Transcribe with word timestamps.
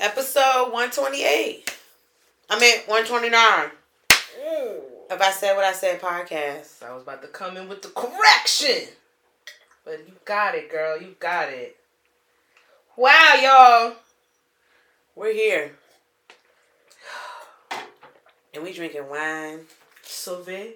Episode 0.00 0.72
128. 0.72 1.76
I 2.48 2.58
mean, 2.58 2.78
129. 2.86 3.70
If 5.10 5.20
I 5.20 5.30
said 5.30 5.56
what 5.56 5.66
I 5.66 5.74
said, 5.74 6.00
podcast. 6.00 6.82
I 6.82 6.94
was 6.94 7.02
about 7.02 7.20
to 7.20 7.28
come 7.28 7.58
in 7.58 7.68
with 7.68 7.82
the 7.82 7.88
correction. 7.88 8.88
But 9.84 9.98
you 10.08 10.14
got 10.24 10.54
it, 10.54 10.70
girl. 10.70 10.98
You 10.98 11.16
got 11.20 11.50
it. 11.50 11.76
Wow, 12.96 13.34
y'all. 13.42 13.96
We're 15.14 15.34
here. 15.34 15.72
And 18.54 18.64
we 18.64 18.72
drinking 18.72 19.06
wine. 19.08 19.60
Sauvé, 20.02 20.72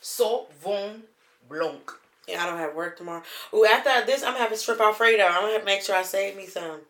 Sauvon 0.00 1.00
Blanc. 1.48 1.90
Yeah, 2.28 2.44
I 2.44 2.46
don't 2.46 2.58
have 2.58 2.76
work 2.76 2.96
tomorrow. 2.96 3.24
Ooh, 3.52 3.66
after 3.66 4.06
this, 4.06 4.22
I'm 4.22 4.34
gonna 4.34 4.44
have 4.44 4.52
a 4.52 4.56
strip 4.56 4.80
Alfredo. 4.80 5.24
I'm 5.24 5.40
gonna 5.40 5.52
have 5.54 5.62
to 5.62 5.66
make 5.66 5.82
sure 5.82 5.96
I 5.96 6.04
save 6.04 6.36
me 6.36 6.46
some. 6.46 6.80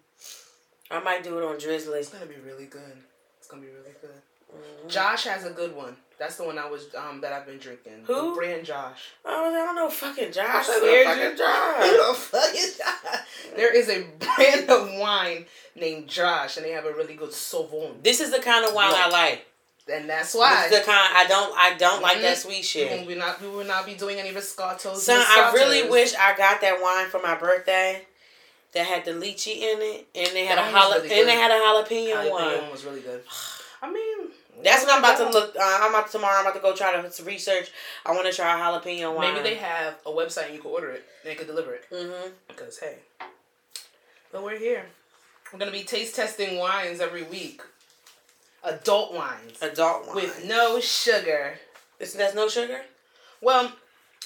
I 0.90 1.00
might 1.00 1.22
do 1.22 1.38
it 1.38 1.44
on 1.44 1.56
Drizly. 1.56 1.98
It's 1.98 2.08
gonna 2.08 2.26
be 2.26 2.36
really 2.44 2.66
good. 2.66 2.96
It's 3.38 3.48
gonna 3.48 3.62
be 3.62 3.68
really 3.68 3.94
good. 4.00 4.10
Mm-hmm. 4.54 4.88
Josh 4.88 5.24
has 5.24 5.44
a 5.44 5.50
good 5.50 5.76
one. 5.76 5.96
That's 6.18 6.36
the 6.36 6.44
one 6.44 6.58
I 6.58 6.68
was 6.68 6.86
um 6.94 7.20
that 7.20 7.32
I've 7.32 7.46
been 7.46 7.58
drinking. 7.58 8.04
Who? 8.06 8.30
The 8.30 8.36
brand 8.36 8.64
Josh. 8.64 9.10
Oh, 9.24 9.50
I 9.50 9.52
don't 9.52 9.76
know 9.76 9.90
fucking 9.90 10.32
Josh. 10.32 10.68
I 10.68 10.78
Scared 10.78 11.06
fucking 11.06 11.36
Josh. 11.36 11.92
Know 11.92 12.14
fucking 12.14 12.70
Josh. 12.78 13.20
There 13.54 13.74
is 13.74 13.88
a 13.88 14.06
brand 14.18 14.70
of 14.70 14.88
wine 14.98 15.46
named 15.76 16.08
Josh, 16.08 16.56
and 16.56 16.66
they 16.66 16.72
have 16.72 16.86
a 16.86 16.92
really 16.92 17.14
good 17.14 17.30
Sauvon. 17.30 18.02
This 18.02 18.20
is 18.20 18.30
the 18.30 18.40
kind 18.40 18.64
of 18.64 18.74
wine 18.74 18.92
I 18.94 19.08
like. 19.08 19.44
And 19.90 20.08
that's 20.08 20.34
why 20.34 20.68
this 20.68 20.72
is 20.72 20.78
the 20.80 20.84
kind 20.84 21.14
I 21.14 21.26
don't 21.26 21.54
I 21.56 21.76
don't 21.76 21.94
mm-hmm. 21.94 22.02
like 22.02 22.20
that 22.22 22.38
sweet 22.38 22.64
shit. 22.64 23.06
We 23.06 23.14
will 23.14 23.20
not 23.20 23.40
we 23.40 23.48
will 23.48 23.64
not 23.64 23.86
be 23.86 23.94
doing 23.94 24.18
any 24.18 24.30
Moscatos. 24.30 24.96
Son, 24.96 25.24
I 25.26 25.52
really 25.52 25.88
wish 25.88 26.14
I 26.14 26.36
got 26.36 26.60
that 26.62 26.80
wine 26.82 27.08
for 27.08 27.20
my 27.22 27.36
birthday. 27.36 28.06
That 28.74 28.86
had 28.86 29.04
the 29.06 29.12
lychee 29.12 29.56
in 29.56 29.78
it, 29.80 30.08
and 30.14 30.28
they 30.36 30.44
had 30.44 30.58
that 30.58 30.68
a 30.68 30.72
jala- 30.72 31.02
really 31.02 31.20
and 31.20 31.28
they 31.28 31.34
had 31.34 31.50
a 31.50 31.54
jalapeno, 31.54 32.12
jalapeno 32.12 32.30
one. 32.30 32.62
one 32.62 32.70
was 32.70 32.84
really 32.84 33.00
good. 33.00 33.22
I 33.82 33.90
mean, 33.90 34.28
that's 34.62 34.84
what 34.84 34.92
I'm 34.92 34.98
about 34.98 35.16
to 35.18 35.30
look. 35.30 35.56
Uh, 35.56 35.78
I'm 35.82 35.94
about 35.94 36.10
tomorrow. 36.10 36.34
I'm 36.36 36.42
about 36.42 36.54
to 36.54 36.60
go 36.60 36.74
try 36.74 36.92
to 37.00 37.24
research. 37.24 37.70
I 38.04 38.12
want 38.12 38.26
to 38.26 38.32
try 38.32 38.54
a 38.54 38.62
jalapeno 38.62 39.14
wine. 39.14 39.34
Maybe 39.34 39.48
they 39.48 39.54
have 39.56 39.98
a 40.04 40.10
website 40.10 40.46
and 40.46 40.54
you 40.54 40.60
can 40.60 40.70
order 40.70 40.90
it. 40.90 41.04
They 41.24 41.34
could 41.34 41.46
deliver 41.46 41.74
it. 41.74 41.84
Mm-hmm. 41.90 42.30
Because 42.48 42.78
hey, 42.78 42.96
but 44.32 44.42
we're 44.42 44.58
here. 44.58 44.84
We're 45.52 45.58
gonna 45.58 45.70
be 45.70 45.84
taste 45.84 46.16
testing 46.16 46.58
wines 46.58 47.00
every 47.00 47.22
week. 47.22 47.62
Adult 48.64 49.14
wines. 49.14 49.62
Adult 49.62 50.08
wines 50.08 50.14
with 50.14 50.44
no 50.46 50.80
sugar. 50.80 51.54
It's, 52.00 52.12
there's 52.14 52.34
no 52.34 52.48
sugar. 52.48 52.82
Well, 53.40 53.72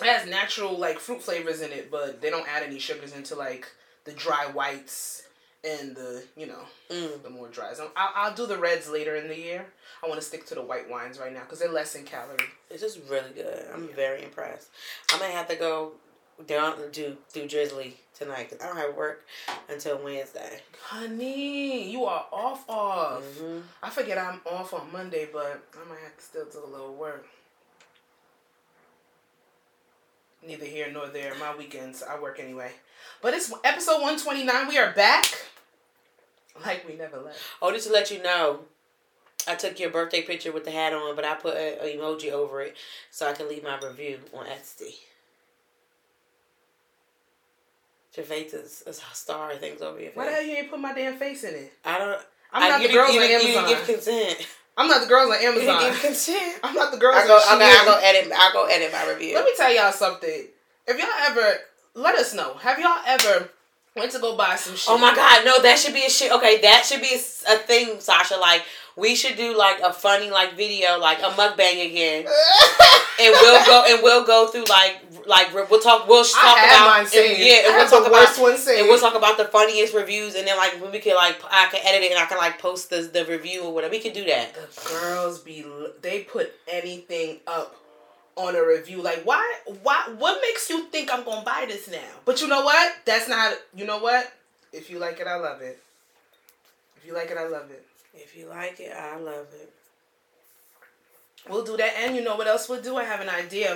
it 0.00 0.06
has 0.06 0.28
natural 0.28 0.77
like 0.77 0.98
fruit 0.98 1.22
flavors 1.22 1.60
in 1.60 1.70
it, 1.70 1.90
but 1.90 2.20
they 2.20 2.30
don't 2.30 2.48
add 2.48 2.62
any 2.62 2.78
sugars 2.78 3.14
into 3.14 3.34
like 3.34 3.68
the 4.05 4.12
dry 4.12 4.47
whites 4.47 5.22
and 5.64 5.95
the 5.95 6.25
you 6.36 6.47
know 6.47 6.64
mm. 6.91 7.22
the 7.22 7.31
more 7.31 7.48
dry. 7.48 7.72
So 7.75 7.91
I'll, 7.97 8.12
I'll 8.14 8.34
do 8.34 8.47
the 8.47 8.58
reds 8.58 8.89
later 8.89 9.17
in 9.17 9.28
the 9.28 9.39
year. 9.39 9.67
I 10.03 10.08
want 10.08 10.20
to 10.20 10.27
stick 10.27 10.47
to 10.47 10.55
the 10.55 10.62
white 10.62 10.91
wines 10.91 11.19
right 11.19 11.33
now 11.33 11.41
because 11.41 11.61
they're 11.61 11.70
less 11.70 11.95
in 11.95 12.05
calorie. 12.05 12.39
It's 12.70 12.83
just 12.83 13.00
really 13.08 13.30
good. 13.34 13.64
I'm 13.73 13.89
yeah. 13.89 13.95
very 13.95 14.23
impressed. 14.25 14.69
I 15.11 15.19
may 15.20 15.33
have 15.33 15.48
to 15.48 15.56
go 15.56 15.92
down 16.47 16.77
do 16.92 17.17
do 17.33 17.45
Drizly 17.45 17.92
tonight 18.19 18.50
because 18.50 18.64
I 18.64 18.69
don't 18.69 18.77
have 18.77 18.97
work 18.97 19.25
until 19.69 20.03
Wednesday. 20.03 20.61
Honey, 20.83 21.91
you 21.91 22.05
are 22.05 22.27
off 22.33 22.69
off. 22.69 23.23
Mm-hmm. 23.23 23.61
I 23.83 23.91
forget 23.91 24.19
I'm 24.19 24.41
off 24.47 24.75
on 24.75 24.91
Monday, 24.92 25.28
but 25.33 25.62
I 25.75 25.89
might 25.89 26.00
have 26.00 26.17
to 26.17 26.23
still 26.23 26.47
do 26.47 26.58
a 26.67 26.70
little 26.70 26.95
work. 26.95 27.27
Neither 30.46 30.66
here 30.66 30.90
nor 30.92 31.06
there. 31.06 31.34
My 31.38 31.54
weekends, 31.56 32.02
I 32.02 32.18
work 32.18 32.40
anyway. 32.40 32.72
But 33.20 33.34
it's 33.34 33.52
episode 33.62 34.00
129. 34.02 34.68
We 34.68 34.78
are 34.78 34.92
back. 34.92 35.24
Like 36.64 36.86
we 36.86 36.96
never 36.96 37.18
left. 37.18 37.38
Oh, 37.60 37.72
just 37.72 37.86
to 37.86 37.92
let 37.92 38.10
you 38.10 38.22
know, 38.22 38.60
I 39.48 39.54
took 39.54 39.80
your 39.80 39.90
birthday 39.90 40.22
picture 40.22 40.52
with 40.52 40.64
the 40.64 40.70
hat 40.70 40.92
on, 40.92 41.16
but 41.16 41.24
I 41.24 41.34
put 41.34 41.56
an 41.56 41.78
emoji 41.86 42.30
over 42.30 42.60
it 42.60 42.76
so 43.10 43.28
I 43.28 43.32
can 43.32 43.48
leave 43.48 43.62
my 43.62 43.78
review 43.78 44.18
on 44.34 44.46
Etsy. 44.46 44.96
Your 48.17 48.27
face 48.27 48.52
is, 48.52 48.83
is 48.86 48.98
a 48.98 49.14
star 49.14 49.55
things 49.55 49.80
over 49.80 49.98
your 49.98 50.11
face. 50.11 50.17
Why 50.17 50.27
the 50.27 50.33
hell 50.33 50.42
you 50.42 50.56
ain't 50.56 50.70
put 50.70 50.80
my 50.80 50.92
damn 50.92 51.17
face 51.17 51.44
in 51.44 51.55
it? 51.55 51.72
I 51.84 51.98
don't. 51.98 52.20
I'm 52.52 52.68
not 52.68 52.80
I, 52.80 52.86
the 52.86 52.92
girls 52.92 53.17
on 53.17 53.22
Amazon. 53.22 53.40
You 53.40 53.46
didn't 53.46 53.68
give 53.68 53.84
consent. 53.86 54.46
I'm 54.77 54.88
not 54.88 55.02
the 55.02 55.06
girls 55.06 55.30
on 55.30 55.36
Amazon. 55.42 55.60
You 55.60 55.66
didn't 55.66 55.92
give 55.92 56.00
consent. 56.00 56.60
I'm 56.62 56.74
not 56.74 56.92
the 56.92 56.98
girls. 56.98 57.16
I 57.16 57.27
go. 57.27 57.36
I 57.36 57.58
go, 57.58 57.64
I 57.64 57.84
go 57.84 58.00
edit. 58.02 58.33
I 58.33 58.50
go 58.52 58.64
edit 58.66 58.92
my 58.92 59.12
review. 59.12 59.34
Let 59.34 59.44
me 59.44 59.52
tell 59.56 59.72
y'all 59.72 59.92
something. 59.92 60.46
If 60.86 60.98
y'all 60.98 61.08
ever 61.28 61.58
let 61.94 62.14
us 62.16 62.34
know, 62.34 62.55
have 62.55 62.78
y'all 62.78 63.02
ever 63.06 63.50
went 63.94 64.11
to 64.12 64.18
go 64.18 64.36
buy 64.36 64.56
some 64.56 64.74
shit? 64.74 64.88
Oh 64.88 64.98
my 64.98 65.14
god, 65.14 65.44
no, 65.44 65.61
that 65.62 65.78
should 65.78 65.94
be 65.94 66.05
a 66.05 66.11
shit. 66.11 66.32
Okay, 66.32 66.61
that 66.62 66.84
should 66.86 67.00
be 67.00 67.14
a, 67.14 67.55
a 67.55 67.58
thing, 67.58 68.00
Sasha. 68.00 68.36
Like 68.36 68.64
we 68.96 69.14
should 69.14 69.36
do 69.36 69.56
like 69.56 69.80
a 69.80 69.92
funny 69.92 70.30
like 70.30 70.56
video, 70.56 70.98
like 70.98 71.18
a 71.20 71.30
mukbang 71.30 71.86
again, 71.90 72.24
and 73.20 73.33
we'll 73.41 73.64
go 73.67 73.85
and 73.89 74.03
we'll 74.03 74.25
go 74.25 74.48
through 74.48 74.64
like 74.64 75.01
like 75.27 75.55
we'll 75.55 75.80
talk 75.80 76.08
we'll 76.08 76.25
talk 76.25 76.58
about 76.58 77.01
and, 77.14 77.39
yeah, 77.39 77.67
and 77.67 77.77
we'll 77.77 77.89
talk 77.89 78.07
about 78.07 78.36
and 78.69 78.89
we'll 78.89 78.98
talk 78.98 79.14
about 79.14 79.36
the 79.36 79.45
funniest 79.45 79.95
reviews, 79.95 80.35
and 80.35 80.47
then 80.47 80.57
like 80.57 80.73
we 80.92 80.98
can 80.98 81.14
like 81.17 81.41
I 81.51 81.69
can 81.70 81.80
edit 81.85 82.03
it 82.03 82.11
and 82.11 82.20
I 82.20 82.27
can 82.27 82.39
like 82.39 82.58
post 82.58 82.91
the 82.91 83.03
the 83.03 83.25
review 83.25 83.64
or 83.64 83.73
whatever. 83.73 83.92
We 83.92 84.01
can 84.01 84.13
do 84.13 84.25
that. 84.25 84.55
The 84.55 84.89
girls 84.89 85.41
be 85.41 85.64
they 86.01 86.20
put 86.25 86.53
anything 86.67 87.39
up 87.47 87.77
on 88.36 88.57
a 88.57 88.67
review. 88.67 89.03
Like 89.03 89.23
why 89.24 89.42
why 89.83 90.09
what 90.19 90.41
makes 90.41 90.69
you 90.70 90.85
think 90.86 91.13
I'm 91.13 91.24
gonna 91.24 91.45
buy 91.45 91.67
this 91.69 91.89
now? 91.91 91.98
But 92.24 92.41
you 92.41 92.48
know 92.48 92.63
what? 92.64 92.97
That's 93.05 93.29
not 93.29 93.55
you 93.74 93.86
know 93.86 93.98
what? 93.98 94.33
If 94.73 94.91
you 94.91 94.98
like 94.98 95.20
it, 95.20 95.27
I 95.27 95.36
love 95.36 95.61
it. 95.61 95.79
If 96.97 97.07
you 97.07 97.14
like 97.14 97.30
it, 97.30 97.36
I 97.36 97.47
love 97.47 97.70
it. 97.70 97.85
If 98.14 98.36
you 98.36 98.48
like 98.48 98.80
it, 98.80 98.92
I 98.97 99.17
love 99.17 99.47
it. 99.55 99.73
We'll 101.48 101.64
do 101.64 101.77
that. 101.77 101.95
And 101.98 102.14
you 102.14 102.23
know 102.23 102.36
what 102.36 102.47
else 102.47 102.69
we'll 102.69 102.83
do? 102.83 102.97
I 102.97 103.05
have 103.05 103.20
an 103.20 103.29
idea. 103.29 103.75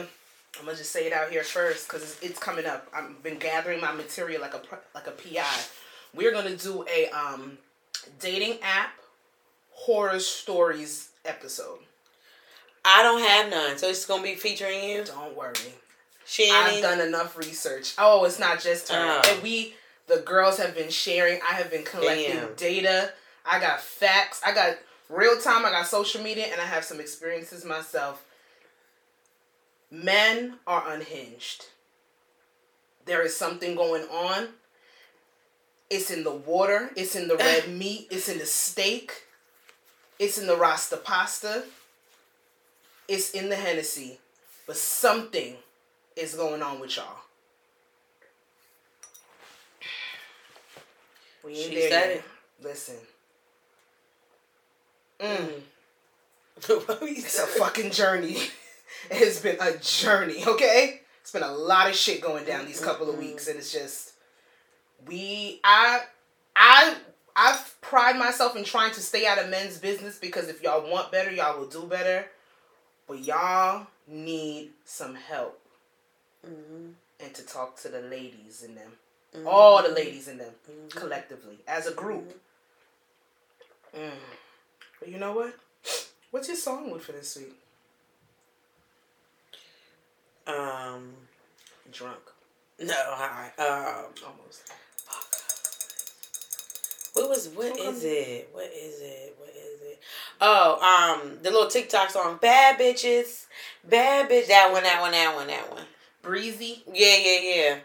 I'm 0.58 0.64
gonna 0.64 0.76
just 0.76 0.92
say 0.92 1.06
it 1.06 1.12
out 1.12 1.30
here 1.30 1.42
first 1.42 1.86
because 1.86 2.02
it's, 2.02 2.22
it's, 2.22 2.38
coming 2.38 2.64
up. 2.64 2.88
I've 2.94 3.22
been 3.22 3.38
gathering 3.38 3.80
my 3.80 3.92
material 3.92 4.40
like 4.40 4.54
a 4.54 4.62
like 4.94 5.06
a 5.06 5.10
PI. 5.10 5.44
We're 6.14 6.32
gonna 6.32 6.56
do 6.56 6.84
a 6.92 7.08
um, 7.10 7.58
dating 8.20 8.58
app 8.62 8.90
horror 9.72 10.18
stories 10.18 11.10
episode. 11.24 11.80
I 12.84 13.02
don't 13.02 13.20
have 13.20 13.50
none, 13.50 13.78
so 13.78 13.88
it's 13.88 14.06
gonna 14.06 14.22
be 14.22 14.34
featuring 14.36 14.82
you. 14.82 15.04
Don't 15.04 15.36
worry. 15.36 15.54
Shannon. 16.24 16.76
I've 16.76 16.82
done 16.82 17.00
enough 17.00 17.36
research. 17.36 17.94
Oh, 17.98 18.24
it's 18.24 18.38
not 18.38 18.60
just 18.60 18.90
her. 18.90 19.20
Oh. 19.24 19.30
And 19.30 19.42
we, 19.42 19.74
the 20.06 20.18
girls, 20.18 20.58
have 20.58 20.74
been 20.74 20.90
sharing. 20.90 21.40
I 21.48 21.54
have 21.54 21.70
been 21.70 21.84
collecting 21.84 22.36
Damn. 22.36 22.54
data 22.54 23.12
I 23.48 23.60
got 23.60 23.80
facts. 23.80 24.40
I 24.44 24.52
got 24.52 24.76
real 25.08 25.38
time. 25.38 25.64
I 25.64 25.70
got 25.70 25.86
social 25.86 26.22
media, 26.22 26.46
and 26.46 26.60
I 26.60 26.64
have 26.64 26.84
some 26.84 27.00
experiences 27.00 27.64
myself. 27.64 28.24
Men 29.90 30.54
are 30.66 30.84
unhinged. 30.92 31.66
There 33.04 33.22
is 33.22 33.36
something 33.36 33.76
going 33.76 34.02
on. 34.04 34.48
It's 35.88 36.10
in 36.10 36.24
the 36.24 36.32
water. 36.32 36.90
It's 36.96 37.14
in 37.14 37.28
the 37.28 37.36
red 37.38 37.68
meat. 37.68 38.08
It's 38.10 38.28
in 38.28 38.38
the 38.38 38.46
steak. 38.46 39.12
It's 40.18 40.38
in 40.38 40.46
the 40.46 40.56
rasta 40.56 40.96
pasta. 40.96 41.64
It's 43.06 43.30
in 43.30 43.48
the 43.48 43.56
Hennessy. 43.56 44.18
But 44.66 44.76
something 44.76 45.56
is 46.16 46.34
going 46.34 46.62
on 46.62 46.80
with 46.80 46.96
y'all. 46.96 47.18
We 51.44 51.52
ain't 51.52 51.68
she 51.68 51.74
there 51.76 51.90
said 51.90 52.08
yet. 52.08 52.16
it. 52.16 52.24
Listen. 52.64 52.96
Mm. 55.20 55.60
it's 56.68 57.38
a 57.38 57.46
fucking 57.46 57.90
journey. 57.90 58.36
it 59.10 59.16
has 59.16 59.40
been 59.40 59.56
a 59.60 59.76
journey, 59.78 60.44
okay? 60.46 61.00
It's 61.20 61.32
been 61.32 61.42
a 61.42 61.52
lot 61.52 61.88
of 61.88 61.96
shit 61.96 62.20
going 62.20 62.44
down 62.44 62.66
these 62.66 62.80
couple 62.80 63.10
of 63.10 63.18
weeks, 63.18 63.48
and 63.48 63.58
it's 63.58 63.72
just 63.72 64.12
we 65.06 65.60
I 65.64 66.02
I 66.54 66.96
I 67.34 67.60
pride 67.80 68.16
myself 68.16 68.56
in 68.56 68.64
trying 68.64 68.92
to 68.92 69.00
stay 69.00 69.26
out 69.26 69.38
of 69.38 69.50
men's 69.50 69.78
business 69.78 70.18
because 70.18 70.48
if 70.48 70.62
y'all 70.62 70.90
want 70.90 71.12
better, 71.12 71.30
y'all 71.30 71.58
will 71.58 71.68
do 71.68 71.82
better. 71.82 72.26
But 73.06 73.24
y'all 73.24 73.86
need 74.08 74.70
some 74.84 75.14
help. 75.14 75.60
Mm-hmm. 76.46 76.90
And 77.20 77.34
to 77.34 77.42
talk 77.42 77.76
to 77.82 77.88
the 77.88 78.00
ladies 78.00 78.62
in 78.66 78.74
them. 78.74 78.92
Mm-hmm. 79.34 79.48
All 79.48 79.82
the 79.82 79.90
ladies 79.90 80.28
in 80.28 80.38
them 80.38 80.52
mm-hmm. 80.70 80.98
collectively 80.98 81.58
as 81.66 81.86
a 81.86 81.92
group. 81.92 82.40
Mm. 83.96 84.10
But 85.00 85.08
you 85.08 85.18
know 85.18 85.32
what? 85.32 85.54
What's 86.30 86.48
your 86.48 86.56
song 86.56 86.90
with 86.90 87.02
for 87.02 87.12
this 87.12 87.36
week? 87.36 87.54
Um, 90.46 91.12
drunk. 91.92 92.18
No, 92.80 92.94
hi. 92.94 93.50
Um, 93.58 94.12
almost. 94.26 94.62
What 97.14 97.30
was 97.30 97.48
what 97.48 97.78
is 97.78 98.04
it? 98.04 98.50
What 98.52 98.70
is 98.72 99.00
it? 99.00 99.36
What 99.38 99.48
is 99.50 99.80
it? 99.82 100.00
Oh, 100.40 101.20
um, 101.22 101.38
the 101.42 101.50
little 101.50 101.68
TikTok 101.68 102.10
song, 102.10 102.38
"Bad 102.40 102.78
Bitches," 102.78 103.46
"Bad 103.88 104.28
Bitch." 104.28 104.48
That 104.48 104.70
one, 104.70 104.82
that 104.82 105.00
one, 105.00 105.12
that 105.12 105.34
one, 105.34 105.46
that 105.46 105.72
one. 105.72 105.84
Breezy. 106.20 106.82
Yeah, 106.92 107.16
yeah, 107.16 107.40
yeah. 107.40 107.78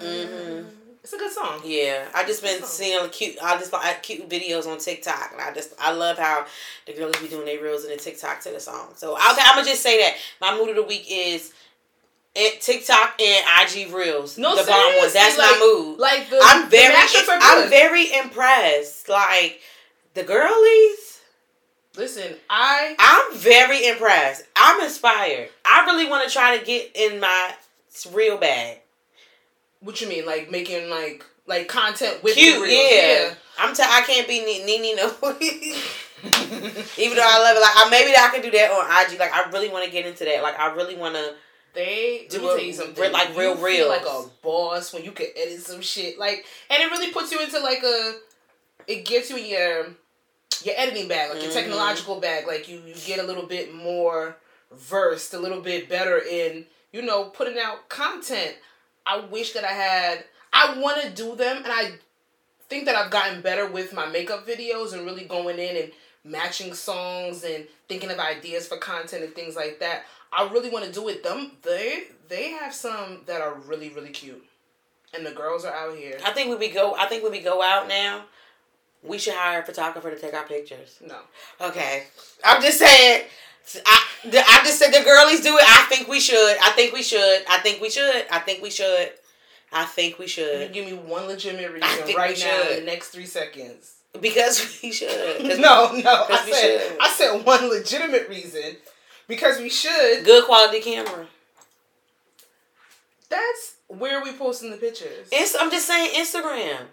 Mm-hmm. 0.00 0.68
It's 1.10 1.14
a 1.14 1.16
good 1.16 1.32
song. 1.32 1.62
Yeah, 1.64 2.06
I 2.14 2.22
just 2.26 2.42
been 2.42 2.62
seeing 2.64 3.08
cute. 3.08 3.38
I 3.42 3.56
just 3.56 3.72
like 3.72 4.02
cute 4.02 4.28
videos 4.28 4.66
on 4.70 4.76
TikTok, 4.76 5.30
and 5.32 5.40
I 5.40 5.54
just 5.54 5.72
I 5.80 5.90
love 5.90 6.18
how 6.18 6.44
the 6.84 6.92
girls 6.92 7.16
be 7.16 7.28
doing 7.28 7.46
their 7.46 7.62
reels 7.62 7.84
in 7.84 7.90
the 7.90 7.96
TikTok 7.96 8.42
to 8.42 8.50
the 8.50 8.60
song. 8.60 8.88
So 8.94 9.16
I'll, 9.18 9.34
I'm 9.40 9.56
gonna 9.56 9.66
just 9.66 9.82
say 9.82 10.02
that 10.02 10.16
my 10.38 10.54
mood 10.54 10.68
of 10.68 10.76
the 10.76 10.82
week 10.82 11.06
is 11.10 11.54
it, 12.34 12.60
TikTok 12.60 13.18
and 13.22 13.46
IG 13.62 13.90
reels. 13.90 14.36
No, 14.36 14.54
the 14.54 14.70
bomb 14.70 14.98
ones. 14.98 15.14
That's 15.14 15.38
like, 15.38 15.50
my 15.52 15.58
mood. 15.58 15.98
Like 15.98 16.28
the, 16.28 16.40
I'm 16.42 16.68
very, 16.68 16.94
I'm 16.94 17.70
very 17.70 18.12
impressed. 18.12 19.08
Like 19.08 19.62
the 20.12 20.24
girlies. 20.24 21.22
Listen, 21.96 22.36
I 22.50 22.94
I'm 22.98 23.38
very 23.38 23.88
impressed. 23.88 24.44
I'm 24.54 24.84
inspired. 24.84 25.48
I 25.64 25.86
really 25.86 26.06
want 26.06 26.28
to 26.28 26.30
try 26.30 26.58
to 26.58 26.62
get 26.62 26.90
in 26.94 27.18
my 27.18 27.54
real 28.12 28.36
bag. 28.36 28.82
What 29.80 30.00
you 30.00 30.08
mean, 30.08 30.26
like 30.26 30.50
making 30.50 30.90
like 30.90 31.24
like 31.46 31.68
content 31.68 32.22
with 32.22 32.34
cute? 32.34 32.60
reels. 32.60 32.72
Yeah. 32.72 33.28
yeah. 33.28 33.34
I'm. 33.58 33.74
T- 33.74 33.82
I 33.84 34.02
can't 34.02 34.28
be 34.28 34.40
Nene 34.40 34.96
no. 34.96 35.06
Even 36.98 37.16
though 37.16 37.24
I 37.24 37.38
love 37.38 37.56
it, 37.56 37.60
like 37.60 37.76
I, 37.76 37.88
maybe 37.90 38.12
I 38.16 38.28
can 38.32 38.42
do 38.42 38.50
that 38.50 38.70
on 38.70 39.12
IG. 39.12 39.18
Like 39.18 39.32
I 39.32 39.48
really 39.50 39.68
want 39.68 39.84
to 39.84 39.90
get 39.90 40.06
into 40.06 40.24
that. 40.24 40.42
Like 40.42 40.58
I 40.58 40.72
really 40.74 40.96
want 40.96 41.14
to. 41.14 41.34
They 41.74 42.26
do 42.28 42.38
tell 42.40 42.60
you 42.60 42.72
something. 42.72 43.12
like 43.12 43.36
real, 43.36 43.56
real. 43.56 43.88
like 43.88 44.02
a 44.02 44.24
boss 44.42 44.92
when 44.92 45.04
you 45.04 45.12
can 45.12 45.26
edit 45.36 45.60
some 45.60 45.80
shit. 45.80 46.18
Like, 46.18 46.44
and 46.70 46.82
it 46.82 46.90
really 46.90 47.12
puts 47.12 47.30
you 47.30 47.40
into 47.40 47.60
like 47.60 47.82
a. 47.82 48.14
It 48.86 49.04
gets 49.04 49.30
you 49.30 49.36
in 49.36 49.46
your 49.46 49.86
your 50.64 50.74
editing 50.76 51.08
bag, 51.08 51.30
like 51.30 51.42
your 51.42 51.50
mm-hmm. 51.50 51.60
technological 51.60 52.20
bag. 52.20 52.46
Like 52.46 52.68
you, 52.68 52.80
you 52.86 52.94
get 53.06 53.20
a 53.20 53.22
little 53.22 53.46
bit 53.46 53.74
more 53.74 54.36
versed, 54.72 55.34
a 55.34 55.38
little 55.38 55.60
bit 55.60 55.88
better 55.88 56.18
in 56.18 56.66
you 56.92 57.02
know 57.02 57.24
putting 57.24 57.58
out 57.58 57.88
content. 57.88 58.56
I 59.08 59.20
wish 59.20 59.52
that 59.54 59.64
I 59.64 59.72
had. 59.72 60.24
I 60.52 60.78
want 60.78 61.02
to 61.02 61.10
do 61.10 61.34
them, 61.34 61.56
and 61.58 61.72
I 61.72 61.92
think 62.68 62.84
that 62.84 62.94
I've 62.94 63.10
gotten 63.10 63.40
better 63.40 63.66
with 63.66 63.94
my 63.94 64.06
makeup 64.06 64.46
videos 64.46 64.92
and 64.92 65.06
really 65.06 65.24
going 65.24 65.58
in 65.58 65.76
and 65.76 65.92
matching 66.24 66.74
songs 66.74 67.42
and 67.42 67.66
thinking 67.88 68.10
of 68.10 68.18
ideas 68.18 68.68
for 68.68 68.76
content 68.76 69.24
and 69.24 69.34
things 69.34 69.56
like 69.56 69.80
that. 69.80 70.04
I 70.30 70.48
really 70.52 70.68
want 70.70 70.84
to 70.84 70.92
do 70.92 71.08
it. 71.08 71.22
Them 71.24 71.52
they 71.62 72.04
they 72.28 72.50
have 72.50 72.74
some 72.74 73.22
that 73.26 73.40
are 73.40 73.54
really 73.54 73.88
really 73.88 74.10
cute, 74.10 74.44
and 75.14 75.24
the 75.24 75.32
girls 75.32 75.64
are 75.64 75.72
out 75.72 75.96
here. 75.96 76.18
I 76.24 76.32
think 76.32 76.50
when 76.50 76.58
we 76.58 76.70
go, 76.70 76.94
I 76.94 77.06
think 77.06 77.22
when 77.22 77.32
we 77.32 77.40
go 77.40 77.62
out 77.62 77.88
now, 77.88 78.24
we 79.02 79.16
should 79.16 79.34
hire 79.34 79.62
a 79.62 79.64
photographer 79.64 80.10
to 80.10 80.18
take 80.18 80.34
our 80.34 80.46
pictures. 80.46 80.98
No. 81.06 81.18
Okay, 81.60 82.04
I'm 82.44 82.60
just 82.60 82.78
saying. 82.78 83.24
I, 83.84 84.04
I 84.24 84.60
just 84.64 84.78
said 84.78 84.92
the 84.92 85.04
girlies 85.04 85.42
do 85.42 85.56
it. 85.56 85.64
I 85.66 85.86
think 85.88 86.08
we 86.08 86.20
should. 86.20 86.56
I 86.62 86.70
think 86.70 86.92
we 86.92 87.02
should. 87.02 87.44
I 87.48 87.58
think 87.58 87.80
we 87.80 87.90
should. 87.90 88.26
I 88.30 88.38
think 88.38 88.62
we 88.62 88.70
should. 88.70 89.10
I 89.72 89.84
think 89.84 90.18
we 90.18 90.26
should. 90.26 90.68
You 90.68 90.68
give 90.68 90.86
me 90.86 90.94
one 90.94 91.26
legitimate 91.26 91.72
reason 91.72 92.16
right 92.16 92.38
now 92.38 92.70
in 92.70 92.76
the 92.80 92.84
next 92.84 93.08
three 93.08 93.26
seconds. 93.26 93.94
Because 94.18 94.80
we 94.82 94.92
should. 94.92 95.42
no, 95.60 95.92
no. 95.92 96.26
I 96.30 96.48
said 96.50 96.80
should. 96.80 96.98
I 97.00 97.08
said 97.10 97.44
one 97.44 97.68
legitimate 97.68 98.28
reason. 98.28 98.76
Because 99.26 99.58
we 99.58 99.68
should. 99.68 100.24
Good 100.24 100.44
quality 100.44 100.80
camera. 100.80 101.26
That's 103.28 103.74
where 103.88 104.22
we 104.22 104.32
posting 104.32 104.70
the 104.70 104.78
pictures. 104.78 105.28
It's, 105.30 105.54
I'm 105.58 105.70
just 105.70 105.86
saying 105.86 106.14
Instagram. 106.14 106.86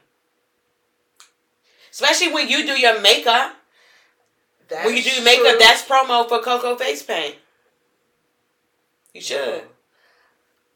Especially 1.91 2.33
when 2.33 2.49
you 2.49 2.65
do 2.65 2.73
your 2.73 3.01
makeup. 3.01 3.55
That's 4.67 4.85
when 4.85 4.95
you 4.95 5.03
do 5.03 5.23
makeup, 5.23 5.51
true. 5.51 5.59
that's 5.59 5.83
promo 5.83 6.27
for 6.27 6.41
Cocoa 6.41 6.75
Face 6.75 7.03
Paint. 7.03 7.35
You 9.13 9.21
should. 9.21 9.63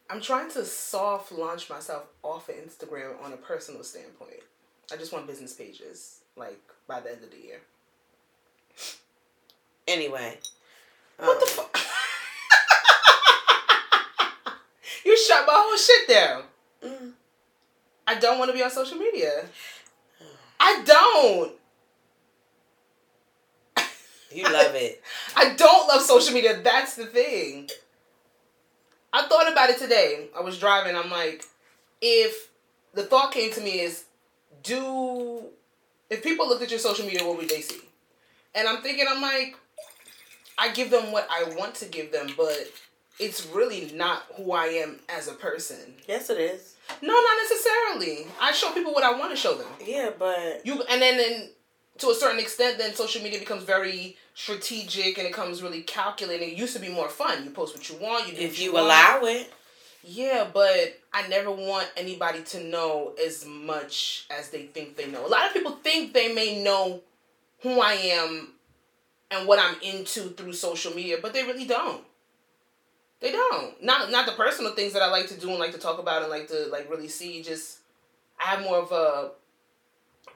I'm 0.09 0.21
trying 0.21 0.49
to 0.51 0.63
soft 0.65 1.31
launch 1.31 1.69
myself 1.69 2.07
off 2.23 2.49
of 2.49 2.55
Instagram 2.55 3.23
on 3.23 3.33
a 3.33 3.37
personal 3.37 3.83
standpoint. 3.83 4.41
I 4.91 4.95
just 4.95 5.13
want 5.13 5.27
business 5.27 5.53
pages, 5.53 6.21
like 6.35 6.59
by 6.87 6.99
the 6.99 7.11
end 7.11 7.23
of 7.23 7.29
the 7.31 7.37
year. 7.37 7.59
Anyway. 9.87 10.39
What 11.17 11.35
um, 11.35 11.39
the 11.39 11.45
fuck? 11.45 11.77
you 15.05 15.15
shut 15.17 15.45
my 15.45 15.53
whole 15.55 15.77
shit 15.77 16.07
down. 16.07 16.43
Mm. 16.83 17.11
I 18.07 18.15
don't 18.15 18.39
want 18.39 18.49
to 18.49 18.57
be 18.57 18.63
on 18.63 18.71
social 18.71 18.97
media. 18.97 19.45
I 20.59 20.81
don't. 20.83 21.58
You 24.31 24.43
love 24.43 24.75
it. 24.75 25.01
I 25.35 25.53
don't 25.53 25.87
love 25.87 26.01
social 26.01 26.33
media. 26.33 26.59
That's 26.61 26.95
the 26.95 27.05
thing. 27.05 27.69
I 29.11 29.27
thought 29.27 29.51
about 29.51 29.69
it 29.69 29.79
today. 29.79 30.27
I 30.37 30.41
was 30.41 30.59
driving. 30.59 30.95
I'm 30.95 31.09
like, 31.09 31.45
if 32.01 32.49
the 32.93 33.03
thought 33.03 33.31
came 33.31 33.51
to 33.53 33.61
me 33.61 33.79
is, 33.79 34.05
do 34.63 35.43
if 36.09 36.23
people 36.23 36.47
looked 36.47 36.63
at 36.63 36.69
your 36.69 36.79
social 36.79 37.05
media, 37.05 37.25
what 37.25 37.37
would 37.37 37.49
they 37.49 37.61
see? 37.61 37.81
And 38.55 38.67
I'm 38.67 38.81
thinking, 38.81 39.05
I'm 39.07 39.21
like, 39.21 39.55
I 40.57 40.71
give 40.71 40.89
them 40.89 41.11
what 41.11 41.27
I 41.29 41.55
want 41.55 41.75
to 41.75 41.85
give 41.85 42.11
them, 42.11 42.33
but 42.35 42.71
it's 43.19 43.45
really 43.47 43.91
not 43.93 44.23
who 44.35 44.51
I 44.51 44.65
am 44.67 44.99
as 45.07 45.27
a 45.27 45.33
person. 45.33 45.93
Yes, 46.07 46.29
it 46.29 46.39
is. 46.39 46.75
No, 47.01 47.13
not 47.13 47.37
necessarily. 47.43 48.27
I 48.41 48.51
show 48.51 48.71
people 48.71 48.93
what 48.93 49.03
I 49.03 49.17
want 49.17 49.31
to 49.31 49.37
show 49.37 49.55
them. 49.55 49.67
Yeah, 49.85 50.09
but 50.17 50.61
you 50.65 50.81
and 50.89 51.01
then 51.01 51.17
then 51.17 51.49
to 51.99 52.09
a 52.09 52.15
certain 52.15 52.39
extent, 52.39 52.77
then 52.77 52.93
social 52.93 53.21
media 53.21 53.39
becomes 53.39 53.63
very 53.63 54.17
strategic 54.33 55.17
and 55.17 55.27
it 55.27 55.31
becomes 55.31 55.61
really 55.61 55.81
calculating. 55.81 56.49
It 56.49 56.57
used 56.57 56.75
to 56.75 56.81
be 56.81 56.89
more 56.89 57.09
fun. 57.09 57.43
You 57.43 57.51
post 57.51 57.75
what 57.75 57.89
you 57.89 57.95
want. 57.97 58.27
You 58.27 58.35
do 58.35 58.41
if 58.41 58.59
you, 58.59 58.71
you 58.71 58.77
allow 58.77 59.21
it. 59.23 59.51
Yeah, 60.03 60.47
but 60.51 60.97
I 61.11 61.27
never 61.27 61.51
want 61.51 61.91
anybody 61.97 62.41
to 62.43 62.63
know 62.63 63.13
as 63.23 63.45
much 63.45 64.25
as 64.31 64.49
they 64.49 64.63
think 64.63 64.95
they 64.95 65.07
know. 65.07 65.25
A 65.25 65.27
lot 65.27 65.45
of 65.45 65.53
people 65.53 65.73
think 65.83 66.13
they 66.13 66.33
may 66.33 66.63
know 66.63 67.01
who 67.61 67.81
I 67.81 67.93
am 67.93 68.53
and 69.29 69.47
what 69.47 69.59
I'm 69.59 69.75
into 69.81 70.29
through 70.29 70.53
social 70.53 70.93
media, 70.93 71.17
but 71.21 71.33
they 71.33 71.43
really 71.43 71.65
don't. 71.65 72.03
They 73.19 73.31
don't. 73.31 73.83
Not 73.83 74.09
not 74.11 74.25
the 74.25 74.31
personal 74.31 74.73
things 74.73 74.93
that 74.93 75.01
I 75.01 75.09
like 75.09 75.27
to 75.27 75.39
do 75.39 75.49
and 75.49 75.59
like 75.59 75.73
to 75.73 75.77
talk 75.77 75.99
about 75.99 76.21
and 76.21 76.31
like 76.31 76.47
to 76.47 76.67
like 76.71 76.89
really 76.89 77.09
see. 77.09 77.43
Just 77.43 77.79
I 78.39 78.51
have 78.51 78.61
more 78.61 78.77
of 78.77 78.91
a 78.93 79.31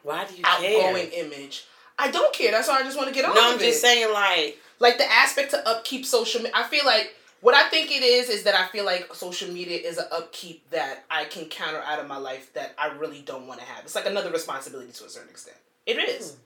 why 0.04 0.26
do 0.26 0.36
you 0.36 0.44
outgoing 0.46 1.10
care? 1.10 1.26
image. 1.26 1.66
I 1.98 2.12
don't 2.12 2.34
care. 2.34 2.52
That's 2.52 2.68
why 2.68 2.80
I 2.80 2.84
just 2.84 2.98
want 2.98 3.10
to 3.10 3.16
get 3.16 3.26
on. 3.26 3.34
No, 3.36 3.42
I'm 3.42 3.60
just 3.60 3.78
it. 3.78 3.82
saying 3.82 4.14
like 4.14 4.58
like 4.80 4.98
the 4.98 5.12
aspect 5.12 5.52
to 5.52 5.68
upkeep 5.68 6.06
social 6.06 6.42
media. 6.42 6.54
I 6.56 6.64
feel 6.64 6.86
like 6.86 7.16
what 7.42 7.56
I 7.56 7.70
think 7.70 7.92
it 7.92 8.04
is 8.04 8.30
is 8.30 8.44
that 8.44 8.56
I 8.56 8.68
feel 8.68 8.86
like 8.86 9.14
social 9.14 9.52
media 9.52 9.78
is 9.78 9.98
an 9.98 10.06
upkeep 10.12 10.70
that 10.72 11.04
I 11.10 11.26
can 11.26 11.46
counter 11.46 11.82
out 11.86 12.00
of 12.00 12.08
my 12.08 12.18
life 12.18 12.54
that 12.54 12.74
I 12.78 12.88
really 12.94 13.22
don't 13.22 13.48
want 13.48 13.60
to 13.60 13.66
have. 13.66 13.84
It's 13.84 13.96
like 13.96 14.06
another 14.06 14.32
responsibility 14.32 14.92
to 14.94 15.06
a 15.06 15.10
certain 15.10 15.30
extent. 15.30 15.58
It 15.86 15.98
is. 15.98 16.32
Mm. 16.32 16.38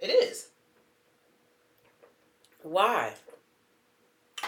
It 0.00 0.06
is. 0.08 0.48
Why? 2.62 3.14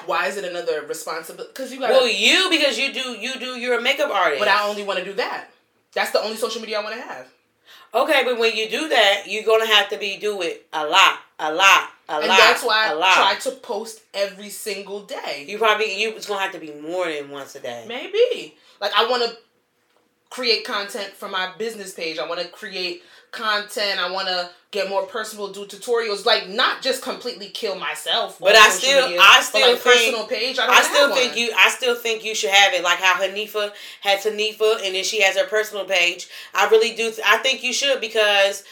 Why 0.07 0.27
is 0.27 0.37
it 0.37 0.45
another 0.45 0.87
responsibility? 0.87 1.53
Because 1.53 1.73
you 1.73 1.79
got. 1.79 1.91
Well, 1.91 2.09
you 2.09 2.49
because 2.51 2.79
you 2.79 2.93
do 2.93 3.13
you 3.13 3.39
do 3.39 3.59
you're 3.59 3.79
a 3.79 3.83
makeup 3.83 4.11
artist. 4.11 4.41
But 4.41 4.49
I 4.49 4.67
only 4.69 4.83
want 4.83 4.99
to 4.99 5.05
do 5.05 5.13
that. 5.15 5.49
That's 5.93 6.11
the 6.11 6.23
only 6.23 6.37
social 6.37 6.61
media 6.61 6.81
I 6.81 6.83
want 6.83 6.97
to 6.97 7.03
have. 7.03 7.29
Okay, 7.95 8.23
but 8.25 8.39
when 8.39 8.57
you 8.57 8.69
do 8.71 8.89
that, 8.89 9.25
you're 9.27 9.45
gonna 9.45 9.67
have 9.67 9.89
to 9.91 9.99
be 9.99 10.17
do 10.17 10.41
it 10.43 10.67
a 10.73 10.87
lot, 10.87 11.19
a 11.39 11.53
lot, 11.53 11.91
a 12.09 12.15
and 12.15 12.29
lot. 12.29 12.39
that's 12.39 12.65
why 12.65 12.89
I 12.91 13.15
try 13.15 13.51
to 13.51 13.57
post 13.59 14.01
every 14.15 14.49
single 14.49 15.03
day. 15.03 15.45
You 15.47 15.59
probably 15.59 16.01
you 16.01 16.11
it's 16.11 16.27
gonna 16.27 16.41
have 16.41 16.53
to 16.53 16.59
be 16.59 16.73
more 16.73 17.07
than 17.07 17.31
once 17.31 17.55
a 17.55 17.61
day. 17.61 17.85
Maybe. 17.87 18.57
Like 18.81 18.93
I 18.97 19.09
want 19.09 19.31
to 19.31 19.37
create 20.31 20.65
content 20.65 21.13
for 21.13 21.29
my 21.29 21.53
business 21.59 21.93
page. 21.93 22.19
I 22.19 22.27
want 22.27 22.41
to 22.41 22.49
create 22.49 23.03
content. 23.33 23.99
I 23.99 24.11
want 24.11 24.29
to 24.29 24.51
get 24.71 24.89
more 24.89 25.05
personal, 25.05 25.49
do 25.49 25.65
tutorials, 25.65 26.25
like 26.25 26.49
not 26.49 26.83
just 26.83 27.03
completely 27.03 27.49
kill 27.49 27.75
myself. 27.75 28.39
But 28.39 28.55
I 28.55 28.69
still, 28.71 29.09
media, 29.09 29.21
I 29.21 29.43
still 29.43 29.73
like 29.73 29.81
think, 29.81 29.97
personal 29.97 30.27
page. 30.27 30.59
I, 30.59 30.67
I 30.69 30.83
still 30.83 31.15
think 31.15 31.33
one. 31.33 31.41
you, 31.41 31.53
I 31.57 31.69
still 31.71 31.95
think 31.95 32.25
you 32.25 32.35
should 32.35 32.51
have 32.51 32.73
it. 32.73 32.85
Like 32.85 32.99
how 32.99 33.21
Hanifa 33.21 33.73
had 34.01 34.21
Hanifa, 34.21 34.85
and 34.85 34.95
then 34.95 35.05
she 35.05 35.21
has 35.23 35.37
her 35.37 35.47
personal 35.47 35.85
page. 35.85 36.29
I 36.55 36.69
really 36.69 36.95
do. 36.95 37.11
Th- 37.11 37.21
I 37.27 37.39
think 37.39 37.65
you 37.65 37.73
should 37.73 38.01
because 38.01 38.65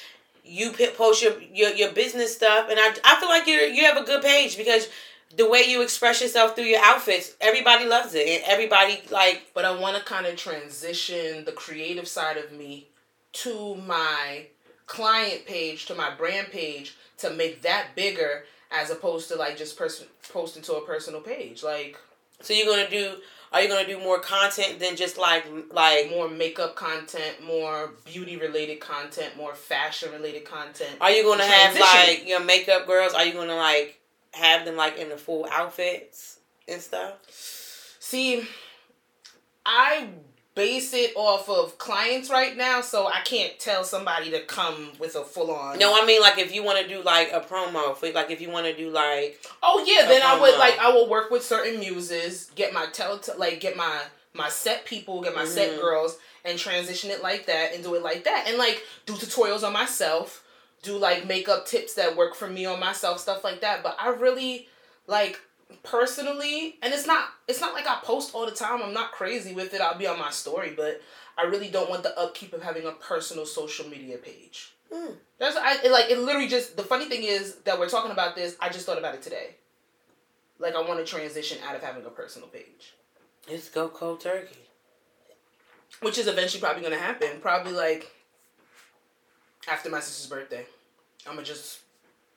you 0.45 0.73
post 0.97 1.23
your, 1.23 1.41
your 1.53 1.71
your 1.71 1.93
business 1.93 2.35
stuff, 2.35 2.69
and 2.71 2.79
I 2.79 2.95
I 3.05 3.19
feel 3.19 3.29
like 3.29 3.47
you 3.47 3.55
you 3.55 3.85
have 3.85 3.97
a 3.97 4.05
good 4.05 4.23
page 4.23 4.57
because 4.57 4.89
the 5.37 5.49
way 5.49 5.63
you 5.67 5.83
express 5.83 6.21
yourself 6.21 6.57
through 6.57 6.65
your 6.65 6.83
outfits, 6.83 7.35
everybody 7.41 7.87
loves 7.87 8.15
it, 8.15 8.27
and 8.27 8.43
everybody 8.47 9.01
like. 9.11 9.51
But 9.55 9.65
I 9.65 9.79
want 9.79 9.97
to 9.97 10.05
kind 10.05 10.27
of 10.27 10.37
transition 10.37 11.45
the 11.45 11.53
creative 11.53 12.07
side 12.07 12.37
of 12.37 12.53
me 12.53 12.90
to 13.33 13.77
my 13.77 14.47
client 14.87 15.47
page 15.47 15.87
to 15.87 15.95
my 15.95 16.13
brand 16.15 16.49
page 16.51 16.97
to 17.17 17.31
make 17.31 17.63
that 17.63 17.89
bigger 17.95 18.45
as 18.73 18.91
opposed 18.91 19.29
to 19.29 19.37
like 19.37 19.57
just 19.57 19.77
person 19.77 20.07
posting 20.33 20.63
to 20.63 20.75
a 20.75 20.87
personal 20.87 21.21
page. 21.21 21.63
Like 21.63 21.97
so 22.41 22.53
you're 22.55 22.67
gonna 22.67 22.91
do 22.91 23.15
are 23.53 23.61
you 23.61 23.69
gonna 23.69 23.87
do 23.87 23.99
more 24.01 24.19
content 24.19 24.81
than 24.81 24.97
just 24.97 25.17
like 25.17 25.45
like 25.73 26.11
more 26.11 26.29
makeup 26.29 26.75
content 26.75 27.45
more 27.45 27.93
beauty 28.05 28.37
related 28.37 28.81
content 28.81 29.37
more 29.37 29.55
fashion 29.55 30.11
related 30.13 30.45
content? 30.45 30.97
Are 31.01 31.11
you 31.11 31.23
gonna 31.23 31.45
have 31.45 31.79
like 31.79 32.27
your 32.27 32.41
makeup 32.41 32.87
girls 32.87 33.15
are 33.15 33.25
you 33.25 33.33
gonna 33.33 33.57
like 33.57 34.01
have 34.33 34.65
them 34.65 34.77
like 34.77 34.97
in 34.99 35.09
the 35.09 35.17
full 35.17 35.47
outfits 35.51 36.41
and 36.67 36.81
stuff? 36.81 37.15
See 38.01 38.45
i 39.67 40.09
base 40.55 40.93
it 40.93 41.13
off 41.15 41.49
of 41.49 41.79
clients 41.79 42.31
right 42.31 42.57
now, 42.57 42.81
so 42.81 43.07
I 43.07 43.21
can't 43.25 43.59
tell 43.59 43.85
somebody 43.85 44.31
to 44.33 44.41
come 44.41 44.93
with 44.99 45.15
a 45.15 45.25
full 45.25 45.51
on. 45.51 45.79
No, 45.79 46.01
I 46.01 46.05
mean 46.05 46.21
like 46.21 46.39
if 46.39 46.55
you 46.55 46.63
want 46.63 46.81
to 46.81 46.89
do 46.89 47.03
like 47.03 47.31
a 47.33 47.41
promo, 47.41 47.97
for, 47.97 48.11
like 48.11 48.31
if 48.31 48.41
you 48.41 48.51
want 48.51 48.67
to 48.67 48.77
do 48.77 48.91
like. 48.91 49.41
Oh 49.63 49.85
yeah, 49.87 50.07
then 50.09 50.23
I 50.23 50.41
would 50.41 50.59
like 50.59 50.79
I 50.79 50.91
will 50.91 51.09
work 51.09 51.31
with 51.31 51.45
certain 51.45 51.81
muses, 51.81 52.51
get 52.55 52.73
my 52.73 52.87
tell 52.93 53.21
like 53.39 53.61
get 53.61 53.77
my 53.77 54.03
my 54.35 54.49
set 54.49 54.85
people, 54.85 55.23
get 55.23 55.35
my 55.35 55.43
mm-hmm. 55.43 55.51
set 55.51 55.81
girls, 55.81 56.19
and 56.45 56.59
transition 56.59 57.11
it 57.11 57.23
like 57.23 57.47
that 57.47 57.75
and 57.75 57.83
do 57.83 57.95
it 57.95 58.03
like 58.03 58.25
that, 58.25 58.47
and 58.49 58.59
like 58.59 58.83
do 59.07 59.15
tutorials 59.15 59.63
on 59.63 59.73
myself, 59.73 60.45
do 60.83 60.97
like 60.97 61.27
makeup 61.27 61.67
tips 61.67 61.95
that 61.95 62.17
work 62.17 62.35
for 62.35 62.49
me 62.49 62.67
on 62.67 62.81
myself, 62.81 63.19
stuff 63.19 63.45
like 63.45 63.61
that. 63.61 63.83
But 63.83 63.97
I 64.01 64.11
really 64.11 64.69
like 65.07 65.41
personally, 65.83 66.77
and 66.83 66.93
it's 66.93 67.07
not 67.07 67.29
it's 67.49 67.61
not 67.61 67.75
like 67.75 67.87
I 67.87 67.99
post 68.03 68.35
all 68.35 68.47
the 68.47 68.53
time. 68.53 68.83
I'm 68.83 68.95
not 68.95 69.13
crazy 69.13 69.55
with 69.55 69.75
it. 69.75 69.81
I'll 69.81 69.99
be 69.99 70.07
on 70.07 70.19
my 70.19 70.31
story, 70.31 70.73
but 70.77 71.01
I 71.39 71.45
really 71.45 71.69
don't 71.69 71.91
want 71.91 72.03
the 72.03 72.19
upkeep 72.19 72.53
of 72.53 72.63
having 72.63 72.87
a 72.87 72.93
personal 72.93 73.47
social 73.47 73.89
media 73.89 74.19
page. 74.19 74.75
Mm. 74.93 75.15
That's 75.39 75.57
I 75.57 75.79
it, 75.85 75.91
like 75.91 76.11
it. 76.11 76.19
Literally, 76.19 76.49
just 76.49 76.77
the 76.77 76.83
funny 76.83 77.07
thing 77.07 77.23
is 77.23 77.57
that 77.65 77.79
we're 77.79 77.89
talking 77.89 78.11
about 78.11 78.35
this. 78.35 78.57
I 78.61 78.69
just 78.69 78.87
thought 78.87 78.99
about 78.99 79.15
it 79.15 79.23
today. 79.23 79.57
Like 80.59 80.75
I 80.75 80.81
want 80.83 80.99
to 80.99 81.07
transition 81.07 81.59
out 81.67 81.75
of 81.75 81.83
having 81.83 82.05
a 82.05 82.11
personal 82.11 82.49
page. 82.49 82.95
Let's 83.49 83.71
go 83.71 83.89
cold 83.89 84.21
turkey. 84.21 84.57
Which 86.01 86.19
is 86.19 86.27
eventually 86.27 86.61
probably 86.61 86.83
gonna 86.83 86.97
happen. 86.99 87.41
Probably 87.41 87.73
like 87.73 88.11
after 89.69 89.89
my 89.89 90.01
sister's 90.01 90.29
birthday. 90.29 90.67
I'm 91.27 91.35
gonna 91.35 91.47
just 91.47 91.81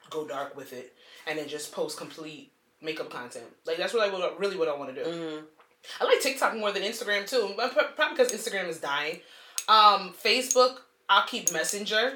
go 0.10 0.28
dark 0.28 0.56
with 0.56 0.74
it 0.74 0.94
and 1.28 1.40
then 1.40 1.48
just 1.48 1.72
post 1.72 1.98
complete 1.98 2.52
makeup 2.84 3.10
content. 3.10 3.46
Like 3.66 3.78
that's 3.78 3.94
what 3.94 4.08
I 4.08 4.36
really 4.38 4.58
what 4.58 4.68
I 4.68 4.76
want 4.76 4.96
to 4.96 5.04
do. 5.04 5.10
Mm-hmm. 5.10 5.46
I 6.02 6.06
like 6.06 6.22
TikTok 6.22 6.56
more 6.56 6.72
than 6.72 6.84
Instagram 6.84 7.28
too, 7.28 7.52
probably 7.56 8.16
because 8.16 8.32
Instagram 8.32 8.68
is 8.70 8.80
dying. 8.80 9.20
Um, 9.68 10.14
Facebook, 10.22 10.78
I'll 11.10 11.26
keep 11.26 11.52
Messenger, 11.52 12.14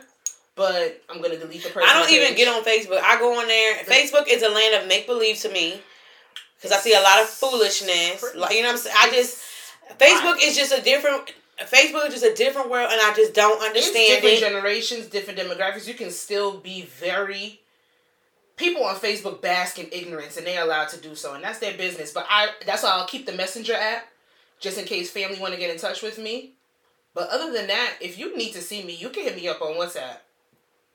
but 0.56 1.02
I'm 1.10 1.22
gonna 1.22 1.38
delete 1.38 1.64
the 1.64 1.70
person. 1.70 1.90
I 1.90 1.94
don't 1.94 2.12
even 2.12 2.36
get 2.36 2.48
on 2.48 2.64
Facebook. 2.64 3.02
I 3.02 3.20
go 3.20 3.40
on 3.40 3.48
there. 3.48 3.78
Facebook 3.84 4.28
is 4.28 4.44
a 4.44 4.50
land 4.50 4.82
of 4.82 4.88
make 4.88 5.08
believe 5.08 5.38
to 5.40 5.50
me 5.50 5.82
because 6.58 6.72
I 6.72 6.80
see 6.80 6.94
a 6.94 7.02
lot 7.02 7.22
of 7.22 7.28
foolishness. 7.28 8.24
Like 8.36 8.54
you 8.54 8.62
know, 8.62 8.70
what 8.70 8.74
I'm 8.74 8.78
saying. 8.78 8.96
I 9.00 9.12
just 9.12 9.44
Facebook 10.00 10.38
is 10.42 10.56
just 10.56 10.74
a 10.74 10.82
different. 10.82 11.34
Facebook 11.60 12.08
is 12.08 12.22
just 12.22 12.26
a 12.26 12.36
different 12.36 12.70
world, 12.70 12.90
and 12.92 13.02
I 13.02 13.14
just 13.16 13.34
don't 13.34 13.64
understand 13.64 13.96
it's 13.96 14.22
different 14.22 14.38
it. 14.38 14.40
generations, 14.40 15.08
different 15.08 15.40
demographics. 15.40 15.88
You 15.88 15.96
can 15.96 16.12
still 16.12 16.58
be 16.60 16.84
very 16.84 17.62
people 18.58 18.84
on 18.84 18.96
Facebook 18.96 19.42
bask 19.42 19.80
in 19.80 19.88
ignorance 19.92 20.36
and 20.36 20.46
they're 20.46 20.64
allowed 20.64 20.90
to 20.90 21.00
do 21.00 21.16
so 21.16 21.36
and 21.36 21.44
that's 21.44 21.60
their 21.60 21.78
business. 21.78 22.12
But 22.12 22.26
I 22.30 22.50
that's 22.66 22.84
why 22.84 22.90
I'll 22.90 23.08
keep 23.08 23.26
the 23.26 23.34
messenger 23.34 23.74
app 23.74 24.08
just 24.60 24.78
in 24.78 24.86
case 24.86 25.10
family 25.10 25.40
want 25.40 25.54
to 25.54 25.60
get 25.60 25.72
in 25.72 25.80
touch 25.80 26.02
with 26.02 26.18
me. 26.18 26.54
But 27.14 27.30
other 27.30 27.52
than 27.52 27.68
that, 27.68 27.94
if 28.02 28.20
you 28.20 28.36
need 28.38 28.54
to 28.54 28.62
see 28.62 28.84
me, 28.84 28.94
you 28.94 29.10
can 29.10 29.24
hit 29.24 29.36
me 29.36 29.48
up 29.48 29.62
on 29.62 29.74
WhatsApp. 29.74 30.18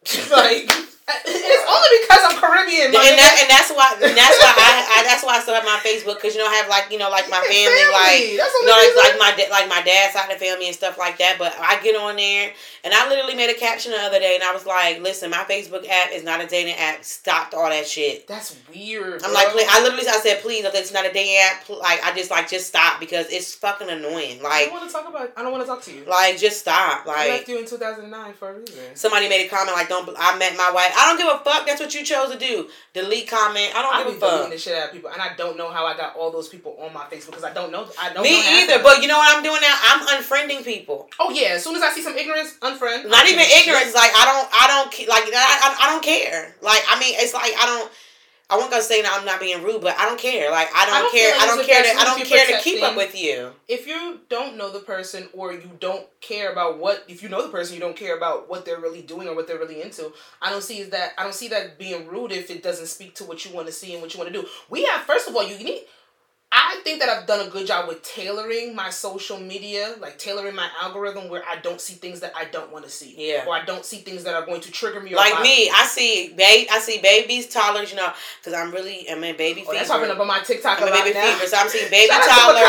like 0.30 0.70
it's 1.08 1.66
only 1.66 1.90
because 2.06 2.22
I'm 2.30 2.38
Caribbean. 2.38 2.94
and 2.94 3.18
that, 3.18 3.34
and 3.42 3.50
that's 3.50 3.74
why 3.74 3.90
and 3.98 4.14
that's 4.14 4.38
why 4.38 4.54
I, 4.54 4.70
I 4.86 4.98
that's 5.08 5.26
why 5.26 5.36
I 5.36 5.40
still 5.42 5.58
have 5.58 5.66
my 5.66 5.82
Facebook 5.82 6.22
because 6.22 6.34
you 6.34 6.40
know 6.40 6.46
I 6.46 6.54
have 6.62 6.70
like 6.70 6.94
you 6.94 6.98
know 6.98 7.10
like 7.10 7.26
my 7.26 7.42
family, 7.42 7.58
family. 7.58 8.38
like 8.38 8.38
you 8.38 8.66
know 8.66 8.78
like, 8.78 8.94
like 8.94 9.16
my 9.18 9.30
like 9.50 9.68
my 9.68 9.82
dad's 9.82 10.14
side 10.14 10.30
of 10.30 10.38
the 10.38 10.44
family 10.44 10.70
and 10.70 10.76
stuff 10.76 10.98
like 10.98 11.18
that. 11.18 11.42
But 11.42 11.58
I 11.58 11.82
get 11.82 11.98
on 11.98 12.16
there 12.16 12.54
and 12.84 12.94
I 12.94 13.08
literally 13.08 13.34
made 13.34 13.50
a 13.50 13.58
caption 13.58 13.92
the 13.92 13.98
other 13.98 14.18
day 14.18 14.34
and 14.34 14.42
I 14.42 14.54
was 14.54 14.66
like, 14.66 15.02
listen, 15.02 15.30
my 15.30 15.42
Facebook 15.42 15.86
app 15.88 16.12
is 16.12 16.22
not 16.22 16.40
a 16.40 16.46
dating 16.46 16.74
app. 16.78 17.04
Stop 17.04 17.54
all 17.54 17.68
that 17.68 17.86
shit. 17.86 18.26
That's 18.26 18.56
weird. 18.70 19.22
I'm 19.22 19.30
bro. 19.30 19.34
like, 19.34 19.66
I 19.70 19.82
literally 19.82 20.06
I 20.06 20.18
said, 20.22 20.40
please, 20.40 20.64
it's 20.64 20.92
not 20.92 21.06
a 21.06 21.12
dating 21.12 21.36
app. 21.42 21.68
Like 21.68 21.98
I 22.04 22.14
just 22.14 22.30
like 22.30 22.48
just 22.48 22.68
stop 22.68 23.00
because 23.00 23.26
it's 23.30 23.54
fucking 23.54 23.90
annoying. 23.90 24.42
Like 24.42 24.52
I 24.52 24.64
don't 24.66 24.74
want 24.74 24.86
to 24.86 24.92
talk 24.92 25.08
about. 25.08 25.32
I 25.36 25.42
don't 25.42 25.50
want 25.50 25.64
to 25.64 25.68
talk 25.68 25.82
to 25.82 25.92
you. 25.92 26.04
Like 26.06 26.38
just 26.38 26.60
stop. 26.60 27.06
Like 27.06 27.16
I 27.18 27.28
left 27.28 27.48
you 27.48 27.58
in 27.58 27.66
2009 27.66 28.34
for 28.34 28.50
a 28.50 28.58
reason. 28.58 28.94
Somebody 28.94 29.28
made 29.28 29.46
a 29.46 29.48
comment 29.48 29.76
like, 29.76 29.88
don't. 29.88 30.08
I 30.18 30.38
met 30.38 30.56
my 30.56 30.70
wife. 30.70 30.91
I 30.96 31.06
don't 31.06 31.18
give 31.18 31.28
a 31.28 31.42
fuck. 31.44 31.66
That's 31.66 31.80
what 31.80 31.94
you 31.94 32.04
chose 32.04 32.30
to 32.32 32.38
do. 32.38 32.68
Delete 32.92 33.28
comment. 33.28 33.72
I 33.74 33.82
don't 33.82 33.94
I 33.94 34.04
give 34.04 34.16
a 34.16 34.20
fuck. 34.20 34.30
deleting 34.30 34.50
the 34.50 34.58
shit 34.58 34.76
out 34.76 34.88
of 34.88 34.92
people, 34.92 35.10
and 35.10 35.20
I 35.20 35.34
don't 35.34 35.56
know 35.56 35.70
how 35.70 35.86
I 35.86 35.96
got 35.96 36.16
all 36.16 36.30
those 36.30 36.48
people 36.48 36.76
on 36.80 36.92
my 36.92 37.04
Facebook 37.06 37.32
because 37.36 37.44
I 37.44 37.52
don't 37.52 37.72
know. 37.72 37.88
I 38.00 38.12
don't. 38.12 38.22
Me 38.22 38.62
either. 38.62 38.82
But 38.82 39.02
you 39.02 39.08
know 39.08 39.18
what 39.18 39.36
I'm 39.36 39.42
doing 39.42 39.60
now? 39.60 39.76
I'm 39.82 40.06
unfriending 40.18 40.64
people. 40.64 41.08
Oh 41.18 41.30
yeah. 41.30 41.56
As 41.56 41.64
soon 41.64 41.76
as 41.76 41.82
I 41.82 41.90
see 41.90 42.02
some 42.02 42.16
ignorance, 42.16 42.56
unfriend. 42.60 43.08
Not 43.08 43.26
even 43.26 43.44
ignorance. 43.44 43.94
Like 43.94 44.12
I 44.14 44.24
don't. 44.24 44.48
I 44.52 44.64
don't 44.68 45.08
like. 45.08 45.24
I, 45.32 45.58
I, 45.62 45.86
I 45.86 45.92
don't 45.92 46.02
care. 46.02 46.54
Like 46.62 46.82
I 46.88 46.98
mean, 47.00 47.14
it's 47.18 47.34
like 47.34 47.52
I 47.58 47.66
don't. 47.66 47.90
I 48.52 48.58
won't 48.58 48.70
go 48.70 48.80
say 48.80 49.00
that 49.00 49.16
I'm 49.18 49.24
not 49.24 49.40
being 49.40 49.62
rude, 49.62 49.80
but 49.80 49.98
I 49.98 50.04
don't 50.04 50.20
care. 50.20 50.50
Like 50.50 50.68
I 50.74 50.84
don't, 50.84 50.94
I 50.94 51.00
don't 51.00 51.12
care. 51.12 51.30
Like 51.30 51.42
I 51.42 51.46
don't 51.46 51.66
care. 51.66 51.82
To, 51.82 52.00
I 52.00 52.04
don't 52.04 52.24
care 52.26 52.46
to 52.46 52.62
keep 52.62 52.82
up 52.82 52.96
with 52.96 53.18
you. 53.18 53.52
If 53.66 53.86
you 53.86 54.20
don't 54.28 54.58
know 54.58 54.70
the 54.70 54.80
person, 54.80 55.28
or 55.32 55.54
you 55.54 55.70
don't 55.80 56.06
care 56.20 56.52
about 56.52 56.78
what, 56.78 57.02
if 57.08 57.22
you 57.22 57.30
know 57.30 57.42
the 57.42 57.48
person, 57.48 57.74
you 57.74 57.80
don't 57.80 57.96
care 57.96 58.14
about 58.14 58.50
what 58.50 58.66
they're 58.66 58.78
really 58.78 59.00
doing 59.00 59.26
or 59.26 59.34
what 59.34 59.46
they're 59.48 59.58
really 59.58 59.80
into. 59.80 60.12
I 60.42 60.50
don't 60.50 60.62
see 60.62 60.82
that. 60.82 61.14
I 61.16 61.22
don't 61.22 61.34
see 61.34 61.48
that 61.48 61.78
being 61.78 62.06
rude 62.08 62.30
if 62.30 62.50
it 62.50 62.62
doesn't 62.62 62.88
speak 62.88 63.14
to 63.14 63.24
what 63.24 63.42
you 63.46 63.54
want 63.54 63.68
to 63.68 63.72
see 63.72 63.94
and 63.94 64.02
what 64.02 64.12
you 64.12 64.20
want 64.20 64.30
to 64.30 64.38
do. 64.38 64.46
We 64.68 64.84
have 64.84 65.00
first 65.04 65.30
of 65.30 65.34
all, 65.34 65.48
you 65.48 65.56
need 65.56 65.84
I 66.54 66.82
think 66.84 67.00
that 67.00 67.08
I've 67.08 67.26
done 67.26 67.46
a 67.46 67.50
good 67.50 67.66
job 67.66 67.88
with 67.88 68.02
tailoring 68.02 68.74
my 68.74 68.90
social 68.90 69.40
media, 69.40 69.94
like 70.00 70.18
tailoring 70.18 70.54
my 70.54 70.68
algorithm 70.82 71.30
where 71.30 71.42
I 71.48 71.56
don't 71.56 71.80
see 71.80 71.94
things 71.94 72.20
that 72.20 72.34
I 72.36 72.44
don't 72.44 72.70
want 72.70 72.84
to 72.84 72.90
see. 72.90 73.14
Yeah. 73.16 73.46
Or 73.46 73.54
I 73.54 73.64
don't 73.64 73.86
see 73.86 73.98
things 73.98 74.24
that 74.24 74.34
are 74.34 74.44
going 74.44 74.60
to 74.60 74.70
trigger 74.70 75.00
me. 75.00 75.14
like 75.14 75.40
me, 75.42 75.70
I 75.70 75.86
see 75.86 76.34
babe, 76.36 76.68
I 76.70 76.78
see 76.78 77.00
babies, 77.00 77.46
toddlers, 77.46 77.90
you 77.90 77.96
know, 77.96 78.12
because 78.38 78.52
I'm 78.52 78.70
really, 78.70 79.08
I'm 79.08 79.24
in 79.24 79.36
baby 79.38 79.62
oh, 79.62 79.70
fever. 79.70 79.78
That's 79.78 79.88
popping 79.88 80.10
up 80.10 80.20
on 80.20 80.26
my 80.26 80.40
TikTok 80.40 80.82
I'm 80.82 80.88
a 80.88 80.90
baby 80.90 81.14
now. 81.14 81.32
fever, 81.32 81.46
so 81.46 81.56
I'm 81.56 81.68
seeing 81.70 81.90
baby 81.90 82.12
toddlers. 82.12 82.68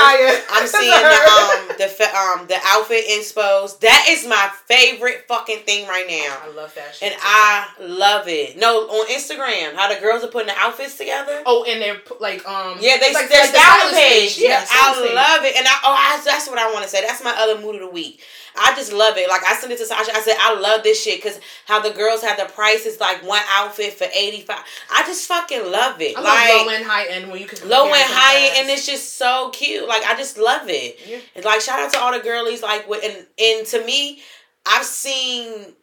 I'm 0.49 0.67
seeing 0.67 0.91
the 0.91 1.19
um 1.27 1.67
the 1.75 1.87
um 2.15 2.47
the 2.47 2.59
outfit 2.63 3.03
inspos. 3.11 3.79
That 3.81 4.05
is 4.07 4.25
my 4.25 4.49
favorite 4.65 5.25
fucking 5.27 5.59
thing 5.65 5.89
right 5.89 6.07
now. 6.07 6.37
I 6.41 6.55
love 6.55 6.73
that 6.75 6.95
shit. 6.95 7.11
And 7.11 7.19
I 7.21 7.67
love 7.81 8.29
it. 8.29 8.57
No, 8.57 8.87
on 8.87 9.07
Instagram, 9.07 9.75
how 9.75 9.93
the 9.93 9.99
girls 9.99 10.23
are 10.23 10.27
putting 10.27 10.47
the 10.47 10.57
outfits 10.57 10.97
together. 10.97 11.43
Oh, 11.45 11.65
and 11.67 11.81
they're 11.81 11.99
like 12.21 12.47
um 12.47 12.77
yeah, 12.79 12.95
they 12.97 13.13
like, 13.13 13.27
they're 13.27 13.51
like 13.51 13.72
styling 13.75 13.95
page. 13.95 14.37
Yeah, 14.37 14.65
I 14.69 15.13
love 15.13 15.45
it, 15.45 15.55
and 15.55 15.67
I 15.67 15.73
oh 15.83 15.93
I, 15.93 16.21
that's 16.23 16.47
what 16.47 16.59
I 16.59 16.71
want 16.71 16.83
to 16.83 16.89
say. 16.89 17.01
That's 17.01 17.23
my 17.23 17.33
other 17.37 17.59
mood 17.61 17.75
of 17.75 17.81
the 17.81 17.89
week. 17.89 18.21
I 18.55 18.75
just 18.75 18.93
love 18.93 19.17
it. 19.17 19.27
Like 19.27 19.41
I 19.47 19.55
sent 19.55 19.73
it 19.73 19.77
to 19.79 19.85
Sasha. 19.85 20.15
I 20.15 20.21
said 20.21 20.35
I 20.39 20.59
love 20.59 20.83
this 20.83 21.03
shit 21.03 21.21
because 21.21 21.39
how 21.65 21.79
the 21.81 21.89
girls 21.89 22.21
have 22.21 22.37
the 22.37 22.45
prices 22.45 22.99
like 22.99 23.25
one 23.27 23.41
outfit 23.49 23.93
for 23.93 24.07
eighty 24.15 24.41
five. 24.41 24.63
I 24.91 25.03
just 25.03 25.27
fucking 25.27 25.71
love 25.71 25.99
it. 26.01 26.15
I 26.17 26.21
like 26.21 26.49
love 26.49 26.67
low 26.67 26.73
and 26.73 26.85
high 26.85 27.07
end 27.07 27.31
when 27.31 27.41
you 27.41 27.47
can 27.47 27.67
low 27.67 27.85
and 27.85 27.95
high 27.95 28.47
end, 28.47 28.53
and 28.59 28.69
it's 28.69 28.85
just 28.85 29.17
so 29.17 29.49
cute. 29.53 29.87
Like 29.87 30.03
I 30.05 30.15
just 30.15 30.37
love 30.37 30.69
it. 30.69 30.99
Yeah. 31.07 31.19
It's 31.35 31.45
like 31.45 31.61
shout 31.61 31.79
out 31.79 31.91
to 31.93 31.99
all 31.99 32.13
the 32.13 32.23
girlies. 32.23 32.61
Like 32.61 32.87
with 32.87 33.03
and 33.03 33.25
and 33.39 33.67
to 33.67 33.83
me, 33.85 34.21
I've 34.65 34.85
seen 34.85 35.73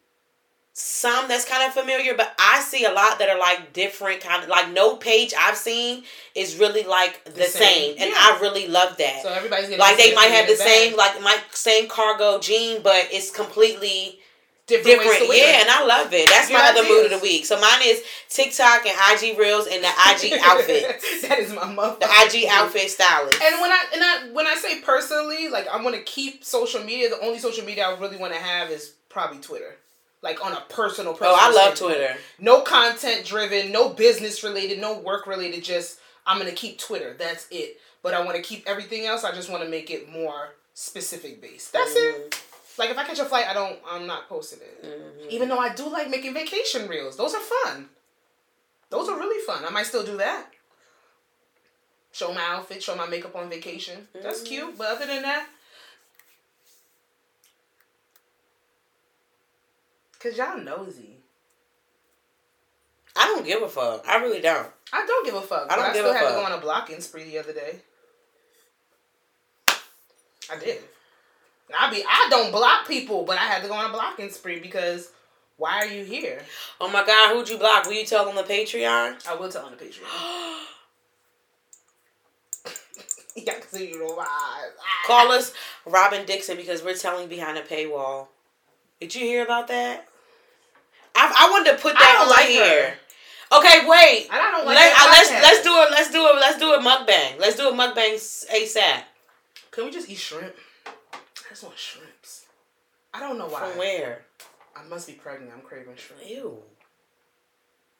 some 0.81 1.27
that's 1.27 1.45
kind 1.45 1.63
of 1.63 1.73
familiar, 1.73 2.15
but 2.15 2.33
I 2.39 2.59
see 2.61 2.85
a 2.85 2.91
lot 2.91 3.19
that 3.19 3.29
are 3.29 3.37
like 3.37 3.71
different 3.71 4.19
kind 4.21 4.41
of 4.41 4.49
like 4.49 4.71
no 4.71 4.95
page 4.95 5.31
I've 5.37 5.55
seen 5.55 6.03
is 6.33 6.57
really 6.57 6.83
like 6.83 7.23
the, 7.25 7.31
the 7.31 7.43
same. 7.43 7.61
same. 7.61 7.91
and 7.99 8.09
yeah. 8.09 8.15
I 8.15 8.39
really 8.41 8.67
love 8.67 8.97
that. 8.97 9.21
So 9.21 9.29
everybody's 9.29 9.77
like 9.77 9.97
they 9.97 10.15
might 10.15 10.31
have 10.31 10.47
the 10.47 10.55
same 10.55 10.97
like 10.97 11.21
my 11.21 11.37
same 11.51 11.87
cargo 11.87 12.39
jean, 12.39 12.81
but 12.81 13.07
it's 13.11 13.29
completely 13.29 14.19
different. 14.65 15.01
different. 15.01 15.37
Yeah, 15.37 15.61
and 15.61 15.69
I 15.69 15.85
love 15.85 16.11
it. 16.13 16.27
That's 16.29 16.47
Good 16.47 16.55
my 16.55 16.69
ideas. 16.71 16.85
other 16.85 16.89
mood 16.89 17.05
of 17.05 17.11
the 17.11 17.19
week. 17.19 17.45
So 17.45 17.61
mine 17.61 17.81
is 17.83 18.01
TikTok 18.29 18.85
and 18.87 18.97
IG 19.13 19.37
reels 19.37 19.67
and 19.67 19.83
the 19.83 19.87
IG 19.87 20.33
outfit. 20.41 20.99
that 21.29 21.37
is 21.39 21.53
my 21.53 21.71
mother. 21.71 21.97
The 21.99 22.07
IG 22.07 22.47
outfit 22.49 22.89
stylist. 22.89 23.39
And 23.39 23.61
when 23.61 23.71
I 23.71 23.83
and 23.93 24.03
I 24.03 24.29
when 24.33 24.47
I 24.47 24.55
say 24.55 24.81
personally, 24.81 25.47
like 25.47 25.67
I 25.67 25.81
want 25.81 25.95
to 25.95 26.01
keep 26.01 26.43
social 26.43 26.83
media. 26.83 27.09
The 27.09 27.23
only 27.23 27.37
social 27.37 27.65
media 27.65 27.87
I 27.87 27.99
really 27.99 28.17
want 28.17 28.33
to 28.33 28.39
have 28.39 28.71
is 28.71 28.93
probably 29.09 29.37
Twitter 29.37 29.75
like 30.21 30.43
on 30.43 30.53
a 30.53 30.61
personal. 30.69 31.13
personal 31.13 31.33
oh, 31.35 31.39
I 31.39 31.51
love 31.51 31.75
Twitter. 31.75 32.15
No 32.39 32.61
content 32.61 33.25
driven, 33.25 33.71
no 33.71 33.89
business 33.89 34.43
related, 34.43 34.79
no 34.79 34.99
work 34.99 35.27
related. 35.27 35.63
Just 35.63 35.99
I'm 36.25 36.37
gonna 36.37 36.51
keep 36.51 36.77
Twitter. 36.79 37.15
That's 37.17 37.47
it. 37.51 37.77
But 38.03 38.13
I 38.13 38.23
want 38.23 38.35
to 38.35 38.41
keep 38.41 38.63
everything 38.67 39.05
else. 39.05 39.23
I 39.23 39.31
just 39.31 39.49
want 39.49 39.63
to 39.63 39.69
make 39.69 39.91
it 39.91 40.09
more 40.09 40.55
specific 40.73 41.41
based. 41.41 41.73
That's 41.73 41.93
mm-hmm. 41.93 42.27
it. 42.27 42.43
Like 42.77 42.89
if 42.89 42.97
I 42.97 43.03
catch 43.03 43.19
a 43.19 43.25
flight, 43.25 43.45
I 43.47 43.53
don't. 43.53 43.79
I'm 43.87 44.07
not 44.07 44.29
posting 44.29 44.59
it. 44.59 44.83
Mm-hmm. 44.83 45.29
Even 45.29 45.49
though 45.49 45.59
I 45.59 45.73
do 45.73 45.89
like 45.89 46.09
making 46.09 46.33
vacation 46.33 46.87
reels. 46.87 47.17
Those 47.17 47.33
are 47.33 47.41
fun. 47.41 47.89
Those 48.89 49.07
are 49.07 49.17
really 49.17 49.43
fun. 49.45 49.65
I 49.65 49.69
might 49.69 49.85
still 49.85 50.03
do 50.03 50.17
that. 50.17 50.47
Show 52.11 52.33
my 52.33 52.41
outfit, 52.41 52.83
show 52.83 52.95
my 52.95 53.07
makeup 53.07 53.35
on 53.35 53.49
vacation. 53.49 54.07
Mm-hmm. 54.13 54.23
That's 54.23 54.41
cute. 54.41 54.77
But 54.77 54.87
other 54.87 55.05
than 55.05 55.21
that, 55.21 55.47
Cause 60.21 60.37
y'all 60.37 60.57
nosy. 60.57 61.17
I 63.15 63.25
don't 63.27 63.45
give 63.45 63.61
a 63.61 63.67
fuck. 63.67 64.07
I 64.07 64.17
really 64.17 64.39
don't. 64.39 64.67
I 64.93 65.05
don't 65.05 65.25
give 65.25 65.35
a 65.35 65.41
fuck. 65.41 65.67
I 65.71 65.75
don't 65.75 65.85
I 65.85 65.93
give 65.93 66.03
still 66.03 66.11
a 66.11 66.13
had 66.13 66.23
fuck. 66.23 66.33
to 66.33 66.39
go 66.39 66.45
on 66.45 66.51
a 66.51 66.61
blocking 66.61 67.01
spree 67.01 67.23
the 67.23 67.39
other 67.39 67.53
day. 67.53 67.79
I 70.51 70.57
did. 70.59 70.79
I 71.77 71.89
be 71.89 72.03
I 72.07 72.27
don't 72.29 72.51
block 72.51 72.87
people, 72.87 73.23
but 73.23 73.37
I 73.37 73.43
had 73.43 73.63
to 73.63 73.67
go 73.67 73.73
on 73.73 73.89
a 73.89 73.93
blocking 73.93 74.29
spree 74.29 74.59
because 74.59 75.11
why 75.57 75.77
are 75.79 75.87
you 75.87 76.03
here? 76.03 76.41
Oh 76.79 76.89
my 76.89 77.05
god, 77.05 77.33
who'd 77.33 77.49
you 77.49 77.57
block? 77.57 77.85
Will 77.85 77.93
you 77.93 78.05
tell 78.05 78.27
on 78.27 78.35
the 78.35 78.43
Patreon? 78.43 79.25
I 79.27 79.35
will 79.35 79.49
tell 79.49 79.65
on 79.65 79.71
the 79.71 79.77
Patreon. 79.77 80.01
yeah, 83.35 83.53
I 83.53 83.59
can 83.59 83.69
see 83.69 83.89
you 83.89 84.09
in 84.09 84.15
my 84.15 84.23
eyes. 84.23 84.71
Call 85.07 85.31
us 85.31 85.53
Robyn 85.85 86.25
Dixon 86.25 86.57
because 86.57 86.83
we're 86.83 86.95
telling 86.95 87.27
behind 87.27 87.57
a 87.57 87.61
paywall. 87.61 88.27
Did 88.99 89.15
you 89.15 89.21
hear 89.21 89.43
about 89.43 89.67
that? 89.69 90.07
I, 91.15 91.47
I 91.47 91.51
wanted 91.51 91.71
to 91.71 91.77
put 91.81 91.93
that 91.93 92.19
on 92.21 92.29
like 92.29 92.47
here. 92.47 92.91
her. 92.91 93.57
Okay, 93.57 93.85
wait. 93.85 94.27
And 94.31 94.39
I 94.39 94.51
don't 94.51 94.65
like 94.65 94.75
Let, 94.75 94.93
that 94.93 95.01
uh, 95.01 95.11
let's 95.11 95.31
let's 95.43 95.63
do 95.63 95.71
it. 95.75 95.91
Let's 95.91 96.11
do 96.11 96.25
it. 96.27 96.35
Let's 96.35 96.59
do 96.59 96.73
a 96.73 96.79
mukbang. 96.79 97.39
Let's 97.39 97.57
do 97.57 97.69
a 97.69 97.73
mukbang 97.73 98.15
ASAP. 98.15 99.03
Can 99.71 99.85
we 99.85 99.91
just 99.91 100.09
eat 100.09 100.17
shrimp? 100.17 100.55
I 101.15 101.49
just 101.49 101.63
want 101.63 101.77
shrimps. 101.77 102.45
I 103.13 103.19
don't 103.19 103.37
know 103.37 103.47
why. 103.47 103.69
From 103.69 103.77
where? 103.77 104.25
I 104.75 104.83
must 104.87 105.07
be 105.07 105.13
pregnant. 105.13 105.51
I'm 105.53 105.61
craving 105.61 105.95
shrimp. 105.97 106.21
Ew. 106.27 106.63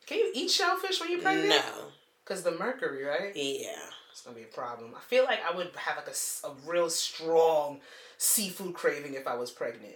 Can 0.06 0.20
you 0.20 0.32
eat 0.34 0.50
shellfish 0.50 1.00
when 1.00 1.12
you're 1.12 1.22
pregnant? 1.22 1.50
No. 1.50 1.86
Cause 2.26 2.44
the 2.44 2.52
mercury, 2.52 3.04
right? 3.04 3.36
Yeah. 3.36 3.76
It's 4.12 4.22
gonna 4.22 4.36
be 4.36 4.44
a 4.44 4.46
problem. 4.46 4.94
I 4.96 5.02
feel 5.02 5.26
like 5.26 5.40
I 5.44 5.56
would 5.56 5.72
have 5.76 5.98
like 5.98 6.08
a, 6.08 6.48
a 6.48 6.54
real 6.70 6.90
strong 6.90 7.80
seafood 8.18 8.74
craving 8.74 9.16
if 9.16 9.28
I 9.28 9.36
was 9.36 9.52
pregnant. 9.52 9.96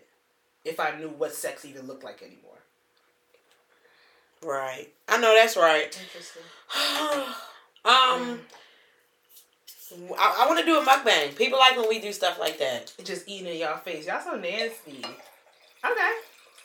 If 0.64 0.80
I 0.80 0.98
knew 0.98 1.10
what 1.10 1.34
sex 1.34 1.64
even 1.64 1.86
looked 1.86 2.04
like 2.04 2.22
anymore. 2.22 2.60
Right. 4.46 4.88
I 5.10 5.18
know 5.20 5.34
that's 5.36 5.58
right. 5.58 5.86
Interesting. 5.86 6.44
um. 7.86 8.40
I, 10.18 10.44
I 10.44 10.48
want 10.48 10.60
to 10.60 10.66
do 10.66 10.78
a 10.78 10.84
mukbang. 10.84 11.36
People 11.38 11.58
like 11.58 11.78
when 11.78 11.88
we 11.88 12.00
do 12.00 12.12
stuff 12.12 12.40
like 12.40 12.58
that. 12.60 12.94
Just 13.04 13.30
eating 13.30 13.48
in 13.48 13.60
y'all 13.60 13.78
face. 13.78 14.08
Y'all 14.08 14.22
so 14.22 14.36
nasty. 14.36 15.00
Okay. 15.86 16.12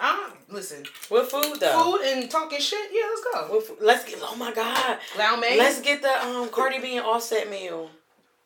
Um, 0.01 0.33
listen. 0.49 0.85
With 1.11 1.29
food 1.29 1.61
though. 1.61 1.99
Food 1.99 2.01
and 2.07 2.31
talking 2.31 2.59
shit. 2.59 2.91
Yeah, 2.93 3.03
let's 3.09 3.49
go. 3.49 3.57
With, 3.57 3.71
let's 3.81 4.05
get. 4.05 4.19
Oh 4.23 4.35
my 4.37 4.53
god. 4.53 4.99
Lo 5.19 5.37
Mein. 5.37 5.59
Let's 5.59 5.81
get 5.81 6.03
the 6.03 6.27
um 6.27 6.49
Cardi 6.49 6.81
B 6.81 6.97
and 6.97 7.07
Offset 7.07 7.51
meal. 7.51 7.91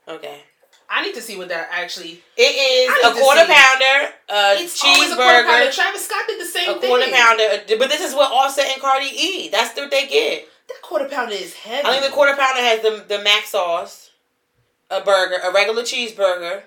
Okay. 0.09 0.41
I 0.97 1.03
need 1.03 1.15
to 1.17 1.23
see 1.23 1.37
what 1.37 1.49
that 1.49 1.69
actually. 1.73 2.23
It 2.37 2.43
is 2.43 2.89
a 3.05 3.13
quarter 3.21 3.45
pounder, 3.47 4.15
a 4.29 4.63
It's 4.63 4.79
a 4.79 4.87
quarter 4.87 5.17
pounder. 5.17 5.67
cheeseburger, 5.71 5.75
Travis 5.75 6.05
Scott 6.07 6.25
did 6.29 6.41
the 6.41 6.45
same 6.45 6.71
a 6.71 6.81
thing. 6.81 6.89
quarter 6.89 7.11
pounder. 7.11 7.63
But 7.79 7.91
this 7.91 8.01
is 8.01 8.15
what 8.15 8.31
Offset 8.31 8.67
and 8.73 8.81
Cardi 8.81 9.07
eat. 9.13 9.51
That's 9.53 9.77
what 9.77 9.91
they 9.91 10.07
get. 10.07 10.49
That 10.69 10.81
quarter 10.83 11.09
pounder 11.09 11.35
is 11.35 11.53
heavy. 11.55 11.87
I 11.87 11.93
think 11.99 12.05
the 12.05 12.13
quarter 12.13 12.37
pounder 12.37 12.61
has 12.63 12.81
the 12.81 13.05
the 13.09 13.23
mac 13.23 13.45
sauce, 13.45 14.11
a 14.91 15.01
burger, 15.01 15.37
a 15.43 15.53
regular 15.53 15.83
cheeseburger, 15.83 16.63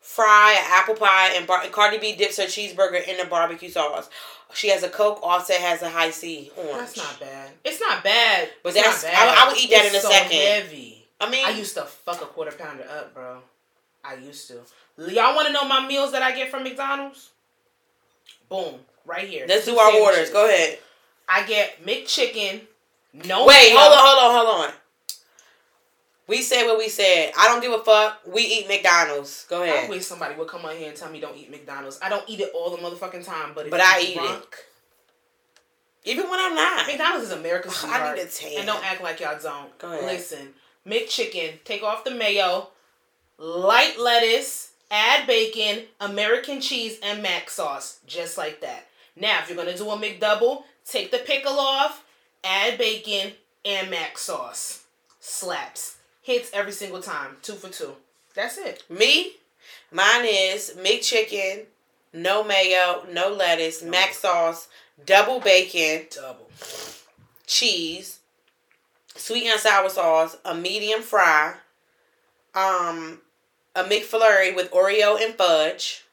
fry, 0.00 0.52
an 0.58 0.64
apple 0.70 0.94
pie, 0.94 1.32
and 1.36 1.46
bar- 1.46 1.66
Cardi 1.68 1.98
B 1.98 2.16
dips 2.16 2.38
her 2.38 2.44
cheeseburger 2.44 3.06
in 3.06 3.18
the 3.18 3.24
barbecue 3.26 3.70
sauce. 3.70 4.08
She 4.54 4.68
has 4.68 4.82
a 4.82 4.88
Coke. 4.88 5.20
Offset 5.22 5.60
has 5.60 5.80
a 5.82 5.88
Hi-C 5.90 6.50
orange. 6.56 6.76
That's 6.78 6.96
not 6.96 7.20
bad. 7.20 7.50
It's 7.64 7.80
not 7.80 8.02
bad. 8.04 8.50
But 8.62 8.70
It's 8.70 8.76
that's- 8.84 9.02
bad. 9.04 9.14
I 9.38 9.44
I 9.44 9.48
would 9.48 9.56
eat 9.58 9.70
that 9.70 9.84
It's 9.86 9.94
in 9.94 9.98
a 9.98 10.02
so 10.02 10.10
second. 10.10 10.30
Heavy. 10.38 11.01
I 11.22 11.30
mean, 11.30 11.46
I 11.46 11.50
used 11.50 11.74
to 11.74 11.82
fuck 11.82 12.20
a 12.20 12.26
quarter 12.26 12.52
pounder 12.52 12.84
up, 12.90 13.14
bro. 13.14 13.38
I 14.04 14.14
used 14.14 14.48
to. 14.48 14.60
Y'all 14.98 15.34
want 15.34 15.46
to 15.46 15.52
know 15.52 15.64
my 15.66 15.86
meals 15.86 16.12
that 16.12 16.22
I 16.22 16.34
get 16.34 16.50
from 16.50 16.64
McDonald's? 16.64 17.30
Boom, 18.48 18.74
right 19.06 19.28
here. 19.28 19.46
let's 19.48 19.64
do 19.64 19.78
our 19.78 19.90
sandwiches. 19.90 20.16
orders. 20.16 20.30
Go 20.30 20.48
ahead. 20.48 20.78
I 21.28 21.46
get 21.46 21.84
McChicken. 21.86 22.62
No. 23.14 23.46
Wait, 23.46 23.72
hold 23.72 23.92
on, 23.92 23.98
hold 23.98 24.18
on, 24.18 24.46
hold 24.46 24.66
on. 24.66 24.72
We 26.26 26.42
said 26.42 26.66
what 26.66 26.78
we 26.78 26.88
said. 26.88 27.32
I 27.38 27.48
don't 27.48 27.60
give 27.60 27.72
a 27.72 27.84
fuck. 27.84 28.20
We 28.26 28.42
eat 28.42 28.68
McDonald's. 28.68 29.46
Go 29.48 29.62
ahead. 29.62 29.86
I 29.86 29.88
wish 29.88 30.06
somebody 30.06 30.34
would 30.34 30.48
come 30.48 30.64
on 30.64 30.76
here 30.76 30.88
and 30.88 30.96
tell 30.96 31.10
me 31.10 31.20
don't 31.20 31.36
eat 31.36 31.50
McDonald's. 31.50 31.98
I 32.02 32.08
don't 32.08 32.28
eat 32.28 32.40
it 32.40 32.52
all 32.54 32.70
the 32.70 32.82
motherfucking 32.82 33.24
time, 33.24 33.52
but 33.54 33.70
But 33.70 33.80
I 33.80 34.00
eat 34.00 34.16
it. 34.16 34.44
Even 36.04 36.28
when 36.28 36.40
I'm 36.40 36.54
not. 36.54 36.86
McDonald's 36.86 37.26
is 37.26 37.32
America's 37.32 37.84
Ugh, 37.84 37.90
I 37.92 38.14
need 38.14 38.22
a 38.22 38.26
tan. 38.26 38.58
And 38.58 38.66
don't 38.66 38.84
act 38.84 39.02
like 39.02 39.20
y'all 39.20 39.38
don't. 39.40 39.78
Go 39.78 39.92
ahead. 39.92 40.04
Listen, 40.04 40.48
McChicken, 40.86 41.62
take 41.64 41.82
off 41.82 42.04
the 42.04 42.10
mayo, 42.10 42.68
light 43.38 43.98
lettuce, 43.98 44.72
add 44.90 45.26
bacon, 45.26 45.84
American 46.00 46.60
cheese, 46.60 46.98
and 47.02 47.22
mac 47.22 47.48
sauce, 47.50 48.00
just 48.06 48.36
like 48.36 48.60
that. 48.60 48.86
Now, 49.16 49.40
if 49.40 49.48
you're 49.48 49.56
gonna 49.56 49.76
do 49.76 49.90
a 49.90 49.96
McDouble, 49.96 50.64
take 50.84 51.10
the 51.10 51.18
pickle 51.18 51.58
off, 51.58 52.04
add 52.44 52.78
bacon 52.78 53.32
and 53.64 53.90
mac 53.90 54.18
sauce. 54.18 54.84
Slaps. 55.20 55.96
Hits 56.22 56.50
every 56.52 56.72
single 56.72 57.00
time. 57.02 57.36
Two 57.42 57.54
for 57.54 57.68
two. 57.68 57.92
That's 58.34 58.58
it. 58.58 58.84
Me, 58.88 59.32
mine 59.90 60.24
is 60.24 60.74
McChicken, 60.78 61.64
no 62.12 62.42
mayo, 62.44 63.04
no 63.10 63.32
lettuce, 63.32 63.82
mac 63.82 64.14
sauce, 64.14 64.68
double 65.04 65.40
bacon, 65.40 66.06
Double. 66.14 66.48
cheese, 67.46 68.20
sweet 69.16 69.46
and 69.46 69.60
sour 69.60 69.88
sauce, 69.88 70.36
a 70.44 70.54
medium 70.54 71.02
fry, 71.02 71.54
um, 72.54 73.20
a 73.74 73.84
McFlurry 73.84 74.54
with 74.54 74.70
Oreo 74.70 75.20
and 75.22 75.34
fudge. 75.34 76.04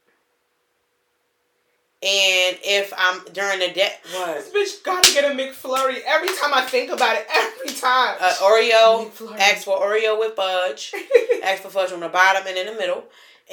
And 2.01 2.57
if 2.63 2.93
I'm 2.97 3.25
during 3.33 3.59
the 3.59 3.67
day, 3.73 3.91
This 4.05 4.13
what? 4.13 4.53
bitch 4.53 4.83
gotta 4.85 5.11
get 5.13 5.25
a 5.25 5.35
McFlurry 5.35 5.99
every 6.07 6.29
time 6.29 6.53
I 6.53 6.61
think 6.65 6.89
about 6.91 7.17
it. 7.17 7.27
Every 7.35 7.73
time. 7.75 8.15
Uh, 8.21 8.31
Oreo, 8.41 9.09
McFlurry. 9.11 9.37
ask 9.37 9.65
for 9.65 9.77
Oreo 9.77 10.17
with 10.17 10.33
fudge. 10.33 10.93
ask 11.43 11.61
for 11.61 11.67
fudge 11.69 11.91
on 11.91 11.99
the 11.99 12.07
bottom 12.07 12.43
and 12.47 12.57
in 12.57 12.67
the 12.67 12.73
middle. 12.79 13.03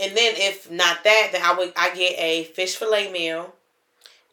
And 0.00 0.16
then 0.16 0.34
if 0.36 0.70
not 0.70 1.02
that, 1.02 1.30
then 1.32 1.42
I 1.42 1.54
would 1.54 1.72
I 1.74 1.92
get 1.92 2.14
a 2.20 2.44
fish 2.44 2.76
fillet 2.76 3.10
meal, 3.10 3.52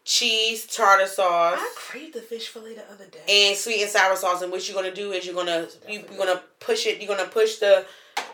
cheese, 0.06 0.66
tartar 0.66 1.08
sauce, 1.08 1.58
I 1.60 1.74
craved 1.76 2.14
the 2.16 2.22
fish 2.22 2.50
fillet 2.50 2.76
the 2.76 2.92
other 2.92 3.06
day. 3.06 3.22
and 3.50 3.58
sweet 3.58 3.82
and 3.82 3.90
sour 3.90 4.16
sauce. 4.16 4.42
And 4.42 4.52
what 4.52 4.68
you're 4.68 4.76
gonna 4.76 4.94
do 4.94 5.12
is 5.12 5.26
you're 5.26 5.36
gonna 5.36 5.68
you, 5.88 6.04
you're 6.10 6.18
gonna 6.18 6.42
push 6.60 6.86
it. 6.86 7.02
You're 7.02 7.16
gonna 7.16 7.30
push 7.30 7.58
the 7.58 7.86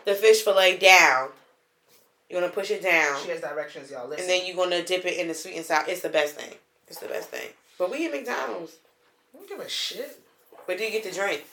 the 0.04 0.14
fish 0.14 0.42
fillet 0.42 0.78
down. 0.78 1.28
You're 2.28 2.40
gonna 2.40 2.52
push 2.52 2.70
it 2.70 2.82
down, 2.82 3.20
she 3.24 3.30
has 3.30 3.40
directions, 3.40 3.90
y'all. 3.90 4.08
Listen. 4.08 4.22
and 4.22 4.30
then 4.30 4.46
you're 4.46 4.56
gonna 4.56 4.84
dip 4.84 5.04
it 5.04 5.18
in 5.18 5.28
the 5.28 5.34
sweet 5.34 5.56
and 5.56 5.64
sour. 5.64 5.84
It's 5.88 6.00
the 6.00 6.08
best 6.08 6.36
thing. 6.36 6.54
It's 6.86 7.00
the 7.00 7.08
best 7.08 7.28
thing. 7.28 7.48
But 7.78 7.90
we 7.90 8.06
at 8.06 8.12
McDonald's. 8.12 8.76
I 9.34 9.38
don't 9.38 9.48
give 9.48 9.58
a 9.60 9.68
shit. 9.68 10.18
What 10.66 10.78
do 10.78 10.84
you 10.84 10.90
get 10.90 11.02
to 11.04 11.12
drink? 11.12 11.44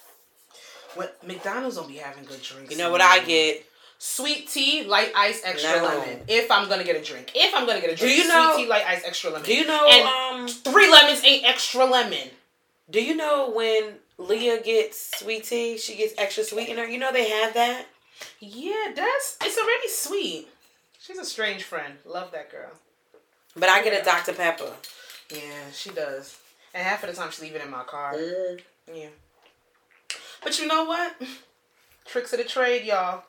What 0.95 1.17
McDonald's 1.25 1.75
don't 1.75 1.87
be 1.87 1.95
having 1.95 2.25
good 2.25 2.41
drinks. 2.41 2.71
You 2.71 2.77
know 2.77 2.91
what 2.91 3.01
I 3.01 3.23
get? 3.23 3.65
Sweet 3.99 4.47
tea, 4.47 4.83
light 4.83 5.11
ice, 5.15 5.41
extra 5.43 5.77
No. 5.77 5.85
lemon. 5.85 6.23
If 6.27 6.51
I'm 6.51 6.69
gonna 6.69 6.83
get 6.83 6.95
a 6.95 7.01
drink. 7.03 7.31
If 7.33 7.53
I'm 7.55 7.65
gonna 7.65 7.81
get 7.81 7.89
a 7.91 7.95
drink. 7.95 8.15
you 8.17 8.27
know- 8.27 8.53
Sweet 8.53 8.63
tea, 8.65 8.69
light 8.69 8.85
ice, 8.85 9.03
extra 9.03 9.31
lemon. 9.31 9.45
Do 9.45 9.55
you 9.55 9.65
know? 9.65 9.87
And- 9.87 10.07
um. 10.07 10.47
Three 10.47 10.89
lemons 10.89 11.23
ain't 11.23 11.45
extra 11.45 11.85
lemon. 11.85 12.29
Do 12.89 13.01
you 13.03 13.15
know 13.15 13.49
when 13.49 13.99
Leah 14.17 14.61
gets 14.61 15.17
sweet 15.19 15.45
tea, 15.45 15.77
she 15.77 15.95
gets 15.95 16.13
extra 16.17 16.43
sweet 16.43 16.69
in 16.69 16.77
her? 16.77 16.87
You 16.87 16.99
know 16.99 17.11
they 17.11 17.29
have 17.29 17.53
that? 17.55 17.87
Yeah, 18.39 18.91
that's 18.95 19.37
it's 19.43 19.57
already 19.57 19.89
sweet. 19.89 20.47
She's 20.99 21.17
a 21.17 21.25
strange 21.25 21.63
friend. 21.63 21.97
Love 22.05 22.31
that 22.31 22.51
girl. 22.51 22.71
But 23.55 23.69
I 23.69 23.83
get 23.83 23.99
a 23.99 24.03
Dr. 24.05 24.33
Pepper. 24.33 24.73
Yeah, 25.31 25.71
she 25.73 25.89
does. 25.89 26.35
And 26.73 26.83
half 26.85 27.03
of 27.03 27.09
the 27.09 27.15
time 27.15 27.31
she 27.31 27.41
leave 27.43 27.55
it 27.55 27.61
in 27.63 27.71
my 27.71 27.83
car. 27.83 28.13
Mm. 28.13 28.61
Yeah. 28.93 29.09
But 30.43 30.59
you 30.59 30.67
know 30.67 30.83
what? 30.85 31.15
Tricks 32.05 32.31
of 32.33 32.39
the 32.39 32.45
trade, 32.45 32.85
y'all. 32.85 33.23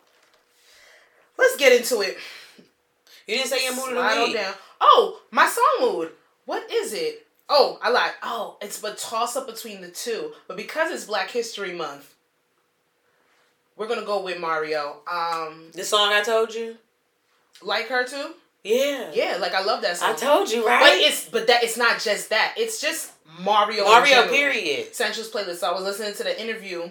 Let's 1.38 1.57
get 1.57 1.72
into 1.72 2.01
it. 2.01 2.18
You 3.27 3.37
didn't 3.37 3.48
say 3.48 3.64
your 3.64 3.74
mood 3.77 3.96
of 3.96 4.29
the 4.29 4.35
down. 4.35 4.55
Oh, 4.81 5.20
my 5.31 5.46
song 5.46 5.88
mood. 5.92 6.12
What 6.46 6.70
is 6.72 6.92
it? 6.92 7.27
Oh, 7.48 7.79
I 7.83 7.90
lied. 7.90 8.12
Oh, 8.22 8.57
it's 8.61 8.83
a 8.83 8.94
toss 8.94 9.37
up 9.37 9.46
between 9.46 9.81
the 9.81 9.88
two. 9.88 10.33
But 10.46 10.57
because 10.57 10.90
it's 10.90 11.05
Black 11.05 11.31
History 11.31 11.72
Month, 11.72 12.14
we're 13.77 13.87
gonna 13.88 14.05
go 14.05 14.22
with 14.22 14.40
Mario. 14.40 14.98
Um, 15.11 15.70
The 15.72 15.85
song 15.85 16.12
I 16.12 16.22
told 16.22 16.55
you? 16.55 16.77
like 17.62 17.88
her 17.88 18.05
too? 18.05 18.35
Yeah. 18.64 19.11
Yeah, 19.12 19.37
like 19.40 19.55
I 19.55 19.62
love 19.62 19.83
that 19.83 19.96
song. 19.96 20.11
I 20.11 20.14
told 20.14 20.51
you, 20.51 20.66
right. 20.66 20.81
But 20.81 20.92
it's 20.94 21.29
but 21.29 21.46
that 21.46 21.62
it's 21.64 21.77
not 21.77 22.01
just 22.01 22.31
that. 22.31 22.55
It's 22.57 22.81
just 22.81 23.12
Mario. 23.40 23.85
Mario, 23.85 24.29
period. 24.29 24.88
Essentials 24.90 25.31
playlist. 25.31 25.57
So 25.57 25.70
I 25.70 25.74
was 25.74 25.85
listening 25.85 26.14
to 26.14 26.22
the 26.24 26.40
interview 26.40 26.90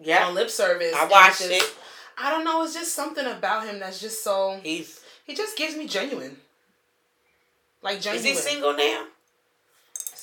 Yeah. 0.00 0.26
on 0.26 0.34
Lip 0.34 0.50
Service. 0.50 0.94
I 0.94 1.04
watched 1.06 1.42
it. 1.42 1.62
I 2.18 2.30
don't 2.30 2.44
know. 2.44 2.62
It's 2.62 2.74
just 2.74 2.94
something 2.94 3.26
about 3.26 3.66
him 3.66 3.80
that's 3.80 4.00
just 4.00 4.22
so. 4.22 4.60
He's 4.62 5.00
He 5.26 5.34
just 5.34 5.56
gives 5.56 5.76
me 5.76 5.86
genuine. 5.86 6.36
Like 7.82 8.00
genuine. 8.00 8.26
is 8.26 8.44
he 8.44 8.50
single 8.50 8.74
now? 8.74 9.06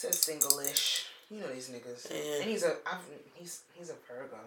says 0.01 0.17
single-ish. 0.17 1.06
You 1.30 1.39
know 1.39 1.47
these 1.47 1.69
niggas. 1.69 2.12
Yeah. 2.12 2.41
And 2.41 2.49
he's 2.49 2.63
a 2.63 2.75
I've, 2.86 2.99
he's 3.36 3.62
he's 3.75 3.89
a 3.89 3.95
Virgo. 4.08 4.38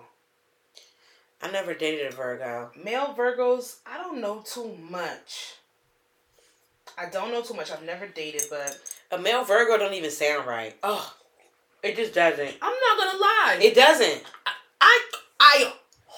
I 1.40 1.50
never 1.50 1.74
dated 1.74 2.12
a 2.12 2.16
Virgo. 2.16 2.70
Male 2.82 3.14
Virgos, 3.16 3.76
I 3.86 3.98
don't 3.98 4.20
know 4.20 4.42
too 4.44 4.76
much. 4.90 5.54
I 6.98 7.06
don't 7.06 7.32
know 7.32 7.42
too 7.42 7.54
much. 7.54 7.70
I've 7.70 7.84
never 7.84 8.06
dated, 8.06 8.42
but 8.50 8.78
A 9.10 9.18
male 9.18 9.44
Virgo 9.44 9.78
don't 9.78 9.94
even 9.94 10.10
sound 10.10 10.46
right. 10.46 10.74
Oh, 10.82 11.14
it 11.82 11.96
just 11.96 12.14
doesn't. 12.14 12.54
I'm 12.60 12.74
not 12.88 12.98
gonna 12.98 13.18
lie. 13.18 13.58
It 13.62 13.74
doesn't. 13.74 14.22
I 14.80 15.10
I 15.40 15.72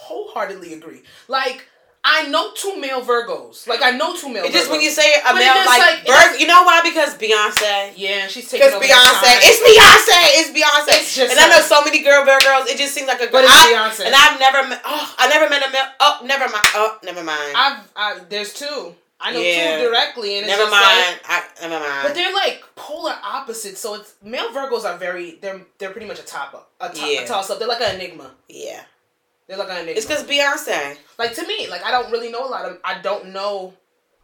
wholeheartedly 0.07 0.75
agree. 0.75 1.03
Like 1.29 1.67
I 2.09 2.29
know 2.29 2.53
two 2.55 2.79
male 2.81 3.03
Virgos. 3.03 3.67
Like 3.67 3.83
I 3.83 3.91
know 3.91 4.15
two 4.15 4.31
male. 4.33 4.45
It's 4.47 4.55
just 4.55 4.69
Virgos. 4.69 4.79
when 4.79 4.81
you 4.81 4.91
say 4.95 5.09
a 5.19 5.35
But 5.35 5.43
male 5.43 5.59
like, 5.67 5.83
like- 5.83 6.07
Virgo, 6.07 6.39
you 6.39 6.47
know 6.47 6.63
why? 6.63 6.79
Because 6.89 7.19
Beyonce. 7.19 7.95
yeah, 7.99 8.29
she's 8.29 8.47
taking 8.49 8.63
Because 8.67 8.79
Beyonce, 8.79 9.27
time. 9.27 9.43
it's 9.43 9.61
Beyonce, 9.67 10.19
it's 10.39 10.51
Beyonce, 10.55 11.01
It's 11.03 11.15
just 11.17 11.31
and 11.35 11.41
I 11.41 11.49
know 11.51 11.61
so- 11.61 11.83
many 11.83 12.03
girl 12.07 12.23
Virgos. 12.25 12.69
It 12.71 12.79
just 12.79 12.95
seems 12.95 13.09
like 13.09 13.19
a 13.21 13.27
girl. 13.27 13.43
But 13.43 13.45
it's 13.45 13.53
I- 13.53 13.73
Beyonce. 13.75 14.07
And 14.07 14.15
I've 14.15 14.39
never 14.39 14.69
met. 14.69 14.81
Oh, 14.85 15.15
I 15.19 15.27
never 15.29 15.49
met 15.51 15.67
a 15.67 15.71
male. 15.73 15.89
Oh, 15.99 16.21
never 16.25 16.45
mind. 16.47 16.67
Oh, 16.75 16.99
never 17.03 17.23
mind. 17.25 17.53
I've 17.57 17.79
I, 17.97 18.19
there's 18.29 18.55
two. 18.55 18.95
I 19.19 19.33
know 19.33 19.41
Yeah. 19.41 19.79
two 19.79 19.85
directly, 19.89 20.37
and 20.39 20.47
it's 20.47 20.51
never 20.55 20.71
just 20.71 20.73
like- 20.73 20.85
mind. 20.85 21.21
I, 21.27 21.43
never 21.69 21.89
mind. 21.89 22.03
but 22.05 22.15
they're 22.15 22.35
like 22.35 22.63
polar 22.77 23.17
opposites. 23.25 23.81
So 23.81 23.95
it's 23.95 24.15
male 24.23 24.51
Virgos 24.51 24.85
are 24.85 24.97
very 24.99 25.39
they're 25.43 25.63
they're 25.79 25.91
pretty 25.91 26.07
much 26.07 26.21
a 26.21 26.27
top 26.37 26.55
up 26.55 26.71
a, 26.81 26.95
to- 26.95 27.01
Yeah. 27.05 27.23
a 27.23 27.27
toss 27.27 27.51
up. 27.51 27.59
They're 27.59 27.67
like 27.67 27.81
an 27.81 27.97
enigma. 27.97 28.31
yeah, 28.49 28.83
They're 29.47 29.57
like 29.57 29.69
an 29.71 29.77
enigma. 29.79 29.93
it's 29.93 30.07
because 30.07 30.25
Beyonce. 30.25 30.97
like 31.19 31.35
to 31.35 31.47
me, 31.47 31.69
like 31.69 31.85
I 31.85 31.91
don't 31.91 32.11
really 32.11 32.31
know 32.33 32.47
a 32.47 32.51
lot 32.51 32.65
of. 32.65 32.79
I 32.85 33.01
don't 33.01 33.33
know. 33.33 33.75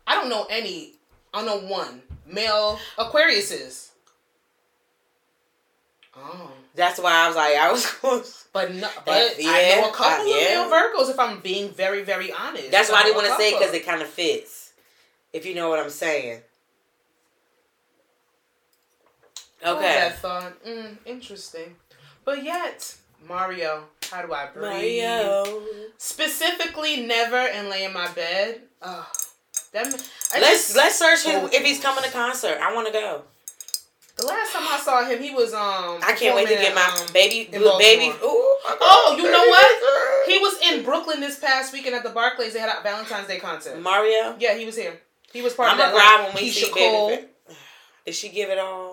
I 0.07 0.15
don't 0.17 0.29
know 0.29 0.47
any. 0.51 0.95
I 1.33 1.45
don't 1.45 1.47
know 1.63 1.69
one 1.69 2.03
male 2.27 2.79
Aquariuses. 2.99 3.91
Oh. 6.17 6.51
That's 6.75 6.99
why 7.01 7.13
I 7.13 7.27
was 7.29 7.37
like, 7.37 7.57
I 7.57 7.71
was 7.73 7.87
close. 8.01 8.47
But 8.53 8.75
no, 8.75 8.89
but 8.97 9.05
That- 9.07 9.35
I 9.39 9.41
yeah, 9.77 9.81
know 9.81 9.89
a 9.91 9.93
couple 9.93 10.27
uh, 10.33 10.37
yeah. 10.37 10.65
of 10.65 10.71
male 10.71 10.79
Virgos. 10.79 11.11
If 11.11 11.19
I'm 11.19 11.41
being 11.41 11.71
very, 11.71 12.03
very 12.03 12.33
honest, 12.33 12.71
That's 12.71 12.91
why 12.91 12.99
I 13.01 13.03
didn't 13.05 13.17
want 13.17 13.29
to 13.29 13.37
say 13.37 13.53
couple. 13.53 13.67
because 13.67 13.75
it 13.81 13.87
kind 13.87 14.03
of 14.03 14.09
fits. 14.09 14.73
If 15.33 15.47
you 15.47 15.55
know 15.55 15.69
what 15.71 15.79
I'm 15.79 15.89
saying. 15.91 16.41
Hold 19.65 19.79
Okay. 19.79 19.87
that 19.95 20.19
thought. 20.19 20.65
Mm, 20.65 20.97
interesting. 21.07 21.77
But 22.25 22.43
yet, 22.45 22.97
Mario, 23.27 23.85
how 24.13 24.23
do 24.23 24.33
I 24.33 24.47
breathe? 24.53 24.63
Mario. 24.71 25.63
Specifically, 25.99 27.01
never 27.07 27.37
and 27.37 27.69
lay 27.69 27.85
in 27.85 27.93
my 27.93 28.09
bed. 28.13 28.61
Oh, 28.83 29.09
that, 29.73 29.87
I 29.87 30.41
Let's 30.41 30.67
just- 30.67 30.77
let's 30.77 30.99
search 30.99 31.25
him 31.25 31.49
if 31.53 31.65
he's 31.65 31.81
coming 31.81 32.05
to 32.05 32.11
concert. 32.11 32.59
I 32.61 32.75
want 32.75 32.87
to 32.89 32.93
go. 32.93 33.23
The 34.17 34.27
last 34.27 34.53
time 34.53 34.65
I 34.69 34.79
saw 34.79 35.05
him, 35.07 35.23
he 35.23 35.31
was 35.31 35.55
um. 35.55 35.99
I 36.07 36.15
can't 36.19 36.37
wait 36.37 36.47
to 36.49 36.55
get 36.55 36.75
my 36.75 36.83
um, 36.85 37.13
baby 37.15 37.49
baby. 37.51 38.09
Ooh, 38.23 38.49
Oh, 38.65 39.15
you 39.17 39.25
know 39.31 39.45
what? 39.47 40.29
He 40.31 40.39
was 40.39 40.59
in 40.71 40.85
Brooklyn 40.85 41.19
this 41.21 41.39
past 41.39 41.73
weekend 41.73 41.95
at 41.97 42.03
the 42.05 42.11
Barclays. 42.11 42.53
They 42.53 42.61
had 42.61 42.69
a 42.79 42.83
Valentine's 42.83 43.27
Day 43.27 43.39
concert. 43.39 43.81
Mario. 43.81 44.37
Yeah, 44.39 44.55
he 44.55 44.67
was 44.67 44.77
here. 44.77 45.01
He 45.33 45.41
was 45.43 45.55
part 45.55 45.73
of 45.73 45.79
the 45.79 45.85
I'm 45.85 45.89
of 45.89 45.95
gonna 45.95 46.05
that. 46.05 46.17
cry 46.19 46.27
when 46.35 46.45
we 46.45 46.51
Keyshia 46.51 46.65
see 46.67 46.71
Cole. 46.71 47.09
baby. 47.09 47.27
Did 48.07 48.15
she 48.15 48.29
give 48.29 48.51
it 48.51 48.59
all? 48.59 48.92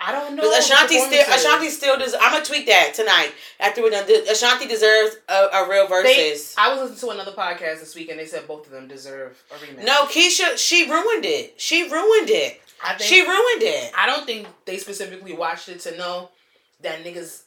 I 0.00 0.12
don't 0.12 0.34
know. 0.34 0.50
Ashanti 0.58 0.98
still. 0.98 1.34
Ashanti 1.34 1.68
still 1.68 1.98
does. 1.98 2.14
I'm 2.14 2.32
gonna 2.32 2.44
tweet 2.44 2.66
that 2.66 2.94
tonight 2.94 3.32
after 3.58 3.82
we're 3.82 3.90
done. 3.90 4.08
Ashanti 4.30 4.66
deserves 4.66 5.16
a, 5.28 5.48
a 5.52 5.68
real 5.68 5.86
They. 5.88 6.36
I 6.56 6.72
was 6.72 6.90
listening 6.90 7.10
to 7.10 7.20
another 7.20 7.32
podcast 7.36 7.80
this 7.80 7.94
week, 7.94 8.08
and 8.10 8.18
they 8.18 8.24
said 8.24 8.46
both 8.48 8.66
of 8.66 8.72
them 8.72 8.88
deserve 8.88 9.42
a 9.50 9.54
remix. 9.54 9.84
no, 9.84 10.06
Keyshia, 10.06 10.56
she 10.56 10.90
ruined 10.90 11.24
it. 11.26 11.60
She 11.60 11.82
ruined 11.82 12.30
it. 12.30 12.60
I 12.82 12.94
think 12.94 13.02
She 13.02 13.20
ruined 13.20 13.62
it. 13.62 13.92
I 13.96 14.06
don't 14.06 14.24
think 14.24 14.48
they 14.64 14.78
specifically 14.78 15.34
watched 15.34 15.68
it 15.68 15.80
to 15.80 15.96
know 15.98 16.30
that 16.80 17.04
niggas 17.04 17.42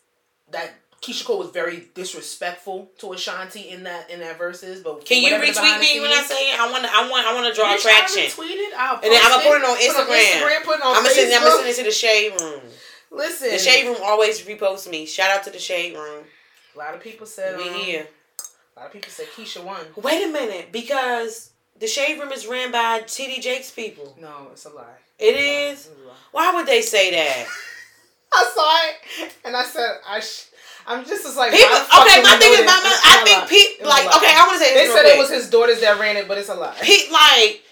that 0.52 0.74
Keyshia 1.04 1.26
Cole 1.26 1.40
was 1.40 1.50
very 1.50 1.90
disrespectful 1.94 2.90
to 3.00 3.12
Ashanti 3.12 3.70
in 3.70 3.84
that 3.84 4.10
in 4.10 4.22
that 4.22 4.38
verses. 4.38 4.82
But 4.82 5.06
Can 5.06 5.22
you 5.22 5.36
retweet 5.36 5.80
me 5.80 6.00
when 6.00 6.12
I 6.12 6.24
say 6.24 6.52
it? 6.54 6.60
I 6.60 6.72
want 6.72 6.86
to. 6.86 6.90
I 6.92 7.10
want. 7.10 7.28
I 7.28 7.34
want 7.36 7.48
to 7.48 7.54
draw 7.54 7.74
Bitch, 7.74 7.80
attraction. 7.80 8.24
I 8.24 8.28
retweeted. 8.28 8.78
I'll 8.78 8.96
And 8.96 9.12
then 9.12 9.20
I'ma 9.22 9.38
put 9.44 9.58
it 9.58 9.66
on 9.66 9.78
Instagram. 9.78 10.64
put 10.64 10.76
it 10.78 10.82
on 10.82 10.96
I'm 10.96 11.04
gonna 11.04 11.10
send. 11.10 11.34
I'm 11.34 11.42
gonna 11.42 11.56
send 11.58 11.68
it 11.70 11.76
to 11.76 11.84
the 11.84 11.92
shade 11.92 12.40
room. 12.40 12.62
Listen, 13.12 13.52
The 13.52 13.60
shade 13.60 13.86
room 13.86 13.98
always 14.02 14.42
reposts 14.42 14.90
me. 14.90 15.06
Shout 15.06 15.30
out 15.30 15.44
to 15.44 15.52
the 15.52 15.60
shade 15.60 15.96
room. 15.96 16.24
A 16.74 16.78
lot 16.80 16.96
of 16.96 17.02
people 17.02 17.28
said 17.28 17.58
We 17.58 17.68
um, 17.70 17.76
here. 17.76 18.08
A 18.76 18.80
lot 18.80 18.86
of 18.88 18.94
people 18.94 19.12
said 19.12 19.28
Keyshia 19.36 19.64
won. 19.64 19.86
Wait 19.98 20.24
a 20.24 20.32
minute, 20.32 20.72
because 20.72 21.52
the 21.80 21.86
shade 21.86 22.20
room 22.20 22.32
is 22.32 22.48
ran 22.48 22.72
by 22.72 23.02
TD 23.02 23.42
Jakes 23.42 23.70
people. 23.70 24.18
No, 24.20 24.48
it's 24.52 24.66
a 24.66 24.70
lie. 24.70 24.86
It 25.20 25.36
is. 25.36 25.86
It's 25.86 25.88
a 25.88 26.08
lie. 26.08 26.14
Why 26.32 26.56
would 26.56 26.66
they 26.66 26.82
say 26.82 27.12
that? 27.12 27.46
I 28.34 28.52
saw 28.56 29.20
it 29.28 29.34
and 29.46 29.56
I 29.56 29.64
said 29.64 29.98
I. 30.08 30.20
Sh- 30.22 30.46
I'm 30.86 31.06
just 31.06 31.26
as 31.26 31.38
like. 31.38 31.52
People, 31.52 31.76
okay, 31.76 32.22
my 32.22 32.36
thing 32.38 32.54
is, 32.54 32.66
my, 32.66 32.80
my, 32.84 33.00
I 33.04 33.24
think 33.24 33.50
people 33.50 33.88
like 33.88 34.06
okay. 34.18 34.34
I 34.36 34.46
want 34.48 34.60
to 34.60 34.64
say 34.64 34.74
They 34.74 34.86
this 34.86 34.94
said 34.94 35.06
it 35.06 35.18
was 35.18 35.30
his 35.30 35.50
daughters 35.50 35.80
that 35.82 36.00
ran 36.00 36.18
it, 36.18 36.28
but 36.28 36.38
it's 36.38 36.50
a 36.50 36.56
lie. 36.56 36.76
Pe- 36.82 37.12
like 37.12 37.64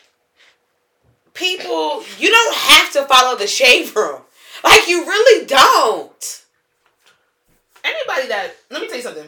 people. 1.34 2.04
You 2.17 2.30
don't 2.30 2.56
have 2.56 2.91
to 2.93 3.06
follow 3.06 3.38
the 3.38 3.47
shade 3.47 3.93
room. 3.95 4.21
Like 4.63 4.88
you 4.88 5.06
really 5.06 5.45
don't. 5.45 6.43
anybody 7.84 8.28
that 8.28 8.56
let 8.69 8.82
me 8.82 8.88
tell 8.88 8.97
you 8.97 9.04
something. 9.04 9.28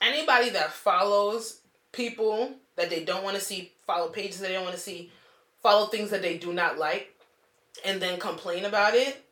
Anybody 0.00 0.50
that 0.50 0.72
follows 0.72 1.60
people 1.92 2.52
that 2.76 2.88
they 2.88 3.04
don't 3.04 3.24
want 3.24 3.36
to 3.36 3.42
see, 3.42 3.72
follow 3.86 4.08
pages 4.08 4.38
that 4.40 4.48
they 4.48 4.54
don't 4.54 4.62
want 4.62 4.76
to 4.76 4.80
see, 4.80 5.10
follow 5.62 5.86
things 5.86 6.10
that 6.10 6.22
they 6.22 6.38
do 6.38 6.52
not 6.52 6.78
like, 6.78 7.12
and 7.84 8.00
then 8.00 8.20
complain 8.20 8.64
about 8.64 8.94
it, 8.94 9.24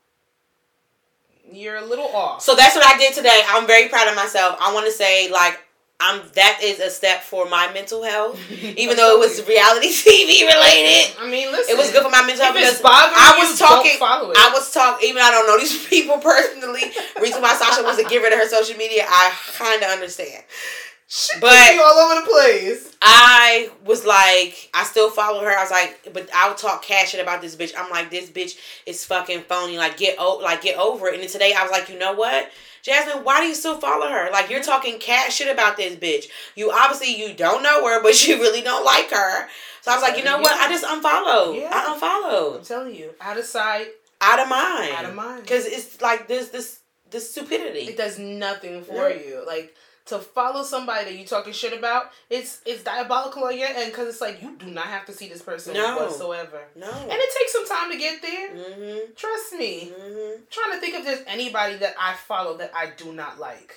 you're 1.52 1.76
a 1.76 1.84
little 1.84 2.08
off. 2.08 2.42
So 2.42 2.54
that's 2.54 2.74
what 2.74 2.84
I 2.84 2.98
did 2.98 3.14
today. 3.14 3.40
I'm 3.48 3.66
very 3.66 3.88
proud 3.88 4.08
of 4.08 4.16
myself. 4.16 4.56
I 4.60 4.72
want 4.74 4.86
to 4.86 4.92
say 4.92 5.30
like. 5.30 5.62
I'm 5.98 6.20
that 6.34 6.60
is 6.62 6.78
a 6.78 6.90
step 6.90 7.22
for 7.22 7.48
my 7.48 7.72
mental 7.72 8.02
health, 8.02 8.38
even 8.76 8.98
though 8.98 9.16
it 9.16 9.18
was 9.18 9.40
reality 9.48 9.88
TV 9.88 10.44
related. 10.44 11.16
I 11.18 11.26
mean, 11.26 11.50
listen. 11.50 11.74
It 11.74 11.78
was 11.78 11.90
good 11.90 12.02
for 12.02 12.10
my 12.10 12.20
mental 12.20 12.44
health 12.44 12.54
because 12.54 12.82
I 12.84 13.38
was 13.40 13.58
talking. 13.58 13.96
I 14.02 14.50
was 14.52 14.70
talking. 14.74 15.08
Even 15.08 15.22
I 15.22 15.30
don't 15.30 15.46
know 15.46 15.58
these 15.58 15.86
people 15.88 16.18
personally. 16.18 16.92
Reason 17.18 17.40
why 17.40 17.54
Sasha 17.56 17.82
wants 17.82 17.96
to 18.02 18.06
get 18.06 18.20
rid 18.20 18.34
of 18.34 18.38
her 18.38 18.46
social 18.46 18.76
media, 18.76 19.06
I 19.08 19.32
kind 19.56 19.82
of 19.82 19.88
understand. 19.88 20.44
Shit 21.08 21.40
but- 21.40 21.72
be 21.72 21.78
all 21.78 21.98
over 21.98 22.20
the 22.20 22.26
place. 22.26 22.92
I 23.00 23.70
was 23.84 24.04
like, 24.04 24.70
I 24.74 24.82
still 24.84 25.10
follow 25.10 25.40
her. 25.44 25.56
I 25.56 25.62
was 25.62 25.70
like, 25.70 26.08
but 26.12 26.28
I'll 26.34 26.54
talk 26.56 26.82
cash 26.82 27.10
shit 27.10 27.20
about 27.22 27.40
this 27.40 27.54
bitch. 27.54 27.72
I'm 27.78 27.90
like, 27.90 28.10
this 28.10 28.28
bitch 28.30 28.58
is 28.86 29.04
fucking 29.04 29.42
phony. 29.42 29.78
Like 29.78 29.96
get 29.96 30.16
o- 30.18 30.38
like 30.38 30.62
get 30.62 30.76
over 30.78 31.06
it. 31.08 31.14
And 31.14 31.22
then 31.22 31.30
today 31.30 31.54
I 31.56 31.62
was 31.62 31.70
like, 31.70 31.88
you 31.88 31.98
know 31.98 32.14
what? 32.14 32.50
Jasmine, 32.82 33.22
why 33.24 33.40
do 33.40 33.46
you 33.46 33.54
still 33.54 33.78
follow 33.78 34.08
her? 34.08 34.30
Like 34.32 34.50
you're 34.50 34.62
talking 34.62 34.98
cash 34.98 35.34
shit 35.36 35.52
about 35.52 35.76
this 35.76 35.94
bitch. 35.96 36.24
You 36.56 36.72
obviously 36.72 37.14
you 37.16 37.34
don't 37.34 37.62
know 37.62 37.86
her, 37.86 38.02
but 38.02 38.26
you 38.26 38.38
really 38.40 38.62
don't 38.62 38.84
like 38.84 39.10
her. 39.10 39.48
So 39.82 39.92
I 39.92 39.94
was 39.94 40.02
like, 40.02 40.16
you 40.18 40.24
know 40.24 40.38
what? 40.40 40.58
I 40.60 40.68
just 40.68 40.84
unfollowed. 40.88 41.56
Yeah. 41.56 41.70
I 41.72 41.92
unfollowed. 41.94 42.56
I'm 42.60 42.64
telling 42.64 42.94
you, 42.96 43.10
out 43.20 43.38
of 43.38 43.44
sight, 43.44 43.88
Out 44.20 44.40
of 44.40 44.48
mind. 44.48 44.92
out 44.94 45.04
of 45.04 45.14
mind. 45.14 45.42
Because 45.42 45.66
it's 45.66 46.00
like 46.00 46.26
this 46.26 46.48
this 46.48 46.80
this 47.10 47.30
stupidity. 47.30 47.80
it 47.80 47.96
does 47.96 48.18
nothing 48.18 48.82
for 48.82 49.08
Yeah. 49.10 49.20
you. 49.20 49.44
Like 49.46 49.74
to 50.06 50.18
follow 50.20 50.62
somebody 50.62 51.04
that 51.04 51.14
you 51.18 51.26
talking 51.26 51.52
shit 51.52 51.72
about, 51.76 52.10
it's 52.30 52.60
it's 52.64 52.82
diabolical 52.84 53.44
on 53.44 53.58
your 53.58 53.68
end 53.68 53.90
because 53.92 54.08
it's 54.08 54.20
like 54.20 54.40
you 54.40 54.56
do 54.56 54.66
not 54.66 54.86
have 54.86 55.04
to 55.06 55.12
see 55.12 55.28
this 55.28 55.42
person 55.42 55.74
No. 55.74 55.96
whatsoever, 55.98 56.62
No. 56.76 56.90
and 56.90 57.12
it 57.12 57.30
takes 57.38 57.52
some 57.52 57.66
time 57.66 57.90
to 57.92 57.98
get 57.98 58.22
there. 58.22 58.50
Mm-hmm. 58.50 59.12
Trust 59.16 59.52
me. 59.54 59.92
Mm-hmm. 59.92 60.42
trying 60.50 60.72
to 60.72 60.78
think 60.80 60.94
if 60.94 61.04
there's 61.04 61.22
anybody 61.26 61.76
that 61.78 61.94
I 62.00 62.14
follow 62.14 62.56
that 62.58 62.70
I 62.74 62.90
do 62.96 63.12
not 63.12 63.38
like. 63.38 63.74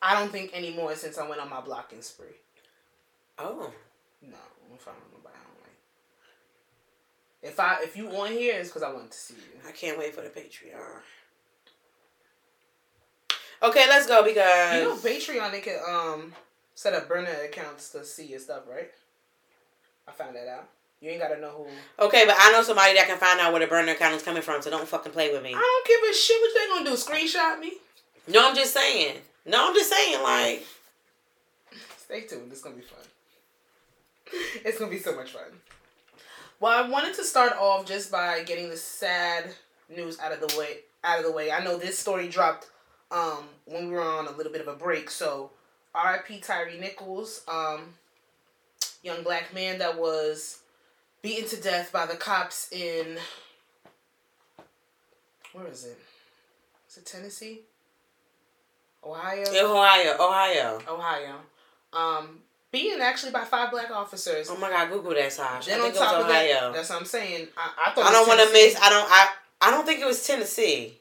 I 0.00 0.18
don't 0.18 0.30
think 0.32 0.54
anymore 0.54 0.94
since 0.94 1.18
I 1.18 1.28
went 1.28 1.40
on 1.40 1.50
my 1.50 1.60
blocking 1.60 2.02
spree. 2.02 2.26
Oh. 3.38 3.72
No, 4.22 4.36
I 4.36 4.68
don't 4.68 4.80
follow 4.80 4.96
nobody 5.12 5.34
I 5.34 5.44
don't 5.44 5.62
like. 5.62 7.52
If 7.52 7.60
I 7.60 7.82
if 7.82 7.96
you 7.96 8.08
on 8.16 8.32
here, 8.32 8.58
it's 8.58 8.68
because 8.68 8.82
I 8.82 8.92
want 8.92 9.10
to 9.10 9.18
see 9.18 9.34
you. 9.34 9.68
I 9.68 9.72
can't 9.72 9.98
wait 9.98 10.14
for 10.14 10.22
the 10.22 10.28
Patreon. 10.30 11.00
Okay, 13.62 13.84
let's 13.88 14.06
go 14.06 14.22
because 14.24 14.74
You 14.74 14.88
know, 14.88 14.96
Patreon 14.96 15.50
they 15.50 15.60
can 15.60 15.78
um 15.88 16.32
set 16.74 16.94
up 16.94 17.08
burner 17.08 17.34
accounts 17.44 17.90
to 17.90 18.04
see 18.04 18.26
your 18.26 18.40
stuff, 18.40 18.62
right? 18.70 18.90
I 20.06 20.12
found 20.12 20.36
that 20.36 20.48
out. 20.48 20.68
You 21.00 21.10
ain't 21.10 21.20
gotta 21.20 21.40
know 21.40 21.50
who. 21.50 22.04
Okay, 22.04 22.24
but 22.26 22.34
I 22.38 22.52
know 22.52 22.62
somebody 22.62 22.94
that 22.94 23.06
can 23.06 23.18
find 23.18 23.38
out 23.40 23.52
where 23.52 23.60
the 23.60 23.66
burner 23.66 23.92
account 23.92 24.14
is 24.14 24.22
coming 24.22 24.42
from, 24.42 24.62
so 24.62 24.70
don't 24.70 24.88
fucking 24.88 25.12
play 25.12 25.32
with 25.32 25.42
me. 25.42 25.54
I 25.54 25.58
don't 25.58 25.86
give 25.86 26.10
a 26.10 26.14
shit 26.14 26.40
what 26.40 26.50
they 26.54 26.66
gonna 26.68 26.90
do. 26.90 26.96
Screenshot 26.96 27.60
me. 27.60 27.74
No, 28.26 28.48
I'm 28.48 28.56
just 28.56 28.74
saying. 28.74 29.16
No, 29.46 29.68
I'm 29.68 29.74
just 29.74 29.90
saying, 29.90 30.22
like, 30.22 30.66
Stay 31.98 32.22
tuned. 32.22 32.50
It's 32.50 32.62
gonna 32.62 32.76
be 32.76 32.82
fun. 32.82 32.98
It's 34.64 34.78
gonna 34.78 34.90
be 34.90 34.98
so 34.98 35.14
much 35.14 35.30
fun. 35.32 35.42
Well, 36.60 36.84
I 36.84 36.88
wanted 36.88 37.14
to 37.14 37.24
start 37.24 37.52
off 37.52 37.86
just 37.86 38.10
by 38.10 38.42
getting 38.44 38.68
the 38.70 38.76
sad 38.76 39.54
news 39.94 40.18
out 40.18 40.32
of 40.32 40.40
the 40.40 40.58
way. 40.58 40.78
Out 41.04 41.18
of 41.18 41.24
the 41.24 41.32
way. 41.32 41.52
I 41.52 41.62
know 41.62 41.76
this 41.76 41.98
story 41.98 42.28
dropped 42.28 42.66
um, 43.10 43.44
when 43.64 43.88
we 43.88 43.94
were 43.94 44.02
on 44.02 44.26
a 44.26 44.32
little 44.32 44.52
bit 44.52 44.60
of 44.60 44.68
a 44.68 44.74
break. 44.74 45.10
So, 45.10 45.50
R.I.P. 45.94 46.40
Tyre 46.40 46.70
Nichols, 46.78 47.42
um, 47.48 47.94
young 49.02 49.22
black 49.22 49.54
man 49.54 49.78
that 49.78 49.98
was 49.98 50.60
beaten 51.22 51.48
to 51.48 51.56
death 51.60 51.92
by 51.92 52.06
the 52.06 52.16
cops 52.16 52.70
in 52.72 53.18
where 55.52 55.66
is 55.66 55.84
it? 55.84 55.98
Is 56.88 56.98
it 56.98 57.06
Tennessee? 57.06 57.60
Ohio? 59.04 59.42
Ohio, 59.42 60.14
Ohio. 60.20 60.78
Ohio. 60.88 61.34
Um, 61.92 62.38
beaten 62.70 63.00
actually 63.00 63.32
by 63.32 63.44
five 63.44 63.70
black 63.70 63.90
officers. 63.90 64.48
Oh 64.50 64.56
my 64.56 64.68
God, 64.68 64.90
Google 64.90 65.14
that, 65.14 65.32
Sasha. 65.32 65.70
I 65.70 65.74
Then 65.74 65.80
on 65.80 65.86
it 65.86 65.90
was 65.90 65.98
top 65.98 66.14
of 66.20 66.26
Ohio. 66.26 66.60
that, 66.60 66.74
that's 66.74 66.90
what 66.90 67.00
I'm 67.00 67.04
saying. 67.06 67.48
I, 67.56 67.86
I 67.86 67.94
thought 67.94 68.06
I 68.06 68.12
don't 68.12 68.28
want 68.28 68.40
to 68.40 68.52
miss. 68.52 68.76
I 68.80 68.90
don't. 68.90 69.06
I. 69.10 69.28
I 69.60 69.70
don't 69.72 69.84
think 69.84 70.00
it 70.00 70.06
was 70.06 70.24
Tennessee. 70.24 70.94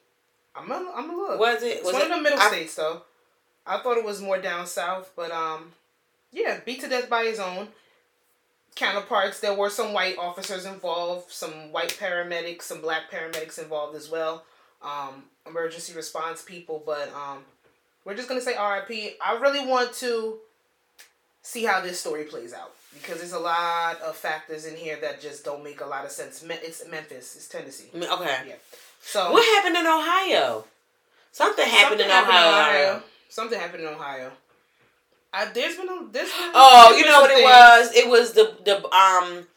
I'm 0.58 0.68
gonna, 0.68 0.90
I'm 0.96 1.08
gonna 1.08 1.18
look. 1.18 1.40
Was 1.40 1.64
it? 1.64 1.78
It's 1.78 1.86
Was 1.86 1.94
one 1.94 2.02
it? 2.04 2.12
of 2.12 2.18
the 2.18 2.22
middle 2.24 2.40
I- 2.40 2.48
states 2.50 2.76
though. 2.76 3.02
I 3.66 3.80
thought 3.80 3.98
it 3.98 4.06
was 4.06 4.22
more 4.22 4.40
down 4.40 4.66
south, 4.66 5.12
but 5.16 5.30
um, 5.32 5.72
yeah, 6.32 6.60
beat 6.66 6.80
to 6.82 6.88
death 6.90 7.10
by 7.10 7.26
his 7.26 7.40
own 7.40 7.68
counterparts. 8.76 9.40
There 9.40 9.54
were 9.54 9.70
some 9.70 9.92
white 9.94 10.18
officers 10.18 10.66
involved, 10.66 11.32
some 11.32 11.72
white 11.72 11.98
paramedics, 12.00 12.64
some 12.64 12.82
black 12.82 13.12
paramedics 13.12 13.60
involved 13.60 13.96
as 13.96 14.10
well. 14.10 14.44
um, 14.82 15.24
emergency 15.46 15.94
response 15.94 16.42
people, 16.44 16.84
but 16.86 17.12
um, 17.14 17.40
we're 18.06 18.16
just 18.16 18.28
gonna 18.30 18.42
say 18.42 18.54
R.I.P. 18.56 19.14
I 19.26 19.38
really 19.40 19.66
want 19.66 19.94
to 19.96 20.38
see 21.42 21.64
how 21.64 21.82
this 21.82 22.00
story 22.00 22.24
plays 22.26 22.54
out 22.54 22.74
because 22.94 23.18
there's 23.20 23.34
a 23.34 23.40
lot 23.40 24.00
of 24.02 24.16
factors 24.16 24.66
in 24.66 24.76
here 24.76 24.98
that 25.02 25.20
just 25.22 25.44
don't 25.46 25.64
make 25.64 25.82
a 25.82 25.86
lot 25.86 26.06
of 26.06 26.12
sense. 26.12 26.44
It's 26.44 26.88
Memphis, 26.88 27.36
it's 27.36 27.48
Tennessee. 27.48 27.90
Okay. 27.96 28.38
Yeah. 28.48 28.54
So 29.08 29.32
what 29.32 29.44
happened 29.56 29.78
in 29.78 29.88
Ohio? 29.88 30.66
Something 31.32 31.66
happened, 31.66 32.02
something 32.02 32.06
in, 32.06 32.12
happened 32.12 32.38
Ohio. 32.38 32.50
in 32.50 32.86
Ohio. 32.90 33.04
Something 33.30 33.60
happened 33.60 33.84
in 33.84 33.90
Ohio. 33.90 34.32
I, 35.32 35.46
there's 35.46 35.78
been 35.78 35.88
a 35.88 36.08
there's 36.12 36.30
been 36.30 36.52
oh 36.54 36.96
you 36.98 37.06
know 37.06 37.22
what 37.22 37.30
things. 37.30 37.42
it 37.42 37.44
was 37.44 37.96
it 37.96 38.10
was 38.10 38.32
the 38.34 38.56
the 38.66 38.96
um 38.96 39.48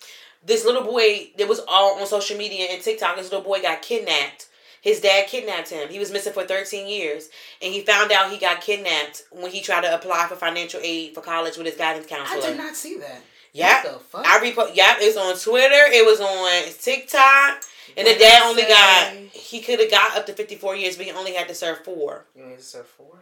this 0.45 0.65
little 0.65 0.83
boy 0.83 1.31
it 1.37 1.49
was 1.49 1.61
all 1.69 2.01
on 2.01 2.07
social 2.07 2.37
media 2.37 2.69
and 2.71 2.83
TikTok 2.83 3.17
this 3.17 3.31
little 3.31 3.45
boy 3.45 3.63
got 3.63 3.83
kidnapped 3.83 4.47
his 4.81 5.01
dad 5.01 5.27
kidnapped 5.29 5.69
him. 5.69 5.89
He 5.89 5.99
was 5.99 6.11
missing 6.11 6.33
for 6.33 6.45
13 6.45 6.89
years. 6.89 7.29
And 7.61 7.73
he 7.73 7.83
found 7.83 8.13
out 8.13 8.31
he 8.31 8.39
got 8.39 8.61
kidnapped 8.61 9.25
when 9.31 9.51
he 9.51 9.61
tried 9.61 9.83
to 9.83 9.95
apply 9.95 10.27
for 10.29 10.37
financial 10.37 10.81
aid 10.83 11.15
for 11.15 11.21
college 11.21 11.57
with 11.57 11.67
his 11.67 11.77
guidance 11.77 12.07
counselor. 12.07 12.43
I 12.43 12.47
did 12.49 12.57
not 12.57 12.75
see 12.75 12.97
that. 12.99 13.21
Yeah. 13.53 13.83
I 14.15 14.39
repo- 14.39 14.75
Yep, 14.75 14.97
it's 15.01 15.17
on 15.17 15.37
Twitter. 15.39 15.75
It 15.93 16.07
was 16.07 16.21
on 16.21 16.73
TikTok. 16.81 17.63
And 17.97 18.07
the 18.07 18.15
dad 18.15 18.43
only 18.45 18.63
got 18.63 19.15
he 19.33 19.61
could 19.61 19.81
have 19.81 19.91
got 19.91 20.17
up 20.17 20.27
to 20.27 20.33
54 20.33 20.77
years, 20.77 20.97
but 20.97 21.07
he 21.07 21.13
only 21.13 21.35
had 21.35 21.49
to 21.49 21.55
serve 21.55 21.85
four. 21.85 22.25
You 22.37 22.45
only 22.45 22.59
serve 22.59 22.87
four? 22.87 23.19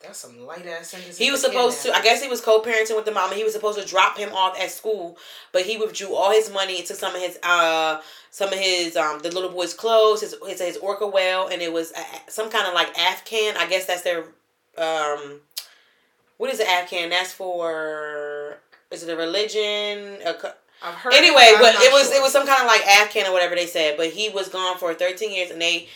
That's 0.00 0.18
some 0.18 0.46
light 0.46 0.64
ass 0.64 0.90
sentences. 0.90 1.18
He 1.18 1.30
was 1.32 1.42
supposed 1.42 1.82
to. 1.82 1.92
I 1.92 2.00
guess 2.02 2.22
he 2.22 2.28
was 2.28 2.40
co-parenting 2.40 2.94
with 2.94 3.04
the 3.04 3.10
mom. 3.10 3.30
and 3.30 3.38
He 3.38 3.42
was 3.42 3.52
supposed 3.52 3.80
to 3.80 3.84
drop 3.84 4.16
him 4.16 4.32
off 4.32 4.58
at 4.58 4.70
school, 4.70 5.18
but 5.52 5.62
he 5.62 5.76
withdrew 5.76 6.14
all 6.14 6.30
his 6.30 6.52
money 6.52 6.78
and 6.78 6.86
took 6.86 6.96
some 6.96 7.14
of 7.16 7.20
his 7.20 7.38
uh 7.42 8.00
some 8.30 8.52
of 8.52 8.58
his 8.58 8.96
um 8.96 9.18
the 9.20 9.30
little 9.32 9.50
boy's 9.50 9.74
clothes, 9.74 10.20
his 10.20 10.36
his, 10.46 10.60
his 10.60 10.76
Orca 10.76 11.06
well, 11.06 11.48
and 11.48 11.60
it 11.60 11.72
was 11.72 11.92
a, 11.92 12.30
some 12.30 12.48
kind 12.48 12.68
of 12.68 12.74
like 12.74 12.96
Afghan. 12.96 13.56
I 13.56 13.66
guess 13.68 13.86
that's 13.86 14.02
their 14.02 14.24
um. 14.78 15.40
What 16.36 16.50
is 16.50 16.58
the 16.58 16.70
Afghan? 16.70 17.10
That's 17.10 17.32
for 17.32 18.58
is 18.92 19.02
it 19.02 19.12
a 19.12 19.16
religion? 19.16 20.18
A, 20.24 20.30
I've 20.30 20.42
heard 20.42 20.54
anyway, 21.12 21.54
but 21.60 21.74
it 21.76 21.92
was 21.92 22.08
sure. 22.08 22.16
it 22.16 22.22
was 22.22 22.32
some 22.32 22.46
kind 22.46 22.60
of 22.60 22.66
like 22.66 22.86
Afghan 22.86 23.26
or 23.26 23.32
whatever 23.32 23.54
they 23.54 23.66
said. 23.66 23.96
But 23.96 24.10
he 24.10 24.28
was 24.28 24.48
gone 24.48 24.78
for 24.78 24.94
13 24.94 25.32
years, 25.32 25.50
and 25.50 25.60
they 25.60 25.88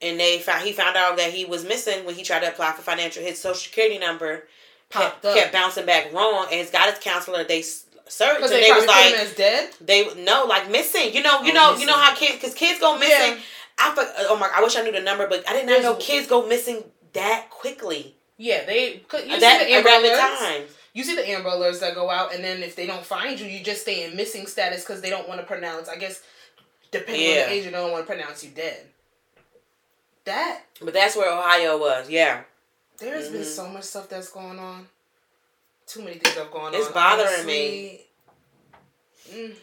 and 0.00 0.18
they 0.18 0.38
found 0.38 0.64
he 0.64 0.72
found 0.72 0.96
out 0.96 1.16
that 1.16 1.32
he 1.32 1.44
was 1.44 1.64
missing 1.64 2.04
when 2.04 2.14
he 2.14 2.22
tried 2.22 2.40
to 2.40 2.48
apply 2.48 2.72
for 2.72 2.82
financial. 2.82 3.22
His 3.22 3.38
social 3.38 3.56
security 3.56 3.98
number 3.98 4.44
kept, 4.90 5.22
kept 5.22 5.52
bouncing 5.52 5.86
back 5.86 6.12
wrong, 6.12 6.46
and 6.50 6.60
he's 6.60 6.70
got 6.70 6.88
his 6.88 6.98
guidance 6.98 7.04
counselor 7.04 7.44
they 7.44 7.62
searched 7.62 8.42
and 8.42 8.50
they, 8.50 8.62
they 8.62 8.72
was 8.72 8.86
like 8.86 9.14
as 9.14 9.34
dead. 9.34 9.70
They 9.80 10.12
no 10.22 10.44
like 10.44 10.70
missing. 10.70 11.14
You 11.14 11.22
know, 11.22 11.42
you 11.42 11.50
oh, 11.50 11.54
know, 11.54 11.70
missing. 11.72 11.80
you 11.80 11.86
know 11.86 11.98
how 11.98 12.14
kids 12.14 12.34
because 12.34 12.54
kids 12.54 12.80
go 12.80 12.98
missing. 12.98 13.36
Yeah. 13.36 13.40
I 13.78 14.26
oh 14.28 14.36
my! 14.38 14.50
I 14.54 14.62
wish 14.62 14.76
I 14.76 14.82
knew 14.82 14.92
the 14.92 15.00
number, 15.00 15.26
but 15.26 15.48
I 15.48 15.54
did 15.54 15.66
not 15.66 15.82
know 15.82 15.94
kids 15.96 16.26
go 16.26 16.46
missing 16.46 16.84
that 17.14 17.48
quickly. 17.50 18.14
Yeah, 18.36 18.64
they 18.64 19.02
could. 19.08 19.28
you 19.28 19.40
that, 19.40 19.60
see 19.60 19.66
the 19.66 19.72
Amber 19.74 19.90
Alerts. 19.90 20.68
You 20.94 21.04
see 21.04 21.16
the 21.16 21.28
Amber 21.30 21.48
Alerts 21.50 21.80
that 21.80 21.94
go 21.94 22.10
out, 22.10 22.34
and 22.34 22.44
then 22.44 22.62
if 22.62 22.76
they 22.76 22.86
don't 22.86 23.04
find 23.04 23.40
you, 23.40 23.46
you 23.46 23.64
just 23.64 23.82
stay 23.82 24.04
in 24.04 24.16
missing 24.16 24.46
status 24.46 24.84
because 24.84 25.00
they 25.00 25.10
don't 25.10 25.26
want 25.26 25.40
to 25.40 25.46
pronounce. 25.46 25.88
I 25.88 25.96
guess 25.96 26.22
depending 26.90 27.22
yeah. 27.22 27.42
on 27.42 27.48
the 27.48 27.52
age, 27.52 27.64
they 27.64 27.70
don't 27.70 27.90
want 27.90 28.06
to 28.06 28.12
pronounce 28.12 28.44
you 28.44 28.50
dead. 28.50 28.86
That. 30.24 30.62
But 30.80 30.94
that's 30.94 31.16
where 31.16 31.32
Ohio 31.32 31.78
was. 31.78 32.08
Yeah. 32.10 32.42
There's 32.98 33.24
mm-hmm. 33.24 33.34
been 33.34 33.44
so 33.44 33.68
much 33.68 33.84
stuff 33.84 34.08
that's 34.08 34.30
going 34.30 34.58
on. 34.58 34.86
Too 35.86 36.02
many 36.02 36.18
things 36.18 36.36
have 36.36 36.50
gone 36.50 36.74
it's 36.74 36.86
on. 36.86 36.88
It's 36.88 36.92
bothering 36.92 37.28
Honestly, 37.28 37.52
me. 37.52 38.00
Mm. 39.34 39.54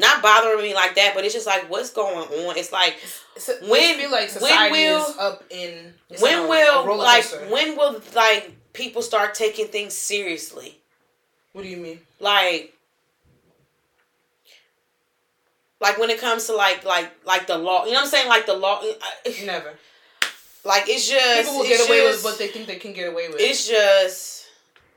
Not 0.00 0.22
bothering 0.22 0.62
me 0.62 0.74
like 0.74 0.94
that, 0.96 1.12
but 1.14 1.24
it's 1.24 1.34
just 1.34 1.46
like 1.46 1.70
what's 1.70 1.90
going 1.90 2.16
on. 2.16 2.56
It's 2.56 2.72
like 2.72 2.96
it's, 3.36 3.48
when 3.68 3.96
feel 3.96 4.10
like 4.10 4.30
when 4.40 4.70
will 4.72 5.14
up 5.18 5.44
in 5.50 5.94
when 6.20 6.48
will 6.48 6.96
like 6.96 7.24
when 7.50 7.76
will 7.76 8.00
like 8.14 8.52
people 8.78 9.02
start 9.02 9.34
taking 9.34 9.66
things 9.66 9.92
seriously? 9.92 10.78
What 11.52 11.62
do 11.62 11.68
you 11.68 11.76
mean? 11.76 12.00
Like 12.20 12.72
like 15.80 15.98
when 15.98 16.10
it 16.10 16.20
comes 16.20 16.46
to 16.46 16.54
like 16.54 16.84
like 16.84 17.10
like 17.26 17.46
the 17.46 17.58
law, 17.58 17.84
you 17.84 17.92
know 17.92 17.98
what 17.98 18.04
I'm 18.04 18.10
saying? 18.10 18.28
Like 18.28 18.46
the 18.46 18.54
law. 18.54 18.80
Uh, 18.80 19.30
never. 19.44 19.74
Like 20.64 20.88
it's 20.88 21.08
just 21.08 21.40
people 21.40 21.58
will 21.58 21.66
get 21.66 21.86
away 21.88 22.00
just, 22.00 22.24
with 22.24 22.32
what 22.32 22.38
they 22.38 22.48
think 22.48 22.66
they 22.66 22.76
can 22.76 22.92
get 22.92 23.08
away 23.12 23.28
with. 23.28 23.40
It's 23.40 23.68
just 23.68 24.46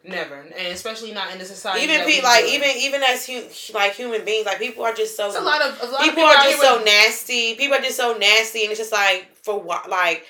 never, 0.03 0.35
and 0.35 0.67
especially 0.67 1.11
not 1.11 1.31
in 1.31 1.39
the 1.39 1.45
society. 1.45 1.83
Even 1.83 2.05
people, 2.05 2.29
like 2.29 2.45
even 2.45 2.69
even 2.77 3.01
as 3.03 3.25
hu- 3.25 3.73
like 3.73 3.93
human 3.93 4.25
beings, 4.25 4.45
like 4.45 4.59
people 4.59 4.83
are 4.83 4.93
just 4.93 5.15
so. 5.15 5.27
It's 5.27 5.37
a 5.37 5.41
lot 5.41 5.61
of 5.61 5.79
a 5.81 5.91
lot 5.91 6.01
people, 6.01 6.07
of 6.07 6.13
people 6.13 6.23
are 6.23 6.43
just 6.43 6.61
so 6.61 6.77
with... 6.77 6.85
nasty. 6.85 7.55
People 7.55 7.77
are 7.77 7.81
just 7.81 7.97
so 7.97 8.17
nasty, 8.17 8.61
and 8.63 8.71
it's 8.71 8.79
just 8.79 8.91
like 8.91 9.35
for 9.41 9.59
what 9.59 9.89
like. 9.89 10.25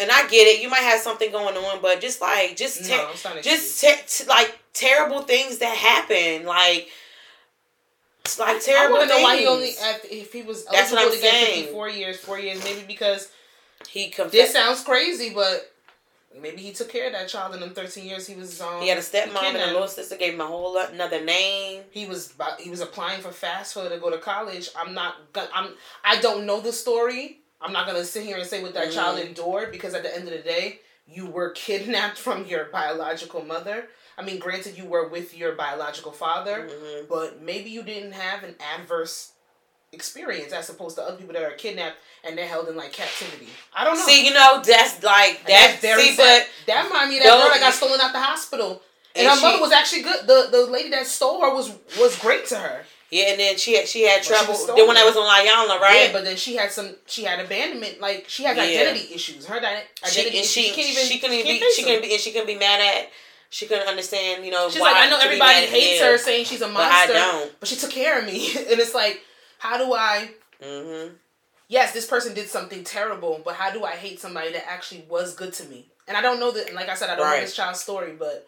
And 0.00 0.10
I 0.12 0.28
get 0.28 0.46
it. 0.46 0.62
You 0.62 0.70
might 0.70 0.78
have 0.82 1.00
something 1.00 1.32
going 1.32 1.56
on, 1.56 1.82
but 1.82 2.00
just 2.00 2.20
like 2.20 2.56
just 2.56 2.84
te- 2.84 2.90
no, 2.90 3.10
just 3.42 3.80
te- 3.80 3.96
t- 4.06 4.24
like 4.28 4.56
terrible 4.72 5.22
things 5.22 5.58
that 5.58 5.76
happen, 5.76 6.46
like 6.46 6.88
like 8.38 8.62
terrible. 8.62 8.96
I 8.96 8.98
want 8.98 9.10
to 9.10 9.16
know 9.16 9.22
why 9.22 9.38
he 9.38 9.46
only 9.46 9.70
if 10.10 10.32
he 10.32 10.42
was 10.42 10.64
That's 10.66 10.92
what 10.92 11.00
I'm 11.00 11.10
to 11.10 11.16
saying. 11.18 11.64
get 11.64 11.72
four 11.72 11.88
years, 11.88 12.16
four 12.18 12.38
years, 12.38 12.62
maybe 12.62 12.84
because 12.86 13.30
he 13.88 14.08
confessed. 14.08 14.32
This 14.32 14.52
sounds 14.52 14.84
crazy, 14.84 15.30
but 15.34 15.72
maybe 16.40 16.58
he 16.60 16.72
took 16.72 16.90
care 16.90 17.06
of 17.06 17.12
that 17.14 17.28
child 17.28 17.54
in 17.54 17.60
them 17.60 17.70
thirteen 17.70 18.06
years. 18.06 18.26
He 18.26 18.34
was 18.34 18.60
um, 18.60 18.80
he 18.82 18.88
had 18.88 18.98
a 18.98 19.00
stepmom 19.00 19.42
and 19.42 19.56
a 19.56 19.66
little 19.72 19.88
sister. 19.88 20.16
Gave 20.16 20.34
him 20.34 20.40
a 20.40 20.46
whole 20.46 20.76
another 20.78 21.24
name. 21.24 21.82
He 21.90 22.06
was 22.06 22.34
he 22.60 22.70
was 22.70 22.80
applying 22.80 23.20
for 23.20 23.30
FAFSA 23.30 23.88
to 23.88 23.98
go 23.98 24.10
to 24.10 24.18
college. 24.18 24.68
I'm 24.78 24.94
not 24.94 25.32
gonna. 25.32 25.48
I'm 25.54 25.70
I 26.04 26.20
don't 26.20 26.46
know 26.46 26.60
the 26.60 26.72
story. 26.72 27.38
I'm 27.60 27.72
not 27.72 27.86
gonna 27.86 28.04
sit 28.04 28.24
here 28.24 28.36
and 28.36 28.46
say 28.46 28.62
what 28.62 28.74
that 28.74 28.88
mm. 28.88 28.94
child 28.94 29.18
endured 29.18 29.72
because 29.72 29.94
at 29.94 30.02
the 30.02 30.14
end 30.14 30.28
of 30.28 30.34
the 30.34 30.42
day, 30.42 30.80
you 31.06 31.26
were 31.26 31.50
kidnapped 31.50 32.18
from 32.26 32.46
your 32.46 32.66
biological 32.66 33.44
mother. 33.44 33.88
I 34.16 34.24
mean, 34.24 34.38
granted, 34.38 34.76
you 34.76 34.84
were 34.84 35.08
with 35.08 35.36
your 35.36 35.52
biological 35.52 36.10
father, 36.10 36.68
mm-hmm. 36.68 37.06
but 37.08 37.40
maybe 37.40 37.70
you 37.70 37.82
didn't 37.84 38.12
have 38.12 38.42
an 38.42 38.56
adverse 38.76 39.32
experience 39.92 40.52
as 40.52 40.68
opposed 40.68 40.96
to 40.96 41.02
other 41.02 41.16
people 41.16 41.32
that 41.32 41.42
are 41.42 41.52
kidnapped 41.52 41.96
and 42.24 42.36
they're 42.36 42.46
held 42.46 42.68
in 42.68 42.76
like 42.76 42.92
captivity. 42.92 43.48
I 43.74 43.84
don't 43.84 43.96
know. 43.96 44.04
See, 44.04 44.26
you 44.26 44.34
know, 44.34 44.62
that's 44.64 45.02
like 45.02 45.44
that's, 45.46 45.80
that's 45.80 45.80
very 45.80 46.02
see, 46.02 46.14
sad. 46.14 46.42
but 46.42 46.48
that 46.66 46.84
reminded 46.86 47.10
me 47.10 47.18
of 47.18 47.24
that 47.24 47.30
girl 47.30 47.50
that 47.50 47.60
got 47.60 47.74
stolen 47.74 48.00
out 48.00 48.12
the 48.12 48.20
hospital. 48.20 48.82
And, 49.14 49.26
and 49.26 49.28
her 49.28 49.36
she, 49.36 49.42
mother 49.42 49.60
was 49.60 49.72
actually 49.72 50.02
good. 50.02 50.26
The 50.26 50.48
the 50.50 50.66
lady 50.66 50.90
that 50.90 51.06
stole 51.06 51.40
her 51.40 51.54
was 51.54 51.72
was 51.98 52.18
great 52.18 52.46
to 52.46 52.56
her. 52.56 52.84
Yeah, 53.10 53.30
and 53.30 53.40
then 53.40 53.56
she 53.56 53.76
had 53.76 53.88
she 53.88 54.02
had 54.02 54.22
trouble. 54.22 54.54
Then 54.74 54.86
when 54.86 54.96
that 54.96 55.06
was 55.06 55.16
on 55.16 55.24
Iyanla, 55.24 55.80
right? 55.80 56.08
Yeah, 56.08 56.12
but 56.12 56.24
then 56.24 56.36
she 56.36 56.56
had 56.56 56.70
some. 56.70 56.94
She 57.06 57.24
had 57.24 57.40
abandonment. 57.40 58.00
Like 58.00 58.26
she 58.28 58.44
has 58.44 58.56
yeah. 58.56 58.64
identity 58.64 59.14
issues. 59.14 59.46
Her 59.46 59.56
identity. 59.56 59.88
She, 60.04 60.42
she, 60.42 60.62
she 60.62 60.70
can't 60.72 60.88
even. 60.88 61.04
She 61.06 61.18
couldn't 61.18 61.42
be. 61.42 61.70
She 61.74 61.82
couldn't 61.84 62.02
be. 62.02 62.12
And 62.12 62.20
she 62.20 62.32
couldn't 62.32 62.46
be 62.46 62.58
mad 62.58 62.80
at 62.80 63.10
she 63.50 63.66
couldn't 63.66 63.88
understand, 63.88 64.44
you 64.44 64.50
know. 64.50 64.68
She's 64.68 64.80
like, 64.80 64.96
I 64.96 65.08
know 65.08 65.18
everybody 65.18 65.66
hates 65.66 66.02
her, 66.02 66.18
saying 66.18 66.44
she's 66.44 66.60
a 66.60 66.68
monster, 66.68 67.12
but 67.12 67.16
I 67.16 67.32
don't. 67.32 67.60
But 67.60 67.68
she 67.68 67.76
took 67.76 67.90
care 67.90 68.18
of 68.18 68.26
me, 68.26 68.50
and 68.58 68.78
it's 68.78 68.94
like, 68.94 69.22
how 69.58 69.78
do 69.78 69.94
I? 69.94 70.30
Mm-hmm. 70.62 71.14
Yes, 71.68 71.92
this 71.92 72.06
person 72.06 72.34
did 72.34 72.48
something 72.48 72.84
terrible, 72.84 73.40
but 73.44 73.54
how 73.54 73.70
do 73.70 73.84
I 73.84 73.92
hate 73.92 74.20
somebody 74.20 74.52
that 74.52 74.68
actually 74.68 75.04
was 75.08 75.34
good 75.34 75.52
to 75.54 75.64
me? 75.64 75.86
And 76.06 76.16
I 76.16 76.22
don't 76.22 76.40
know 76.40 76.50
that. 76.50 76.74
Like 76.74 76.88
I 76.88 76.94
said, 76.94 77.10
I 77.10 77.16
don't 77.16 77.26
right. 77.26 77.36
know 77.36 77.40
this 77.42 77.56
child's 77.56 77.80
story, 77.80 78.14
but 78.18 78.46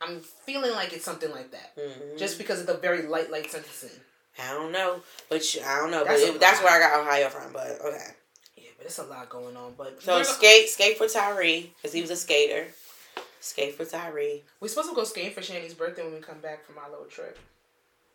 I'm 0.00 0.20
feeling 0.20 0.72
like 0.72 0.92
it's 0.92 1.04
something 1.04 1.30
like 1.30 1.50
that, 1.50 1.76
mm-hmm. 1.76 2.16
just 2.16 2.38
because 2.38 2.60
of 2.60 2.66
the 2.66 2.74
very 2.74 3.02
light, 3.02 3.30
light 3.30 3.50
sentencing. 3.50 4.00
I 4.38 4.52
don't 4.52 4.70
know, 4.70 5.00
but 5.28 5.44
I 5.66 5.78
don't 5.78 5.90
know, 5.90 6.04
that's 6.04 6.24
but 6.24 6.34
it, 6.36 6.40
that's 6.40 6.62
where 6.62 6.76
I 6.76 6.78
got 6.78 7.00
Ohio 7.00 7.28
from. 7.28 7.52
But 7.52 7.78
okay. 7.84 8.06
Yeah, 8.56 8.68
but 8.76 8.86
it's 8.86 8.98
a 8.98 9.04
lot 9.04 9.28
going 9.28 9.56
on. 9.56 9.74
But 9.76 10.00
so 10.00 10.22
skate, 10.22 10.68
skate 10.68 10.96
for 10.96 11.08
Tyre 11.08 11.64
because 11.76 11.92
he 11.92 12.00
was 12.00 12.10
a 12.10 12.16
skater. 12.16 12.68
Skate 13.40 13.74
for 13.74 13.84
Tyre. 13.84 14.40
We're 14.60 14.68
supposed 14.68 14.90
to 14.90 14.94
go 14.94 15.04
skating 15.04 15.32
for 15.32 15.42
Shandy's 15.42 15.74
birthday 15.74 16.04
when 16.04 16.14
we 16.14 16.20
come 16.20 16.40
back 16.40 16.64
from 16.64 16.78
our 16.78 16.90
little 16.90 17.06
trip. 17.06 17.38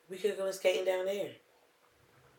We 0.09 0.17
could 0.17 0.37
go 0.37 0.49
skating 0.51 0.85
down 0.85 1.05
there. 1.05 1.31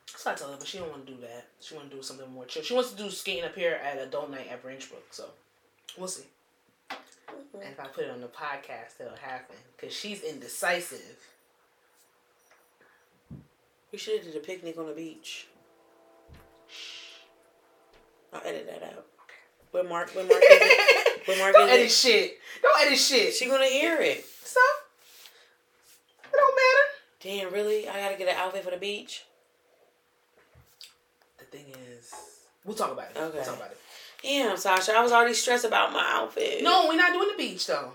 So 0.06 0.30
I 0.30 0.34
tell 0.34 0.50
her, 0.50 0.56
but 0.58 0.66
she 0.66 0.78
don't 0.78 0.90
want 0.90 1.06
to 1.06 1.12
do 1.12 1.20
that. 1.22 1.46
She 1.60 1.74
want 1.74 1.90
to 1.90 1.96
do 1.96 2.02
something 2.02 2.30
more 2.30 2.44
chill. 2.44 2.62
She 2.62 2.74
wants 2.74 2.92
to 2.92 2.96
do 2.96 3.10
skating 3.10 3.44
up 3.44 3.54
here 3.54 3.80
at 3.82 3.98
adult 3.98 4.30
night 4.30 4.48
at 4.50 4.62
Branchbrook. 4.62 5.10
So 5.10 5.30
we'll 5.98 6.08
see. 6.08 6.24
Mm-hmm. 7.34 7.62
And 7.62 7.72
if 7.72 7.80
I 7.80 7.86
put 7.86 8.04
it 8.04 8.10
on 8.10 8.20
the 8.20 8.28
podcast, 8.28 9.00
it'll 9.00 9.16
happen 9.16 9.56
because 9.76 9.94
she's 9.94 10.22
indecisive. 10.22 11.18
We 13.92 13.98
should 13.98 14.16
have 14.16 14.24
did 14.24 14.36
a 14.36 14.44
picnic 14.44 14.76
on 14.78 14.86
the 14.86 14.92
beach. 14.92 15.46
I'll 18.32 18.42
edit 18.44 18.66
that 18.66 18.82
out. 18.82 19.06
Where 19.70 19.84
Mark? 19.84 20.10
Where 20.10 20.24
Mark? 20.24 20.42
Where 21.26 21.38
Mark? 21.38 21.54
Don't 21.56 21.68
edit 21.68 21.90
shit. 21.90 22.38
Don't 22.62 22.86
edit 22.86 22.98
shit. 22.98 23.34
She 23.34 23.46
gonna 23.46 23.66
hear 23.66 24.00
it. 24.00 24.24
So 24.44 24.60
it 26.22 26.32
don't 26.32 26.54
matter. 26.54 26.84
Damn, 27.20 27.52
really? 27.52 27.88
I 27.88 28.00
gotta 28.00 28.16
get 28.16 28.28
an 28.28 28.36
outfit 28.36 28.64
for 28.64 28.70
the 28.70 28.76
beach. 28.76 29.24
The 31.38 31.44
thing 31.44 31.66
is, 31.90 32.12
we'll 32.64 32.76
talk 32.76 32.92
about 32.92 33.10
it. 33.10 33.16
Okay. 33.16 33.36
We'll 33.36 33.44
talk 33.44 33.56
about 33.56 33.70
it. 33.70 33.78
Damn, 34.24 34.56
Sasha, 34.56 34.92
I 34.96 35.02
was 35.02 35.12
already 35.12 35.34
stressed 35.34 35.64
about 35.66 35.92
my 35.92 36.02
outfit. 36.04 36.62
No, 36.64 36.86
we're 36.88 36.96
not 36.96 37.12
doing 37.12 37.28
the 37.28 37.36
beach 37.36 37.66
though. 37.66 37.92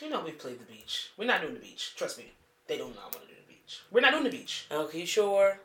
You 0.00 0.10
know 0.10 0.20
we 0.22 0.32
played 0.32 0.60
the 0.60 0.64
beach. 0.64 1.08
We're 1.16 1.24
not 1.26 1.40
doing 1.40 1.54
the 1.54 1.60
beach. 1.60 1.94
Trust 1.96 2.18
me. 2.18 2.32
They 2.68 2.76
don't 2.76 2.94
not 2.94 3.04
want 3.04 3.22
to 3.22 3.28
do 3.28 3.34
the 3.34 3.52
beach. 3.52 3.80
We're 3.90 4.00
not 4.02 4.12
doing 4.12 4.24
the 4.24 4.30
beach. 4.30 4.66
Okay, 4.70 5.04
sure? 5.04 5.58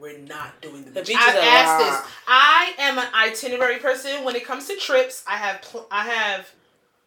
we're 0.00 0.18
not 0.18 0.60
doing 0.60 0.84
the 0.84 0.90
The 0.90 1.00
beach. 1.00 1.08
beach 1.08 1.16
I've 1.20 1.34
a 1.34 1.42
asked 1.42 1.84
lot. 1.84 2.04
this. 2.04 2.12
I 2.28 2.72
am 2.78 2.98
an 2.98 3.06
itinerary 3.14 3.78
person 3.78 4.22
when 4.24 4.36
it 4.36 4.44
comes 4.44 4.66
to 4.68 4.76
trips. 4.76 5.24
I 5.26 5.36
have 5.36 5.60
pl- 5.62 5.86
I 5.90 6.04
have 6.04 6.50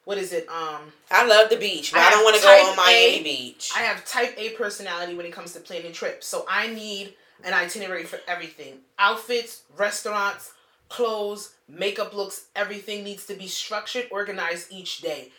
what 0.04 0.18
is 0.18 0.34
it? 0.34 0.48
Um, 0.50 0.92
I 1.12 1.26
love 1.26 1.50
the 1.50 1.58
beach, 1.58 1.92
but 1.94 2.02
I 2.02 2.08
I, 2.08 2.12
don't 2.12 2.24
want 2.24 2.36
to 2.38 2.42
go 2.42 2.50
on 2.50 2.76
Miami 2.76 3.20
A. 3.20 3.24
Beach. 3.24 3.72
I 3.76 3.82
have 3.82 4.04
type 4.06 4.34
A 4.38 4.50
personality 4.52 5.14
when 5.16 5.26
it 5.26 5.32
comes 5.32 5.54
to 5.54 5.60
planning 5.60 5.94
trips. 5.94 6.28
So 6.28 6.46
I 6.50 6.68
need 6.68 7.14
an 7.44 7.54
itinerary 7.54 8.04
for 8.04 8.20
everything. 8.28 8.80
Outfits, 9.00 9.62
restaurants, 9.78 10.54
clothes, 10.92 11.54
makeup 11.70 12.14
looks, 12.14 12.46
everything 12.56 13.04
needs 13.04 13.26
to 13.28 13.34
be 13.34 13.48
structured, 13.48 14.08
organized 14.12 14.72
each 14.72 15.00
day. 15.02 15.32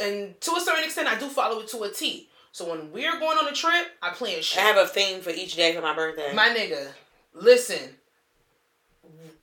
And 0.00 0.40
to 0.40 0.52
a 0.52 0.60
certain 0.60 0.84
extent 0.84 1.08
I 1.08 1.18
do 1.18 1.28
follow 1.28 1.60
it 1.60 1.68
to 1.68 1.82
a 1.82 1.90
T. 1.90 2.28
So 2.52 2.70
when 2.70 2.92
we're 2.92 3.18
going 3.18 3.36
on 3.36 3.48
a 3.48 3.52
trip, 3.52 3.86
I 4.00 4.10
plan 4.10 4.40
shit. 4.40 4.62
I 4.62 4.66
have 4.66 4.76
a 4.76 4.86
theme 4.86 5.20
for 5.20 5.30
each 5.30 5.56
day 5.56 5.74
for 5.74 5.82
my 5.82 5.94
birthday. 5.94 6.32
My 6.32 6.48
nigga, 6.48 6.88
listen. 7.34 7.96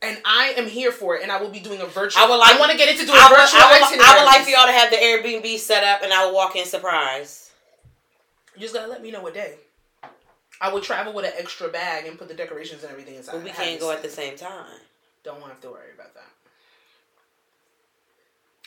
And 0.02 0.18
I 0.26 0.54
am 0.58 0.66
here 0.68 0.92
for 0.92 1.18
it, 1.18 1.22
and 1.22 1.32
I 1.32 1.40
will 1.40 1.50
be 1.50 1.60
doing 1.60 1.82
a 1.82 1.86
virtual. 1.86 2.24
I 2.24 2.28
would 2.30 2.38
like- 2.38 2.56
I 2.56 2.60
want 2.60 2.72
to 2.72 2.78
get 2.78 2.90
into 2.90 3.06
doing 3.06 3.20
I 3.20 3.28
would, 3.30 3.38
virtual 3.38 3.60
I, 3.62 3.66
would, 3.92 4.00
I 4.02 4.18
would 4.18 4.26
like 4.26 4.42
for 4.44 4.50
y'all 4.50 4.66
to 4.66 4.72
have 4.72 4.90
the 4.90 4.96
Airbnb 4.98 5.58
set 5.60 5.84
up, 5.84 6.02
and 6.02 6.12
I 6.12 6.26
will 6.26 6.34
walk 6.34 6.56
in 6.56 6.66
surprise. 6.66 7.52
You 8.56 8.62
just 8.62 8.74
gotta 8.74 8.88
let 8.88 9.02
me 9.04 9.12
know 9.12 9.22
what 9.22 9.34
day. 9.34 9.56
I 10.60 10.74
would 10.74 10.84
travel 10.84 11.14
with 11.14 11.26
an 11.26 11.34
extra 11.38 11.68
bag 11.70 12.06
and 12.08 12.18
put 12.18 12.28
the 12.30 12.34
decorations 12.34 12.82
and 12.84 12.92
everything 12.92 13.16
inside. 13.16 13.34
But 13.34 13.44
we 13.44 13.50
can't 13.52 13.80
go 13.80 13.92
at 13.92 14.02
the 14.02 14.10
same 14.10 14.36
time. 14.38 14.80
Don't 15.24 15.42
have 15.42 15.62
to 15.62 15.70
worry 15.70 15.94
about 15.94 16.14
that. 16.16 16.30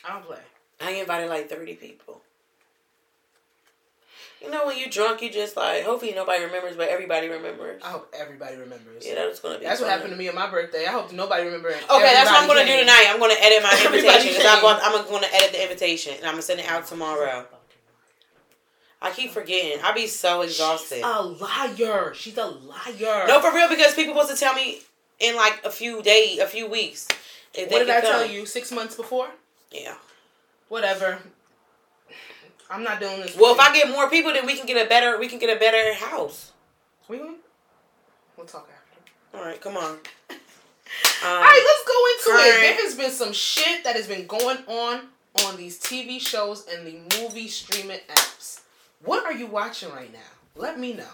I 0.05 0.13
don't 0.13 0.25
play. 0.25 0.39
I 0.81 0.91
invited 0.91 1.29
like 1.29 1.49
thirty 1.49 1.75
people. 1.75 2.21
You 4.43 4.51
know, 4.51 4.67
when 4.67 4.79
you're 4.79 4.91
drunk, 4.91 5.23
you 5.23 5.31
just 5.31 5.57
like. 5.57 5.85
Hopefully, 5.85 6.13
nobody 6.13 6.45
remembers, 6.45 6.77
but 6.77 6.89
everybody 6.89 7.29
remembers. 7.29 7.83
I 7.83 7.89
hope 7.89 8.15
everybody 8.17 8.57
remembers. 8.57 9.07
Yeah, 9.07 9.15
that's 9.15 9.41
gonna 9.41 9.59
be. 9.59 9.65
That's 9.65 9.81
what 9.81 9.89
happened 9.91 10.11
to 10.11 10.17
me 10.17 10.29
on 10.29 10.35
my 10.35 10.51
birthday. 10.51 10.87
I 10.87 10.91
hope 10.91 11.13
nobody 11.13 11.45
remembers. 11.45 11.77
Okay, 11.77 12.13
that's 12.13 12.31
what 12.31 12.43
I'm 12.43 12.49
gonna 12.49 12.67
do 12.67 12.79
tonight. 12.79 13.07
I'm 13.09 13.19
gonna 13.19 13.35
edit 13.41 13.63
my 13.63 13.73
invitation. 13.87 14.43
I'm, 14.47 14.61
going, 14.61 14.77
I'm 14.83 15.05
gonna 15.11 15.27
edit 15.33 15.53
the 15.53 15.63
invitation, 15.63 16.15
and 16.19 16.27
I'm 16.27 16.33
gonna 16.33 16.43
send 16.43 16.61
it 16.61 16.67
out 16.69 16.87
tomorrow. 16.87 17.47
I 19.01 19.11
keep 19.11 19.31
forgetting. 19.31 19.83
I 19.83 19.93
be 19.93 20.07
so 20.07 20.43
exhausted. 20.43 21.03
A 21.03 21.23
liar. 21.23 22.13
She's 22.15 22.39
a 22.39 22.47
liar. 22.47 23.27
No, 23.27 23.41
for 23.41 23.55
real, 23.55 23.69
because 23.69 23.95
people 23.95 24.15
supposed 24.15 24.33
to 24.35 24.39
tell 24.39 24.55
me 24.55 24.81
in 25.21 25.37
like 25.37 25.61
a 25.65 25.71
few 25.71 26.03
days, 26.03 26.39
a 26.39 26.47
few 26.47 26.67
weeks. 26.69 27.09
What 27.57 27.69
did 27.71 27.91
I 27.91 28.01
can 28.01 28.03
tell 28.03 28.27
you? 28.27 28.47
Six 28.47 28.73
months 28.73 28.97
before? 28.97 29.29
Yeah. 29.71 29.95
Whatever. 30.69 31.19
I'm 32.71 32.83
not 32.83 32.99
doing 32.99 33.21
this. 33.21 33.37
Well, 33.37 33.53
if 33.53 33.59
with 33.59 33.67
I 33.67 33.75
get 33.75 33.91
more 33.91 34.11
people, 34.11 34.33
then 34.33 34.47
we 34.47 34.57
can 34.57 34.67
get 34.67 34.85
a 34.85 34.89
better. 34.89 35.19
We 35.19 35.29
can 35.29 35.39
get 35.39 35.55
a 35.55 35.59
better 35.59 35.95
house. 35.95 36.53
we 37.09 37.19
going? 37.19 37.37
We'll 38.37 38.47
talk 38.47 38.69
after. 38.73 39.39
All 39.39 39.45
right, 39.45 39.61
come 39.61 39.77
on. 39.77 39.99
Um, 41.25 41.31
All 41.31 41.41
right, 41.41 41.65
let's 41.65 41.89
go 41.89 42.35
into 42.37 42.45
it. 42.45 42.61
There 42.61 42.85
has 42.85 42.95
been 42.95 43.11
some 43.11 43.33
shit 43.33 43.83
that 43.83 43.97
has 43.97 44.07
been 44.07 44.27
going 44.27 44.59
on 44.69 45.01
on 45.47 45.57
these 45.57 45.81
TV 45.81 46.21
shows 46.21 46.67
and 46.69 46.87
the 46.87 47.19
movie 47.19 47.49
streaming 47.49 47.99
apps. 48.11 48.61
What 49.03 49.25
are 49.25 49.33
you 49.33 49.47
watching 49.47 49.91
right 49.91 50.13
now? 50.13 50.19
Let 50.55 50.79
me 50.79 50.93
know. 50.93 51.09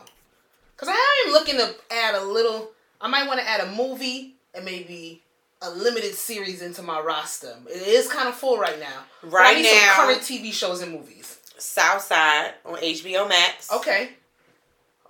Cause 0.76 0.88
I 0.90 1.24
am 1.26 1.32
looking 1.32 1.56
to 1.56 1.74
add 1.90 2.14
a 2.14 2.24
little. 2.24 2.72
I 3.00 3.08
might 3.08 3.26
want 3.26 3.40
to 3.40 3.48
add 3.48 3.60
a 3.60 3.72
movie 3.72 4.34
and 4.54 4.64
maybe 4.64 5.22
a 5.62 5.70
limited 5.70 6.14
series 6.14 6.62
into 6.62 6.82
my 6.82 7.00
roster. 7.00 7.54
It 7.66 7.86
is 7.86 8.08
kind 8.08 8.28
of 8.28 8.34
full 8.34 8.58
right 8.58 8.78
now. 8.78 9.04
I 9.22 9.26
Right 9.26 9.56
need 9.58 9.64
now- 9.64 9.94
some 9.96 10.06
current 10.06 10.22
TV 10.22 10.52
shows 10.52 10.80
and 10.82 10.92
movies. 10.92 11.38
Southside 11.58 12.54
on 12.64 12.76
HBO 12.82 13.28
Max. 13.28 13.70
Okay. 13.70 14.10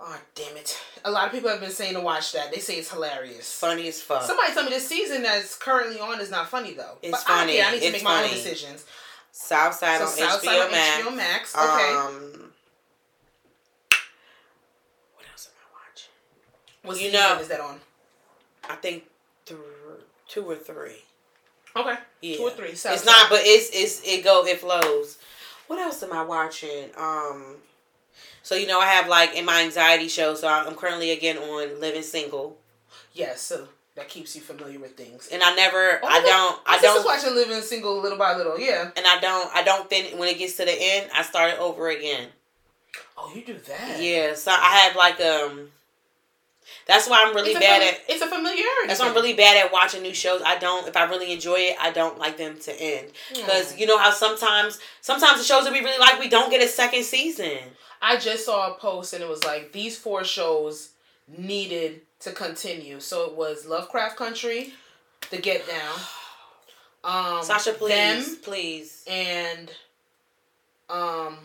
Oh 0.03 0.17
damn 0.33 0.57
it! 0.57 0.77
A 1.05 1.11
lot 1.11 1.27
of 1.27 1.31
people 1.31 1.49
have 1.51 1.59
been 1.59 1.69
saying 1.69 1.93
to 1.93 1.99
watch 2.01 2.31
that. 2.31 2.51
They 2.51 2.59
say 2.59 2.77
it's 2.77 2.89
hilarious. 2.91 3.53
Funny 3.53 3.87
as 3.87 4.01
fuck. 4.01 4.23
Somebody 4.23 4.51
told 4.53 4.65
me 4.65 4.71
this 4.71 4.87
season 4.87 5.21
that's 5.21 5.55
currently 5.55 5.99
on 5.99 6.19
is 6.19 6.31
not 6.31 6.49
funny 6.49 6.73
though. 6.73 6.97
It's 7.03 7.11
but 7.23 7.31
I 7.31 7.37
don't 7.45 7.47
funny. 7.47 7.61
I 7.61 7.71
need 7.71 7.79
to 7.81 7.85
It's 7.85 7.93
make 7.97 8.03
my 8.03 8.23
own 8.23 8.29
decisions. 8.31 8.83
Southside 9.31 9.99
So 9.99 10.05
on 10.05 10.09
Southside 10.11 10.49
HBO 10.55 10.65
on 10.65 10.71
Max. 10.71 11.03
HBO 11.03 11.15
Max. 11.15 11.55
Okay. 11.55 11.93
Um, 11.93 12.51
what 15.13 15.25
else 15.31 15.47
am 15.47 15.53
I 15.61 15.85
watching? 15.87 16.09
What 16.83 16.97
you 16.97 17.05
season 17.11 17.19
know- 17.19 17.39
is 17.39 17.47
that 17.47 17.59
on? 17.59 17.79
I 18.69 18.75
think 18.75 19.05
th- 19.45 19.59
two 20.27 20.43
or 20.49 20.55
three. 20.55 21.01
Okay. 21.75 21.95
Yeah. 22.21 22.37
Two 22.37 22.43
or 22.43 22.51
three. 22.51 22.69
it's 22.69 22.81
Southside. 22.81 23.05
not, 23.05 23.29
but 23.29 23.41
it's 23.43 23.69
it's 23.73 24.01
it 24.07 24.23
go 24.23 24.45
it 24.45 24.59
flows. 24.59 25.17
What 25.67 25.79
else 25.79 26.03
am 26.03 26.11
I 26.13 26.23
watching? 26.23 26.89
Um, 26.97 27.55
so 28.43 28.55
you 28.55 28.67
know 28.67 28.79
I 28.79 28.87
have 28.87 29.07
like 29.07 29.35
in 29.35 29.45
my 29.45 29.61
anxiety 29.61 30.07
show. 30.09 30.35
So 30.35 30.47
I'm 30.47 30.75
currently 30.75 31.11
again 31.11 31.37
on 31.37 31.79
Living 31.79 32.01
Single, 32.03 32.57
Yes. 33.13 33.41
So 33.41 33.67
that 33.95 34.07
keeps 34.09 34.35
you 34.35 34.41
familiar 34.41 34.79
with 34.79 34.95
things. 34.95 35.27
and 35.31 35.41
I 35.43 35.53
never, 35.55 35.99
Oh, 36.01 36.07
I 36.07 36.21
don't, 36.21 36.59
I 36.65 36.79
don't, 36.79 37.05
watching 37.05 37.35
Living 37.35 37.61
Single 37.61 38.01
little 38.01 38.17
by 38.17 38.35
little. 38.35 38.57
Yeah. 38.57 38.89
and 38.95 39.05
I 39.05 39.19
don't, 39.19 39.53
I 39.53 39.63
don't 39.63 39.89
think 39.89 40.17
when 40.17 40.29
it 40.29 40.37
gets 40.37 40.55
to 40.57 40.65
the 40.65 40.71
end, 40.73 41.09
I 41.13 41.21
start 41.23 41.53
it 41.53 41.59
over 41.59 41.89
again. 41.89 42.29
Oh, 43.17 43.31
you 43.35 43.43
do 43.43 43.57
that. 43.67 44.01
Yeah, 44.01 44.33
so 44.35 44.51
I 44.51 44.77
have 44.87 44.95
like 44.95 45.19
um. 45.21 45.69
That's 46.87 47.07
why 47.09 47.23
I'm 47.25 47.35
really 47.35 47.53
bad 47.53 47.81
fami- 47.81 47.87
at. 47.93 47.99
It's 48.09 48.21
a 48.21 48.27
familiarity. 48.27 48.87
That's 48.87 48.99
why 48.99 49.07
I'm 49.07 49.13
really 49.13 49.33
bad 49.33 49.63
at 49.65 49.71
watching 49.71 50.01
new 50.01 50.13
shows. 50.13 50.41
I 50.45 50.57
don't. 50.57 50.87
If 50.87 50.95
I 50.97 51.03
really 51.05 51.31
enjoy 51.31 51.55
it, 51.55 51.75
I 51.79 51.91
don't 51.91 52.17
like 52.17 52.37
them 52.37 52.57
to 52.59 52.73
end. 52.81 53.07
Because 53.33 53.73
Hmm. 53.73 53.79
you 53.79 53.85
know 53.87 53.97
how 53.97 54.11
sometimes, 54.11 54.79
sometimes 55.01 55.39
the 55.39 55.45
shows 55.45 55.63
that 55.65 55.73
we 55.73 55.79
really 55.79 55.99
like, 55.99 56.19
we 56.19 56.27
don't 56.29 56.49
get 56.49 56.61
a 56.63 56.67
second 56.67 57.03
season. 57.03 57.57
I 58.01 58.17
just 58.17 58.45
saw 58.45 58.71
a 58.71 58.73
post 58.79 59.13
and 59.13 59.21
it 59.23 59.29
was 59.29 59.43
like 59.43 59.71
these 59.73 59.97
four 59.97 60.23
shows 60.23 60.89
needed 61.27 62.01
to 62.21 62.31
continue. 62.31 62.99
So 62.99 63.25
it 63.25 63.35
was 63.35 63.65
Lovecraft 63.67 64.17
Country, 64.17 64.73
The 65.29 65.37
Get 65.37 65.67
Down, 65.67 65.99
um, 67.03 67.43
Sasha, 67.43 67.73
please, 67.73 67.91
them, 68.35 68.37
please. 68.43 69.03
and 69.07 69.71
um, 70.89 71.37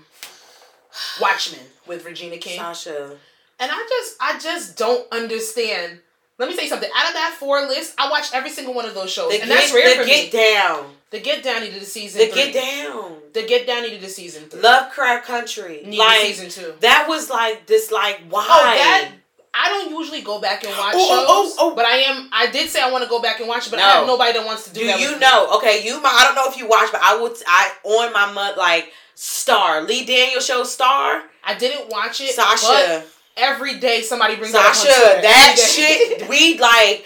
Watchmen 1.20 1.60
with 1.86 2.04
Regina 2.04 2.38
King. 2.38 2.58
Sasha, 2.58 3.16
And 3.58 3.70
I 3.72 3.86
just, 3.88 4.16
I 4.20 4.38
just 4.38 4.76
don't 4.76 5.06
understand. 5.12 6.00
Let 6.38 6.48
me 6.50 6.54
say 6.56 6.68
something. 6.68 6.90
Out 6.94 7.06
of 7.08 7.14
that 7.14 7.36
four 7.38 7.62
list, 7.66 7.94
I 7.98 8.10
watched 8.10 8.34
every 8.34 8.50
single 8.50 8.74
one 8.74 8.84
of 8.84 8.94
those 8.94 9.10
shows, 9.10 9.30
the 9.32 9.40
and 9.40 9.48
get, 9.48 9.56
that's 9.58 9.72
rare 9.74 9.88
the 9.96 10.02
for 10.02 10.06
get 10.06 10.32
me. 10.32 10.38
down, 10.38 10.84
The 11.10 11.20
Get 11.20 11.42
Down 11.42 11.62
needed 11.62 11.80
a 11.80 11.84
season. 11.86 12.20
the 12.20 12.26
three. 12.26 12.52
get 12.52 12.54
down. 12.84 13.16
The 13.32 13.46
Get 13.46 13.66
Down 13.66 13.82
needed 13.84 14.02
a 14.04 14.08
season 14.08 14.44
three. 14.50 14.60
Lovecraft 14.60 15.26
Country, 15.26 15.80
needed 15.84 15.98
like 15.98 16.20
season 16.26 16.50
two. 16.50 16.74
that 16.80 17.06
was 17.08 17.30
like 17.30 17.66
this, 17.66 17.90
like 17.90 18.20
oh, 18.24 18.26
why? 18.28 18.46
Oh, 18.46 18.62
that 18.64 19.10
I 19.58 19.68
don't 19.70 19.98
usually 19.98 20.20
go 20.20 20.38
back 20.38 20.62
and 20.64 20.76
watch 20.76 20.92
Oh, 20.94 21.24
oh, 21.26 21.44
shows, 21.46 21.56
oh, 21.58 21.70
oh. 21.72 21.74
but 21.74 21.86
I 21.86 21.96
am. 21.98 22.28
I 22.30 22.48
did 22.50 22.68
say 22.68 22.82
I 22.82 22.90
want 22.90 23.04
to 23.04 23.08
go 23.08 23.22
back 23.22 23.40
and 23.40 23.48
watch 23.48 23.66
it, 23.66 23.70
but 23.70 23.78
I 23.80 23.92
have 23.92 24.06
nobody 24.06 24.34
that 24.34 24.44
wants 24.44 24.64
to 24.64 24.74
do, 24.74 24.80
Do 24.80 24.86
that. 24.88 25.00
you 25.00 25.18
know? 25.18 25.56
Okay, 25.56 25.82
you. 25.86 25.98
might- 26.02 26.12
I 26.20 26.24
don't 26.24 26.34
know 26.34 26.50
if 26.50 26.58
you 26.58 26.68
watch, 26.68 26.92
but 26.92 27.00
I 27.02 27.18
would. 27.18 27.32
I 27.46 27.70
on 27.84 28.12
my 28.12 28.30
mud 28.34 28.58
like 28.58 28.92
Star 29.14 29.80
Lee 29.82 30.04
Daniel 30.04 30.40
show 30.42 30.62
Star 30.64 31.22
I 31.42 31.54
didn't 31.56 31.88
watch 31.88 32.20
it. 32.20 32.32
Sasha. 32.34 33.04
Every 33.36 33.78
day 33.78 34.02
somebody 34.02 34.36
brings 34.36 34.54
it 34.54 34.60
up 34.60 34.74
Sasha, 34.74 35.20
that 35.22 35.56
shit, 35.58 36.28
we 36.28 36.58
like, 36.58 37.04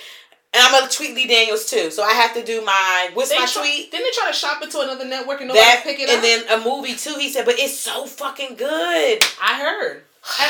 and 0.53 0.63
I'm 0.63 0.73
gonna 0.73 0.91
tweet 0.91 1.15
Lee 1.15 1.27
Daniels 1.27 1.67
too. 1.71 1.91
So 1.91 2.03
I 2.03 2.13
have 2.13 2.35
to 2.35 2.43
do 2.45 2.65
my 2.65 3.11
what's 3.15 3.31
They 3.31 3.39
my 3.39 3.47
try- 3.47 3.63
tweet 3.63 3.91
Didn't 3.91 4.05
they 4.07 4.11
try 4.13 4.27
to 4.31 4.37
shop 4.37 4.63
it 4.63 4.71
to 4.73 4.81
another 4.81 5.05
network 5.05 5.41
and 5.41 5.49
nobody 5.49 5.65
that, 5.65 5.81
pick 5.85 5.99
it 6.01 6.09
and 6.09 6.19
up? 6.19 6.25
And 6.25 6.49
then 6.49 6.61
a 6.61 6.65
movie 6.65 6.95
too. 6.95 7.15
He 7.19 7.31
said, 7.31 7.45
but 7.45 7.59
it's 7.59 7.79
so 7.79 8.07
fucking 8.07 8.57
good. 8.57 9.19
I 9.43 9.61
heard, 9.61 9.97
and 9.97 10.03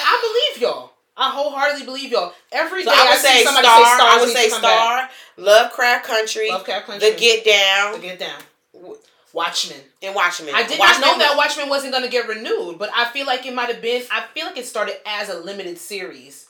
I 0.05 0.51
believe 0.55 0.63
y'all. 0.63 0.93
I 1.17 1.31
wholeheartedly 1.33 1.85
believe 1.85 2.13
y'all. 2.13 2.33
Every 2.51 2.83
So 2.83 2.91
day 2.91 2.97
I 2.99 3.11
would 3.11 3.19
see 3.19 3.29
say 3.29 3.45
somebody 3.45 3.67
Star. 3.67 3.85
say 3.85 3.97
Star. 3.97 4.09
I 4.11 4.21
would 4.21 4.31
say 4.35 4.49
Star, 4.49 5.09
Lovecraft 5.37 6.07
Country, 6.07 6.49
Lovecraft 6.51 6.87
Country. 6.87 7.11
The 7.11 7.17
Get 7.19 7.45
Down, 7.45 7.93
The 7.93 7.99
Get 7.99 8.19
Down. 8.21 8.95
Watchmen. 9.33 9.79
and 10.03 10.15
Watchmen. 10.15 10.55
I 10.55 10.67
did 10.67 10.79
Watchmen 10.79 11.01
not 11.03 11.19
know 11.19 11.25
that 11.25 11.37
Watchmen 11.37 11.69
wasn't 11.69 11.93
going 11.93 12.05
to 12.05 12.11
get 12.11 12.27
renewed, 12.29 12.79
but 12.79 12.91
I 12.95 13.07
feel 13.11 13.27
like 13.27 13.47
it 13.47 13.55
might 13.55 13.69
have 13.73 13.83
been. 13.83 14.03
I 14.11 14.25
feel 14.35 14.47
like 14.47 14.57
it 14.59 14.67
started 14.67 14.97
as 15.07 15.29
a 15.29 15.39
limited 15.39 15.79
series, 15.79 16.49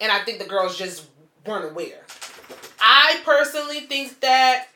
and 0.00 0.12
I 0.12 0.20
think 0.24 0.38
the 0.38 0.44
girls 0.46 0.78
just 0.78 1.06
weren't 1.46 1.64
aware. 1.70 2.04
I 2.80 3.20
personally 3.24 3.80
think 3.80 4.20
that 4.20 4.66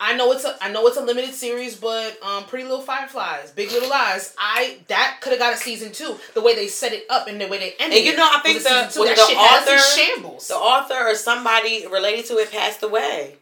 I 0.00 0.14
know 0.14 0.30
it's 0.32 0.44
a 0.44 0.56
I 0.62 0.70
know 0.70 0.86
it's 0.86 0.96
a 0.96 1.02
limited 1.02 1.34
series, 1.34 1.74
but 1.76 2.16
um, 2.22 2.44
Pretty 2.44 2.64
Little 2.64 2.82
Fireflies, 2.82 3.50
Big 3.50 3.72
Little 3.72 3.88
Lies, 3.90 4.34
I 4.38 4.78
that 4.88 5.18
could 5.20 5.30
have 5.32 5.40
got 5.40 5.54
a 5.54 5.56
season 5.56 5.90
two. 5.90 6.16
The 6.34 6.40
way 6.40 6.54
they 6.54 6.68
set 6.68 6.92
it 6.92 7.04
up 7.10 7.26
and 7.26 7.40
the 7.40 7.48
way 7.48 7.58
they 7.58 7.74
ended. 7.80 7.98
And 7.98 8.06
you 8.06 8.16
know, 8.16 8.28
I 8.32 8.40
think 8.40 8.62
the- 8.62 8.88
two. 8.92 9.00
the 9.04 9.14
shit 9.16 9.36
had 9.36 9.62
us 9.62 9.68
in 9.68 9.74
author- 9.74 10.00
shambles. 10.00 10.48
The 10.48 10.54
author 10.54 10.94
or 11.08 11.14
somebody 11.16 11.86
related 11.86 12.26
to 12.26 12.34
it 12.38 12.52
passed 12.52 12.82
away. 12.82 13.37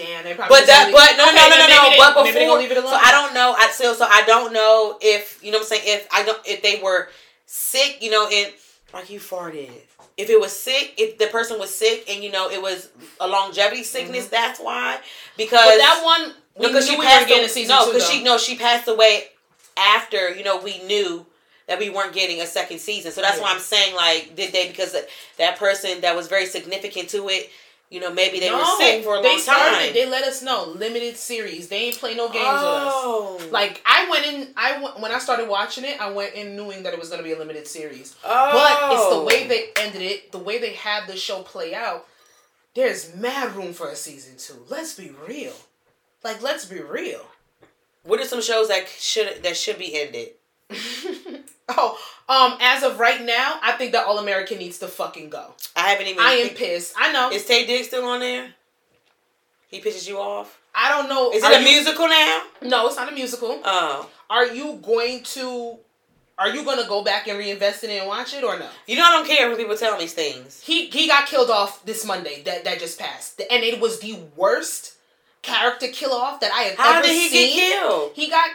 Damn, 0.00 0.24
they 0.24 0.34
probably 0.34 0.56
But 0.58 0.66
that, 0.66 0.90
but 0.92 1.16
no, 1.16 1.28
okay, 1.28 1.36
no, 1.36 1.48
no, 1.48 1.56
no, 1.56 1.66
no. 1.68 1.96
But 1.98 2.24
they 2.24 2.32
before, 2.32 2.58
leave 2.58 2.70
it 2.72 2.76
so. 2.76 2.88
I 2.88 3.10
don't 3.10 3.34
know. 3.34 3.54
I 3.56 3.68
still, 3.70 3.94
so 3.94 4.06
I 4.08 4.22
don't 4.26 4.52
know 4.52 4.96
if 5.00 5.38
you 5.42 5.50
know 5.52 5.58
what 5.58 5.64
I'm 5.64 5.68
saying. 5.68 5.82
If 5.84 6.08
I 6.12 6.22
don't, 6.22 6.38
if 6.46 6.62
they 6.62 6.80
were 6.82 7.08
sick, 7.46 7.98
you 8.00 8.10
know, 8.10 8.28
and 8.32 8.52
like 8.94 9.10
you 9.10 9.20
farted. 9.20 9.70
If 10.16 10.28
it 10.28 10.40
was 10.40 10.52
sick, 10.58 10.94
if 10.98 11.18
the 11.18 11.26
person 11.26 11.58
was 11.58 11.74
sick, 11.74 12.04
and 12.10 12.22
you 12.24 12.30
know 12.30 12.50
it 12.50 12.60
was 12.60 12.90
a 13.20 13.26
longevity 13.28 13.82
sickness, 13.84 14.26
that's 14.28 14.58
why. 14.60 14.98
Because 15.36 15.60
Mm-hmm. 15.60 15.68
But 15.68 15.78
that 15.78 16.02
one, 16.04 16.34
we 16.56 16.62
no, 16.66 16.68
because 16.68 16.88
she 16.88 16.96
we 16.98 17.04
passed 17.04 17.30
away. 17.30 17.48
season 17.48 17.76
No, 17.76 17.86
because 17.92 18.08
she 18.08 18.22
no, 18.22 18.38
she 18.38 18.56
passed 18.56 18.88
away 18.88 19.24
after 19.76 20.34
you 20.34 20.44
know 20.44 20.60
we 20.60 20.82
knew 20.84 21.26
that 21.66 21.78
we 21.78 21.88
weren't 21.88 22.12
getting 22.12 22.40
a 22.40 22.46
second 22.46 22.80
season. 22.80 23.12
So 23.12 23.20
that's 23.22 23.36
Yeah. 23.36 23.44
why 23.44 23.52
I'm 23.52 23.60
saying 23.60 23.94
like, 23.94 24.34
did 24.34 24.52
they 24.52 24.68
because 24.68 24.96
that 25.38 25.56
person 25.56 26.00
that 26.00 26.16
was 26.16 26.26
very 26.26 26.46
significant 26.46 27.08
to 27.10 27.28
it, 27.28 27.50
you 27.90 27.98
know, 27.98 28.12
maybe 28.14 28.38
they 28.38 28.52
were 28.52 28.64
sick 28.78 29.02
for 29.02 29.18
a 29.18 29.22
they 29.22 29.30
long 29.30 29.38
started 29.40 29.76
time. 29.76 29.88
it. 29.88 29.94
They 29.94 30.08
let 30.08 30.22
us 30.22 30.42
know 30.42 30.72
limited 30.76 31.16
series. 31.16 31.68
They 31.68 31.86
ain't 31.86 31.98
play 31.98 32.14
no 32.14 32.28
games 32.28 32.44
oh, 32.46 33.34
with 33.34 33.46
us. 33.46 33.52
Like 33.52 33.82
I 33.84 34.08
went 34.08 34.26
in, 34.26 34.48
I 34.56 34.92
when 34.98 35.10
I 35.10 35.18
started 35.18 35.48
watching 35.48 35.84
it, 35.84 36.00
I 36.00 36.12
went 36.12 36.34
in 36.34 36.54
knowing 36.54 36.84
that 36.84 36.92
it 36.92 37.00
was 37.00 37.10
gonna 37.10 37.24
be 37.24 37.32
a 37.32 37.38
limited 37.38 37.66
series. 37.66 38.14
oh. 38.24 38.52
But 38.52 38.92
it's 38.94 39.16
the 39.16 39.22
way 39.24 39.48
they 39.48 39.82
ended 39.82 40.02
it, 40.02 40.30
the 40.30 40.38
way 40.38 40.58
they 40.58 40.74
had 40.74 41.08
the 41.08 41.16
show 41.16 41.42
play 41.42 41.74
out. 41.74 42.06
There's 42.76 43.14
mad 43.16 43.56
room 43.56 43.72
for 43.72 43.88
a 43.88 43.96
season 43.96 44.34
two. 44.38 44.64
Let's 44.68 44.94
be 44.94 45.12
real. 45.26 45.54
Like, 46.22 46.40
let's 46.42 46.66
be 46.66 46.80
real. 46.80 47.26
What 48.04 48.20
are 48.20 48.24
some 48.24 48.40
shows 48.40 48.68
that 48.68 48.88
should 48.88 49.42
that 49.42 49.56
should 49.56 49.78
be 49.78 50.00
ended? 50.00 50.28
oh, 51.68 51.98
um, 52.28 52.56
as 52.60 52.84
of 52.84 53.00
right 53.00 53.20
now, 53.24 53.58
I 53.62 53.72
think 53.72 53.90
that 53.92 54.06
All 54.06 54.18
American 54.18 54.58
needs 54.58 54.78
to 54.78 54.86
fucking 54.86 55.30
go. 55.30 55.54
I 55.84 55.88
haven't 55.90 56.06
even. 56.06 56.22
I 56.22 56.32
am 56.32 56.50
pissed. 56.50 56.94
I 56.98 57.12
know. 57.12 57.30
Is 57.30 57.44
Taye 57.44 57.66
Diggs 57.66 57.88
still 57.88 58.04
on 58.04 58.20
there? 58.20 58.54
He 59.68 59.80
pisses 59.80 60.08
you 60.08 60.18
off. 60.18 60.58
I 60.74 60.88
don't 60.90 61.08
know. 61.08 61.30
Is 61.32 61.42
it 61.42 61.50
a 61.52 61.58
you- 61.58 61.64
musical 61.64 62.08
now? 62.08 62.42
No, 62.62 62.86
it's 62.86 62.96
not 62.96 63.08
a 63.10 63.14
musical. 63.14 63.60
Oh, 63.64 64.08
Are 64.28 64.46
you 64.46 64.78
going 64.82 65.22
to? 65.34 65.78
Are 66.38 66.48
you 66.48 66.64
gonna 66.64 66.86
go 66.88 67.04
back 67.04 67.26
and 67.28 67.38
reinvest 67.38 67.84
in 67.84 67.90
it 67.90 67.98
and 67.98 68.08
watch 68.08 68.32
it 68.32 68.42
or 68.42 68.58
no? 68.58 68.66
you 68.86 68.96
know 68.96 69.04
I 69.04 69.10
don't 69.10 69.26
care 69.26 69.46
when 69.48 69.58
people 69.58 69.76
tell 69.76 69.92
me 69.92 70.00
these 70.00 70.14
things. 70.14 70.62
He 70.62 70.86
he 70.86 71.06
got 71.06 71.26
killed 71.26 71.50
off 71.50 71.84
this 71.84 72.06
Monday. 72.06 72.42
That 72.44 72.64
that 72.64 72.78
just 72.80 72.98
passed, 72.98 73.42
and 73.50 73.62
it 73.62 73.78
was 73.78 74.00
the 74.00 74.18
worst 74.36 74.94
character 75.42 75.88
kill 75.88 76.12
off 76.12 76.40
that 76.40 76.50
I 76.50 76.62
have 76.62 76.76
How 76.78 76.98
ever 76.98 77.06
did 77.06 77.12
he 77.14 77.28
seen. 77.28 77.56
get 77.58 77.72
killed? 77.82 78.12
He 78.14 78.30
got. 78.30 78.48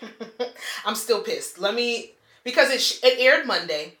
I'm 0.84 0.94
still 0.94 1.20
pissed. 1.22 1.58
Let 1.58 1.74
me 1.74 2.12
because 2.44 2.70
it 2.70 2.80
sh- 2.80 3.00
it 3.02 3.18
aired 3.18 3.44
Monday. 3.46 3.94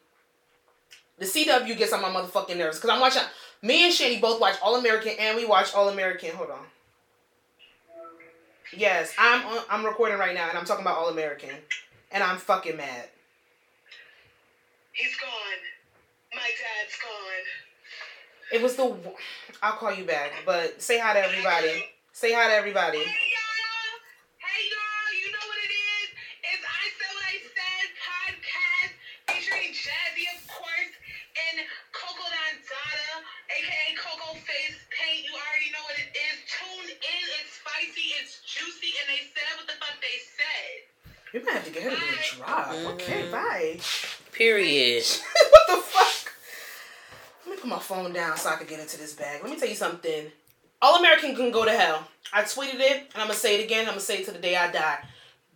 The 1.18 1.26
CW 1.26 1.76
gets 1.78 1.92
on 1.92 2.02
my 2.02 2.08
motherfucking 2.08 2.56
nerves 2.56 2.78
because 2.78 2.90
I'm 2.90 3.00
watching. 3.00 3.22
Me 3.62 3.84
and 3.84 3.94
Shani 3.94 4.20
both 4.20 4.40
watch 4.40 4.56
All 4.62 4.76
American 4.76 5.12
and 5.18 5.36
we 5.36 5.46
watch 5.46 5.74
All 5.74 5.88
American. 5.88 6.30
Hold 6.34 6.50
on. 6.50 6.66
Yes, 8.76 9.14
I'm 9.18 9.46
on, 9.46 9.62
I'm 9.70 9.84
recording 9.84 10.18
right 10.18 10.34
now 10.34 10.48
and 10.48 10.58
I'm 10.58 10.64
talking 10.64 10.84
about 10.84 10.98
All 10.98 11.08
American, 11.08 11.50
and 12.10 12.22
I'm 12.22 12.38
fucking 12.38 12.76
mad. 12.76 13.08
He's 14.92 15.16
gone. 15.16 15.30
My 16.32 16.40
dad's 16.40 16.96
gone. 17.00 17.44
It 18.52 18.62
was 18.62 18.76
the. 18.76 18.96
I'll 19.62 19.72
call 19.72 19.94
you 19.94 20.04
back, 20.04 20.32
but 20.44 20.82
say 20.82 20.98
hi 20.98 21.14
to 21.14 21.20
everybody. 21.20 21.84
Say 22.12 22.32
hi 22.32 22.48
to 22.48 22.54
everybody. 22.54 22.98
You 41.34 41.44
might 41.44 41.54
have 41.54 41.64
to 41.64 41.70
get 41.72 41.82
her 41.82 41.90
to 41.90 41.96
do 41.96 42.02
a 42.02 42.36
drop. 42.36 42.70
Okay, 42.94 43.22
Mhm. 43.24 43.30
bye. 43.32 43.80
Period. 44.30 45.04
what 45.50 45.66
the 45.66 45.76
fuck? 45.82 46.32
Let 47.44 47.56
me 47.56 47.60
put 47.60 47.68
my 47.68 47.80
phone 47.80 48.12
down 48.12 48.36
so 48.36 48.50
I 48.50 48.56
can 48.56 48.68
get 48.68 48.78
into 48.78 48.96
this 48.98 49.14
bag. 49.14 49.42
Let 49.42 49.50
me 49.52 49.58
tell 49.58 49.68
you 49.68 49.74
something. 49.74 50.30
All 50.80 51.00
American 51.00 51.34
can 51.34 51.50
go 51.50 51.64
to 51.64 51.72
hell. 51.76 52.06
I 52.32 52.42
tweeted 52.42 52.78
it, 52.78 53.10
and 53.12 53.16
I'm 53.16 53.26
gonna 53.26 53.34
say 53.34 53.60
it 53.60 53.64
again. 53.64 53.80
I'm 53.80 53.92
gonna 53.94 54.00
say 54.00 54.18
it 54.18 54.26
to 54.26 54.30
the 54.32 54.38
day 54.38 54.54
I 54.54 54.70
die. 54.70 55.04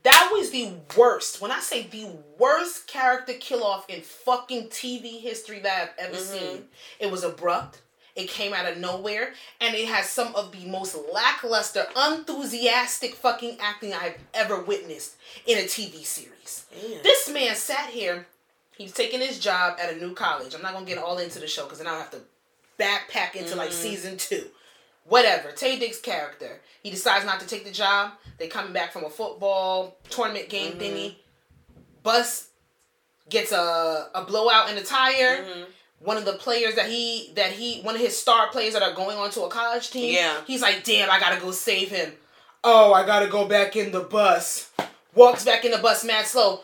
That 0.03 0.31
was 0.33 0.51
the 0.51 0.73
worst. 0.97 1.41
When 1.41 1.53
I 1.53 1.61
say 1.61 1.83
the 1.87 2.07
worst 2.39 2.89
character 2.89 3.35
kill 3.35 3.63
off 3.63 3.89
in 3.89 4.01
fucking 4.03 4.71
TV 4.71 5.21
history 5.21 5.61
that 5.61 5.95
I've 5.99 6.07
ever 6.09 6.17
Mhm. 6.17 6.27
seen, 6.41 6.69
it 6.99 7.11
was 7.11 7.23
abrupt. 7.23 7.79
It 8.19 8.29
came 8.29 8.53
out 8.53 8.67
of 8.67 8.79
nowhere, 8.79 9.33
and 9.61 9.77
it 9.77 9.87
has 9.87 10.09
some 10.11 10.35
of 10.35 10.51
the 10.51 10.67
most 10.67 10.97
lackluster, 11.13 11.87
enthusiastic 11.97 13.15
fucking 13.15 13.59
acting 13.61 13.95
I've 13.95 14.17
ever 14.35 14.61
witnessed 14.61 15.15
in 15.47 15.57
a 15.57 15.63
TV 15.63 16.05
series. 16.05 16.65
Damn. 16.75 17.01
This 17.05 17.31
man 17.31 17.55
sat 17.55 17.91
here. 17.91 18.27
He's 18.77 18.93
taking 18.93 19.21
his 19.21 19.39
job 19.39 19.79
at 19.81 19.93
a 19.93 19.97
new 19.97 20.15
college. 20.15 20.53
I'm 20.53 20.63
not 20.63 20.73
gonna 20.73 20.85
get 20.85 20.99
all 20.99 21.19
into 21.19 21.39
the 21.39 21.47
show 21.47 21.63
because 21.63 21.79
then 21.79 21.87
I'll 21.87 22.01
have 22.01 22.11
to 22.11 22.21
backpack 22.77 23.37
into 23.37 23.55
like 23.55 23.71
Mhm. 23.71 23.83
season 23.83 24.17
two. 24.19 24.51
Whatever. 25.05 25.53
Taye 25.53 25.79
Diggs' 25.79 26.01
character. 26.01 26.61
He 26.83 26.91
decides 26.91 27.25
not 27.25 27.39
to 27.39 27.47
take 27.47 27.65
the 27.65 27.71
job. 27.71 28.13
They 28.39 28.49
coming 28.49 28.73
back 28.73 28.93
from 28.93 29.05
a 29.05 29.11
football 29.11 29.97
tournament 30.11 30.49
game 30.49 30.73
Mhm. 30.73 30.81
thingy. 30.81 31.17
Bus 32.03 32.49
gets 33.29 33.53
a, 33.53 34.11
a 34.13 34.25
blowout 34.25 34.71
in 34.71 34.75
the 34.75 34.83
tire. 34.83 35.45
Mhm. 35.45 35.67
One 36.01 36.17
of 36.17 36.25
the 36.25 36.35
players 36.35 36.77
that 36.77 36.89
he 36.89 37.33
that 37.35 37.53
he 37.53 37.81
one 37.83 37.95
of 37.95 38.01
his 38.01 38.17
star 38.17 38.49
players 38.51 38.75
that 38.75 38.83
are 38.83 38.95
going 38.95 39.17
on 39.17 39.31
to 39.31 39.43
a 39.43 39.49
college 39.49 39.91
team. 39.91 40.15
Yeah. 40.15 40.41
He's 40.47 40.63
like, 40.63 40.85
damn, 40.85 41.11
I 41.11 41.19
gotta 41.19 41.41
go 41.41 41.51
save 41.51 41.91
him. 41.91 42.13
Oh, 42.63 42.93
I 42.93 43.05
gotta 43.05 43.27
go 43.29 43.47
back 43.47 43.77
in 43.77 43.91
the 43.91 44.01
bus. 44.01 44.71
Walks 45.15 45.45
back 45.45 45.65
in 45.65 45.73
the 45.73 45.79
bus 45.79 46.05
mad 46.05 46.27
slow. 46.27 46.61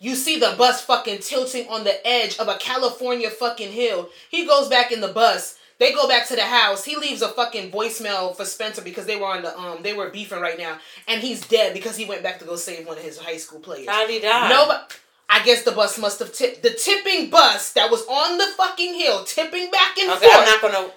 You 0.00 0.14
see 0.14 0.38
the 0.38 0.54
bus 0.56 0.80
fucking 0.82 1.18
tilting 1.18 1.68
on 1.68 1.84
the 1.84 2.06
edge 2.06 2.38
of 2.38 2.48
a 2.48 2.56
California 2.56 3.30
fucking 3.30 3.72
hill. 3.72 4.08
He 4.30 4.46
goes 4.46 4.68
back 4.68 4.92
in 4.92 5.00
the 5.00 5.08
bus. 5.08 5.58
They 5.78 5.92
go 5.92 6.08
back 6.08 6.26
to 6.28 6.36
the 6.36 6.42
house. 6.42 6.84
He 6.84 6.96
leaves 6.96 7.22
a 7.22 7.28
fucking 7.28 7.70
voicemail 7.70 8.34
for 8.34 8.44
Spencer 8.44 8.82
because 8.82 9.06
they 9.06 9.16
were 9.16 9.26
on 9.26 9.42
the 9.42 9.58
um 9.58 9.82
they 9.82 9.92
were 9.92 10.10
beefing 10.10 10.40
right 10.40 10.58
now, 10.58 10.78
and 11.06 11.20
he's 11.20 11.46
dead 11.46 11.74
because 11.74 11.96
he 11.96 12.04
went 12.04 12.22
back 12.22 12.38
to 12.38 12.44
go 12.44 12.56
save 12.56 12.86
one 12.86 12.98
of 12.98 13.04
his 13.04 13.18
high 13.18 13.36
school 13.36 13.60
players. 13.60 13.88
How 13.88 14.06
did 14.06 14.14
he 14.14 14.20
die? 14.20 14.48
Nobody. 14.48 14.94
I 15.30 15.44
guess 15.44 15.62
the 15.62 15.72
bus 15.72 15.98
must 15.98 16.18
have 16.20 16.32
tipped. 16.32 16.62
The 16.62 16.70
tipping 16.70 17.30
bus 17.30 17.72
that 17.74 17.90
was 17.90 18.02
on 18.06 18.38
the 18.38 18.46
fucking 18.56 18.94
hill, 18.94 19.24
tipping 19.24 19.70
back 19.70 19.98
and 19.98 20.10
Okay, 20.12 20.26
forth. 20.26 20.38
I'm 20.38 20.44
not 20.44 20.62
gonna. 20.62 20.90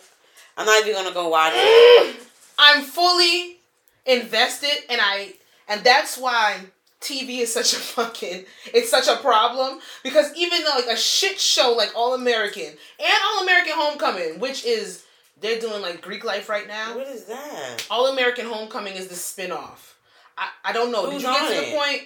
I'm 0.57 0.65
not 0.65 0.81
even 0.81 0.93
gonna 0.93 1.13
go 1.13 1.27
watch 1.29 1.53
it. 1.55 2.15
I'm 2.59 2.83
fully 2.83 3.57
invested, 4.05 4.83
and 4.89 5.01
I 5.01 5.33
and 5.67 5.83
that's 5.83 6.17
why 6.17 6.59
TV 7.01 7.39
is 7.39 7.53
such 7.53 7.73
a 7.73 7.77
fucking 7.77 8.45
it's 8.73 8.89
such 8.91 9.07
a 9.07 9.17
problem 9.21 9.79
because 10.03 10.31
even 10.35 10.63
though 10.63 10.75
like 10.75 10.87
a 10.87 10.97
shit 10.97 11.39
show 11.39 11.73
like 11.75 11.91
All 11.95 12.13
American 12.13 12.63
and 12.63 13.13
All 13.33 13.43
American 13.43 13.73
Homecoming, 13.75 14.39
which 14.39 14.65
is 14.65 15.03
they're 15.41 15.59
doing 15.59 15.81
like 15.81 16.01
Greek 16.01 16.23
life 16.23 16.47
right 16.49 16.67
now. 16.67 16.95
What 16.95 17.07
is 17.07 17.25
that? 17.25 17.87
All 17.89 18.07
American 18.07 18.45
Homecoming 18.45 18.93
is 18.95 19.07
the 19.07 19.15
spin-off. 19.15 19.97
I, 20.37 20.49
I 20.65 20.71
don't 20.71 20.91
know. 20.91 21.09
Who's 21.09 21.23
Did 21.23 21.29
you 21.29 21.33
get 21.33 21.49
to 21.49 21.55
the 21.55 21.67
it? 21.69 21.75
point? 21.75 22.01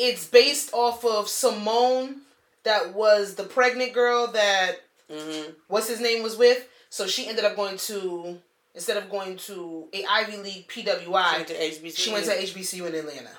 It's 0.00 0.26
based 0.26 0.70
off 0.72 1.04
of 1.04 1.28
Simone 1.28 2.22
that 2.62 2.94
was 2.94 3.34
the 3.34 3.44
pregnant 3.44 3.92
girl 3.92 4.26
that 4.28 4.76
Mm-hmm. 5.10 5.50
what's 5.66 5.88
his 5.88 6.00
name 6.00 6.22
was 6.22 6.36
with. 6.36 6.68
So 6.88 7.08
she 7.08 7.26
ended 7.28 7.44
up 7.44 7.56
going 7.56 7.76
to 7.78 8.38
instead 8.76 8.96
of 8.96 9.10
going 9.10 9.36
to 9.38 9.88
a 9.92 10.04
Ivy 10.08 10.36
League 10.36 10.68
PWI, 10.68 11.32
went 11.34 11.48
to 11.48 11.54
HBCU. 11.54 11.98
she 11.98 12.12
went 12.12 12.26
to 12.26 12.30
HBCU 12.36 12.86
in 12.88 12.94
Atlanta. 12.94 13.30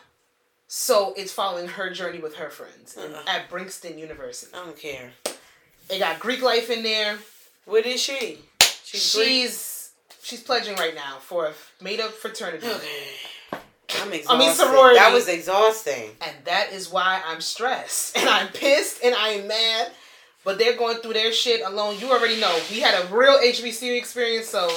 So 0.67 1.13
it's 1.15 1.31
following 1.31 1.69
her 1.69 1.89
journey 1.89 2.19
with 2.19 2.35
her 2.35 2.49
friends 2.49 2.97
Uh-uh. 2.97 3.23
at 3.25 3.49
Bringston 3.49 3.97
University. 3.97 4.51
I 4.53 4.65
don't 4.65 4.77
care. 4.77 5.11
It 5.89 5.99
got 5.99 6.19
Greek 6.19 6.41
life 6.41 6.69
in 6.69 6.83
there. 6.83 7.17
What 7.65 7.85
is 7.85 8.01
she? 8.01 8.39
She's 8.83 9.13
Greek? 9.15 9.27
she's, 9.27 10.43
pledging 10.45 10.75
right 10.75 10.95
now 10.95 11.19
for 11.21 11.45
a 11.47 11.53
made 11.81 12.01
up 12.01 12.11
fraternity. 12.11 12.67
I'm 13.99 14.13
exhausted. 14.13 14.35
I 14.35 14.39
mean, 14.39 14.53
sorority. 14.53 14.99
That 14.99 15.13
was 15.13 15.27
exhausting. 15.27 16.11
And 16.21 16.35
that 16.45 16.71
is 16.71 16.91
why 16.91 17.21
I'm 17.25 17.41
stressed. 17.41 18.17
And 18.21 18.29
I'm 18.29 18.47
pissed 18.49 19.03
and 19.03 19.15
I 19.15 19.29
am 19.29 19.47
mad. 19.47 19.91
But 20.43 20.57
they're 20.57 20.77
going 20.77 20.97
through 20.97 21.13
their 21.13 21.31
shit 21.31 21.61
alone. 21.61 21.99
You 21.99 22.11
already 22.11 22.39
know. 22.39 22.59
We 22.71 22.79
had 22.79 23.03
a 23.03 23.15
real 23.15 23.37
HBCU 23.37 23.95
experience, 23.97 24.47
so 24.47 24.69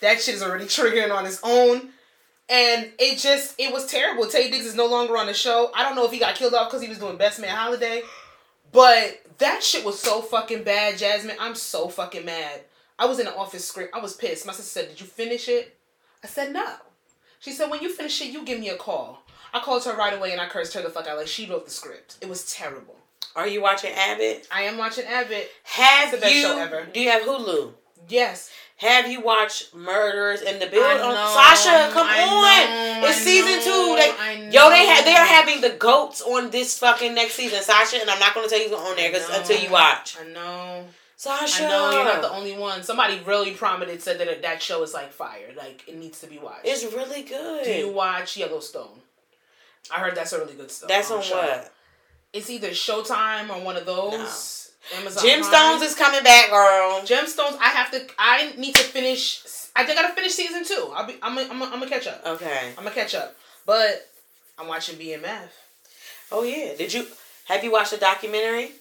that 0.00 0.20
shit 0.20 0.34
is 0.34 0.42
already 0.42 0.64
triggering 0.66 1.14
on 1.14 1.26
its 1.26 1.40
own. 1.42 1.90
And 2.48 2.90
it 2.98 3.18
just, 3.18 3.54
it 3.58 3.72
was 3.72 3.86
terrible. 3.86 4.24
Taye 4.24 4.50
Diggs 4.50 4.66
is 4.66 4.74
no 4.74 4.86
longer 4.86 5.16
on 5.16 5.26
the 5.26 5.34
show. 5.34 5.70
I 5.74 5.82
don't 5.82 5.94
know 5.94 6.04
if 6.04 6.10
he 6.10 6.18
got 6.18 6.34
killed 6.34 6.54
off 6.54 6.68
because 6.68 6.82
he 6.82 6.88
was 6.88 6.98
doing 6.98 7.16
Best 7.16 7.40
Man 7.40 7.54
Holiday. 7.54 8.02
But 8.72 9.20
that 9.38 9.62
shit 9.62 9.84
was 9.84 9.98
so 9.98 10.20
fucking 10.22 10.64
bad, 10.64 10.98
Jasmine. 10.98 11.36
I'm 11.38 11.54
so 11.54 11.88
fucking 11.88 12.24
mad. 12.24 12.62
I 12.98 13.06
was 13.06 13.18
in 13.18 13.26
the 13.26 13.36
office 13.36 13.66
script. 13.66 13.94
I 13.94 14.00
was 14.00 14.14
pissed. 14.14 14.46
My 14.46 14.52
sister 14.52 14.80
said, 14.80 14.88
Did 14.88 15.00
you 15.00 15.06
finish 15.06 15.48
it? 15.48 15.76
I 16.22 16.26
said, 16.26 16.52
No. 16.52 16.74
She 17.40 17.52
said, 17.52 17.70
When 17.70 17.80
you 17.82 17.92
finish 17.92 18.20
it, 18.22 18.30
you 18.32 18.44
give 18.44 18.60
me 18.60 18.68
a 18.68 18.76
call. 18.76 19.22
I 19.52 19.60
called 19.60 19.84
her 19.84 19.96
right 19.96 20.16
away 20.16 20.32
and 20.32 20.40
I 20.40 20.46
cursed 20.48 20.74
her 20.74 20.82
the 20.82 20.90
fuck 20.90 21.06
out. 21.08 21.16
Like, 21.16 21.26
she 21.26 21.48
wrote 21.50 21.64
the 21.64 21.70
script. 21.72 22.16
It 22.20 22.28
was 22.28 22.50
terrible. 22.52 22.96
Are 23.34 23.46
you 23.48 23.60
watching 23.62 23.92
Abbott? 23.92 24.46
I 24.52 24.62
am 24.62 24.76
watching 24.78 25.04
Abbott. 25.06 25.50
Have 25.64 26.12
It's 26.12 26.16
the 26.16 26.20
best 26.20 26.34
you? 26.34 26.42
show 26.42 26.58
ever. 26.58 26.86
Do 26.92 27.00
you 27.00 27.10
have 27.10 27.22
Hulu? 27.22 27.72
Yes. 28.08 28.50
Have 28.76 29.10
you 29.10 29.20
watched 29.20 29.74
Murders 29.74 30.40
in 30.40 30.58
the 30.58 30.66
Building? 30.66 30.98
Sasha, 30.98 31.90
come 31.92 32.06
I 32.08 32.22
on! 32.22 33.02
know, 33.02 33.08
it's 33.08 33.18
I 33.18 33.20
season 33.20 33.56
know, 33.56 33.62
two. 33.62 33.96
They, 33.96 34.10
I 34.18 34.32
yo, 34.50 34.70
they 34.70 34.86
ha- 34.86 35.02
they 35.04 35.14
are 35.14 35.26
having 35.26 35.60
the 35.60 35.76
goats 35.78 36.22
on 36.22 36.50
this 36.50 36.78
fucking 36.78 37.14
next 37.14 37.34
season, 37.34 37.62
Sasha. 37.62 37.98
And 38.00 38.08
I'm 38.08 38.18
not 38.18 38.34
gonna 38.34 38.48
tell 38.48 38.58
you 38.58 38.70
who's 38.70 38.78
on 38.78 38.96
there 38.96 39.12
'cause- 39.12 39.28
I 39.28 39.32
know. 39.34 39.38
until 39.40 39.60
you 39.60 39.70
watch. 39.70 40.16
I 40.18 40.24
know. 40.32 40.86
Sasha, 41.20 41.66
I 41.66 41.68
know 41.68 41.90
you're 41.90 42.04
not 42.06 42.22
the 42.22 42.32
only 42.32 42.56
one. 42.56 42.82
Somebody 42.82 43.20
really 43.26 43.50
prominent 43.50 44.00
said 44.00 44.18
that 44.20 44.40
that 44.40 44.62
show 44.62 44.82
is 44.82 44.94
like 44.94 45.12
fire. 45.12 45.50
Like 45.54 45.84
it 45.86 45.98
needs 45.98 46.18
to 46.20 46.26
be 46.26 46.38
watched. 46.38 46.64
It's 46.64 46.82
really 46.94 47.24
good. 47.24 47.62
Do 47.62 47.70
you 47.70 47.92
watch 47.92 48.38
Yellowstone? 48.38 49.02
I 49.94 49.98
heard 49.98 50.14
that's 50.14 50.32
a 50.32 50.38
really 50.38 50.54
good 50.54 50.70
stuff. 50.70 50.88
That's 50.88 51.10
on 51.10 51.18
um, 51.18 51.22
show. 51.22 51.36
what? 51.36 51.70
it's 52.32 52.48
either 52.48 52.70
Showtime 52.70 53.50
or 53.50 53.62
one 53.62 53.76
of 53.76 53.84
those. 53.84 54.72
Amazon 54.96 55.22
Gemstones 55.22 55.50
Prime. 55.50 55.82
is 55.82 55.94
coming 55.94 56.22
back, 56.22 56.48
girl. 56.48 57.02
Gemstones. 57.02 57.58
I 57.60 57.68
have 57.68 57.90
to. 57.90 58.00
I 58.18 58.54
need 58.56 58.74
to 58.76 58.82
finish. 58.82 59.42
I 59.76 59.84
think 59.84 59.98
I 59.98 60.02
gotta 60.04 60.14
finish 60.14 60.32
season 60.32 60.64
two. 60.64 60.90
I'll 60.94 61.06
be. 61.06 61.16
I'm. 61.20 61.36
i 61.36 61.42
I'm. 61.42 61.62
i 61.62 61.66
I'm 61.66 61.72
gonna 61.72 61.86
catch 61.86 62.06
up. 62.06 62.22
Okay. 62.24 62.70
I'm 62.78 62.84
gonna 62.84 62.94
catch 62.94 63.14
up. 63.14 63.36
But 63.66 64.08
I'm 64.58 64.68
watching 64.68 64.98
BMF. 64.98 65.50
Oh 66.32 66.44
yeah. 66.44 66.76
Did 66.76 66.94
you 66.94 67.06
have 67.44 67.62
you 67.62 67.70
watched 67.70 67.90
the 67.90 67.98
documentary 67.98 68.72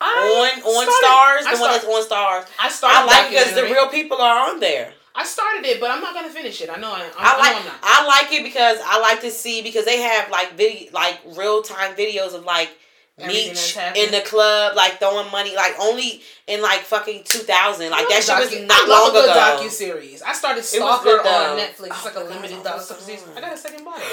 I 0.00 0.04
on 0.06 0.62
on 0.62 0.84
started- 0.84 1.06
Starz? 1.06 1.42
The 1.42 1.56
I 1.56 1.60
one 1.60 1.70
that's 1.72 1.84
on 1.84 2.02
Starz. 2.04 2.46
I 2.60 2.68
started. 2.68 2.98
I 2.98 3.04
like 3.06 3.30
because 3.30 3.54
the 3.54 3.62
real 3.64 3.88
people 3.88 4.18
are 4.18 4.50
on 4.50 4.60
there. 4.60 4.92
I 5.14 5.24
started 5.24 5.64
it, 5.64 5.80
but 5.80 5.90
I'm 5.90 6.02
not 6.02 6.12
gonna 6.12 6.28
finish 6.28 6.60
it. 6.60 6.68
I 6.68 6.76
know. 6.76 6.92
I, 6.92 7.04
I'm, 7.04 7.10
I 7.16 7.32
I 7.34 7.38
like 7.54 7.64
not. 7.64 7.74
I 7.82 8.06
like 8.06 8.32
it 8.32 8.42
because 8.42 8.78
I 8.84 9.00
like 9.00 9.20
to 9.22 9.30
see 9.30 9.62
because 9.62 9.86
they 9.86 10.00
have 10.02 10.30
like 10.30 10.52
video 10.56 10.90
like 10.92 11.20
real 11.36 11.62
time 11.62 11.94
videos 11.96 12.34
of 12.34 12.44
like 12.44 12.70
Meech 13.18 13.76
in 13.96 14.10
the 14.12 14.20
club 14.26 14.76
like 14.76 14.98
throwing 14.98 15.30
money 15.32 15.56
like 15.56 15.72
only 15.80 16.20
in 16.46 16.60
like 16.60 16.80
fucking 16.80 17.22
two 17.24 17.38
thousand 17.38 17.88
like 17.90 18.06
that 18.10 18.22
shit 18.22 18.36
was 18.38 18.68
not 18.68 18.78
I 18.78 18.86
love 18.88 19.14
long 19.14 19.22
a 19.24 19.24
ago. 19.26 19.58
docu 19.64 19.70
series. 19.70 20.20
I 20.20 20.34
started 20.34 20.62
Stalker 20.62 21.20
on. 21.20 21.58
Netflix. 21.58 21.86
It's 21.86 22.02
Oh 22.02 22.02
like 22.04 22.16
a 22.16 22.20
limited 22.20 22.62
God, 22.62 22.78
docu 22.78 23.00
series. 23.00 23.24
I 23.34 23.40
got 23.40 23.54
a 23.54 23.56
second 23.56 23.84
bottle. 23.86 24.02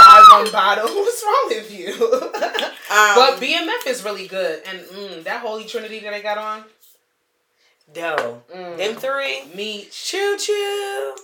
Five 0.00 0.24
one 0.44 0.50
bottle. 0.52 0.86
What's 0.94 1.22
wrong 1.24 1.44
with 1.48 1.72
you? 1.72 2.30
Um, 2.92 3.14
but 3.14 3.40
BMF 3.40 3.86
is 3.86 4.04
really 4.04 4.26
good, 4.26 4.60
and 4.68 4.80
mm, 4.80 5.24
that 5.24 5.40
Holy 5.40 5.64
Trinity 5.64 6.00
that 6.00 6.12
I 6.12 6.20
got 6.20 6.36
on. 6.36 6.64
no, 7.96 8.42
Mm. 8.54 8.76
them 8.76 8.96
three, 8.96 9.44
Meech 9.54 10.04
choo 10.04 10.36
choo, 10.38 11.14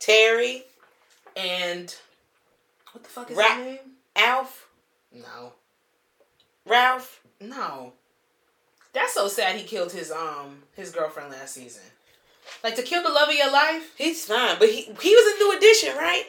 Terry, 0.00 0.64
and 1.36 1.94
what 2.90 3.04
the 3.04 3.10
fuck 3.10 3.30
is 3.30 3.36
Ra- 3.36 3.54
his 3.54 3.64
name? 3.64 3.78
Alf, 4.16 4.66
No, 5.12 5.52
Ralph. 6.68 7.20
no. 7.40 7.92
That's 8.94 9.12
so 9.14 9.28
sad. 9.28 9.54
He 9.56 9.64
killed 9.64 9.92
his 9.92 10.10
um 10.10 10.62
his 10.74 10.90
girlfriend 10.90 11.30
last 11.30 11.54
season. 11.54 11.82
Like 12.64 12.74
to 12.76 12.82
kill 12.82 13.02
the 13.02 13.10
love 13.10 13.28
of 13.28 13.34
your 13.34 13.52
life. 13.52 13.94
He's 13.96 14.24
fine, 14.24 14.56
but 14.58 14.68
he 14.70 14.82
he 15.00 15.14
was 15.14 15.34
a 15.34 15.38
new 15.38 15.56
edition, 15.56 15.94
right? 15.96 16.24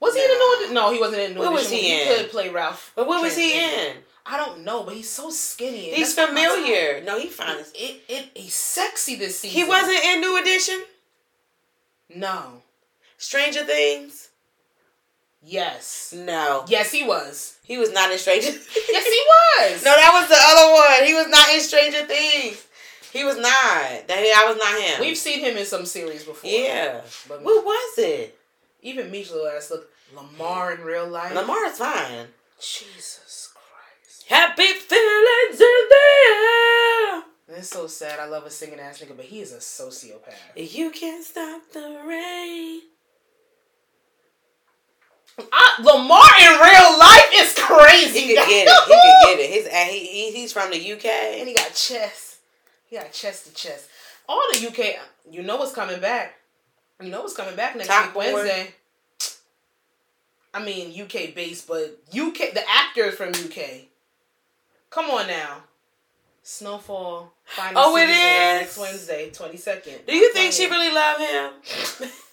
Was 0.00 0.14
he 0.14 0.22
in 0.22 0.28
the 0.28 0.34
new? 0.34 0.54
Edition? 0.56 0.74
No, 0.74 0.92
he 0.92 0.98
wasn't 0.98 1.20
in 1.22 1.34
new. 1.34 1.40
What 1.40 1.52
was 1.52 1.66
edition. 1.66 1.84
he 1.84 1.90
He 1.94 2.02
in? 2.10 2.16
could 2.16 2.30
play 2.30 2.48
Ralph. 2.48 2.92
But 2.96 3.06
what 3.06 3.22
was 3.22 3.36
he 3.36 3.52
in? 3.62 3.96
I 4.26 4.36
don't 4.36 4.64
know, 4.64 4.82
but 4.84 4.94
he's 4.94 5.08
so 5.10 5.30
skinny. 5.30 5.90
He's 5.90 6.14
that's 6.16 6.28
not 6.30 6.34
my 6.34 6.42
type. 6.44 6.52
familiar. 6.54 7.02
No, 7.04 7.18
he 7.20 7.28
fine. 7.28 7.58
as- 7.58 7.72
It, 7.74 8.02
it 8.08 8.30
he's 8.34 8.54
sexy 8.54 9.14
this 9.16 9.38
season. 9.40 9.60
He 9.60 9.64
wasn't 9.68 10.02
in 10.04 10.20
New 10.20 10.40
Edition. 10.40 10.82
No. 12.14 12.62
Stranger 13.18 13.64
Things. 13.64 14.30
Yes. 15.44 16.14
No, 16.16 16.64
Yes, 16.68 16.92
he 16.92 17.02
was. 17.02 17.56
he 17.64 17.76
was 17.78 17.92
not 17.92 18.10
in 18.12 18.18
Stranger. 18.18 18.48
Yes, 18.92 19.06
he 19.06 19.22
was. 19.72 19.84
No, 19.84 19.94
that 19.94 20.10
was 20.12 20.28
the 20.28 20.38
other 20.38 20.72
one. 20.72 21.06
He 21.06 21.14
was 21.14 21.28
not 21.28 21.48
in 21.52 21.60
Stranger 21.60 22.04
Things. 22.06 22.64
He 23.12 23.24
was 23.24 23.36
not. 23.36 24.06
That 24.08 24.18
I 24.36 24.48
was 24.48 24.56
not 24.56 24.80
him. 24.80 25.00
We've 25.00 25.16
seen 25.18 25.40
him 25.40 25.56
in 25.56 25.66
some 25.66 25.84
series 25.84 26.24
before. 26.24 26.48
yeah. 26.50 27.00
But 27.28 27.42
What 27.42 27.64
was 27.64 27.98
it? 27.98 28.38
even 28.82 29.10
little 29.12 29.46
ass 29.48 29.70
look 29.70 29.88
Lamar 30.14 30.72
in 30.74 30.80
real 30.82 31.06
life. 31.08 31.34
Lamar's 31.34 31.78
fine. 31.78 32.26
Jesus 32.60 33.52
Christ. 33.52 34.24
Happy 34.28 34.62
feelings 34.74 35.60
in 35.60 35.88
the 35.88 36.04
air. 36.28 37.22
It's 37.58 37.68
so 37.68 37.86
sad. 37.86 38.18
I 38.18 38.26
love 38.26 38.44
a 38.46 38.50
singing 38.50 38.80
ass 38.80 39.00
nigga, 39.00 39.16
but 39.16 39.26
he 39.26 39.40
is 39.40 39.52
a 39.52 39.58
sociopath. 39.58 40.34
You 40.56 40.90
can't 40.90 41.24
stop 41.24 41.62
the 41.72 42.00
rain. 42.06 42.80
I, 45.38 45.76
Lamar 45.80 46.30
in 46.40 46.60
real 46.60 46.98
life 46.98 47.30
is 47.34 47.54
crazy. 47.58 48.20
He 48.20 48.34
could 48.34 48.48
get 48.48 48.66
it. 48.66 48.84
He 48.86 48.94
could 48.94 49.26
get 49.26 49.40
it. 49.40 49.50
He's 49.50 49.66
uh, 49.66 49.92
he, 49.92 50.06
he, 50.06 50.32
he's 50.32 50.52
from 50.52 50.70
the 50.70 50.92
UK, 50.92 51.06
and 51.06 51.48
he 51.48 51.54
got 51.54 51.74
chest. 51.74 52.36
He 52.88 52.96
got 52.96 53.12
chest 53.12 53.46
to 53.46 53.54
chest. 53.54 53.88
All 54.28 54.42
the 54.52 54.68
UK, 54.68 54.96
you 55.30 55.42
know 55.42 55.56
what's 55.56 55.74
coming 55.74 56.00
back. 56.00 56.34
You 57.00 57.10
know 57.10 57.22
what's 57.22 57.36
coming 57.36 57.56
back 57.56 57.76
next 57.76 57.88
Top 57.88 58.14
week. 58.14 58.32
Wednesday. 58.32 58.74
I 60.54 60.62
mean 60.62 61.00
UK 61.00 61.34
based, 61.34 61.66
but 61.66 61.98
UK 62.14 62.52
the 62.52 62.62
actors 62.68 63.14
from 63.14 63.30
UK. 63.30 63.86
Come 64.90 65.10
on 65.10 65.26
now. 65.26 65.62
Snowfall. 66.42 67.32
Final 67.44 67.82
Oh, 67.82 67.96
it 67.96 68.08
is 68.08 68.60
next 68.62 68.78
Wednesday, 68.78 69.30
twenty 69.30 69.56
second. 69.56 70.00
Do 70.06 70.14
you 70.14 70.32
think 70.32 70.52
she 70.52 70.66
really 70.66 70.92
loved 70.92 71.20
him? 71.20 72.10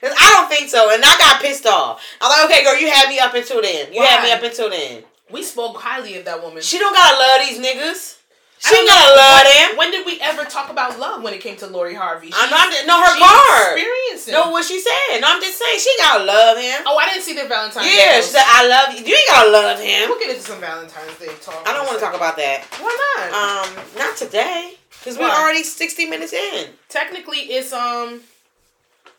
'Cause 0.00 0.12
I 0.18 0.30
don't 0.34 0.48
think 0.48 0.70
so, 0.70 0.90
and 0.92 1.02
I 1.04 1.18
got 1.18 1.42
pissed 1.42 1.66
off. 1.66 2.02
I'm 2.20 2.30
like, 2.30 2.50
okay, 2.50 2.64
girl, 2.64 2.78
you 2.80 2.90
had 2.90 3.08
me 3.08 3.18
up 3.18 3.34
until 3.34 3.60
then. 3.60 3.92
You 3.92 4.02
had 4.02 4.22
me 4.24 4.32
up 4.32 4.42
until 4.42 4.70
then. 4.70 5.04
We 5.30 5.42
spoke 5.42 5.76
highly 5.76 6.16
of 6.18 6.24
that 6.24 6.42
woman. 6.42 6.62
She 6.62 6.78
don't 6.78 6.94
gotta 6.94 7.16
love 7.16 7.40
these 7.48 7.58
niggas. 7.58 8.16
She 8.62 8.74
don't 8.74 8.86
gotta 8.88 9.16
love 9.16 9.44
them. 9.44 9.78
When 9.78 9.90
did 9.90 10.04
we 10.04 10.20
ever 10.20 10.44
talk 10.44 10.68
about 10.70 10.98
love 10.98 11.22
when 11.22 11.32
it 11.32 11.40
came 11.40 11.56
to 11.58 11.66
Lori 11.66 11.94
Harvey? 11.94 12.30
I'm 12.34 12.50
not. 12.50 12.68
No, 12.86 13.00
her 13.00 13.18
card. 13.18 13.78
experiencing. 13.78 14.34
No, 14.34 14.50
what 14.50 14.64
she 14.66 14.78
said. 14.80 15.20
No, 15.20 15.28
I'm 15.30 15.40
just 15.40 15.58
saying 15.58 15.78
she 15.80 15.94
gotta 15.98 16.24
love 16.24 16.58
him. 16.58 16.82
Oh, 16.84 16.98
I 16.98 17.06
didn't 17.08 17.22
see 17.22 17.32
the 17.34 17.44
Valentine's 17.48 17.86
Day. 17.86 17.96
yeah, 17.96 18.16
she 18.16 18.22
said 18.28 18.42
I 18.44 18.66
love 18.66 18.92
you. 18.98 19.04
You 19.06 19.14
ain't 19.16 19.28
gotta 19.28 19.50
love 19.50 19.80
him. 19.80 20.08
We'll 20.10 20.18
get 20.18 20.30
into 20.30 20.42
some 20.42 20.60
Valentine's 20.60 21.16
Day 21.18 21.30
talk. 21.40 21.66
I 21.66 21.72
don't 21.72 21.86
want 21.86 21.98
to 21.98 22.04
talk 22.04 22.14
about 22.14 22.36
that. 22.36 22.64
Why 22.80 22.96
not? 23.16 23.66
Um, 23.68 23.84
not 23.96 24.16
today, 24.18 24.74
because 24.98 25.16
we're 25.16 25.30
already 25.30 25.62
60 25.62 26.06
minutes 26.06 26.32
in. 26.34 26.66
Technically, 26.90 27.38
it's 27.38 27.72
um, 27.72 28.20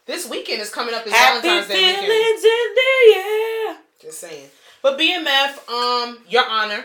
this 0.06 0.30
weekend 0.30 0.62
is 0.62 0.70
coming 0.70 0.94
up. 0.94 1.06
Is 1.06 1.14
Happy 1.14 1.48
Valentine's 1.48 1.68
Day 1.68 1.86
weekend. 1.86 2.06
feelings 2.08 2.44
in 2.44 2.76
the 2.76 3.16
air. 3.18 3.78
Just 4.02 4.20
saying. 4.20 4.50
But 4.82 4.98
BMF, 4.98 5.70
um, 5.70 6.18
Your 6.28 6.44
Honor, 6.50 6.84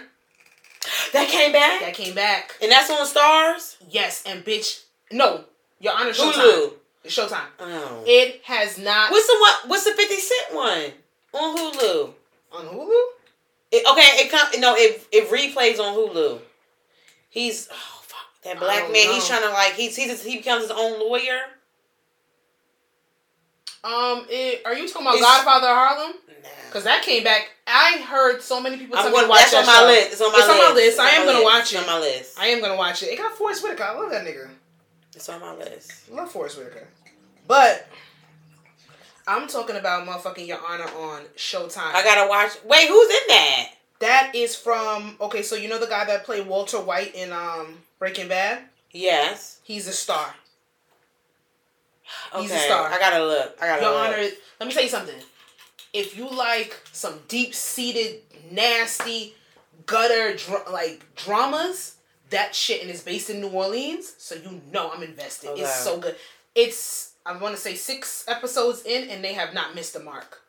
That 1.13 1.29
came 1.29 1.53
back, 1.53 1.81
that 1.81 1.95
came 1.95 2.15
back. 2.15 2.55
and 2.63 2.71
that's 2.71 2.91
on 2.91 3.07
Starz. 3.07 3.77
Yes, 3.89 4.23
and 4.27 4.45
bitch, 4.45 4.83
no, 5.11 5.45
Your 5.81 5.95
Honor, 5.95 6.11
Showtime. 6.11 6.33
Hulu. 6.35 6.73
It's 7.05 7.17
Showtime. 7.17 7.47
Oh. 7.61 8.03
It 8.07 8.43
has 8.45 8.79
not 8.79 9.11
What's 9.11 9.27
the 9.27 9.39
one? 9.41 9.71
What's 9.71 9.85
the 9.85 9.93
50 9.93 10.15
Cent 10.17 10.55
one 10.55 10.93
on 11.33 11.57
Hulu? 11.57 12.13
on 12.53 12.65
Hulu. 12.67 13.03
It, 13.73 13.85
okay, 13.91 14.25
it 14.25 14.31
come 14.31 14.61
no, 14.61 14.75
it 14.77 15.07
it 15.11 15.29
replays 15.29 15.79
on 15.81 15.95
Hulu. 15.97 16.39
He's 17.31 17.69
oh 17.73 18.01
fuck 18.03 18.43
that 18.45 18.59
black 18.59 18.85
man. 18.93 19.13
He's 19.13 19.27
trying 19.27 19.43
to 19.43 19.51
like 19.51 19.73
he's 19.75 19.97
he's 19.97 20.23
he 20.23 20.37
becomes 20.39 20.63
his 20.63 20.71
own 20.71 21.01
lawyer. 21.01 21.41
Um, 23.87 24.27
it, 24.29 24.63
are 24.65 24.75
you 24.75 24.89
talking 24.89 25.07
about 25.07 25.15
It's- 25.17 25.23
Godfather 25.37 25.69
of 25.69 25.77
Harlem? 25.77 26.13
Nah. 26.43 26.49
Because 26.67 26.85
that 26.85 27.03
came 27.03 27.23
back. 27.25 27.51
I 27.67 27.99
heard 28.07 28.43
so 28.43 28.61
many 28.61 28.77
people 28.77 28.97
tell 28.97 29.07
I'm 29.07 29.13
me 29.13 29.21
to 29.23 29.29
watch 29.29 29.51
That's 29.51 29.53
that 29.53 29.61
on 29.61 29.67
my 29.67 29.87
list. 29.87 30.13
It's 30.13 30.21
on 30.21 30.33
my 30.33 30.39
It's 30.39 30.49
list. 30.49 30.61
on 30.61 30.69
my 30.69 30.75
list. 30.75 30.99
I 31.01 31.09
am 31.11 31.25
gonna 31.27 31.39
list. 31.39 31.45
watch 31.45 31.63
It's 31.63 31.73
it. 31.73 31.79
on 31.79 31.87
my 31.87 31.99
list. 32.01 32.39
I 32.39 32.47
am 32.49 32.61
gonna 32.61 32.77
watch 32.77 33.03
it. 33.03 33.07
It 33.07 33.17
got 33.19 33.33
Forest 33.37 33.63
Whitaker. 33.63 33.85
I 33.85 33.93
love 33.95 34.11
that 34.11 34.25
nigga. 34.27 34.49
It's 35.15 35.29
on 35.29 35.41
my 35.41 35.55
list. 35.55 35.93
I 36.13 36.15
love 36.17 36.31
Forest 36.31 36.59
Whitaker. 36.59 36.89
But 37.49 37.87
I'm 39.27 39.49
talking 39.49 39.77
about 39.77 40.07
motherfucking 40.07 40.47
Your 40.47 40.59
Honor 40.67 40.85
on 40.85 41.23
Showtime. 41.37 41.95
I 41.95 42.03
gotta 42.05 42.29
watch. 42.29 42.53
Wait, 42.65 42.89
who's 42.89 43.11
in 43.11 43.29
that? 43.29 43.69
that 44.01 44.33
is 44.35 44.55
from 44.55 45.17
okay. 45.21 45.43
So 45.43 45.57
you 45.57 45.69
know 45.69 45.79
the 45.79 45.87
guy 45.87 46.05
that 46.05 46.25
played 46.25 46.47
Walter 46.47 46.79
White 46.81 47.15
in 47.15 47.33
um 47.33 47.79
Breaking 47.99 48.29
Bad. 48.29 48.65
Yes. 48.93 49.61
He's 49.65 49.89
a 49.89 49.93
star. 49.93 50.35
Okay. 52.33 52.43
He's 52.43 52.53
a 52.53 52.59
star. 52.59 52.91
I 52.91 52.99
gotta 52.99 53.25
look. 53.25 53.57
I 53.61 53.67
gotta 53.67 53.83
Your 53.83 53.91
look. 53.93 54.01
Honor, 54.09 54.29
let 54.61 54.67
me 54.67 54.73
tell 54.73 54.83
you 54.83 54.89
something. 54.89 55.15
If 55.93 56.17
you 56.17 56.29
like 56.29 56.77
some 56.93 57.21
deep 57.29 57.55
seated, 57.55 58.21
nasty, 58.51 59.35
gutter 59.87 60.37
dr- 60.37 60.71
like 60.71 61.05
dramas, 61.17 61.97
that 62.31 62.55
shit 62.55 62.83
and 62.83 62.91
it's 62.91 63.03
based 63.03 63.31
in 63.31 63.41
New 63.41 63.49
Orleans, 63.51 64.15
so 64.19 64.35
you 64.35 64.61
know 64.73 64.91
I'm 64.93 65.03
invested. 65.03 65.51
Okay. 65.51 65.63
It's 65.63 65.75
so 65.77 65.99
good. 65.99 66.17
It's 66.55 67.13
I 67.25 67.37
want 67.37 67.55
to 67.55 67.61
say 67.61 67.75
six 67.75 68.25
episodes 68.29 68.83
in, 68.85 69.09
and 69.11 69.23
they 69.25 69.33
have 69.35 69.53
not 69.55 69.75
missed 69.75 69.95
the 69.95 70.01
mark. 70.01 70.43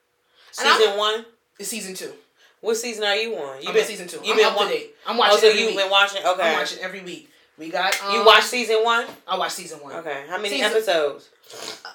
And 0.60 0.68
I'm- 0.68 0.80
Season 0.80 0.98
one. 0.98 1.26
It's 1.60 1.70
season 1.70 1.94
two. 1.96 2.14
What 2.62 2.76
season 2.76 3.04
are 3.04 3.16
you 3.16 3.36
on? 3.36 3.62
You 3.62 3.68
I'm 3.70 3.74
been 3.74 3.84
on 3.84 3.88
season 3.88 4.08
two. 4.08 4.20
You 4.24 4.32
I'm 4.32 4.38
been 4.38 4.46
up 4.48 4.58
to 4.60 4.68
date. 4.68 4.96
I'm 5.08 5.16
Oh, 5.16 5.20
watching 5.20 5.40
so 5.40 5.48
every 5.50 5.62
you've 5.62 5.76
been 5.76 5.90
watching? 5.90 6.24
Okay. 6.26 6.42
I'm 6.42 6.54
watching 6.60 6.80
every 6.80 7.02
week. 7.02 7.30
We 7.58 7.70
got 7.70 8.02
um, 8.04 8.14
You 8.16 8.26
watched 8.26 8.46
season 8.48 8.78
one? 8.84 9.06
I 9.28 9.38
watched 9.38 9.54
season 9.56 9.80
one. 9.80 9.94
Okay. 9.96 10.26
How 10.30 10.38
many 10.38 10.50
Season- 10.50 10.72
episodes? 10.72 11.30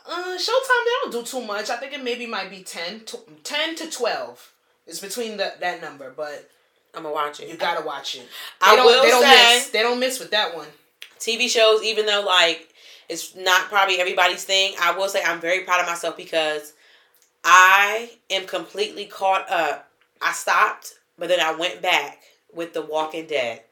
Uh, 0.06 0.36
Showtime 0.36 0.84
they 0.84 0.90
don't 1.02 1.12
do 1.12 1.22
too 1.22 1.42
much. 1.42 1.70
I 1.70 1.76
think 1.76 1.92
it 1.92 2.02
maybe 2.02 2.26
might 2.26 2.50
be 2.50 2.62
10 2.62 3.04
to, 3.04 3.18
10 3.44 3.76
to 3.76 3.90
twelve. 3.90 4.50
It's 4.86 4.98
between 4.98 5.36
the, 5.36 5.52
that 5.60 5.80
number, 5.80 6.10
but 6.16 6.50
I'm 6.94 7.02
gonna 7.04 7.14
watch 7.14 7.40
it. 7.40 7.48
you 7.48 7.56
gotta 7.56 7.84
watch 7.86 8.16
it. 8.16 8.20
They 8.60 8.66
I 8.66 8.76
don't, 8.76 8.86
will 8.86 9.02
they 9.02 9.08
don't 9.10 9.22
say 9.22 9.54
miss. 9.56 9.70
They 9.70 9.82
don't 9.82 10.00
miss 10.00 10.18
with 10.18 10.30
that 10.32 10.56
one. 10.56 10.66
TV 11.20 11.48
shows, 11.48 11.82
even 11.84 12.06
though 12.06 12.22
like 12.26 12.68
it's 13.08 13.36
not 13.36 13.68
probably 13.68 14.00
everybody's 14.00 14.42
thing, 14.44 14.74
I 14.80 14.96
will 14.96 15.08
say 15.08 15.22
I'm 15.22 15.40
very 15.40 15.60
proud 15.60 15.80
of 15.80 15.86
myself 15.86 16.16
because 16.16 16.72
I 17.44 18.10
am 18.30 18.46
completely 18.46 19.04
caught 19.04 19.48
up. 19.50 19.88
I 20.20 20.32
stopped, 20.32 20.94
but 21.18 21.28
then 21.28 21.40
I 21.40 21.52
went 21.54 21.82
back 21.82 22.20
with 22.54 22.72
The 22.72 22.82
Walking 22.82 23.26
Dead. 23.26 23.62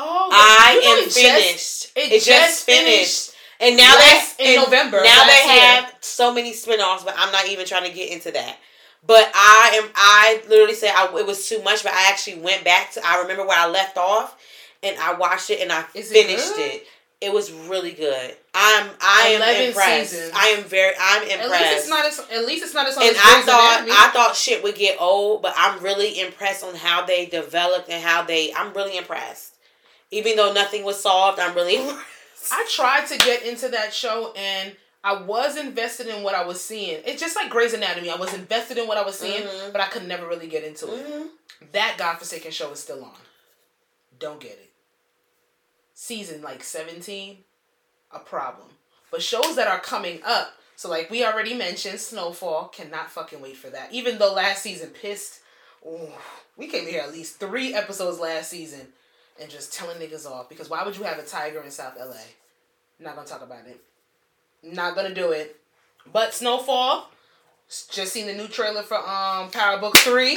Oh, 0.00 0.28
I 0.32 0.80
am 0.84 0.98
it 0.98 1.04
just- 1.06 1.18
finished. 1.18 1.92
it 1.96 2.12
It, 2.12 2.22
just 2.22 2.26
just 2.26 2.64
finished. 2.66 3.32
And 3.60 3.76
now 3.76 3.92
they 3.96 4.54
in 4.54 4.60
November 4.62 5.00
Now 5.02 5.24
they 5.26 5.32
year. 5.52 5.62
have 5.82 5.92
so 6.00 6.32
many 6.32 6.52
spin-offs, 6.52 7.02
but 7.02 7.14
I'm 7.18 7.32
not 7.32 7.48
even 7.48 7.66
trying 7.66 7.82
to 7.84 7.90
get 7.92 8.12
into 8.12 8.30
that. 8.30 8.56
But 9.04 9.30
I 9.34 9.80
am. 9.82 9.90
I 9.96 10.40
literally 10.48 10.74
said 10.74 10.92
I, 10.94 11.06
it 11.18 11.26
was 11.26 11.48
too 11.48 11.60
much. 11.62 11.82
But 11.82 11.92
I 11.92 12.08
actually 12.08 12.38
went 12.40 12.62
back 12.64 12.92
to. 12.92 13.00
I 13.04 13.20
remember 13.22 13.44
where 13.46 13.58
I 13.58 13.68
left 13.68 13.96
off, 13.96 14.36
and 14.82 14.96
I 15.00 15.14
watched 15.14 15.50
it 15.50 15.60
and 15.60 15.72
I 15.72 15.84
Is 15.94 16.10
finished 16.12 16.54
good? 16.54 16.60
it. 16.72 16.86
It 17.20 17.32
was 17.32 17.50
really 17.50 17.90
good. 17.92 18.36
I'm. 18.54 18.90
I 19.00 19.28
am 19.40 19.68
impressed. 19.68 20.10
seasons. 20.12 20.32
I 20.36 20.46
am 20.48 20.62
very. 20.64 20.94
I'm 21.00 21.22
impressed. 21.22 21.42
At 21.52 21.60
least 21.60 21.78
it's 21.78 21.88
not 21.88 22.06
as 22.06 22.18
at 22.30 22.46
least 22.46 22.64
it's 22.64 22.74
not 22.74 22.86
as 22.86 22.96
long 22.96 23.06
and 23.08 23.16
as 23.16 23.22
I 23.24 23.42
thought 23.42 23.86
I 23.90 24.10
thought 24.12 24.36
shit 24.36 24.62
would 24.62 24.76
get 24.76 24.96
old, 25.00 25.42
but 25.42 25.52
I'm 25.56 25.82
really 25.82 26.20
impressed 26.20 26.62
on 26.64 26.76
how 26.76 27.04
they 27.06 27.26
developed 27.26 27.88
and 27.90 28.00
how 28.02 28.22
they. 28.22 28.52
I'm 28.54 28.72
really 28.72 28.96
impressed. 28.96 29.54
Even 30.10 30.36
though 30.36 30.52
nothing 30.52 30.84
was 30.84 31.00
solved, 31.00 31.38
I'm 31.38 31.54
really 31.54 31.76
impressed. 31.82 32.52
I 32.52 32.66
tried 32.70 33.06
to 33.08 33.18
get 33.18 33.42
into 33.42 33.68
that 33.68 33.92
show 33.92 34.32
and 34.36 34.74
I 35.04 35.20
was 35.22 35.56
invested 35.56 36.06
in 36.08 36.22
what 36.22 36.34
I 36.34 36.44
was 36.44 36.62
seeing. 36.62 37.00
It's 37.04 37.20
just 37.20 37.36
like 37.36 37.50
Grey's 37.50 37.72
Anatomy. 37.74 38.10
I 38.10 38.16
was 38.16 38.32
invested 38.34 38.78
in 38.78 38.86
what 38.88 38.96
I 38.98 39.02
was 39.02 39.18
seeing, 39.18 39.42
Mhm. 39.42 39.72
but 39.72 39.80
I 39.80 39.86
could 39.88 40.06
never 40.08 40.26
really 40.26 40.48
get 40.48 40.64
into 40.64 40.92
it. 40.92 41.06
Mhm. 41.06 41.28
That 41.72 41.96
godforsaken 41.98 42.50
show 42.52 42.70
is 42.72 42.80
still 42.80 43.04
on. 43.04 43.14
Don't 44.18 44.40
get 44.40 44.52
it. 44.52 44.70
Season 45.94 46.42
like 46.42 46.62
17, 46.62 47.44
a 48.12 48.18
problem. 48.18 48.68
But 49.10 49.22
shows 49.22 49.56
that 49.56 49.68
are 49.68 49.80
coming 49.80 50.20
up, 50.24 50.52
so 50.76 50.88
like 50.88 51.10
we 51.10 51.24
already 51.24 51.54
mentioned, 51.54 52.00
Snowfall, 52.00 52.68
cannot 52.68 53.10
fucking 53.10 53.40
wait 53.40 53.56
for 53.56 53.70
that. 53.70 53.92
Even 53.92 54.18
though 54.18 54.32
last 54.32 54.62
season 54.62 54.90
pissed, 54.90 55.40
ooh, 55.86 56.12
we 56.56 56.66
came 56.68 56.86
here 56.86 57.00
at 57.02 57.12
least 57.12 57.38
three 57.40 57.74
episodes 57.74 58.18
last 58.18 58.50
season 58.50 58.92
and 59.40 59.50
just 59.50 59.72
telling 59.72 59.98
niggas 59.98 60.26
off. 60.26 60.48
Because 60.48 60.68
why 60.70 60.84
would 60.84 60.96
you 60.96 61.04
have 61.04 61.18
a 61.18 61.22
tiger 61.24 61.62
in 61.62 61.70
South 61.70 61.94
LA? 61.98 62.14
Not 63.00 63.14
gonna 63.16 63.26
talk 63.28 63.42
about 63.42 63.66
it. 63.66 63.80
Not 64.62 64.94
gonna 64.94 65.14
do 65.14 65.30
it. 65.32 65.56
But 66.12 66.34
Snowfall, 66.34 67.08
just 67.68 68.12
seen 68.12 68.26
the 68.26 68.34
new 68.34 68.48
trailer 68.48 68.82
for 68.82 68.96
um 68.98 69.50
Power 69.50 69.78
Book 69.78 69.96
3. 69.98 70.36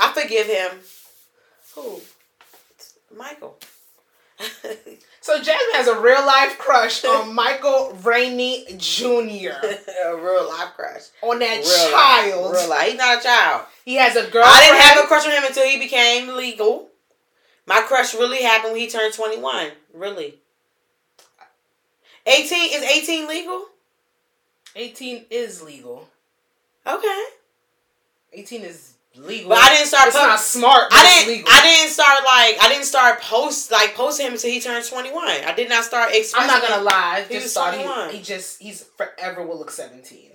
I 0.00 0.12
forgive 0.12 0.46
him. 0.46 0.70
Who? 1.74 2.00
It's 2.70 2.94
Michael. 3.16 3.58
So 5.22 5.36
Jasmine 5.38 5.74
has 5.74 5.86
a 5.86 6.00
real 6.00 6.26
life 6.26 6.58
crush 6.58 7.04
on 7.06 7.32
Michael 7.32 7.96
Rainey 8.02 8.66
Jr. 8.76 9.04
a 10.04 10.16
real 10.16 10.48
life 10.48 10.70
crush. 10.74 11.02
on 11.22 11.38
that 11.38 11.58
Real 11.58 11.90
child. 11.92 12.46
Life. 12.52 12.60
Real 12.60 12.68
life. 12.70 12.88
He's 12.88 12.98
not 12.98 13.20
a 13.20 13.22
child. 13.22 13.66
He 13.84 13.94
has 13.94 14.16
a 14.16 14.28
girl. 14.28 14.42
I 14.44 14.60
didn't 14.66 14.80
have 14.80 15.04
a 15.04 15.06
crush 15.06 15.24
on 15.24 15.30
him 15.30 15.44
until 15.44 15.64
he 15.64 15.78
became 15.78 16.34
legal. 16.36 16.88
My 17.66 17.80
crush 17.82 18.14
really 18.14 18.42
happened 18.42 18.72
when 18.72 18.80
he 18.80 18.88
turned 18.88 19.14
21. 19.14 19.68
Really. 19.94 20.34
18 22.26 22.70
is 22.72 22.82
18 22.82 23.28
legal? 23.28 23.66
18 24.76 25.26
is 25.30 25.62
legal. 25.62 26.08
Okay. 26.86 27.24
18 28.32 28.62
is 28.62 28.94
legal. 29.16 29.50
But 29.50 29.58
I 29.58 29.68
didn't 29.74 29.86
start 29.88 30.08
It's 30.08 30.16
po- 30.16 30.26
not 30.26 30.40
smart. 30.40 30.84
I 30.90 31.02
didn't. 31.02 31.28
legal. 31.36 31.48
I 31.52 31.60
didn't 31.62 31.90
start 31.90 32.24
like. 32.24 32.56
I 32.64 32.68
didn't 32.68 32.86
start 32.86 33.20
post 33.20 33.70
like 33.70 33.94
posting 33.94 34.26
him 34.26 34.32
until 34.32 34.50
he 34.50 34.60
turned 34.60 34.84
twenty 34.86 35.12
one. 35.12 35.28
I 35.28 35.52
did 35.54 35.68
not 35.68 35.84
start 35.84 36.12
I'm 36.34 36.46
not 36.46 36.62
gonna 36.66 36.82
lie. 36.82 37.18
I 37.18 37.22
He 37.22 37.34
just 37.34 37.44
was 37.44 37.54
thought 37.54 37.74
21. 37.74 38.10
he, 38.10 38.16
he 38.18 38.22
just 38.22 38.60
he's 38.62 38.82
forever 38.96 39.46
will 39.46 39.58
look 39.58 39.70
17. 39.70 40.30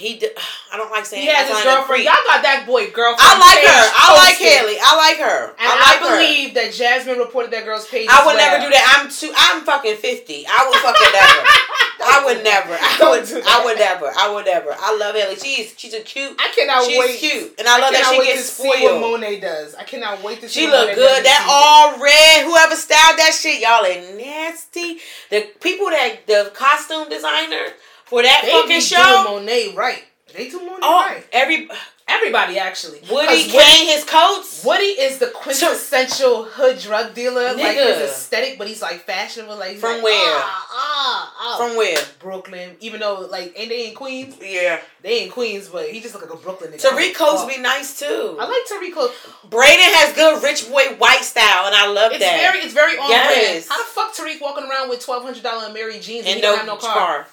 He. 0.00 0.16
I 0.72 0.76
don't 0.80 0.90
like 0.90 1.04
saying. 1.04 1.22
He 1.22 1.28
has 1.28 1.44
his 1.44 1.60
girlfriend. 1.60 2.04
Y'all 2.08 2.24
got 2.24 2.40
that 2.40 2.64
boy 2.64 2.88
girlfriend. 2.88 3.20
I 3.20 3.36
like 3.36 3.60
her. 3.60 3.84
I 3.92 4.06
like 4.16 4.40
posted. 4.40 4.56
Haley. 4.56 4.78
I 4.80 4.92
like 4.96 5.18
her. 5.20 5.52
And 5.60 5.68
I 5.68 5.76
I, 5.76 5.84
like 5.84 6.00
her. 6.00 6.16
believe 6.16 6.48
that 6.56 6.72
Jasmine 6.72 7.20
reported 7.20 7.52
that 7.52 7.68
girl's 7.68 7.84
page. 7.84 8.08
I 8.08 8.24
would 8.24 8.32
well. 8.32 8.40
never 8.40 8.64
do 8.64 8.70
that. 8.72 8.84
I'm 8.96 9.12
too. 9.12 9.28
I'm 9.36 9.60
fucking 9.68 10.00
fifty. 10.00 10.48
I 10.48 10.64
would 10.64 10.80
fucking 10.80 11.12
never. 11.12 11.42
I 12.00 12.24
would 12.24 12.40
never. 12.40 12.72
I 12.72 12.96
would. 13.12 13.28
I 13.44 13.56
would 13.60 13.76
never. 13.76 14.08
I 14.08 14.26
would 14.32 14.46
never. 14.48 14.72
I 14.72 14.96
love 14.96 15.14
Haley. 15.14 15.36
She's 15.36 15.74
she's 15.76 15.92
a 15.92 16.00
cute. 16.00 16.32
I 16.40 16.48
cannot 16.56 16.88
she's 16.88 16.96
wait. 16.96 17.20
cute, 17.20 17.52
and 17.60 17.68
I 17.68 17.76
love 17.76 17.92
that 17.92 18.08
she 18.08 18.24
gets 18.24 18.56
to 18.56 18.62
see 18.64 18.68
what. 18.68 19.00
Monet 19.04 19.40
does. 19.40 19.74
I 19.74 19.84
cannot 19.84 20.24
wait 20.24 20.40
to 20.40 20.48
see. 20.48 20.64
She 20.64 20.66
look 20.66 20.88
Monet 20.88 20.94
good. 20.96 21.20
That 21.28 21.44
all 21.44 22.00
red. 22.00 22.48
Whoever 22.48 22.72
styled 22.72 23.20
that 23.20 23.36
shit, 23.36 23.60
y'all 23.60 23.84
are 23.84 24.16
nasty. 24.16 24.96
The 25.28 25.44
people 25.60 25.92
that 25.92 26.24
the 26.26 26.50
costume 26.56 27.08
designer 27.12 27.76
for 28.10 28.22
that 28.22 28.42
They 28.44 28.50
fucking 28.50 28.80
show. 28.80 29.24
Monet 29.24 29.74
right. 29.74 30.04
They 30.36 30.48
do 30.50 30.58
Monet 30.60 30.78
Oh, 30.82 31.06
right. 31.06 31.24
every 31.32 31.68
Everybody 32.12 32.58
actually. 32.58 32.98
Woody 33.08 33.44
Kane, 33.44 33.86
his 33.86 34.02
coats. 34.04 34.64
Woody 34.64 34.82
is 34.98 35.18
the 35.18 35.28
quintessential 35.28 36.42
hood 36.42 36.80
drug 36.80 37.14
dealer. 37.14 37.54
Like 37.54 37.76
his 37.76 37.98
aesthetic, 38.10 38.58
but 38.58 38.66
he's 38.66 38.82
like 38.82 39.04
fashionable. 39.04 39.56
Like 39.56 39.76
From 39.76 39.94
like, 39.94 40.02
where? 40.02 40.12
Ah, 40.42 40.66
ah, 40.72 41.34
ah. 41.38 41.56
From 41.56 41.76
where? 41.76 41.96
Brooklyn. 42.18 42.74
Even 42.80 42.98
though 42.98 43.20
like 43.30 43.52
ain't 43.56 43.68
they 43.68 43.88
in 43.90 43.94
Queens? 43.94 44.36
Yeah. 44.42 44.80
They 45.02 45.22
in 45.24 45.30
Queens, 45.30 45.68
but 45.68 45.88
he 45.88 46.00
just 46.00 46.12
look 46.14 46.28
like 46.28 46.34
a 46.34 46.42
Brooklyn 46.42 46.72
nigga. 46.72 46.80
Tariq 46.84 47.14
coats 47.14 47.42
Oh, 47.42 47.48
be 47.48 47.58
nice 47.58 47.96
too. 48.00 48.36
I 48.40 48.44
like 48.46 48.66
Tariq 48.68 48.92
coats. 48.92 49.14
Braden 49.48 49.78
has 49.94 50.12
good 50.14 50.42
rich 50.42 50.68
boy 50.68 50.96
white 50.98 51.22
style, 51.22 51.66
and 51.66 51.76
I 51.76 51.86
love 51.86 52.10
It's 52.10 52.24
that. 52.24 52.40
very, 52.40 52.58
it's 52.64 52.74
very 52.74 52.98
on 52.98 53.08
Yes. 53.08 53.28
brand. 53.40 53.64
How 53.68 53.78
the 53.78 53.88
fuck 53.88 54.14
Tariq 54.16 54.40
walking 54.42 54.68
around 54.68 54.88
with 54.88 54.98
twelve 55.04 55.22
hundred 55.22 55.44
dollar 55.44 55.68
Amiri 55.68 56.02
jeans 56.02 56.26
and, 56.26 56.34
and 56.34 56.36
he 56.36 56.40
no, 56.42 56.48
don't 56.50 56.58
have 56.58 56.66
no 56.66 56.76
car. 56.76 56.94
car. 56.94 57.26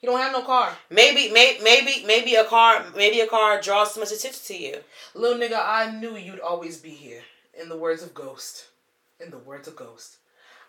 He 0.00 0.06
don't 0.06 0.20
have 0.20 0.32
no 0.32 0.42
car. 0.42 0.76
Maybe, 0.90 1.30
may, 1.32 1.58
maybe, 1.62 2.04
maybe 2.06 2.34
a 2.36 2.44
car, 2.44 2.84
maybe 2.96 3.20
a 3.20 3.26
car 3.26 3.60
draws 3.60 3.94
too 3.94 4.00
much 4.00 4.12
attention 4.12 4.40
to 4.46 4.56
you. 4.56 4.76
Little 5.14 5.38
nigga, 5.38 5.58
I 5.60 5.90
knew 5.98 6.16
you'd 6.16 6.38
always 6.40 6.76
be 6.78 6.90
here. 6.90 7.22
In 7.60 7.68
the 7.68 7.76
words 7.76 8.02
of 8.04 8.14
Ghost. 8.14 8.66
In 9.18 9.30
the 9.32 9.38
words 9.38 9.66
of 9.66 9.74
Ghost. 9.74 10.18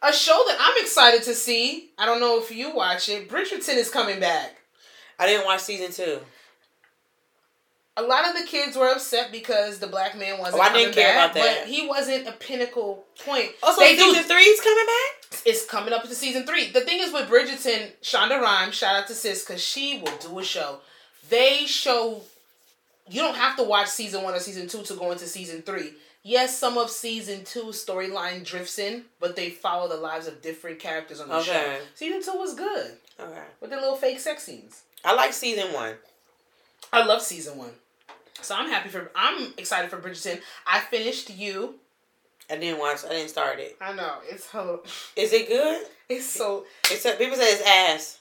A 0.02 0.12
show 0.12 0.44
that 0.48 0.58
I'm 0.60 0.84
excited 0.84 1.22
to 1.24 1.36
see. 1.36 1.92
I 2.00 2.06
don't 2.08 2.20
know 2.20 2.40
if 2.40 2.50
you 2.52 2.74
watch 2.74 3.10
it. 3.10 3.30
Bridgerton 3.30 3.76
is 3.76 3.92
coming 3.92 4.20
back. 4.20 4.56
I 5.20 5.28
didn't 5.28 5.46
watch 5.46 5.60
season 5.60 5.92
two. 5.92 6.22
A 7.98 8.02
lot 8.02 8.28
of 8.28 8.36
the 8.36 8.48
kids 8.48 8.78
were 8.78 8.88
upset 8.88 9.32
because 9.32 9.80
the 9.80 9.88
black 9.88 10.18
man 10.18 10.40
wasn't 10.40 10.64
Oh, 10.64 10.66
I 10.66 10.72
didn't 10.74 10.94
care 10.96 11.14
back, 11.14 11.32
about 11.32 11.34
that. 11.36 11.58
but 11.66 11.68
he 11.68 11.86
wasn't 11.86 12.28
a 12.28 12.32
pinnacle 12.32 13.04
point. 13.26 13.50
Oh, 13.62 13.68
also, 13.68 13.82
they 13.82 13.98
season 13.98 14.24
do. 14.24 14.28
three's 14.28 14.62
coming 14.62 14.86
back. 14.86 15.19
It's 15.46 15.66
coming 15.66 15.94
up 15.94 16.04
to 16.04 16.16
season 16.16 16.46
three. 16.46 16.72
The 16.72 16.82
thing 16.82 17.00
is 17.00 17.14
with 17.14 17.30
Bridgerton, 17.30 17.92
Shonda 18.02 18.42
Rhimes, 18.42 18.74
shout 18.76 18.96
out 18.96 19.08
to 19.08 19.14
sis, 19.14 19.44
because 19.46 19.64
she 19.64 20.00
will 20.00 20.16
do 20.18 20.40
a 20.40 20.44
show. 20.44 20.80
They 21.30 21.66
show 21.66 22.22
you 23.10 23.22
don't 23.22 23.36
have 23.36 23.56
to 23.58 23.64
watch 23.64 23.88
season 23.88 24.24
one 24.24 24.34
or 24.34 24.40
season 24.40 24.68
two 24.68 24.82
to 24.84 24.94
go 24.96 25.12
into 25.12 25.26
season 25.26 25.62
three. 25.62 25.92
Yes, 26.24 26.58
some 26.58 26.78
of 26.78 26.90
season 26.90 27.44
two 27.46 27.66
storyline 27.66 28.44
drifts 28.44 28.78
in, 28.80 29.06
but 29.20 29.36
they 29.36 29.50
follow 29.50 29.88
the 29.88 29.96
lives 29.98 30.28
of 30.28 30.42
different 30.42 30.80
characters 30.80 31.20
on 31.22 31.30
the 31.30 31.42
show. 31.42 31.78
Season 31.96 32.22
two 32.22 32.38
was 32.38 32.54
good 32.56 32.92
Okay. 33.20 33.42
with 33.62 33.70
the 33.70 33.78
little 33.78 33.96
fake 33.96 34.20
sex 34.20 34.44
scenes. 34.44 34.82
I 35.06 35.14
like 35.14 35.34
season 35.34 35.72
one. 35.74 35.96
I 36.92 37.06
love 37.06 37.22
season 37.22 37.58
one. 37.58 37.72
So 38.42 38.56
I'm 38.56 38.70
happy 38.70 38.90
for 38.90 39.12
I'm 39.16 39.54
excited 39.58 39.90
for 39.92 39.98
Bridgerton. 39.98 40.42
I 40.68 40.80
finished 40.80 41.30
you. 41.30 41.76
I 42.52 42.58
didn't 42.58 42.80
watch. 42.80 43.00
I 43.06 43.10
didn't 43.10 43.30
start 43.30 43.60
it. 43.60 43.78
I 43.82 43.94
know. 43.94 44.16
It's 44.30 44.50
hell 44.50 44.82
Is 45.16 45.34
it 45.34 45.48
good? 45.48 45.86
it's 46.10 46.26
so 46.26 46.66
It's 46.86 47.04
people 47.18 47.36
say 47.38 47.52
it's 47.52 47.62
ass. 47.68 48.20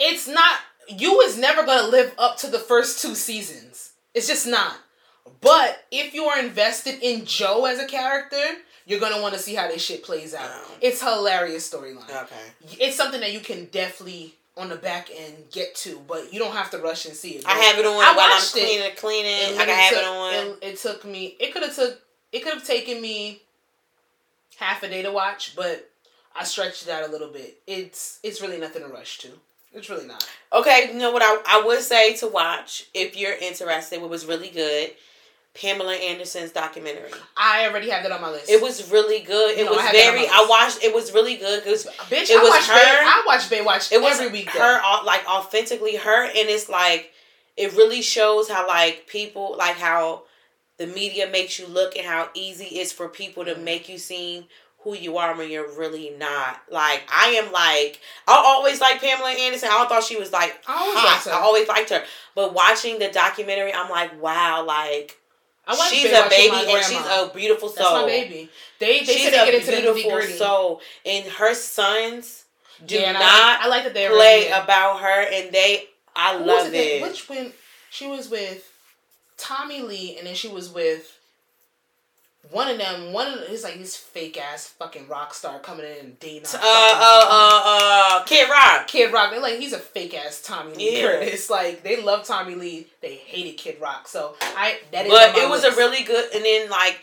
it's 0.00 0.26
not 0.28 0.58
you 0.88 1.20
is 1.20 1.38
never 1.38 1.64
gonna 1.64 1.86
live 1.88 2.12
up 2.18 2.36
to 2.38 2.48
the 2.48 2.58
first 2.58 3.00
two 3.00 3.14
seasons. 3.14 3.92
It's 4.14 4.26
just 4.26 4.46
not. 4.46 4.74
But 5.40 5.84
if 5.92 6.12
you 6.14 6.24
are 6.24 6.40
invested 6.40 6.98
in 7.02 7.24
Joe 7.24 7.64
as 7.66 7.78
a 7.78 7.86
character, 7.86 8.42
you're 8.86 8.98
gonna 9.00 9.22
want 9.22 9.34
to 9.34 9.40
see 9.40 9.54
how 9.54 9.68
this 9.68 9.82
shit 9.82 10.02
plays 10.02 10.34
out. 10.34 10.48
Oh. 10.50 10.70
It's 10.80 11.00
hilarious 11.00 11.70
storyline. 11.72 12.10
Okay. 12.10 12.80
It's 12.80 12.96
something 12.96 13.20
that 13.20 13.32
you 13.32 13.40
can 13.40 13.66
definitely 13.66 14.34
on 14.56 14.68
the 14.68 14.76
back 14.76 15.08
end 15.16 15.34
get 15.52 15.74
to, 15.76 16.00
but 16.08 16.32
you 16.32 16.38
don't 16.38 16.52
have 16.54 16.70
to 16.72 16.78
rush 16.78 17.06
and 17.06 17.14
see 17.14 17.36
it. 17.36 17.46
I 17.46 17.54
have 17.54 17.78
it 17.78 17.86
on 17.86 17.92
I 17.94 17.96
while 18.16 18.20
I'm 18.26 18.30
watched 18.32 18.56
it. 18.56 18.60
cleaning. 18.96 18.96
Cleaning. 18.96 19.54
It 19.54 19.60
I 19.60 19.64
can 19.64 19.78
have 19.78 19.90
took, 19.92 20.02
it 20.02 20.04
on. 20.04 20.34
It, 20.34 20.58
it 20.62 20.78
took 20.78 21.04
me. 21.04 21.36
It 21.38 21.52
could 21.52 21.62
have 21.62 21.74
took. 21.74 22.00
It 22.32 22.42
could 22.42 22.54
have 22.54 22.66
taken 22.66 23.00
me 23.00 23.40
half 24.62 24.82
a 24.82 24.88
day 24.88 25.02
to 25.02 25.12
watch, 25.12 25.54
but 25.56 25.90
I 26.34 26.44
stretched 26.44 26.84
it 26.84 26.88
out 26.90 27.08
a 27.08 27.12
little 27.12 27.28
bit. 27.28 27.58
It's 27.66 28.18
it's 28.22 28.40
really 28.40 28.58
nothing 28.58 28.82
to 28.82 28.88
rush 28.88 29.18
to. 29.18 29.28
It's 29.74 29.88
really 29.88 30.06
not. 30.06 30.28
Okay, 30.52 30.90
you 30.92 30.98
know 30.98 31.10
what 31.12 31.22
I, 31.22 31.60
I 31.60 31.64
would 31.66 31.80
say 31.80 32.14
to 32.16 32.26
watch 32.28 32.86
if 32.92 33.16
you're 33.16 33.34
interested. 33.36 34.00
what 34.00 34.10
was 34.10 34.26
really 34.26 34.50
good. 34.50 34.90
Pamela 35.54 35.92
Anderson's 35.94 36.50
documentary. 36.50 37.10
I 37.36 37.68
already 37.68 37.90
have 37.90 38.02
that 38.04 38.12
on 38.12 38.22
my 38.22 38.30
list. 38.30 38.48
It 38.48 38.62
was 38.62 38.90
really 38.90 39.20
good. 39.20 39.58
It 39.58 39.64
No, 39.66 39.72
I 39.72 39.76
was 39.76 39.84
on 39.86 39.92
very. 39.92 40.26
I 40.26 40.46
watched. 40.48 40.82
It 40.82 40.94
was 40.94 41.12
really 41.12 41.36
good 41.36 41.62
because 41.62 41.84
bitch. 41.84 42.30
it 42.30 42.38
I 42.38 42.42
was 42.42 42.50
watch 42.50 42.68
her- 42.68 42.74
Bay, 42.74 43.02
I 43.04 43.22
watch 43.26 43.50
Baywatch 43.50 43.92
it 43.92 44.00
was 44.00 44.18
every 44.18 44.32
week. 44.32 44.48
her 44.50 44.80
like 45.04 45.26
authentically 45.28 45.96
her, 45.96 46.24
and 46.24 46.48
it's 46.48 46.70
like 46.70 47.12
it 47.58 47.74
really 47.74 48.00
shows 48.00 48.48
how 48.48 48.66
like 48.66 49.06
people 49.06 49.54
like 49.58 49.76
how 49.76 50.22
the 50.82 50.92
media 50.92 51.28
makes 51.30 51.60
you 51.60 51.66
look 51.68 51.96
and 51.96 52.04
how 52.04 52.28
easy 52.34 52.64
it's 52.64 52.90
for 52.90 53.08
people 53.08 53.44
to 53.44 53.54
mm-hmm. 53.54 53.64
make 53.64 53.88
you 53.88 53.98
seem 53.98 54.44
who 54.80 54.96
you 54.96 55.16
are 55.16 55.36
when 55.36 55.48
you're 55.48 55.70
really 55.78 56.10
not. 56.18 56.60
Like 56.68 57.04
I 57.08 57.28
am 57.40 57.52
like 57.52 58.00
I 58.26 58.34
always 58.34 58.80
like 58.80 59.00
Pamela 59.00 59.30
Anderson. 59.30 59.68
I 59.70 59.86
thought 59.86 60.02
she 60.02 60.16
was 60.16 60.32
like 60.32 60.60
I 60.66 60.76
always 60.76 60.98
hot. 60.98 61.04
liked 61.04 61.24
her. 61.26 61.32
I 61.32 61.36
always 61.36 61.68
liked 61.68 61.90
her. 61.90 62.02
But 62.34 62.52
watching 62.52 62.98
the 62.98 63.10
documentary, 63.10 63.72
I'm 63.72 63.88
like, 63.90 64.20
wow, 64.20 64.64
like 64.66 65.16
she's 65.88 66.10
a 66.10 66.28
baby 66.28 66.56
and 66.56 66.64
grandma. 66.64 66.80
she's 66.80 67.06
a 67.06 67.30
beautiful 67.32 67.68
soul. 67.68 67.84
That's 67.84 68.02
my 68.02 68.06
baby. 68.08 68.50
They 68.80 69.04
they 69.04 69.04
she's 69.04 69.28
a 69.28 69.30
get 69.30 69.54
into 69.54 69.70
the 69.70 69.76
nitty 69.76 69.94
beautiful 69.94 70.36
soul, 70.36 70.80
and 71.06 71.24
her 71.26 71.54
sons 71.54 72.46
do 72.84 72.96
yeah, 72.96 73.12
not 73.12 73.22
I, 73.22 73.58
I 73.62 73.68
like 73.68 73.84
that 73.84 73.94
they 73.94 74.08
play 74.08 74.48
about 74.48 74.98
her, 74.98 75.26
and 75.32 75.52
they 75.52 75.84
I 76.16 76.36
love 76.36 76.74
it. 76.74 77.02
Which 77.02 77.28
when 77.28 77.52
she 77.88 78.08
was 78.08 78.28
with 78.28 78.71
Tommy 79.42 79.82
Lee, 79.82 80.16
and 80.16 80.26
then 80.26 80.34
she 80.36 80.46
was 80.46 80.70
with 80.72 81.18
one 82.52 82.68
of 82.68 82.78
them. 82.78 83.12
One 83.12 83.26
of 83.26 83.40
the, 83.40 83.46
he's 83.46 83.64
like 83.64 83.76
this 83.78 83.96
fake 83.96 84.38
ass 84.40 84.68
fucking 84.68 85.08
rock 85.08 85.34
star 85.34 85.58
coming 85.58 85.84
in 85.84 85.96
and 85.98 86.20
dating. 86.20 86.46
Uh, 86.54 86.58
uh, 86.58 87.26
uh, 87.30 87.62
uh, 87.64 88.24
Kid 88.24 88.48
Rock. 88.48 88.86
Kid 88.86 89.12
Rock. 89.12 89.30
They're 89.32 89.40
like 89.40 89.58
he's 89.58 89.72
a 89.72 89.78
fake 89.80 90.14
ass 90.14 90.42
Tommy 90.42 90.74
Lee 90.74 91.00
Yeah. 91.00 91.02
Curtis. 91.20 91.50
Like 91.50 91.82
they 91.82 92.00
love 92.00 92.24
Tommy 92.24 92.54
Lee. 92.54 92.86
They 93.00 93.16
hated 93.16 93.56
Kid 93.56 93.80
Rock. 93.80 94.06
So 94.06 94.36
I 94.40 94.78
that 94.92 95.06
is. 95.06 95.12
But 95.12 95.36
it 95.36 95.48
was 95.48 95.62
list. 95.64 95.76
a 95.76 95.80
really 95.80 96.04
good, 96.04 96.32
and 96.34 96.44
then 96.44 96.70
like. 96.70 97.00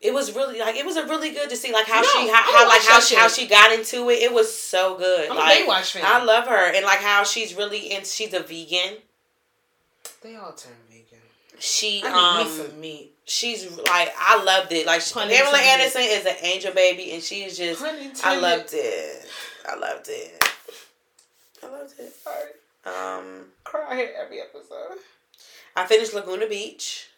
It 0.00 0.12
was 0.12 0.36
really 0.36 0.58
like 0.58 0.76
it 0.76 0.84
was 0.84 0.96
a 0.96 1.06
really 1.06 1.30
good 1.30 1.48
to 1.48 1.56
see 1.56 1.72
like 1.72 1.86
how 1.86 2.02
No, 2.02 2.06
she 2.08 2.28
how, 2.28 2.42
how 2.42 2.68
like 2.68 2.82
how 2.82 3.00
she, 3.00 3.14
how 3.14 3.26
she 3.26 3.46
got 3.46 3.72
into 3.72 4.10
it. 4.10 4.20
It 4.20 4.34
was 4.34 4.54
so 4.54 4.98
good. 4.98 5.30
I'm 5.30 5.36
like 5.38 5.60
a 5.60 5.62
Baywatch 5.62 5.92
fan. 5.92 6.02
I 6.04 6.22
love 6.22 6.46
her 6.46 6.74
and 6.74 6.84
like 6.84 6.98
how 6.98 7.24
she's 7.24 7.54
really 7.54 7.90
in. 7.90 8.04
She's 8.04 8.34
a 8.34 8.40
vegan. 8.40 8.98
They 10.20 10.36
all 10.36 10.52
turn. 10.52 10.74
She 11.64 12.02
I 12.04 12.40
um 12.40 12.46
me 12.46 12.56
some 12.56 12.80
meat. 12.80 13.12
she's 13.24 13.70
like 13.78 14.12
I 14.18 14.42
loved 14.44 14.70
it. 14.72 14.86
Like 14.86 15.00
Pun 15.10 15.28
Pamela. 15.30 15.56
Anderson 15.58 16.02
is 16.04 16.26
an 16.26 16.36
angel 16.42 16.74
baby, 16.74 17.12
and 17.12 17.22
she's 17.22 17.56
just 17.56 17.82
I 17.82 18.38
loved 18.38 18.70
it. 18.74 19.26
I 19.66 19.74
loved 19.76 20.06
it. 20.10 20.44
I 21.62 21.66
loved 21.68 21.94
it. 21.98 22.12
Sorry. 22.22 22.50
Um, 22.84 23.46
Cry 23.64 23.96
here 23.96 24.10
every 24.22 24.42
episode. 24.42 24.98
I 25.74 25.86
finished 25.86 26.12
Laguna 26.12 26.46
Beach. 26.46 27.08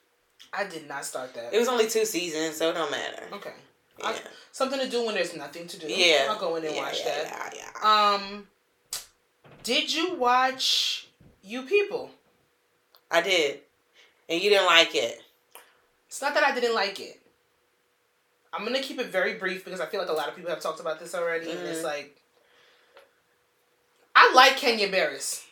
I 0.52 0.62
did 0.64 0.86
not 0.88 1.04
start 1.04 1.34
that. 1.34 1.52
It 1.52 1.58
was 1.58 1.66
only 1.66 1.88
two 1.88 2.04
seasons, 2.04 2.56
so 2.56 2.70
it 2.70 2.74
don't 2.74 2.90
matter. 2.92 3.24
okay. 3.32 3.52
Yeah, 3.98 4.06
I- 4.10 4.20
something 4.52 4.78
to 4.78 4.88
do 4.88 5.04
when 5.04 5.16
there's 5.16 5.34
nothing 5.36 5.66
to 5.66 5.76
do. 5.78 5.88
yeah. 5.88 6.28
I'll 6.30 6.38
go 6.38 6.54
in 6.54 6.64
and 6.64 6.74
yeah, 6.76 6.82
watch 6.82 7.00
yeah, 7.04 7.24
that. 7.24 7.54
Yeah, 7.56 7.60
yeah. 7.82 8.14
Um, 8.14 8.46
did 9.64 9.92
you 9.92 10.14
watch 10.14 11.08
You 11.42 11.62
People? 11.62 12.10
I 13.10 13.20
did, 13.22 13.60
and 14.28 14.40
you 14.42 14.50
didn't 14.50 14.66
like 14.66 14.94
it. 14.94 15.22
It's 16.08 16.20
not 16.22 16.34
that 16.34 16.44
I 16.44 16.54
didn't 16.54 16.74
like 16.74 17.00
it. 17.00 17.20
I'm 18.52 18.64
gonna 18.64 18.80
keep 18.80 18.98
it 18.98 19.06
very 19.08 19.34
brief 19.34 19.64
because 19.64 19.80
I 19.80 19.86
feel 19.86 20.00
like 20.00 20.08
a 20.08 20.12
lot 20.14 20.28
of 20.28 20.34
people 20.36 20.50
have 20.50 20.60
talked 20.60 20.80
about 20.80 20.98
this 20.98 21.14
already, 21.14 21.50
and 21.50 21.60
it's 21.66 21.80
Mhm. 21.80 21.84
like 21.84 22.16
I 24.14 24.32
like 24.34 24.56
Kenya 24.56 24.88
Barris. 24.90 25.44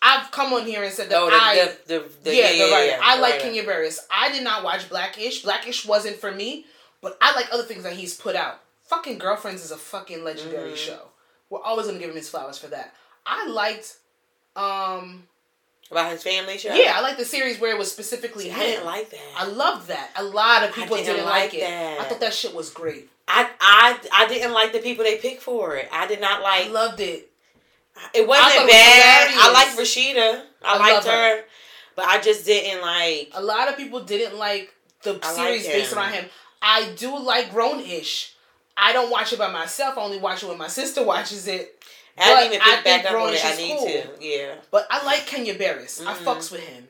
I've 0.00 0.30
come 0.30 0.52
on 0.52 0.66
here 0.66 0.82
and 0.82 0.92
said 0.92 1.08
that 1.10 1.16
Oh, 1.20 1.30
the, 1.30 1.36
I 1.36 1.54
the, 1.86 1.98
the, 1.98 2.08
the, 2.24 2.34
yeah, 2.34 2.52
the 2.52 2.70
writer. 2.72 2.98
I 3.02 3.16
the 3.16 3.22
like 3.22 3.32
writer. 3.34 3.44
Kenya 3.44 3.62
Barris. 3.64 4.06
I 4.10 4.30
did 4.32 4.42
not 4.44 4.62
watch 4.64 4.88
Blackish. 4.88 5.42
Blackish 5.42 5.84
wasn't 5.84 6.16
for 6.16 6.30
me, 6.32 6.66
but 7.00 7.16
I 7.20 7.34
like 7.34 7.52
other 7.52 7.62
things 7.64 7.82
that 7.84 7.92
he's 7.94 8.14
put 8.16 8.34
out. 8.36 8.60
Fucking 8.84 9.18
Girlfriends 9.18 9.64
is 9.64 9.70
a 9.70 9.76
fucking 9.76 10.22
legendary 10.24 10.72
Mhm. 10.72 10.76
show. 10.76 11.08
We're 11.50 11.62
always 11.62 11.86
gonna 11.86 11.98
give 11.98 12.10
him 12.10 12.16
his 12.16 12.28
flowers 12.28 12.58
for 12.58 12.66
that. 12.68 12.94
I 13.26 13.46
liked, 13.46 13.96
um, 14.56 15.28
about 15.92 16.10
his 16.10 16.22
family 16.22 16.58
show. 16.58 16.74
yeah, 16.74 16.94
I 16.96 17.00
like 17.00 17.16
the 17.16 17.24
series 17.24 17.60
where 17.60 17.70
it 17.72 17.78
was 17.78 17.90
specifically 17.92 18.50
I 18.50 18.54
him. 18.54 18.60
didn't 18.60 18.86
like 18.86 19.10
that. 19.10 19.20
I 19.36 19.46
loved 19.46 19.88
that. 19.88 20.10
A 20.16 20.24
lot 20.24 20.64
of 20.64 20.70
I 20.70 20.72
people 20.72 20.96
didn't 20.96 21.14
didn't, 21.16 21.26
like 21.26 21.52
like, 21.52 21.54
it. 21.54 22.00
I 22.00 22.04
thought 22.04 22.20
that 22.20 22.34
shit 22.34 22.54
was 22.54 22.70
great. 22.70 23.08
I, 23.28 23.48
I 23.60 23.98
I 24.12 24.26
didn't 24.28 24.52
like 24.52 24.72
the 24.72 24.80
people 24.80 25.04
they 25.04 25.16
picked 25.18 25.42
for 25.42 25.76
it. 25.76 25.88
I 25.92 26.06
did 26.06 26.20
not 26.20 26.42
like. 26.42 26.66
I 26.66 26.70
loved 26.70 27.00
it. 27.00 27.30
it 28.14 28.26
wasn't 28.26 28.46
thought 28.48 28.56
it 28.56 28.64
was 28.64 28.72
bad. 28.72 29.30
I 29.34 29.52
liked 29.52 29.78
Rashida. 29.78 30.42
I, 30.64 30.76
I 30.76 30.78
liked 30.78 31.06
her. 31.06 31.36
her. 31.36 31.44
but 31.94 32.04
I 32.06 32.20
just 32.20 32.44
didn't 32.44 32.82
like. 32.82 33.30
A 33.34 33.42
lot 33.42 33.68
of 33.68 33.76
people 33.76 34.00
didn't 34.00 34.38
like 34.38 34.74
the 35.02 35.18
I 35.22 35.32
series 35.34 35.66
based 35.66 35.92
around 35.92 36.12
him. 36.14 36.24
I 36.60 36.92
do 36.96 37.18
like 37.18 37.52
Grown 37.52 37.80
Ish. 37.80 38.31
I 38.82 38.92
don't 38.92 39.10
watch 39.10 39.32
it 39.32 39.38
by 39.38 39.50
myself. 39.50 39.96
I 39.96 40.02
only 40.02 40.18
watch 40.18 40.42
it 40.42 40.48
when 40.48 40.58
my 40.58 40.68
sister 40.68 41.02
watches 41.04 41.46
it. 41.46 41.82
I 42.18 42.24
didn't 42.24 42.36
but 42.36 42.46
even 42.46 42.60
I 42.60 42.74
pick 42.76 42.84
back 42.84 43.02
think 43.02 43.14
up 43.14 43.22
on 43.22 43.32
it. 43.34 43.44
I 43.44 43.56
need 43.56 43.76
cool. 43.78 43.86
to. 43.86 44.08
Yeah. 44.20 44.54
But 44.70 44.86
I 44.90 45.04
like 45.04 45.26
Kenya 45.26 45.54
Barris. 45.54 46.00
I 46.04 46.12
Mhm. 46.14 46.24
fucks 46.24 46.50
with 46.50 46.60
him. 46.62 46.88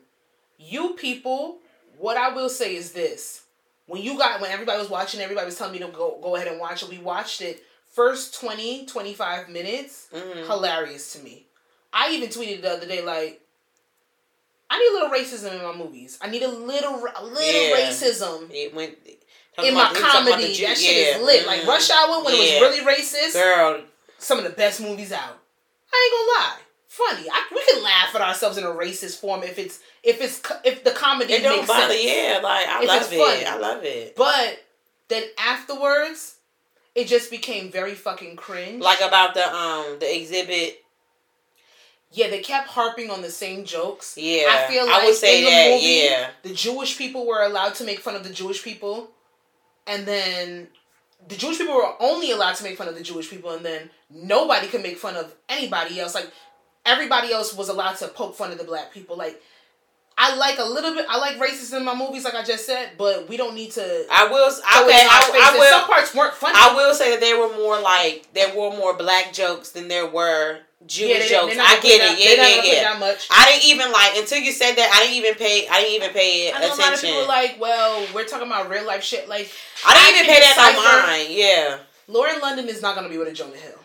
You 0.57 0.95
people, 0.95 1.59
what 1.97 2.17
I 2.17 2.29
will 2.29 2.49
say 2.49 2.75
is 2.75 2.91
this. 2.91 3.41
When 3.85 4.01
you 4.01 4.17
got 4.17 4.41
when 4.41 4.51
everybody 4.51 4.79
was 4.79 4.89
watching, 4.89 5.21
everybody 5.21 5.45
was 5.45 5.57
telling 5.57 5.73
me 5.73 5.79
to 5.79 5.87
go 5.87 6.17
go 6.21 6.35
ahead 6.35 6.47
and 6.47 6.59
watch 6.59 6.83
it. 6.83 6.89
We 6.89 6.97
watched 6.97 7.41
it. 7.41 7.63
First 7.91 8.33
20, 8.39 8.85
25 8.87 9.49
minutes, 9.49 10.07
Mhm. 10.11 10.47
hilarious 10.47 11.13
to 11.13 11.19
me. 11.19 11.45
I 11.93 12.09
even 12.11 12.29
tweeted 12.29 12.61
the 12.63 12.71
other 12.71 12.87
day 12.87 13.01
like 13.01 13.39
I 14.69 14.79
need 14.79 14.87
a 14.89 14.93
little 14.93 15.09
racism 15.09 15.53
in 15.53 15.61
my 15.63 15.73
movies. 15.73 16.17
I 16.21 16.27
need 16.27 16.41
a 16.41 16.47
little 16.47 16.95
a 17.15 17.23
little 17.23 17.61
Yeah. 17.69 17.75
racism 17.77 18.49
It 18.51 18.73
went. 18.73 18.97
In 19.59 19.73
my 19.73 19.81
about- 19.81 19.95
he 19.97 20.01
was 20.03 20.11
talking 20.11 20.27
about 20.27 20.39
comedy. 20.39 20.61
that 20.65 20.77
shit 20.77 20.97
is 21.17 21.21
lit. 21.21 21.45
Like 21.45 21.61
Mhm. 21.61 21.67
Rush 21.67 21.89
Hour 21.89 22.23
when 22.23 22.35
Yeah. 22.35 22.41
it 22.43 22.61
was 22.61 22.79
really 22.79 22.95
racist. 22.95 23.33
Girl, 23.33 23.81
Some 24.17 24.37
of 24.37 24.43
the 24.45 24.51
best 24.51 24.79
movies 24.79 25.11
out. 25.11 25.37
I 25.93 26.09
ain't 26.11 26.27
gonna 26.37 26.47
lie. 26.49 26.59
Funny. 26.87 27.29
I, 27.29 27.43
we 27.53 27.61
can 27.65 27.83
laugh 27.83 28.15
at 28.15 28.21
ourselves 28.21 28.57
in 28.57 28.63
a 28.63 28.67
racist 28.69 29.19
form 29.19 29.43
if 29.43 29.57
it's 29.59 29.79
if 30.03 30.21
it's 30.21 30.39
if 30.63 30.83
the 30.83 30.91
comedy 30.91 31.33
it 31.33 31.43
don't 31.43 31.67
bother. 31.67 31.93
sense. 31.93 32.03
Yeah, 32.03 32.39
like 32.41 32.67
I 32.67 32.81
If 32.83 32.87
love 32.87 33.13
it. 33.13 33.17
funny. 33.19 33.45
I 33.45 33.55
love 33.57 33.83
it. 33.83 34.15
But 34.15 34.63
then 35.09 35.23
afterwards, 35.37 36.35
it 36.95 37.05
just 37.07 37.29
became 37.31 37.69
very 37.71 37.95
fucking 37.95 38.35
cringe. 38.37 38.81
Like 38.81 39.01
about 39.01 39.33
the 39.33 39.53
um 39.53 39.97
the 39.99 40.15
exhibit. 40.15 40.79
yeah, 42.11 42.29
they 42.29 42.39
kept 42.41 42.67
harping 42.69 43.09
on 43.09 43.21
the 43.23 43.31
same 43.31 43.65
jokes. 43.65 44.13
Yeah, 44.17 44.45
I 44.49 44.71
feel 44.71 44.85
like 44.85 45.01
I 45.01 45.05
would 45.05 45.15
say 45.15 45.39
in 45.39 45.45
the 45.45 45.49
that. 45.49 45.69
movie- 45.71 45.85
yeah, 46.05 46.29
The 46.43 46.53
Jewish 46.53 46.95
people 46.97 47.25
were 47.25 47.41
allowed 47.41 47.73
to 47.75 47.83
make 47.83 47.99
fun 48.01 48.15
of 48.15 48.23
the 48.23 48.29
Jewish 48.29 48.61
people, 48.63 49.09
and 49.87 50.05
then 50.05 50.67
the 51.27 51.35
Jewish 51.35 51.57
people 51.57 51.75
were 51.75 51.93
only 51.99 52.31
allowed 52.31 52.55
to 52.55 52.63
make 52.63 52.77
fun 52.77 52.87
of 52.87 52.95
the 52.95 53.03
Jewish 53.03 53.29
people, 53.29 53.51
and 53.51 53.65
then 53.65 53.89
nobody 54.09 54.67
could 54.67 54.83
make 54.83 54.97
fun 54.97 55.15
of 55.15 55.33
anybody 55.49 55.99
else. 55.99 56.15
Like 56.15 56.31
everybody 56.85 57.31
else 57.31 57.53
was 57.53 57.69
allowed 57.69 57.97
to 57.97 58.07
poke 58.07 58.35
fun 58.35 58.51
of 58.51 58.57
the 58.57 58.63
black 58.63 58.93
people. 58.93 59.17
Like 59.17 59.41
I 60.17 60.35
like 60.35 60.59
a 60.59 60.63
little 60.63 60.93
bit. 60.93 61.05
I 61.09 61.17
like 61.17 61.37
racism 61.37 61.77
in 61.77 61.85
my 61.85 61.95
movies, 61.95 62.23
like 62.23 62.35
I 62.35 62.43
just 62.43 62.65
said, 62.65 62.91
but 62.97 63.27
we 63.27 63.37
don't 63.37 63.55
need 63.55 63.71
to. 63.71 64.05
I 64.11 64.27
will. 64.27 64.47
Okay, 64.47 64.61
I. 64.69 65.51
I 65.53 65.57
will. 65.57 65.79
Some 65.79 65.87
parts 65.87 66.13
weren't 66.13 66.33
funny. 66.33 66.55
I 66.57 66.75
will 66.75 66.93
say 66.93 67.11
that 67.11 67.19
there 67.19 67.39
were 67.39 67.55
more 67.55 67.79
like 67.79 68.27
there 68.33 68.49
were 68.49 68.75
more 68.77 68.95
black 68.95 69.33
jokes 69.33 69.71
than 69.71 69.87
there 69.87 70.07
were 70.07 70.59
Jewish 70.87 71.31
Yeah, 71.31 71.39
jokes. 71.41 71.55
I 71.59 71.79
get 71.81 71.85
it. 71.85 71.99
that- 72.01 72.19
Yeah, 72.19 72.73
yeah, 72.73 72.91
yeah. 72.93 72.99
much. 72.99 73.27
I 73.31 73.45
didn't 73.45 73.65
even 73.69 73.91
like 73.91 74.17
until 74.17 74.39
you 74.39 74.51
said 74.51 74.75
that. 74.75 74.91
I 74.93 75.03
didn't 75.03 75.15
even 75.15 75.35
pay. 75.35 75.67
I 75.67 75.81
didn't 75.81 75.95
even 75.95 76.09
pay 76.11 76.51
I 76.51 76.59
know 76.59 76.73
a 76.73 76.75
lot 76.75 76.93
of 76.93 77.01
people 77.01 77.21
are 77.21 77.27
like, 77.27 77.55
well, 77.59 78.05
we're 78.13 78.25
talking 78.25 78.47
about 78.47 78.69
real 78.69 78.85
life 78.85 79.03
shit. 79.03 79.29
Like 79.29 79.49
I 79.85 79.93
didn't 79.93 80.15
I 80.15 80.19
even 80.19 80.33
pay 80.33 80.39
that 80.41 81.05
mind. 81.07 81.33
Yeah, 81.33 81.77
Lauren 82.07 82.39
London 82.41 82.67
is 82.67 82.81
not 82.81 82.95
gonna 82.95 83.09
be 83.09 83.17
with 83.17 83.27
a 83.27 83.33
Jonah 83.33 83.55
Hill. 83.57 83.79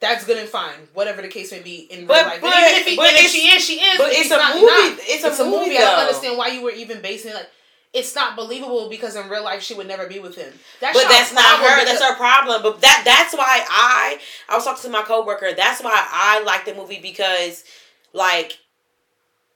That's 0.00 0.24
good 0.24 0.36
and 0.38 0.48
fine, 0.48 0.88
whatever 0.94 1.22
the 1.22 1.28
case 1.28 1.52
may 1.52 1.60
be 1.60 1.86
in 1.88 2.06
But- 2.06 2.16
real 2.16 2.26
life. 2.26 2.40
but- 2.40 2.48
even 2.58 2.74
if, 2.80 2.86
he, 2.86 2.96
but 2.96 3.12
if 3.14 3.30
she 3.30 3.46
is, 3.54 3.64
she 3.64 3.74
is. 3.74 3.98
but 3.98 4.10
it's 4.10 4.30
a 4.32 4.36
not, 4.36 4.54
movie. 4.56 4.66
not. 4.66 4.98
It's 5.02 5.38
a 5.38 5.44
movie, 5.44 5.76
I 5.78 5.80
don't 5.82 6.00
understand 6.00 6.36
why 6.36 6.48
you 6.48 6.62
were 6.62 6.72
even 6.72 7.00
basing 7.00 7.30
it 7.30 7.34
like. 7.34 7.50
It's 7.94 8.14
not 8.14 8.36
believable 8.36 8.88
because 8.88 9.16
in 9.16 9.28
real 9.28 9.44
life 9.44 9.62
she 9.62 9.74
would 9.74 9.86
never 9.86 10.06
be 10.06 10.18
with 10.18 10.34
him. 10.34 10.52
That's 10.80 10.98
but 10.98 11.08
that's 11.10 11.32
not 11.34 11.60
her. 11.60 11.84
That's 11.84 12.02
her 12.02 12.16
problem. 12.16 12.62
But 12.62 12.80
that 12.80 13.02
that's 13.04 13.34
why 13.34 13.64
I 13.68 14.18
I 14.48 14.54
was 14.56 14.64
talking 14.64 14.82
to 14.82 14.88
my 14.90 15.02
coworker. 15.02 15.52
That's 15.54 15.82
why 15.82 15.92
I 16.10 16.42
like 16.42 16.64
the 16.64 16.74
movie 16.74 17.00
because 17.02 17.64
like 18.14 18.58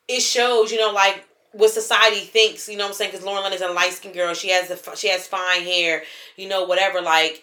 it 0.08 0.20
shows 0.20 0.70
you 0.70 0.78
know 0.78 0.92
like 0.92 1.24
what 1.52 1.70
society 1.70 2.20
thinks. 2.20 2.68
You 2.68 2.76
know 2.76 2.84
what 2.84 2.88
I'm 2.90 2.94
saying? 2.94 3.12
Because 3.12 3.24
Lauren 3.24 3.42
Lynn 3.44 3.54
is 3.54 3.62
a 3.62 3.68
light 3.68 3.92
skinned 3.94 4.14
girl. 4.14 4.34
She 4.34 4.50
has 4.50 4.68
the 4.68 4.94
she 4.96 5.08
has 5.08 5.26
fine 5.26 5.62
hair. 5.62 6.02
You 6.36 6.48
know 6.48 6.64
whatever 6.64 7.00
like 7.00 7.42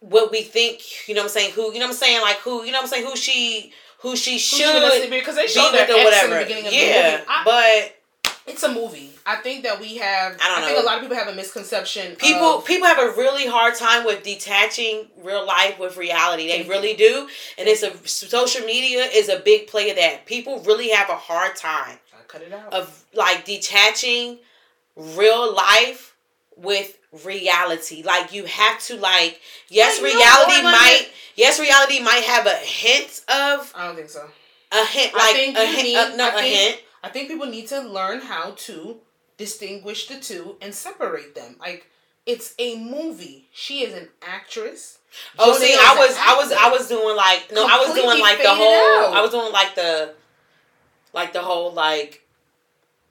what 0.00 0.30
we 0.30 0.42
think. 0.42 1.08
You 1.08 1.14
know 1.14 1.22
what 1.22 1.28
I'm 1.28 1.30
saying? 1.32 1.52
Who 1.52 1.72
you 1.72 1.78
know 1.78 1.86
what 1.86 1.92
I'm 1.92 1.96
saying? 1.96 2.20
Like 2.20 2.36
who 2.38 2.64
you 2.64 2.70
know 2.72 2.78
what 2.78 2.84
I'm 2.84 2.88
saying? 2.90 3.06
Who 3.06 3.16
she 3.16 3.72
who 4.00 4.14
she 4.16 4.32
Who 4.32 4.38
should 4.38 4.92
she 4.92 5.08
be, 5.08 5.18
because 5.20 5.36
they 5.36 5.46
should 5.46 5.54
be 5.54 5.60
showed 5.60 5.72
with 5.72 5.86
their 5.88 5.96
ex 5.96 6.04
whatever. 6.04 6.34
in 6.34 6.38
the 6.38 6.44
beginning 6.44 6.66
of 6.66 6.70
the 6.72 6.76
movie. 6.76 7.24
I- 7.28 7.90
but. 8.24 8.42
it's 8.52 8.62
a 8.62 8.74
movie. 8.74 9.11
I 9.24 9.36
think 9.36 9.62
that 9.64 9.80
we 9.80 9.96
have. 9.98 10.36
I 10.42 10.48
don't 10.58 10.66
think 10.68 10.78
a 10.82 10.82
lot 10.84 10.96
of 10.96 11.02
people 11.02 11.16
have 11.16 11.28
a 11.28 11.34
misconception. 11.34 12.16
People 12.16 12.58
of- 12.58 12.64
people 12.64 12.86
have 12.88 12.98
a 12.98 13.12
really 13.12 13.46
hard 13.46 13.74
time 13.76 14.04
with 14.04 14.22
detaching 14.22 15.06
real 15.18 15.46
life 15.46 15.78
with 15.78 15.96
reality. 15.96 16.48
They 16.48 16.62
really 16.68 16.94
do, 16.94 17.28
and 17.58 17.68
it's 17.68 17.82
a 17.82 17.96
social 18.08 18.66
media 18.66 19.04
is 19.04 19.28
a 19.28 19.38
big 19.38 19.66
play 19.68 19.90
of 19.90 19.96
that. 19.96 20.26
People 20.26 20.60
really 20.60 20.90
have 20.90 21.08
a 21.08 21.16
hard 21.16 21.54
time 21.56 21.98
I 22.12 22.22
cut 22.26 22.42
it 22.42 22.52
out. 22.52 22.72
of 22.72 23.04
like 23.14 23.44
detaching 23.44 24.38
real 24.96 25.54
life 25.54 26.14
with 26.56 26.98
reality. 27.24 28.02
Like 28.02 28.32
you 28.32 28.44
have 28.46 28.80
to 28.86 28.96
like 28.96 29.40
yes, 29.68 30.00
Like, 30.02 30.14
reality 30.14 30.62
might 30.62 31.08
yes, 31.36 31.60
reality 31.60 32.00
might 32.00 32.24
have 32.24 32.46
a 32.46 32.56
hint 32.56 33.22
of 33.28 33.72
I 33.74 33.86
don't 33.86 33.96
think 33.96 34.10
so. 34.10 34.28
a 34.72 34.84
hint 34.84 35.12
I 35.14 35.18
like 35.18 35.36
think 35.36 35.56
a 35.58 35.60
you 35.64 35.66
hint 35.72 35.84
need- 35.88 35.96
uh, 35.96 36.16
no 36.16 36.24
I 36.24 36.28
a 36.28 36.32
think- 36.40 36.54
hint. 36.56 36.80
I 37.04 37.08
think 37.08 37.28
people 37.28 37.46
need 37.46 37.66
to 37.68 37.80
learn 37.80 38.20
how 38.20 38.52
to 38.56 39.00
distinguish 39.36 40.06
the 40.06 40.20
two 40.20 40.56
and 40.60 40.74
separate 40.74 41.34
them. 41.34 41.56
Like 41.58 41.88
it's 42.26 42.54
a 42.58 42.78
movie. 42.78 43.48
She 43.52 43.84
is 43.84 43.94
an 43.94 44.08
actress. 44.22 44.98
Oh, 45.38 45.52
Jonah 45.52 45.58
see, 45.60 45.74
I 45.74 45.96
was, 45.98 46.16
I 46.18 46.36
was. 46.36 46.52
I 46.52 46.70
was 46.70 46.88
doing 46.88 47.16
like, 47.16 47.52
no, 47.52 47.66
I 47.66 47.84
was 47.86 47.94
doing 47.94 48.20
like 48.20 48.38
the 48.38 48.48
whole, 48.48 49.08
out. 49.08 49.14
I 49.14 49.20
was 49.20 49.30
doing 49.30 49.52
like 49.52 49.74
the, 49.74 50.14
like 51.12 51.32
the 51.32 51.42
whole 51.42 51.72
like 51.72 52.26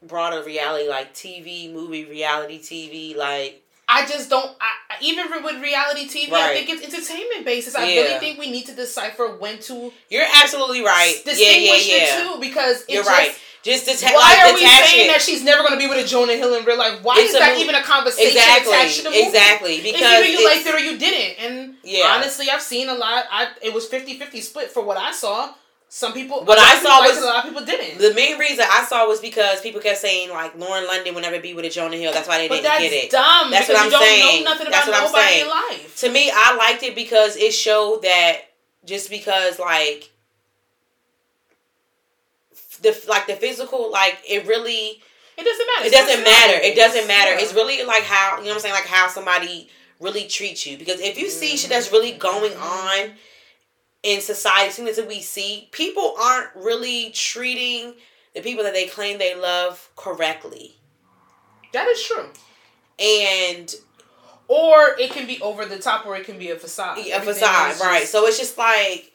broader 0.01 0.43
reality, 0.43 0.89
like 0.89 1.13
TV, 1.13 1.71
movie, 1.71 2.05
reality 2.05 2.59
TV, 2.59 3.15
like 3.15 3.61
I 3.91 4.05
just 4.05 4.29
don't. 4.29 4.55
I, 4.61 4.71
even 5.01 5.29
with 5.43 5.61
reality 5.61 6.07
TV, 6.07 6.31
right. 6.31 6.51
I 6.51 6.63
think 6.63 6.69
it's 6.69 6.93
entertainment 6.93 7.43
basis. 7.43 7.75
I 7.75 7.89
yeah. 7.89 8.01
really 8.01 8.19
think 8.19 8.39
we 8.39 8.49
need 8.49 8.65
to 8.67 8.75
decipher 8.75 9.35
when 9.35 9.59
to. 9.59 9.91
You're 10.09 10.25
absolutely 10.41 10.81
right. 10.81 11.15
Distinguish 11.25 11.89
yeah, 11.89 11.97
yeah, 11.97 12.23
the 12.23 12.33
two 12.33 12.39
because 12.39 12.85
you're 12.87 13.03
just, 13.03 13.09
right. 13.09 13.37
Just 13.63 13.85
deta- 13.85 14.13
why 14.13 14.41
like, 14.43 14.53
are 14.53 14.53
we 14.55 14.65
saying 14.65 15.05
it. 15.05 15.13
that 15.13 15.21
she's 15.21 15.43
never 15.43 15.61
going 15.61 15.73
to 15.73 15.79
be 15.79 15.87
with 15.87 16.03
a 16.03 16.07
Jonah 16.07 16.33
Hill 16.33 16.55
in 16.55 16.65
real 16.65 16.79
life? 16.79 17.03
Why 17.03 17.15
it's 17.19 17.33
is 17.33 17.39
that 17.39 17.53
mo- 17.53 17.61
even 17.61 17.75
a 17.75 17.83
conversation 17.83 18.37
exactly, 18.37 18.73
attached 18.73 18.97
to 18.97 19.03
the 19.03 19.09
movie? 19.11 19.21
Exactly, 19.21 19.81
because 19.81 20.01
either 20.01 20.25
you 20.25 20.45
liked 20.45 20.65
it 20.65 20.73
or 20.73 20.79
you 20.79 20.97
didn't. 20.97 21.45
And 21.45 21.75
yeah. 21.83 22.15
honestly, 22.15 22.49
I've 22.49 22.61
seen 22.61 22.89
a 22.89 22.95
lot. 22.95 23.25
I 23.29 23.49
it 23.61 23.71
was 23.71 23.87
50-50 23.87 24.41
split 24.41 24.71
for 24.71 24.83
what 24.83 24.97
I 24.97 25.11
saw. 25.11 25.53
Some 25.93 26.13
people, 26.13 26.45
what 26.45 26.57
I 26.57 26.81
saw 26.81 27.01
was 27.01 27.21
a 27.21 27.25
lot 27.25 27.43
of 27.43 27.43
people 27.43 27.65
didn't. 27.65 27.99
The 27.99 28.13
main 28.13 28.39
reason 28.39 28.63
I 28.65 28.85
saw 28.85 29.05
was 29.09 29.19
because 29.19 29.59
people 29.59 29.81
kept 29.81 29.97
saying 29.97 30.29
like 30.29 30.57
Lauren 30.57 30.87
London 30.87 31.13
would 31.13 31.21
never 31.21 31.41
be 31.41 31.53
with 31.53 31.65
a 31.65 31.69
Jonah 31.69 31.97
Hill. 31.97 32.13
That's 32.13 32.29
why 32.29 32.37
they 32.37 32.47
but 32.47 32.61
didn't 32.61 32.79
get 32.79 32.93
it. 32.93 33.11
Dumb. 33.11 33.51
That's 33.51 33.67
what 33.67 33.77
I'm 33.77 33.91
saying. 33.91 34.45
that's 34.45 34.87
what 34.87 34.95
I'm 34.95 35.09
saying. 35.09 35.49
life. 35.49 35.97
To 35.99 36.09
me, 36.09 36.31
I 36.33 36.55
liked 36.55 36.81
it 36.83 36.95
because 36.95 37.35
it 37.35 37.51
showed 37.51 38.03
that 38.03 38.37
just 38.85 39.09
because 39.09 39.59
like 39.59 40.09
the 42.81 42.99
like 43.07 43.27
the 43.27 43.35
physical, 43.35 43.91
like 43.91 44.19
it 44.27 44.47
really. 44.47 45.01
It 45.37 45.45
doesn't 45.45 45.67
matter. 45.75 45.87
It 45.87 45.91
doesn't 45.91 46.23
matter. 46.23 46.53
It 46.61 46.75
doesn't 46.75 47.07
matter. 47.07 47.31
It's 47.33 47.53
really 47.53 47.83
like 47.83 48.03
how 48.03 48.37
you 48.37 48.43
know 48.43 48.49
what 48.49 48.55
I'm 48.55 48.59
saying, 48.59 48.73
like 48.73 48.85
how 48.85 49.07
somebody 49.07 49.69
really 49.99 50.27
treats 50.27 50.65
you. 50.65 50.77
Because 50.77 50.99
if 50.99 51.17
you 51.17 51.29
see 51.29 51.55
shit 51.55 51.69
that's 51.69 51.91
really 51.91 52.11
mm-hmm. 52.11 52.19
going 52.19 52.53
on 52.57 53.11
in 54.03 54.19
society, 54.21 54.71
things 54.71 54.97
that 54.97 55.07
we 55.07 55.21
see, 55.21 55.69
people 55.71 56.15
aren't 56.19 56.49
really 56.55 57.11
treating 57.11 57.93
the 58.33 58.41
people 58.41 58.63
that 58.63 58.73
they 58.73 58.87
claim 58.87 59.17
they 59.19 59.35
love 59.35 59.89
correctly. 59.95 60.75
That 61.73 61.87
is 61.87 62.03
true. 62.03 62.29
And 62.99 63.73
or 64.47 64.99
it 64.99 65.11
can 65.11 65.27
be 65.27 65.39
over 65.41 65.65
the 65.65 65.79
top 65.79 66.05
or 66.05 66.15
it 66.17 66.25
can 66.25 66.37
be 66.37 66.49
a 66.49 66.55
facade. 66.55 66.97
A 66.97 67.19
facade, 67.21 67.79
right. 67.79 68.05
So 68.05 68.25
it's 68.25 68.37
just 68.37 68.57
like 68.57 69.10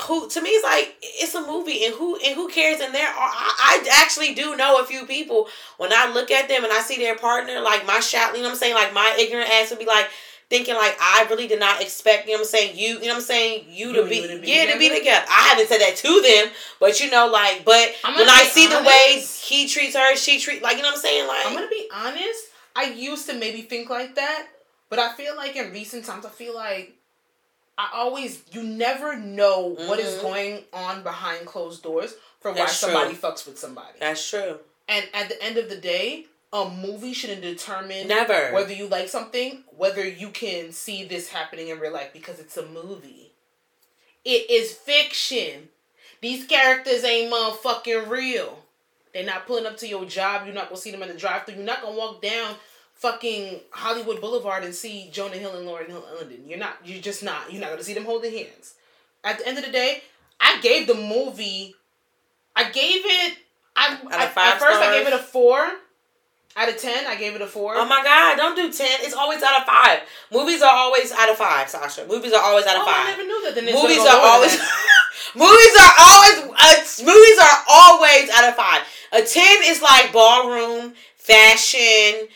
who 0.00 0.28
to 0.28 0.40
me 0.40 0.50
is 0.50 0.64
like 0.64 0.96
it's 1.02 1.34
a 1.34 1.46
movie 1.46 1.84
and 1.84 1.94
who 1.94 2.16
and 2.16 2.34
who 2.34 2.48
cares 2.48 2.80
and 2.80 2.94
there 2.94 3.08
are 3.08 3.12
I, 3.14 3.84
I, 3.84 4.02
actually 4.02 4.34
do 4.34 4.56
know 4.56 4.80
a 4.80 4.86
few 4.86 5.06
people 5.06 5.48
when 5.76 5.92
I 5.92 6.10
look 6.12 6.30
at 6.30 6.48
them 6.48 6.64
and 6.64 6.72
I 6.72 6.80
see 6.80 6.96
their 6.96 7.16
partner 7.16 7.60
like 7.60 7.86
my 7.86 8.00
shout 8.00 8.34
you 8.34 8.38
know 8.38 8.48
what 8.48 8.52
I'm 8.52 8.58
saying 8.58 8.74
like 8.74 8.94
my 8.94 9.14
ignorant 9.18 9.50
ass 9.50 9.70
would 9.70 9.78
be 9.78 9.84
like 9.84 10.08
thinking 10.52 10.74
like 10.74 10.94
I 11.00 11.26
really 11.30 11.48
did 11.48 11.58
not 11.58 11.80
expect, 11.80 12.26
you 12.26 12.32
know 12.32 12.40
what 12.40 12.44
I'm 12.44 12.50
saying, 12.50 12.76
you, 12.76 12.88
you 12.98 13.06
know 13.06 13.14
what 13.14 13.16
I'm 13.16 13.20
saying, 13.22 13.64
you, 13.70 13.88
you 13.88 13.92
to 13.94 14.02
be, 14.04 14.20
to 14.20 14.38
be 14.38 14.48
yeah, 14.48 14.66
together? 14.66 14.72
to 14.72 14.78
be 14.78 14.98
together. 14.98 15.24
I 15.26 15.48
haven't 15.48 15.68
said 15.68 15.78
that 15.78 15.96
to 15.96 16.20
them, 16.20 16.52
but 16.78 17.00
you 17.00 17.10
know, 17.10 17.26
like, 17.28 17.64
but 17.64 17.94
when 18.04 18.28
I 18.28 18.44
see 18.44 18.66
honest. 18.66 18.82
the 18.82 18.86
way 18.86 19.24
he 19.48 19.66
treats 19.66 19.96
her, 19.96 20.14
she 20.14 20.38
treat 20.38 20.62
like, 20.62 20.76
you 20.76 20.82
know 20.82 20.90
what 20.90 20.96
I'm 20.96 21.00
saying, 21.00 21.26
like. 21.26 21.46
I'm 21.46 21.54
gonna 21.54 21.68
be 21.68 21.88
honest. 21.90 22.44
I 22.76 22.84
used 22.84 23.28
to 23.30 23.34
maybe 23.34 23.62
think 23.62 23.88
like 23.88 24.14
that, 24.16 24.48
but 24.90 24.98
I 24.98 25.14
feel 25.14 25.34
like 25.36 25.56
in 25.56 25.72
recent 25.72 26.04
times, 26.04 26.26
I 26.26 26.30
feel 26.30 26.54
like 26.54 26.96
I 27.78 27.90
always, 27.94 28.42
you 28.52 28.62
never 28.62 29.16
know 29.16 29.70
mm-hmm. 29.70 29.88
what 29.88 29.98
is 29.98 30.14
mm-hmm. 30.14 30.22
going 30.22 30.64
on 30.72 31.02
behind 31.02 31.46
closed 31.46 31.82
doors 31.82 32.14
for 32.40 32.52
That's 32.52 32.82
why 32.82 32.88
somebody 32.88 33.14
true. 33.14 33.30
fucks 33.30 33.46
with 33.46 33.58
somebody. 33.58 33.98
That's 33.98 34.28
true. 34.28 34.58
And 34.88 35.06
at 35.14 35.28
the 35.28 35.42
end 35.42 35.56
of 35.56 35.68
the 35.68 35.76
day, 35.76 36.26
a 36.52 36.68
movie 36.68 37.14
shouldn't 37.14 37.40
determine 37.40 38.08
never 38.08 38.52
whether 38.52 38.74
you 38.74 38.86
like 38.86 39.08
something, 39.08 39.64
whether 39.76 40.06
you 40.06 40.28
can 40.28 40.72
see 40.72 41.04
this 41.04 41.30
happening 41.30 41.68
in 41.68 41.80
real 41.80 41.92
life 41.92 42.12
because 42.12 42.38
it's 42.38 42.56
a 42.58 42.66
movie. 42.66 43.32
It 44.24 44.50
is 44.50 44.72
fiction. 44.72 45.68
These 46.20 46.46
characters 46.46 47.04
ain't 47.04 47.32
motherfucking 47.32 48.08
real. 48.08 48.58
They're 49.14 49.24
not 49.24 49.46
pulling 49.46 49.66
up 49.66 49.76
to 49.78 49.88
your 49.88 50.04
job. 50.04 50.42
You're 50.44 50.54
not 50.54 50.68
gonna 50.68 50.80
see 50.80 50.90
them 50.90 51.02
in 51.02 51.08
the 51.08 51.14
drive-thru. 51.14 51.54
You're 51.54 51.64
not 51.64 51.82
gonna 51.82 51.96
walk 51.96 52.22
down 52.22 52.54
fucking 53.02 53.58
Hollywood 53.70 54.20
Boulevard 54.20 54.62
and 54.62 54.72
see 54.72 55.10
Jonah 55.12 55.34
Hill 55.34 55.56
and 55.56 55.66
Lauren 55.66 55.90
Hill 55.90 56.04
London. 56.16 56.42
You're 56.46 56.58
not. 56.58 56.76
You're 56.84 57.02
just 57.02 57.22
not. 57.22 57.52
You're 57.52 57.60
not 57.60 57.70
gonna 57.70 57.82
see 57.82 57.94
them 57.94 58.04
holding 58.04 58.32
hands. 58.32 58.74
At 59.24 59.38
the 59.38 59.46
end 59.46 59.58
of 59.58 59.64
the 59.64 59.72
day, 59.72 60.02
I 60.40 60.60
gave 60.60 60.86
the 60.86 60.94
movie. 60.94 61.74
I 62.54 62.70
gave 62.70 63.02
it. 63.04 63.38
I, 63.74 63.98
I 64.10 64.24
at 64.24 64.34
first 64.34 64.58
stars. 64.58 64.76
I 64.76 64.98
gave 64.98 65.06
it 65.06 65.12
a 65.12 65.18
four 65.18 65.72
out 66.54 66.68
of 66.68 66.76
ten, 66.76 67.06
I 67.06 67.16
gave 67.16 67.34
it 67.34 67.40
a 67.40 67.46
four. 67.46 67.74
Oh 67.74 67.86
my 67.86 68.02
god! 68.04 68.36
Don't 68.36 68.54
do 68.54 68.70
ten. 68.70 69.00
It's 69.00 69.14
always 69.14 69.42
out 69.42 69.60
of 69.60 69.66
five. 69.66 70.00
Movies 70.30 70.60
are 70.60 70.70
always 70.70 71.10
out 71.10 71.30
of 71.30 71.36
five, 71.36 71.68
Sasha. 71.68 72.06
Movies 72.06 72.32
are 72.32 72.44
always 72.44 72.66
out 72.66 72.76
of 72.76 72.82
oh, 72.82 72.86
five. 72.86 73.06
I 73.06 73.10
never 73.10 73.24
knew 73.24 73.42
that. 73.44 73.54
Then 73.54 73.64
movies 73.64 74.04
are 74.04 74.20
always. 74.20 74.52
movies 75.34 75.74
are 75.80 75.94
always. 75.98 76.36
Uh, 76.52 77.04
movies 77.04 77.38
are 77.40 77.58
always 77.72 78.28
out 78.36 78.48
of 78.48 78.54
five. 78.54 78.82
A 79.12 79.22
ten 79.22 79.56
is 79.64 79.80
like 79.80 80.12
ballroom 80.12 80.92
fashion. 81.16 82.28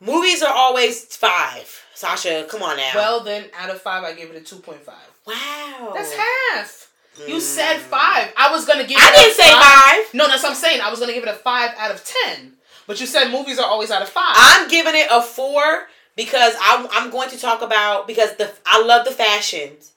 Movies 0.00 0.42
are 0.42 0.52
always 0.52 1.04
five. 1.04 1.84
Sasha, 1.94 2.46
come 2.48 2.62
on 2.62 2.78
now. 2.78 2.90
Well, 2.94 3.20
then, 3.20 3.44
out 3.58 3.68
of 3.68 3.82
five, 3.82 4.02
I 4.02 4.14
give 4.14 4.30
it 4.30 4.36
a 4.36 4.40
two 4.40 4.56
point 4.56 4.80
five. 4.80 4.94
Wow, 5.26 5.92
that's 5.94 6.14
half. 6.14 6.90
You 7.26 7.34
mm. 7.34 7.40
said 7.40 7.76
five. 7.78 8.32
I 8.36 8.50
was 8.50 8.64
gonna 8.64 8.86
give. 8.86 8.96
I 8.98 9.12
didn't 9.14 9.34
say 9.34 9.50
five. 9.50 10.06
five. 10.06 10.14
No, 10.14 10.26
that's 10.26 10.42
what 10.42 10.50
I'm 10.50 10.56
saying. 10.56 10.80
I 10.80 10.90
was 10.90 11.00
gonna 11.00 11.12
give 11.12 11.24
it 11.24 11.28
a 11.28 11.34
five 11.34 11.72
out 11.76 11.90
of 11.90 12.02
ten. 12.04 12.54
But 12.86 13.00
you 13.00 13.06
said 13.06 13.30
movies 13.30 13.58
are 13.58 13.66
always 13.66 13.90
out 13.90 14.02
of 14.02 14.08
five. 14.08 14.34
I'm 14.36 14.68
giving 14.68 14.94
it 14.94 15.08
a 15.10 15.20
four 15.20 15.86
because 16.16 16.54
I'm 16.60 16.88
I'm 16.92 17.10
going 17.10 17.28
to 17.30 17.38
talk 17.38 17.60
about 17.62 18.06
because 18.06 18.36
the 18.36 18.50
I 18.64 18.82
love 18.82 19.04
the 19.04 19.12
fashions. 19.12 19.92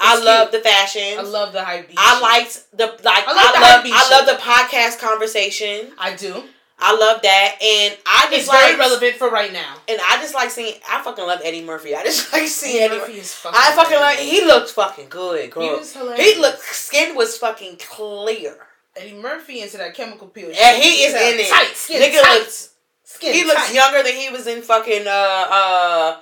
I 0.00 0.14
cute. 0.14 0.24
love 0.24 0.52
the 0.52 0.60
fashions. 0.60 1.18
I 1.18 1.22
love 1.22 1.52
the 1.52 1.64
hype. 1.64 1.90
I 1.96 2.20
liked 2.20 2.64
the 2.72 2.86
like. 2.86 3.24
I, 3.26 3.32
like 3.32 3.56
I 3.56 3.76
love. 3.76 3.86
I 3.86 4.10
love 4.10 4.26
the 4.26 4.40
podcast 4.40 5.00
conversation. 5.00 5.92
I 5.98 6.14
do. 6.14 6.44
I 6.80 6.96
love 6.96 7.22
that, 7.22 7.56
and 7.60 7.96
I 8.06 8.26
just 8.30 8.42
it's 8.42 8.48
like, 8.48 8.60
very 8.66 8.78
relevant 8.78 9.16
for 9.16 9.28
right 9.30 9.52
now. 9.52 9.74
And 9.88 9.98
I 10.00 10.18
just 10.20 10.34
like 10.34 10.50
seeing. 10.50 10.74
I 10.88 11.02
fucking 11.02 11.26
love 11.26 11.40
Eddie 11.42 11.64
Murphy. 11.64 11.94
I 11.96 12.04
just 12.04 12.32
like 12.32 12.46
seeing 12.46 12.82
Eddie 12.82 12.98
Murphy. 12.98 13.14
Is 13.14 13.34
fucking 13.34 13.58
I 13.60 13.72
fucking 13.74 13.96
like. 13.98 14.18
He 14.18 14.44
looked 14.44 14.70
fucking 14.70 15.08
good, 15.08 15.50
girl. 15.50 15.62
He 15.64 15.70
was 15.70 15.92
hilarious. 15.92 16.34
He 16.34 16.40
looked. 16.40 16.60
Skin 16.60 17.16
was 17.16 17.36
fucking 17.36 17.78
clear. 17.78 18.56
Eddie 18.96 19.14
Murphy 19.14 19.60
into 19.62 19.76
that 19.78 19.94
chemical 19.94 20.28
peel. 20.28 20.50
Yeah, 20.52 20.74
he 20.74 21.04
is 21.04 21.14
in 21.14 21.40
it. 21.40 21.48
Tight, 21.50 21.72
skin 21.74 22.00
Nigga 22.02 22.22
tight. 22.22 22.38
looks 22.38 22.70
Skin 23.04 23.32
he 23.32 23.40
tight. 23.42 23.46
looks 23.48 23.74
younger 23.74 24.02
than 24.02 24.14
he 24.14 24.30
was 24.30 24.46
in 24.46 24.62
fucking 24.62 25.06
uh 25.06 25.10
uh. 25.10 26.20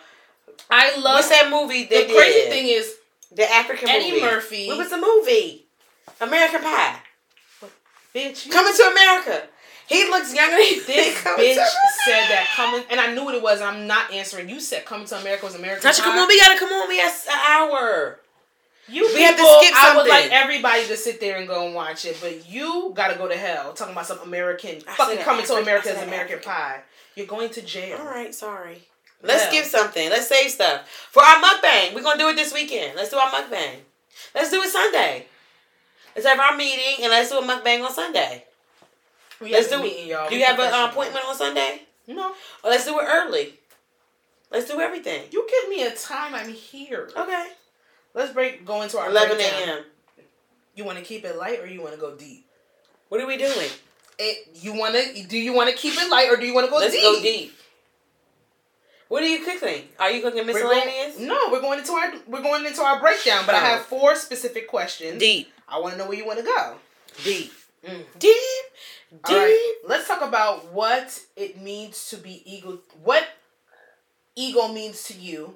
I 0.71 0.97
love 0.97 1.17
what's 1.17 1.29
that 1.29 1.49
movie? 1.51 1.85
the 1.85 1.89
did? 1.91 2.17
crazy 2.17 2.49
thing 2.51 2.67
is 2.69 2.95
the 3.33 3.51
African 3.51 3.89
Eddie 3.89 4.13
movie. 4.13 4.23
Murphy. 4.23 4.69
What 4.69 4.79
was 4.79 4.91
the 4.91 4.99
movie? 4.99 5.67
American 6.21 6.61
Pie. 6.63 6.97
Bitch, 8.15 8.51
coming 8.51 8.75
to 8.75 8.83
America. 8.85 9.43
He 9.89 10.05
looks 10.09 10.35
younger 10.35 10.57
than 10.57 10.87
this 10.87 11.23
bitch 11.23 11.67
said 12.05 12.29
that 12.29 12.49
coming, 12.57 12.83
and 12.91 13.01
I 13.01 13.15
knew 13.15 13.25
what 13.25 13.35
it 13.35 13.43
was. 13.43 13.61
I'm 13.61 13.87
not 13.87 14.13
answering. 14.13 14.49
You 14.49 14.61
said 14.61 14.85
coming 14.85 15.07
to 15.07 15.19
America 15.19 15.47
was 15.47 15.55
American 15.55 15.89
Tasha, 15.89 16.01
come 16.01 16.19
on, 16.19 16.27
we 16.27 16.41
gotta 16.41 16.59
come 16.59 16.71
on. 16.71 16.89
We 16.89 16.99
have 16.99 17.15
an 17.31 17.39
hour. 17.49 18.21
You 18.89 19.03
we 19.03 19.09
people, 19.09 19.25
have 19.25 19.37
to 19.37 19.59
skip 19.61 19.75
something. 19.75 19.93
I 19.93 19.97
would 19.97 20.09
like 20.09 20.31
everybody 20.31 20.87
to 20.87 20.97
sit 20.97 21.21
there 21.21 21.39
and 21.39 21.49
go 21.49 21.67
and 21.67 21.75
watch 21.75 22.05
it, 22.05 22.19
but 22.21 22.49
you 22.49 22.93
gotta 22.95 23.17
go 23.17 23.29
to 23.29 23.37
hell 23.37 23.73
talking 23.75 23.93
about 23.93 24.07
some 24.07 24.21
American 24.21 24.79
I 24.89 24.95
fucking 24.95 25.19
coming 25.19 25.45
to 25.47 25.55
America 25.55 25.91
as 25.91 26.03
American 26.03 26.39
African. 26.39 26.53
Pie. 26.53 26.83
You're 27.15 27.27
going 27.27 27.51
to 27.51 27.63
jail. 27.63 27.99
All 27.99 28.07
right, 28.07 28.35
sorry. 28.35 28.83
Let's 29.23 29.45
yeah. 29.45 29.63
skip 29.63 29.65
something. 29.65 30.11
Let's 30.11 30.29
save 30.29 30.51
stuff 30.51 30.89
for 31.11 31.23
our 31.23 31.43
mukbang. 31.43 31.95
We're 31.95 32.03
gonna 32.03 32.19
do 32.19 32.29
it 32.29 32.37
this 32.37 32.53
weekend. 32.53 32.95
Let's 32.97 33.11
do 33.11 33.17
our 33.17 33.31
mukbang. 33.31 33.77
Let's 34.35 34.51
do 34.51 34.63
it 34.63 34.69
Sunday. 34.69 35.27
Let's 36.15 36.27
have 36.27 36.41
our 36.41 36.57
meeting 36.57 37.05
and 37.05 37.11
let's 37.11 37.31
do 37.31 37.39
a 37.39 37.43
mukbang 37.43 37.85
on 37.85 37.93
Sunday. 37.93 38.46
We 39.41 39.53
let's 39.53 39.69
do 39.69 39.83
meeting, 39.83 40.09
y'all. 40.09 40.29
Do 40.29 40.37
you 40.37 40.45
have 40.45 40.59
an 40.59 40.91
appointment 40.91 41.25
on 41.27 41.35
Sunday? 41.35 41.83
No. 42.09 42.33
Or 42.65 42.71
let's 42.71 42.85
do 42.85 42.99
it 42.99 43.05
early. 43.07 43.55
Let's 44.51 44.71
do 44.71 44.81
everything. 44.81 45.25
You 45.31 45.47
give 45.49 45.69
me 45.69 45.85
a 45.85 45.95
time. 45.95 46.35
I'm 46.35 46.49
here. 46.49 47.11
Okay. 47.17 47.49
Let's 48.15 48.33
break 48.33 48.65
go 48.65 48.83
into 48.83 48.99
our 48.99 49.09
eleven 49.11 49.39
a.m. 49.39 49.85
You 50.75 50.85
want 50.85 50.99
to 50.99 51.05
keep 51.05 51.25
it 51.25 51.37
light 51.37 51.61
or 51.61 51.67
you 51.67 51.83
want 51.83 51.95
to 51.95 52.01
go 52.01 52.15
deep? 52.15 52.47
What 53.09 53.21
are 53.21 53.27
we 53.27 53.37
doing? 53.37 53.69
It, 54.19 54.49
you 54.55 54.73
want 54.73 54.95
to? 54.95 55.27
Do 55.27 55.39
you 55.39 55.53
want 55.53 55.71
to 55.71 55.77
keep 55.77 55.95
it 55.95 56.11
light 56.11 56.31
or 56.31 56.37
do 56.37 56.47
you 56.47 56.55
want 56.55 56.67
to 56.67 56.71
go 56.71 56.79
Let's 56.79 56.93
deep? 56.93 57.03
go 57.03 57.23
deep. 57.23 57.55
What 59.09 59.23
are 59.23 59.27
you 59.27 59.45
cooking? 59.45 59.85
Are 60.01 60.11
you 60.11 60.23
cooking 60.23 60.47
miscellaneous? 60.47 61.19
We're 61.19 61.27
going, 61.27 61.29
no, 61.29 61.49
we're 61.53 61.61
going 61.61 61.79
into 61.79 61.93
our 61.93 62.13
we're 62.27 62.43
going 62.43 62.65
into 62.67 62.83
our 62.83 62.99
breakdown. 62.99 63.45
But 63.47 63.55
oh. 63.55 63.59
I 63.59 63.61
have 63.61 63.83
four 63.83 64.17
specific 64.17 64.69
questions. 64.69 65.21
Deep. 65.21 65.53
I 65.69 65.79
want 65.79 65.95
to 65.95 65.99
know 65.99 66.09
where 66.09 66.17
you 66.17 66.27
want 66.27 66.39
to 66.39 66.45
go. 66.45 66.77
Deep. 67.25 67.53
Mm. 67.87 68.03
Deep. 68.19 68.65
Deep. 69.11 69.21
All 69.29 69.37
right. 69.37 69.75
Let's 69.87 70.09
talk 70.09 70.23
about 70.23 70.73
what 70.73 71.23
it 71.37 71.61
means 71.61 72.09
to 72.11 72.17
be 72.17 72.43
ego. 72.45 72.81
What 73.03 73.27
ego 74.35 74.69
means 74.69 75.05
to 75.05 75.15
you 75.15 75.55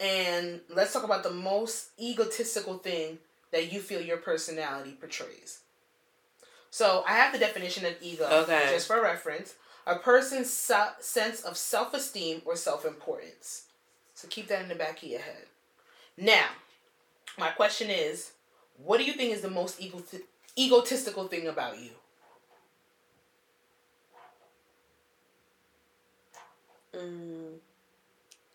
and 0.00 0.60
let's 0.68 0.92
talk 0.92 1.04
about 1.04 1.22
the 1.22 1.30
most 1.30 1.88
egotistical 2.00 2.78
thing 2.78 3.18
that 3.50 3.72
you 3.72 3.80
feel 3.80 4.00
your 4.00 4.18
personality 4.18 4.92
portrays. 4.92 5.60
So 6.70 7.02
I 7.06 7.12
have 7.12 7.32
the 7.32 7.38
definition 7.38 7.86
of 7.86 7.94
ego, 8.00 8.28
okay. 8.42 8.68
just 8.70 8.86
for 8.86 9.00
reference. 9.00 9.54
A 9.86 9.96
person's 9.96 10.52
so- 10.52 10.92
sense 11.00 11.40
of 11.40 11.56
self 11.56 11.94
esteem 11.94 12.42
or 12.44 12.56
self 12.56 12.84
importance. 12.84 13.64
So 14.14 14.28
keep 14.28 14.48
that 14.48 14.62
in 14.62 14.68
the 14.68 14.74
back 14.74 15.02
of 15.02 15.08
your 15.08 15.20
head. 15.20 15.46
Now, 16.16 16.48
my 17.38 17.48
question 17.50 17.88
is 17.88 18.32
what 18.76 18.98
do 18.98 19.04
you 19.04 19.14
think 19.14 19.32
is 19.32 19.40
the 19.40 19.50
most 19.50 19.80
ego- 19.80 20.02
egotistical 20.56 21.26
thing 21.26 21.46
about 21.48 21.78
you? 21.78 21.90
Mm. 26.98 27.54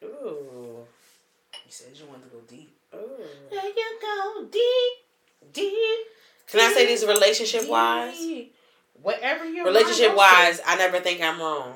Ooh. 0.03 0.85
You 1.65 1.69
said 1.69 1.87
you 1.95 2.05
wanted 2.05 2.23
to 2.23 2.29
go 2.29 2.41
deep. 2.47 2.75
Ooh. 2.93 3.23
There 3.49 3.65
you 3.65 3.99
go, 4.01 4.45
deep, 4.51 5.53
deep. 5.53 6.07
Can 6.47 6.59
I 6.59 6.73
say 6.73 6.85
this 6.85 7.05
relationship 7.05 7.67
wise? 7.67 8.17
deep. 8.17 8.55
Whatever 9.01 9.45
your 9.45 9.65
relationship 9.65 10.15
wise, 10.15 10.61
I 10.65 10.75
never 10.75 10.99
think 10.99 11.21
I'm 11.21 11.39
wrong. 11.39 11.73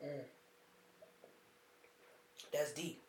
to. 0.00 0.06
That's 2.52 2.72
deep. 2.72 3.00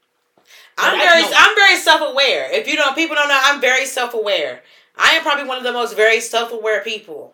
I'm 0.78 0.98
But 0.98 1.04
very 1.04 1.24
I'm 1.36 1.56
very 1.56 1.78
self 1.78 2.02
aware. 2.02 2.52
If 2.52 2.68
you 2.68 2.76
don't 2.76 2.96
people 2.96 3.16
don't 3.16 3.28
know, 3.30 3.40
I'm 3.44 3.62
very 3.62 3.86
self 3.86 4.14
aware. 4.14 4.64
I 4.98 5.14
am 5.14 5.24
probably 5.24 5.46
one 5.46 5.58
of 5.58 5.64
the 5.64 5.74
most 5.74 5.96
very 5.96 6.20
self 6.20 6.52
aware 6.52 6.82
people. 6.84 7.34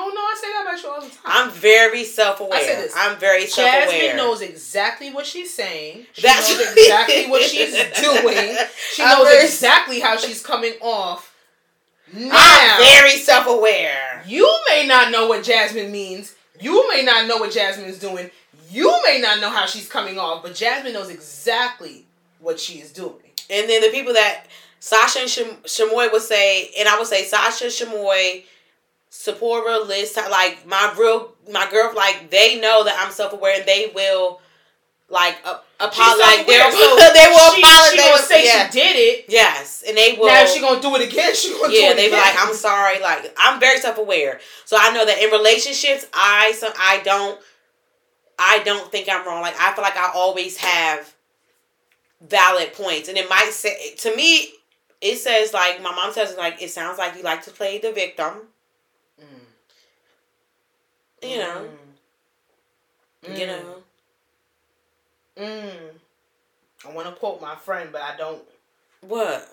Oh 0.00 0.12
no, 0.14 0.20
I 0.20 0.36
say 0.40 0.52
that 0.52 0.62
about 0.62 0.82
you 0.82 0.88
all 0.90 1.00
the 1.00 1.08
time. 1.08 1.20
I'm 1.24 1.50
very 1.50 2.04
self 2.04 2.40
I 2.40 2.44
aware. 2.44 2.60
say 2.60 2.76
this. 2.76 2.92
I'm 2.96 3.18
very 3.18 3.46
self 3.46 3.66
aware. 3.68 3.86
Jasmine 3.90 4.16
knows 4.16 4.40
exactly 4.42 5.12
what 5.12 5.26
she's 5.26 5.52
saying. 5.52 6.06
She 6.12 6.22
That's 6.22 6.56
knows 6.56 6.72
exactly 6.72 7.26
what 7.26 7.42
she's 7.42 7.72
doing. 8.00 8.56
She 8.92 9.02
knows 9.04 9.26
very- 9.28 9.44
exactly 9.44 10.00
how 10.00 10.16
she's 10.16 10.42
coming 10.42 10.74
off. 10.80 11.34
Now, 12.12 12.30
I'm 12.32 12.80
very 13.00 13.10
self 13.18 13.46
aware. 13.46 14.22
you 14.26 14.48
may 14.70 14.86
not 14.86 15.10
know 15.10 15.26
what 15.28 15.42
Jasmine 15.44 15.90
means. 15.92 16.34
You 16.60 16.88
may 16.90 17.02
not 17.02 17.26
know 17.26 17.36
what 17.38 17.52
Jasmine 17.52 17.86
is 17.88 17.98
doing. 17.98 18.30
You 18.70 19.00
may 19.06 19.20
not 19.20 19.40
know 19.40 19.50
how 19.50 19.66
she's 19.66 19.88
coming 19.88 20.18
off, 20.18 20.42
but 20.42 20.54
Jasmine 20.54 20.92
knows 20.92 21.08
exactly 21.10 22.06
what 22.40 22.58
she 22.60 22.74
is 22.80 22.92
doing. 22.92 23.14
And 23.50 23.68
then 23.68 23.82
the 23.82 23.88
people 23.90 24.12
that 24.14 24.44
Sasha 24.80 25.20
and 25.20 25.28
Shamoy 25.28 26.12
would 26.12 26.22
say, 26.22 26.70
and 26.78 26.88
I 26.88 26.98
would 26.98 27.06
say 27.06 27.24
Sasha, 27.24 27.66
Shamoy, 27.66 28.44
Sephora, 29.10 29.78
list, 29.80 30.16
like 30.16 30.66
my 30.66 30.94
real, 30.98 31.34
my 31.50 31.68
girl, 31.70 31.94
like 31.94 32.30
they 32.30 32.60
know 32.60 32.84
that 32.84 33.02
I'm 33.04 33.12
self 33.12 33.32
aware 33.32 33.58
and 33.58 33.66
they 33.66 33.90
will, 33.94 34.40
like, 35.08 35.36
uh, 35.44 35.58
apologize. 35.80 36.38
Like, 36.38 36.46
they'll, 36.46 36.70
self-aware, 36.70 37.12
they 37.14 37.28
will 37.30 37.52
she, 37.54 37.62
apologize. 37.62 37.90
She 37.90 37.96
They 37.96 38.10
will 38.10 38.18
say 38.18 38.44
yeah. 38.44 38.68
she 38.68 38.78
did 38.78 38.96
it. 38.96 39.24
Yes, 39.28 39.82
and 39.86 39.96
they 39.96 40.16
will. 40.18 40.26
Now 40.26 40.44
she 40.44 40.60
gonna 40.60 40.82
do 40.82 40.94
it 40.96 41.08
again, 41.10 41.34
she 41.34 41.50
gonna 41.52 41.68
do 41.68 41.74
yeah, 41.74 41.90
it 41.92 41.96
they 41.96 42.08
be 42.08 42.16
like, 42.16 42.34
I'm 42.38 42.54
sorry. 42.54 43.00
Like, 43.00 43.34
I'm 43.38 43.58
very 43.58 43.80
self 43.80 43.96
aware, 43.98 44.40
so 44.64 44.76
I 44.78 44.92
know 44.92 45.06
that 45.06 45.18
in 45.22 45.30
relationships, 45.30 46.06
I 46.12 46.52
some 46.56 46.72
I 46.78 47.00
don't, 47.04 47.40
I 48.38 48.62
don't 48.64 48.90
think 48.92 49.08
I'm 49.08 49.26
wrong. 49.26 49.40
Like, 49.40 49.56
I 49.58 49.72
feel 49.74 49.82
like 49.82 49.96
I 49.96 50.10
always 50.14 50.58
have 50.58 51.14
valid 52.20 52.74
points, 52.74 53.08
and 53.08 53.16
it 53.16 53.28
might 53.30 53.50
say 53.52 53.94
to 53.96 54.14
me, 54.14 54.48
it 55.00 55.16
says 55.16 55.54
like 55.54 55.82
my 55.82 55.94
mom 55.94 56.12
says 56.12 56.36
like 56.36 56.60
it 56.60 56.70
sounds 56.70 56.98
like 56.98 57.16
you 57.16 57.22
like 57.22 57.42
to 57.44 57.50
play 57.50 57.78
the 57.78 57.92
victim. 57.92 58.32
Mm. 61.22 61.30
You 61.30 61.38
know, 61.38 61.68
Mm. 63.24 63.38
you 63.38 63.46
know. 63.46 63.74
Mm. 65.36 65.90
I 66.88 66.92
want 66.92 67.08
to 67.08 67.14
quote 67.14 67.40
my 67.40 67.56
friend, 67.56 67.90
but 67.92 68.02
I 68.02 68.16
don't. 68.16 68.42
What? 69.00 69.48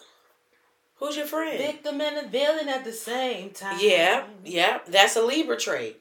Who's 0.98 1.18
your 1.18 1.26
friend? 1.26 1.58
Victim 1.58 2.00
and 2.02 2.18
the 2.18 2.28
villain 2.30 2.70
at 2.70 2.84
the 2.86 2.94
same 2.94 3.50
time. 3.50 3.78
Yeah, 3.82 4.24
yeah, 4.44 4.80
that's 4.88 5.16
a 5.16 5.22
Libra 5.22 5.58
trait. 5.58 6.00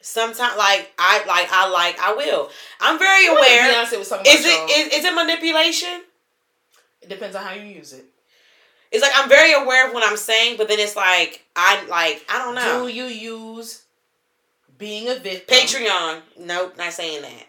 Sometimes, 0.00 0.56
like 0.58 0.92
I 0.98 1.24
like, 1.26 1.48
I 1.52 1.68
like, 1.68 1.98
I 2.00 2.14
will. 2.14 2.50
I'm 2.80 2.98
very 2.98 3.28
What 3.28 3.38
aware. 3.38 3.72
Beyonce 3.72 3.98
was 3.98 4.08
talking 4.08 4.22
about 4.26 4.34
Is 4.34 4.44
it 4.44 4.70
is, 4.70 4.94
is 4.98 5.04
it 5.04 5.14
manipulation? 5.14 6.02
It 7.00 7.08
depends 7.08 7.36
on 7.36 7.44
how 7.44 7.52
you 7.52 7.62
use 7.62 7.92
it. 7.92 8.04
It's 8.90 9.02
like 9.02 9.12
I'm 9.14 9.28
very 9.28 9.52
aware 9.52 9.86
of 9.86 9.94
what 9.94 10.06
I'm 10.08 10.16
saying, 10.16 10.56
but 10.58 10.68
then 10.68 10.80
it's 10.80 10.96
like 10.96 11.44
I 11.54 11.84
like 11.86 12.24
I 12.28 12.38
don't 12.38 12.54
know. 12.56 12.86
Do 12.86 12.92
you 12.92 13.04
use 13.04 13.82
being 14.82 15.08
a 15.08 15.14
victim? 15.14 15.56
Patreon, 15.56 16.20
nope, 16.40 16.74
not 16.76 16.92
saying 16.92 17.22
that. 17.22 17.46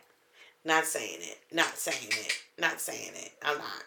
Not 0.64 0.86
saying 0.86 1.18
it. 1.20 1.40
Not 1.52 1.76
saying 1.78 2.10
it. 2.12 2.34
Not 2.60 2.80
saying 2.80 3.12
it. 3.16 3.32
I'm 3.44 3.58
not. 3.58 3.84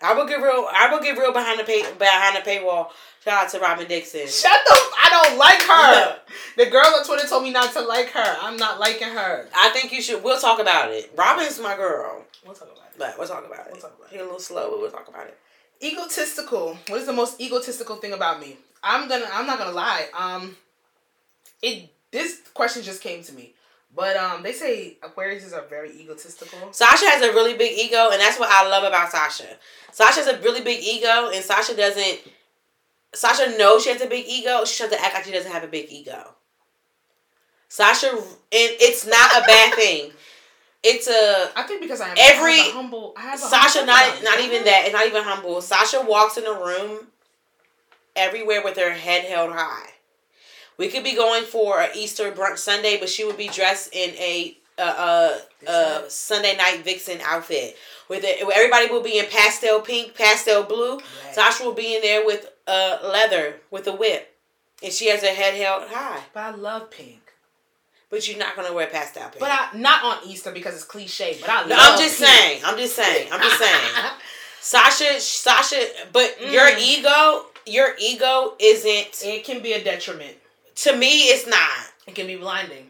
I 0.00 0.14
will 0.14 0.26
get 0.26 0.36
real. 0.40 0.66
I 0.72 0.90
will 0.92 1.00
get 1.00 1.18
real 1.18 1.32
behind 1.32 1.58
the 1.58 1.64
pay 1.64 1.82
behind 1.98 2.36
the 2.36 2.48
paywall. 2.48 2.88
Shout 3.24 3.44
out 3.44 3.50
to 3.50 3.58
Robyn 3.58 3.88
Dixon. 3.88 4.26
Shut 4.28 4.56
the. 4.68 4.74
I 4.74 5.08
don't 5.10 5.38
like 5.38 5.62
her. 5.62 6.18
The 6.56 6.70
girl 6.70 6.86
on 6.96 7.04
Twitter 7.04 7.26
told 7.26 7.42
me 7.42 7.50
not 7.50 7.72
to 7.72 7.80
like 7.80 8.10
her. 8.10 8.36
I'm 8.40 8.56
not 8.56 8.78
liking 8.78 9.08
her. 9.08 9.48
I 9.54 9.70
think 9.70 9.92
you 9.92 10.00
should. 10.00 10.22
We'll 10.22 10.38
talk 10.40 10.60
about 10.60 10.92
it. 10.92 11.10
Robyn's 11.16 11.58
my 11.58 11.74
girl, 11.76 12.24
We'll 12.44 12.54
talk 12.54 12.68
about 12.68 12.86
it. 12.86 12.98
but 12.98 13.14
we'll 13.18 13.26
talk 13.28 13.44
about 13.46 13.66
it. 13.66 13.72
We'll 13.72 13.80
talk 13.80 13.94
about 13.98 14.06
it. 14.08 14.12
She's 14.12 14.20
a 14.20 14.24
little 14.24 14.38
slow, 14.38 14.70
but 14.70 14.80
we'll 14.80 14.90
talk 14.90 15.08
about 15.08 15.26
it. 15.26 15.38
Egotistical. 15.82 16.78
What 16.88 17.00
is 17.00 17.06
the 17.06 17.12
most 17.12 17.40
egotistical 17.40 17.96
thing 17.96 18.12
about 18.12 18.40
me? 18.40 18.56
I'm 18.82 19.08
gonna. 19.08 19.26
I'm 19.32 19.46
not 19.46 19.58
gonna 19.58 19.72
lie. 19.72 20.06
Um, 20.16 20.56
it. 21.62 21.90
This 22.14 22.42
question 22.54 22.84
just 22.84 23.02
came 23.02 23.24
to 23.24 23.32
me, 23.32 23.54
but 23.92 24.16
um, 24.16 24.44
they 24.44 24.52
say 24.52 24.98
Aquariuses 25.02 25.52
are 25.52 25.66
very 25.66 25.90
egotistical. 26.00 26.72
Sasha 26.72 27.06
has 27.06 27.22
a 27.22 27.32
really 27.32 27.56
big 27.56 27.76
ego, 27.76 28.10
and 28.12 28.20
that's 28.20 28.38
what 28.38 28.48
I 28.52 28.68
love 28.68 28.84
about 28.84 29.10
Sasha. 29.10 29.48
Sasha 29.90 30.20
has 30.22 30.28
a 30.28 30.38
really 30.40 30.60
big 30.60 30.80
ego, 30.80 31.32
and 31.34 31.44
Sasha 31.44 31.76
doesn't. 31.76 32.20
Sasha 33.12 33.58
knows 33.58 33.82
she 33.82 33.90
has 33.90 34.00
a 34.00 34.06
big 34.06 34.26
ego. 34.28 34.64
She 34.64 34.80
has 34.84 34.92
to 34.92 35.00
act 35.04 35.12
like 35.14 35.24
she 35.24 35.32
doesn't 35.32 35.50
have 35.50 35.64
a 35.64 35.66
big 35.66 35.90
ego. 35.90 36.34
Sasha, 37.68 38.10
and 38.12 38.22
it's 38.52 39.04
not 39.04 39.42
a 39.42 39.44
bad 39.44 39.74
thing. 39.82 40.12
It's 40.84 41.08
a 41.08 41.50
I 41.56 41.64
think 41.64 41.80
because 41.82 42.00
I 42.00 42.10
am 42.10 42.16
Every- 42.16 42.52
I 42.52 42.56
have 42.62 42.68
a 42.68 42.76
humble. 42.76 43.14
I 43.16 43.22
have 43.22 43.34
a 43.34 43.42
Sasha. 43.42 43.78
humble 43.80 43.92
Not 43.92 44.22
not 44.22 44.38
even 44.38 44.62
that. 44.66 44.82
It's 44.84 44.92
not 44.92 45.06
even 45.08 45.24
humble. 45.24 45.60
Sasha 45.62 46.00
walks 46.00 46.36
in 46.36 46.46
a 46.46 46.52
room 46.52 47.08
everywhere 48.14 48.62
with 48.62 48.76
her 48.76 48.92
head 48.92 49.24
held 49.24 49.50
high. 49.52 49.93
We 50.76 50.88
could 50.88 51.04
be 51.04 51.14
going 51.14 51.44
for 51.44 51.80
an 51.80 51.90
Easter 51.94 52.30
brunch 52.32 52.58
Sunday, 52.58 52.98
but 52.98 53.08
she 53.08 53.24
would 53.24 53.36
be 53.36 53.48
dressed 53.48 53.94
in 53.94 54.10
a 54.16 54.56
uh, 54.76 54.82
uh, 54.82 55.70
uh, 55.70 56.02
Sunday 56.08 56.56
night 56.56 56.82
vixen 56.84 57.20
outfit. 57.22 57.76
With 58.08 58.24
it, 58.24 58.42
everybody 58.54 58.88
will 58.90 59.02
be 59.02 59.18
in 59.18 59.26
pastel 59.26 59.80
pink, 59.80 60.14
pastel 60.14 60.64
blue. 60.64 61.00
Sasha 61.32 61.64
will 61.64 61.72
be 61.74 61.94
in 61.96 62.02
there 62.02 62.26
with 62.26 62.50
uh, 62.66 62.98
leather 63.04 63.56
with 63.70 63.86
a 63.86 63.92
whip, 63.92 64.36
and 64.82 64.92
she 64.92 65.08
has 65.10 65.20
her 65.22 65.28
head 65.34 65.54
held 65.54 65.88
high. 65.88 66.20
But 66.34 66.40
I 66.42 66.50
love 66.50 66.90
pink. 66.90 67.20
But 68.10 68.28
you're 68.28 68.38
not 68.38 68.54
gonna 68.56 68.72
wear 68.72 68.86
pastel 68.88 69.22
pink. 69.28 69.38
But 69.40 69.50
I 69.52 69.76
not 69.78 70.02
on 70.04 70.28
Easter 70.28 70.50
because 70.52 70.74
it's 70.74 70.84
cliche. 70.84 71.38
But 71.40 71.48
I 71.50 71.66
No. 71.66 71.76
I'm 71.78 71.98
just 71.98 72.18
pink. 72.18 72.28
saying. 72.30 72.60
I'm 72.64 72.76
just 72.76 72.96
saying. 72.96 73.28
I'm 73.32 73.40
just 73.40 73.58
saying. 73.58 73.80
Sasha, 74.60 75.20
Sasha, 75.20 75.86
but 76.12 76.40
your 76.40 76.66
Mm. 76.68 76.78
ego, 76.80 77.46
your 77.66 77.94
ego 77.98 78.54
isn't. 78.58 79.22
it 79.24 79.44
can 79.44 79.60
be 79.60 79.72
a 79.74 79.82
detriment. 79.84 80.36
To 80.76 80.96
me, 80.96 81.24
it's 81.24 81.46
not. 81.46 81.92
It 82.06 82.14
can 82.14 82.26
be 82.26 82.36
blinding. 82.36 82.88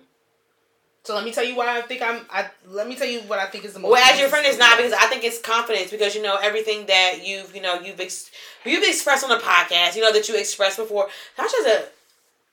So 1.04 1.14
let 1.14 1.24
me 1.24 1.32
tell 1.32 1.44
you 1.44 1.54
why 1.54 1.78
I 1.78 1.82
think 1.82 2.00
I'm. 2.00 2.22
I 2.30 2.48
let 2.66 2.88
me 2.88 2.96
tell 2.96 3.06
you 3.06 3.20
what 3.22 3.38
I 3.38 3.46
think 3.46 3.64
is 3.66 3.74
the 3.74 3.78
most. 3.78 3.90
Well, 3.90 4.12
as 4.12 4.18
your 4.18 4.30
friend, 4.30 4.46
is 4.46 4.58
not 4.58 4.78
because 4.78 4.94
I 4.94 5.06
think 5.06 5.22
it's 5.22 5.38
confidence 5.38 5.90
because 5.90 6.14
you 6.14 6.22
know 6.22 6.38
everything 6.42 6.86
that 6.86 7.26
you've 7.26 7.54
you 7.54 7.60
know 7.60 7.78
you've 7.80 8.00
ex- 8.00 8.30
you've 8.64 8.82
expressed 8.82 9.22
on 9.22 9.28
the 9.28 9.36
podcast. 9.36 9.96
You 9.96 10.02
know 10.02 10.12
that 10.12 10.26
you 10.28 10.36
expressed 10.36 10.78
before. 10.78 11.08
Sasha's 11.36 11.66
a 11.66 11.84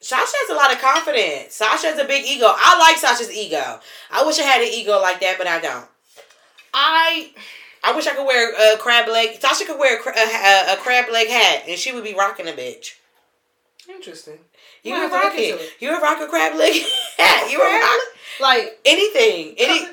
Sasha 0.02 0.34
has 0.34 0.50
a 0.50 0.56
lot 0.56 0.74
of 0.74 0.82
confidence. 0.82 1.54
Sasha 1.54 1.88
has 1.88 2.00
a 2.00 2.06
big 2.06 2.26
ego. 2.26 2.48
I 2.50 2.78
like 2.80 2.98
Sasha's 2.98 3.32
ego. 3.32 3.80
I 4.12 4.26
wish 4.26 4.40
I 4.40 4.44
had 4.44 4.62
an 4.62 4.68
ego 4.68 5.00
like 5.00 5.22
that, 5.22 5.38
but 5.38 5.48
I 5.48 5.62
don't. 5.62 5.88
I 6.74 7.32
I 7.84 7.96
wish 7.96 8.08
I 8.08 8.16
could 8.16 8.26
wear 8.26 8.74
a 8.74 8.78
crab 8.80 9.08
leg. 9.08 9.40
Sasha 9.40 9.64
could 9.66 9.80
wear 9.80 10.00
a, 10.00 10.10
a, 10.10 10.74
a 10.74 10.78
crab 10.78 11.10
leg 11.12 11.30
hat, 11.30 11.64
and 11.68 11.78
she 11.78 11.92
would 11.94 12.04
be 12.04 12.16
rocking 12.16 12.48
a 12.48 12.52
bitch. 12.52 12.96
interesting. 13.88 14.40
You 14.84 14.94
Might 14.94 15.04
would 15.04 15.12
rock 15.12 15.24
look 15.26 15.34
into 15.36 15.64
it. 15.64 15.74
You 15.80 15.96
a 15.96 16.28
crab 16.28 16.56
leg 16.56 16.82
hat. 17.18 17.52
You 17.52 17.60
would 17.60 17.82
rock 17.82 18.02
Like 18.40 18.80
anything. 18.86 19.56
Any. 19.58 19.88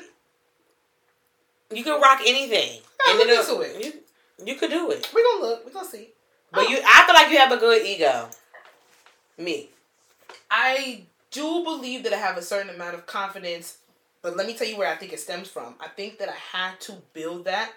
You 1.71 1.83
can 1.83 2.01
rock 2.01 2.21
anything. 2.25 2.81
Yeah, 3.07 3.13
look 3.13 3.27
uh, 3.27 3.41
into 3.41 3.61
it. 3.61 3.85
You, 3.85 4.45
you 4.45 4.55
could 4.55 4.71
do 4.71 4.89
it. 4.91 5.09
we 5.13 5.23
gonna 5.23 5.41
look. 5.41 5.65
We 5.65 5.71
gonna 5.71 5.87
see. 5.87 6.09
But 6.51 6.65
oh. 6.65 6.69
you, 6.69 6.79
I 6.83 7.03
feel 7.05 7.13
like 7.13 7.31
you 7.31 7.37
have 7.37 7.51
a 7.51 7.57
good 7.57 7.85
ego. 7.85 8.29
Me. 9.37 9.69
I 10.49 11.03
do 11.31 11.63
believe 11.63 12.03
that 12.03 12.13
I 12.13 12.17
have 12.17 12.37
a 12.37 12.41
certain 12.41 12.73
amount 12.73 12.95
of 12.95 13.05
confidence, 13.05 13.77
but 14.23 14.35
let 14.35 14.47
me 14.47 14.55
tell 14.55 14.67
you 14.67 14.77
where 14.77 14.91
I 14.91 14.95
think 14.95 15.13
it 15.13 15.19
stems 15.19 15.47
from. 15.47 15.75
I 15.79 15.87
think 15.87 16.17
that 16.17 16.29
I 16.29 16.57
had 16.57 16.79
to 16.81 16.93
build 17.13 17.45
that 17.45 17.71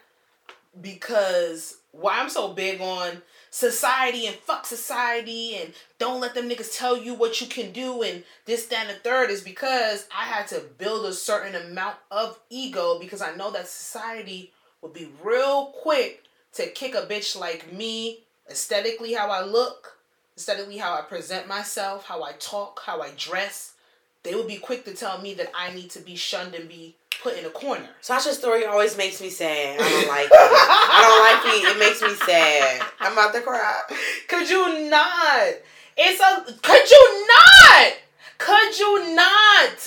because 0.81 1.79
why 1.91 2.19
I'm 2.19 2.31
so 2.31 2.55
big 2.55 2.81
on 2.81 3.21
society 3.53 4.27
and 4.27 4.35
fuck 4.35 4.65
society 4.65 5.57
and 5.57 5.75
don't 5.99 6.23
let 6.23 6.35
them 6.35 6.49
niggas 6.49 6.75
tell 6.77 6.97
you 6.97 7.13
what 7.13 7.39
you 7.39 7.47
can 7.47 7.71
do 7.71 8.03
and 8.03 8.25
this, 8.47 8.65
that, 8.67 8.87
and 8.87 8.97
the 8.97 9.01
third 9.01 9.31
is 9.31 9.43
because 9.43 10.09
I 10.11 10.25
had 10.25 10.49
to 10.49 10.61
build 10.79 11.05
a 11.05 11.13
certain 11.13 11.55
amount 11.55 11.97
of 12.11 12.41
ego 12.49 12.99
because 12.99 13.21
I 13.21 13.37
know 13.37 13.51
that 13.53 13.69
society 13.69 14.53
would 14.81 14.95
be 14.95 15.11
real 15.23 15.67
quick 15.67 16.25
to 16.55 16.67
kick 16.69 16.95
a 16.95 17.03
bitch 17.03 17.39
like 17.39 17.71
me, 17.71 18.21
aesthetically 18.51 19.13
how 19.13 19.29
I 19.29 19.45
look, 19.45 19.99
aesthetically 20.35 20.79
how 20.79 20.95
I 20.95 21.03
present 21.03 21.47
myself, 21.47 22.07
how 22.07 22.23
I 22.23 22.33
talk, 22.39 22.81
how 22.87 23.03
I 23.03 23.11
dress. 23.19 23.75
They 24.23 24.35
would 24.35 24.49
be 24.49 24.57
quick 24.57 24.87
to 24.87 24.95
tell 24.95 25.21
me 25.21 25.35
that 25.35 25.53
I 25.55 25.75
need 25.75 25.91
to 25.91 26.01
be 26.01 26.17
shunned 26.17 26.55
and 26.55 26.71
be 26.71 26.97
put 27.21 27.37
in 27.37 27.45
a 27.45 27.51
corner. 27.51 27.89
Sasha's 28.01 28.39
story 28.39 28.65
always 28.65 28.97
makes 28.97 29.21
me 29.21 29.31
sad. 29.31 29.81
I 29.81 29.89
don't 29.89 30.09
like 30.09 30.27
it. 30.27 30.33
I 30.33 30.99
don't 31.03 31.23
like 31.25 31.55
it. 31.55 31.77
It 31.77 31.79
makes 31.79 32.03
me 32.03 32.15
sad. 32.27 32.83
I'm 33.01 33.13
about 33.13 33.35
to 33.35 33.41
cry. 33.41 33.81
Could 34.29 34.49
you 34.49 34.89
not? 34.89 35.55
It's 35.97 36.21
a. 36.21 36.53
Could 36.63 36.91
you 36.91 37.27
not? 37.29 37.93
Could 38.39 38.79
you 38.79 39.15
not? 39.15 39.79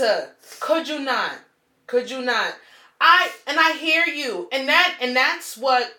Could 0.59 0.87
you 0.87 0.99
not? 0.99 1.39
Could 1.87 2.09
you 2.09 2.21
not? 2.21 2.55
I 3.01 3.29
and 3.47 3.59
I 3.59 3.73
hear 3.73 4.05
you, 4.05 4.47
and 4.51 4.67
that 4.67 4.97
and 5.01 5.15
that's 5.15 5.57
what 5.57 5.91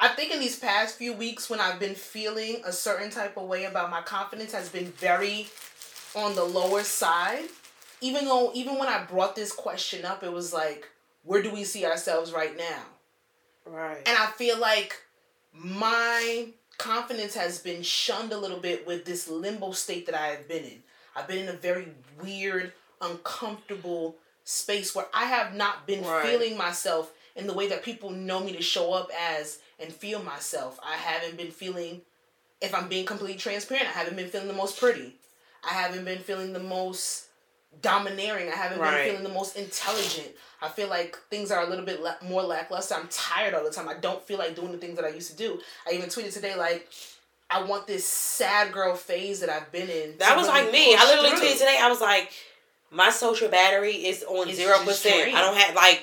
I 0.00 0.08
think 0.08 0.32
in 0.32 0.40
these 0.40 0.58
past 0.58 0.96
few 0.96 1.12
weeks 1.12 1.50
when 1.50 1.60
I've 1.60 1.78
been 1.78 1.94
feeling 1.94 2.62
a 2.64 2.72
certain 2.72 3.10
type 3.10 3.36
of 3.36 3.48
way 3.48 3.64
about 3.64 3.90
my 3.90 4.00
confidence 4.00 4.52
has 4.52 4.68
been 4.68 4.86
very 4.92 5.48
on 6.14 6.34
the 6.34 6.44
lower 6.44 6.84
side. 6.84 7.48
Even 8.00 8.26
though 8.26 8.52
even 8.54 8.78
when 8.78 8.88
I 8.88 9.04
brought 9.04 9.34
this 9.34 9.52
question 9.52 10.04
up, 10.04 10.22
it 10.22 10.32
was 10.32 10.52
like, 10.52 10.88
where 11.24 11.42
do 11.42 11.50
we 11.50 11.64
see 11.64 11.84
ourselves 11.84 12.32
right 12.32 12.56
now? 12.56 12.82
Right. 13.64 14.02
And 14.06 14.16
I 14.16 14.26
feel 14.26 14.58
like 14.58 14.96
my 15.52 16.48
confidence 16.78 17.34
has 17.34 17.58
been 17.58 17.82
shunned 17.82 18.32
a 18.32 18.38
little 18.38 18.60
bit 18.60 18.86
with 18.86 19.04
this 19.04 19.28
limbo 19.28 19.72
state 19.72 20.06
that 20.06 20.14
I 20.14 20.28
have 20.28 20.48
been 20.48 20.64
in. 20.64 20.82
I've 21.16 21.26
been 21.26 21.38
in 21.38 21.48
a 21.48 21.58
very 21.58 21.88
weird, 22.22 22.72
uncomfortable 23.00 24.16
space 24.44 24.94
where 24.94 25.06
I 25.12 25.24
have 25.24 25.54
not 25.54 25.86
been 25.86 26.04
Right. 26.04 26.24
feeling 26.24 26.56
myself 26.56 27.12
in 27.34 27.46
the 27.46 27.52
way 27.52 27.66
that 27.68 27.82
people 27.82 28.10
know 28.10 28.40
me 28.40 28.52
to 28.52 28.62
show 28.62 28.92
up 28.92 29.10
as 29.18 29.58
and 29.78 29.92
feel 29.92 30.22
myself. 30.22 30.78
I 30.82 30.96
haven't 30.96 31.36
been 31.36 31.50
feeling, 31.50 32.02
if 32.60 32.74
I'm 32.74 32.88
being 32.88 33.04
completely 33.06 33.36
transparent, 33.36 33.88
I 33.88 33.92
haven't 33.92 34.16
been 34.16 34.30
feeling 34.30 34.48
the 34.48 34.54
most 34.54 34.78
pretty. 34.78 35.16
I 35.64 35.74
haven't 35.74 36.04
been 36.04 36.20
feeling 36.20 36.52
the 36.52 36.58
most 36.60 37.27
domineering. 37.82 38.48
I 38.50 38.56
haven't 38.56 38.78
Right. 38.80 39.04
been 39.04 39.10
feeling 39.16 39.22
the 39.24 39.34
most 39.34 39.56
intelligent. 39.56 40.28
I 40.60 40.68
feel 40.68 40.88
like 40.88 41.16
things 41.30 41.50
are 41.50 41.62
a 41.62 41.66
little 41.66 41.84
bit 41.84 42.00
la- 42.02 42.16
more 42.22 42.42
lackluster. 42.42 42.94
I'm 42.94 43.08
tired 43.08 43.54
all 43.54 43.62
the 43.64 43.70
time. 43.70 43.88
I 43.88 43.94
don't 43.94 44.24
feel 44.26 44.38
like 44.38 44.54
doing 44.56 44.72
the 44.72 44.78
things 44.78 44.96
that 44.96 45.04
I 45.04 45.10
used 45.10 45.30
to 45.30 45.36
do. 45.36 45.60
I 45.86 45.92
even 45.92 46.08
tweeted 46.08 46.32
today 46.32 46.54
like, 46.56 46.88
I 47.50 47.62
want 47.62 47.86
this 47.86 48.06
sad 48.06 48.72
girl 48.72 48.94
phase 48.94 49.40
that 49.40 49.48
I've 49.48 49.70
been 49.72 49.88
in. 49.88 50.18
That 50.18 50.36
was 50.36 50.48
really 50.48 50.62
like 50.64 50.72
me. 50.72 50.94
I 50.96 51.04
literally 51.06 51.30
through. 51.30 51.48
tweeted 51.48 51.52
today. 51.58 51.78
I 51.80 51.88
was 51.88 52.00
like, 52.00 52.32
my 52.90 53.10
social 53.10 53.48
battery 53.48 53.92
is 53.94 54.22
on 54.24 54.52
zero 54.52 54.78
percent. 54.84 55.34
I 55.34 55.40
don't 55.40 55.56
have 55.56 55.74
like 55.74 56.02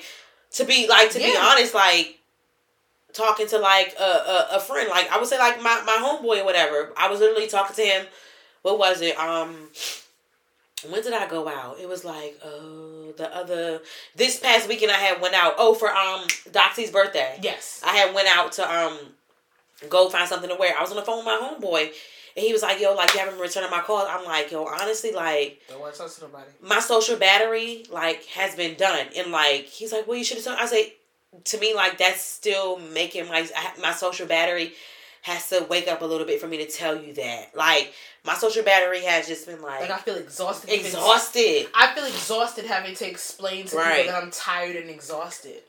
to 0.52 0.64
be 0.64 0.88
like 0.88 1.10
to 1.10 1.18
be 1.18 1.36
honest, 1.38 1.74
like 1.74 2.18
talking 3.12 3.46
to 3.48 3.58
like 3.58 3.94
a, 3.98 4.02
a 4.02 4.48
a 4.52 4.60
friend, 4.60 4.88
like 4.88 5.10
I 5.10 5.18
would 5.18 5.26
say 5.28 5.38
like 5.38 5.62
my 5.62 5.82
my 5.84 5.98
homeboy 6.00 6.40
or 6.40 6.44
whatever. 6.44 6.92
I 6.96 7.08
was 7.08 7.20
literally 7.20 7.46
talking 7.46 7.76
to 7.76 7.82
him. 7.82 8.06
What 8.62 8.78
was 8.78 9.00
it? 9.00 9.16
Um. 9.18 9.68
When 10.84 11.02
did 11.02 11.14
I 11.14 11.26
go 11.26 11.48
out? 11.48 11.78
It 11.80 11.88
was 11.88 12.04
like 12.04 12.38
uh 12.44 13.12
the 13.16 13.30
other 13.34 13.80
this 14.14 14.38
past 14.38 14.68
weekend 14.68 14.92
I 14.92 14.96
had 14.96 15.20
went 15.22 15.34
out. 15.34 15.54
Oh, 15.58 15.74
for 15.74 15.88
um 15.90 16.26
Doxy's 16.50 16.90
birthday. 16.90 17.38
Yes. 17.42 17.80
I 17.84 17.96
had 17.96 18.14
went 18.14 18.28
out 18.28 18.52
to 18.52 18.70
um 18.70 18.98
go 19.88 20.08
find 20.08 20.28
something 20.28 20.50
to 20.50 20.56
wear. 20.56 20.76
I 20.76 20.82
was 20.82 20.90
on 20.90 20.96
the 20.96 21.02
phone 21.02 21.18
with 21.18 21.26
my 21.26 21.38
homeboy, 21.40 21.82
and 22.36 22.44
he 22.44 22.52
was 22.52 22.62
like, 22.62 22.78
"Yo, 22.80 22.94
like 22.94 23.14
you 23.14 23.20
haven't 23.20 23.38
returned 23.38 23.70
my 23.70 23.80
calls." 23.80 24.06
I'm 24.10 24.24
like, 24.26 24.50
"Yo, 24.52 24.64
honestly, 24.66 25.12
like 25.12 25.60
Don't 25.68 25.80
want 25.80 25.94
to 25.94 26.00
talk 26.00 26.14
to 26.14 26.20
nobody. 26.22 26.50
my 26.60 26.80
social 26.80 27.16
battery 27.16 27.86
like 27.90 28.24
has 28.26 28.54
been 28.54 28.74
done." 28.74 29.06
And 29.16 29.32
like 29.32 29.64
he's 29.66 29.92
like, 29.92 30.06
"Well, 30.06 30.18
you 30.18 30.24
should 30.24 30.36
have." 30.36 30.44
told 30.44 30.58
I 30.58 30.66
say, 30.66 30.92
to 31.44 31.58
me, 31.58 31.74
like 31.74 31.96
that's 31.96 32.20
still 32.22 32.78
making 32.78 33.28
my 33.28 33.48
my 33.80 33.92
social 33.92 34.26
battery 34.26 34.72
has 35.26 35.48
to 35.48 35.66
wake 35.68 35.88
up 35.88 36.02
a 36.02 36.04
little 36.04 36.26
bit 36.26 36.40
for 36.40 36.46
me 36.46 36.56
to 36.58 36.66
tell 36.66 36.96
you 37.02 37.12
that. 37.14 37.50
Like 37.56 37.92
my 38.24 38.34
social 38.34 38.62
battery 38.62 39.02
has 39.02 39.26
just 39.26 39.44
been 39.46 39.60
like, 39.60 39.80
Like 39.80 39.90
I 39.90 39.98
feel 39.98 40.14
exhausted. 40.14 40.70
even- 40.70 40.86
exhausted. 40.86 41.66
I 41.74 41.92
feel 41.94 42.04
exhausted 42.04 42.64
having 42.66 42.94
to 42.94 43.08
explain 43.08 43.66
to 43.66 43.76
Right. 43.76 43.96
people 44.02 44.12
that 44.12 44.22
I'm 44.22 44.30
tired 44.30 44.76
and 44.76 44.88
exhausted. 44.88 45.62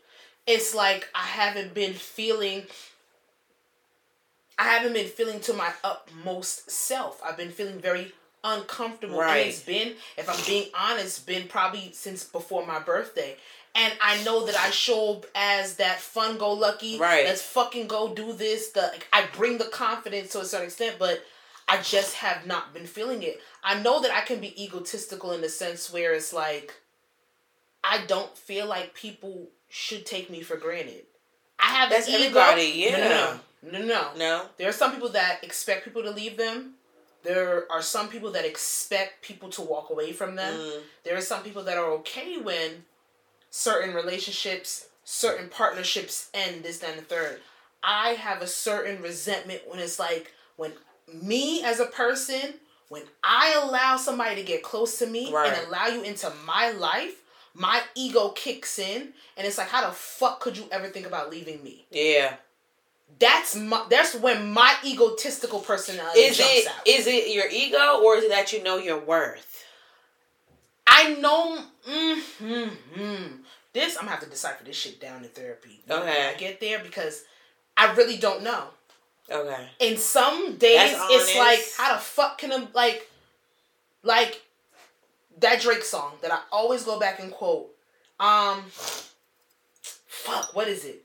It's 0.46 0.76
like 0.76 1.08
I 1.16 1.24
haven't 1.26 1.74
been 1.74 1.94
feeling 1.96 2.68
I 4.60 4.64
haven't 4.66 4.94
been 4.94 5.08
feeling 5.08 5.40
to 5.42 5.54
my 5.54 5.72
utmost 5.84 6.70
self. 6.72 7.22
I've 7.24 7.38
been 7.38 7.52
feeling 7.52 7.80
very 7.80 8.12
uncomfortable. 8.44 9.20
Right. 9.20 9.38
And 9.42 9.50
it's 9.50 9.60
been, 9.62 9.94
if 10.18 10.28
I'm 10.30 10.44
being 10.48 10.70
honest, 10.76 11.28
been 11.28 11.48
probably 11.48 11.92
since 11.94 12.24
before 12.24 12.66
my 12.66 12.80
birthday. 12.80 13.38
And 13.80 13.94
I 14.02 14.24
know 14.24 14.46
that 14.48 14.58
I 14.58 14.72
show 14.72 15.14
up 15.14 15.26
as 15.36 15.76
that 15.76 16.00
fun 16.00 16.38
go 16.40 16.52
lucky. 16.54 16.98
Right. 16.98 17.26
Let's 17.26 17.44
fucking 17.44 17.88
go 17.88 18.14
do 18.14 18.34
this. 18.34 18.72
The 18.72 18.92
I 19.14 19.26
bring 19.36 19.60
the 19.60 19.66
confidence 19.66 20.32
to 20.32 20.42
a 20.42 20.46
certain 20.46 20.66
extent, 20.68 20.96
but 20.98 21.24
I 21.70 21.82
just 21.82 22.16
have 22.16 22.48
not 22.48 22.74
been 22.74 22.88
feeling 22.88 23.22
it. 23.22 23.40
I 23.64 23.80
know 23.80 24.02
that 24.02 24.12
I 24.12 24.22
can 24.22 24.40
be 24.40 24.62
egotistical 24.62 25.32
in 25.32 25.42
the 25.42 25.50
sense 25.50 25.94
where 25.94 26.14
it's 26.14 26.34
like 26.34 26.74
I 27.84 28.04
don't 28.08 28.36
feel 28.36 28.66
like 28.66 28.96
people 28.96 29.50
should 29.70 30.06
take 30.06 30.30
me 30.30 30.42
for 30.42 30.58
granted. 30.58 31.04
I 31.60 31.66
have 31.66 31.90
That's 31.90 32.08
ego. 32.10 32.18
everybody, 32.18 32.90
No, 32.92 32.98
yeah. 32.98 33.38
no, 33.64 33.72
no, 33.72 33.80
no, 33.80 33.86
no. 33.86 34.10
No, 34.18 34.46
There 34.58 34.70
are 34.70 34.74
some 34.74 34.92
people 34.92 35.10
that 35.10 35.44
expect 35.44 35.86
people 35.86 36.04
to 36.04 36.12
leave 36.12 36.38
them. 36.38 36.74
There 37.24 37.66
are 37.72 37.82
some 37.82 38.10
people 38.10 38.32
that 38.32 38.46
expect 38.46 39.22
people 39.22 39.50
to 39.50 39.62
walk 39.62 39.90
away 39.90 40.14
from 40.14 40.36
them. 40.36 40.54
Mm. 40.58 40.82
There 41.04 41.18
are 41.18 41.22
some 41.22 41.44
people 41.44 41.64
that 41.64 41.78
are 41.78 41.92
okay 41.94 42.38
when 42.38 42.86
certain 43.50 43.94
relationships, 43.94 44.88
certain 45.04 45.50
partnerships 45.50 46.30
end, 46.34 46.64
this, 46.64 46.82
and 46.84 46.98
the 46.98 47.04
third. 47.04 47.40
I 47.84 48.10
have 48.12 48.42
a 48.42 48.48
certain 48.48 49.02
resentment 49.02 49.62
when 49.68 49.80
it's 49.80 50.00
like, 50.00 50.34
when 50.58 50.74
me 51.14 51.64
as 51.64 51.80
a 51.80 51.86
person, 51.86 52.56
when 52.90 53.04
I 53.24 53.60
allow 53.64 53.98
somebody 53.98 54.36
to 54.36 54.44
get 54.44 54.64
close 54.64 55.00
to 55.00 55.06
me 55.08 55.32
Right. 55.32 55.54
and 55.54 55.68
allow 55.68 55.88
you 55.88 56.02
into 56.04 56.32
my 56.46 56.72
life, 56.72 57.22
my 57.54 57.82
ego 57.96 58.30
kicks 58.30 58.78
in 58.80 59.14
and 59.38 59.48
it's 59.48 59.58
like, 59.58 59.68
how 59.70 59.88
the 59.88 59.94
fuck 59.94 60.40
could 60.40 60.58
you 60.58 60.66
ever 60.72 60.88
think 60.90 61.06
about 61.06 61.30
leaving 61.30 61.64
me? 61.64 61.86
yeah. 61.92 62.36
That's 63.20 63.56
my 63.56 63.86
that's 63.90 64.14
when 64.16 64.52
my 64.52 64.76
egotistical 64.86 65.60
personality 65.62 66.20
Is 66.20 66.38
jumps 66.38 66.54
it 66.54 66.68
out. 66.68 66.86
is 66.88 67.08
it 67.08 67.34
your 67.34 67.48
ego 67.50 68.02
or 68.04 68.18
is 68.18 68.26
it 68.26 68.30
that 68.32 68.52
you 68.52 68.62
know 68.62 68.78
your 68.78 69.00
worth? 69.00 69.64
I 70.98 71.14
know. 71.16 71.64
Mm, 71.88 72.22
mm, 72.42 72.72
mm. 72.98 73.38
This 73.74 73.96
I'm 73.96 74.02
gonna 74.06 74.12
have 74.12 74.24
to 74.24 74.30
decipher 74.30 74.64
this 74.64 74.76
shit 74.76 75.00
down 75.00 75.24
in 75.24 75.30
therapy. 75.30 75.82
when 75.86 76.00
Okay. 76.00 76.30
I 76.30 76.34
get 76.38 76.60
there 76.60 76.80
because 76.80 77.24
I 77.76 77.94
really 77.94 78.18
don't 78.18 78.42
know. 78.44 78.70
Okay. 79.30 79.68
In 79.80 79.98
some 79.98 80.56
days, 80.58 80.94
it's 80.96 81.38
like 81.38 81.64
how 81.78 81.94
the 81.94 82.00
fuck 82.02 82.40
can 82.40 82.52
I 82.52 82.68
like, 82.74 83.10
like 84.02 84.42
that 85.40 85.62
Drake 85.62 85.84
song 85.84 86.14
that 86.22 86.32
I 86.32 86.40
always 86.52 86.84
go 86.84 87.00
back 87.00 87.20
and 87.20 87.32
quote. 87.32 87.70
Um, 88.20 88.64
fuck, 88.72 90.56
what 90.56 90.68
is 90.68 90.84
it? 90.86 91.04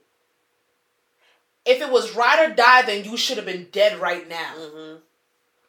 If 1.65 1.81
it 1.81 1.91
was 1.91 2.15
ride 2.15 2.49
or 2.49 2.53
die, 2.55 2.81
then 2.81 3.05
you 3.05 3.15
should 3.17 3.37
have 3.37 3.45
been 3.45 3.67
dead 3.71 3.99
right 3.99 4.27
now. 4.27 4.53
Mm-hmm. 4.57 4.95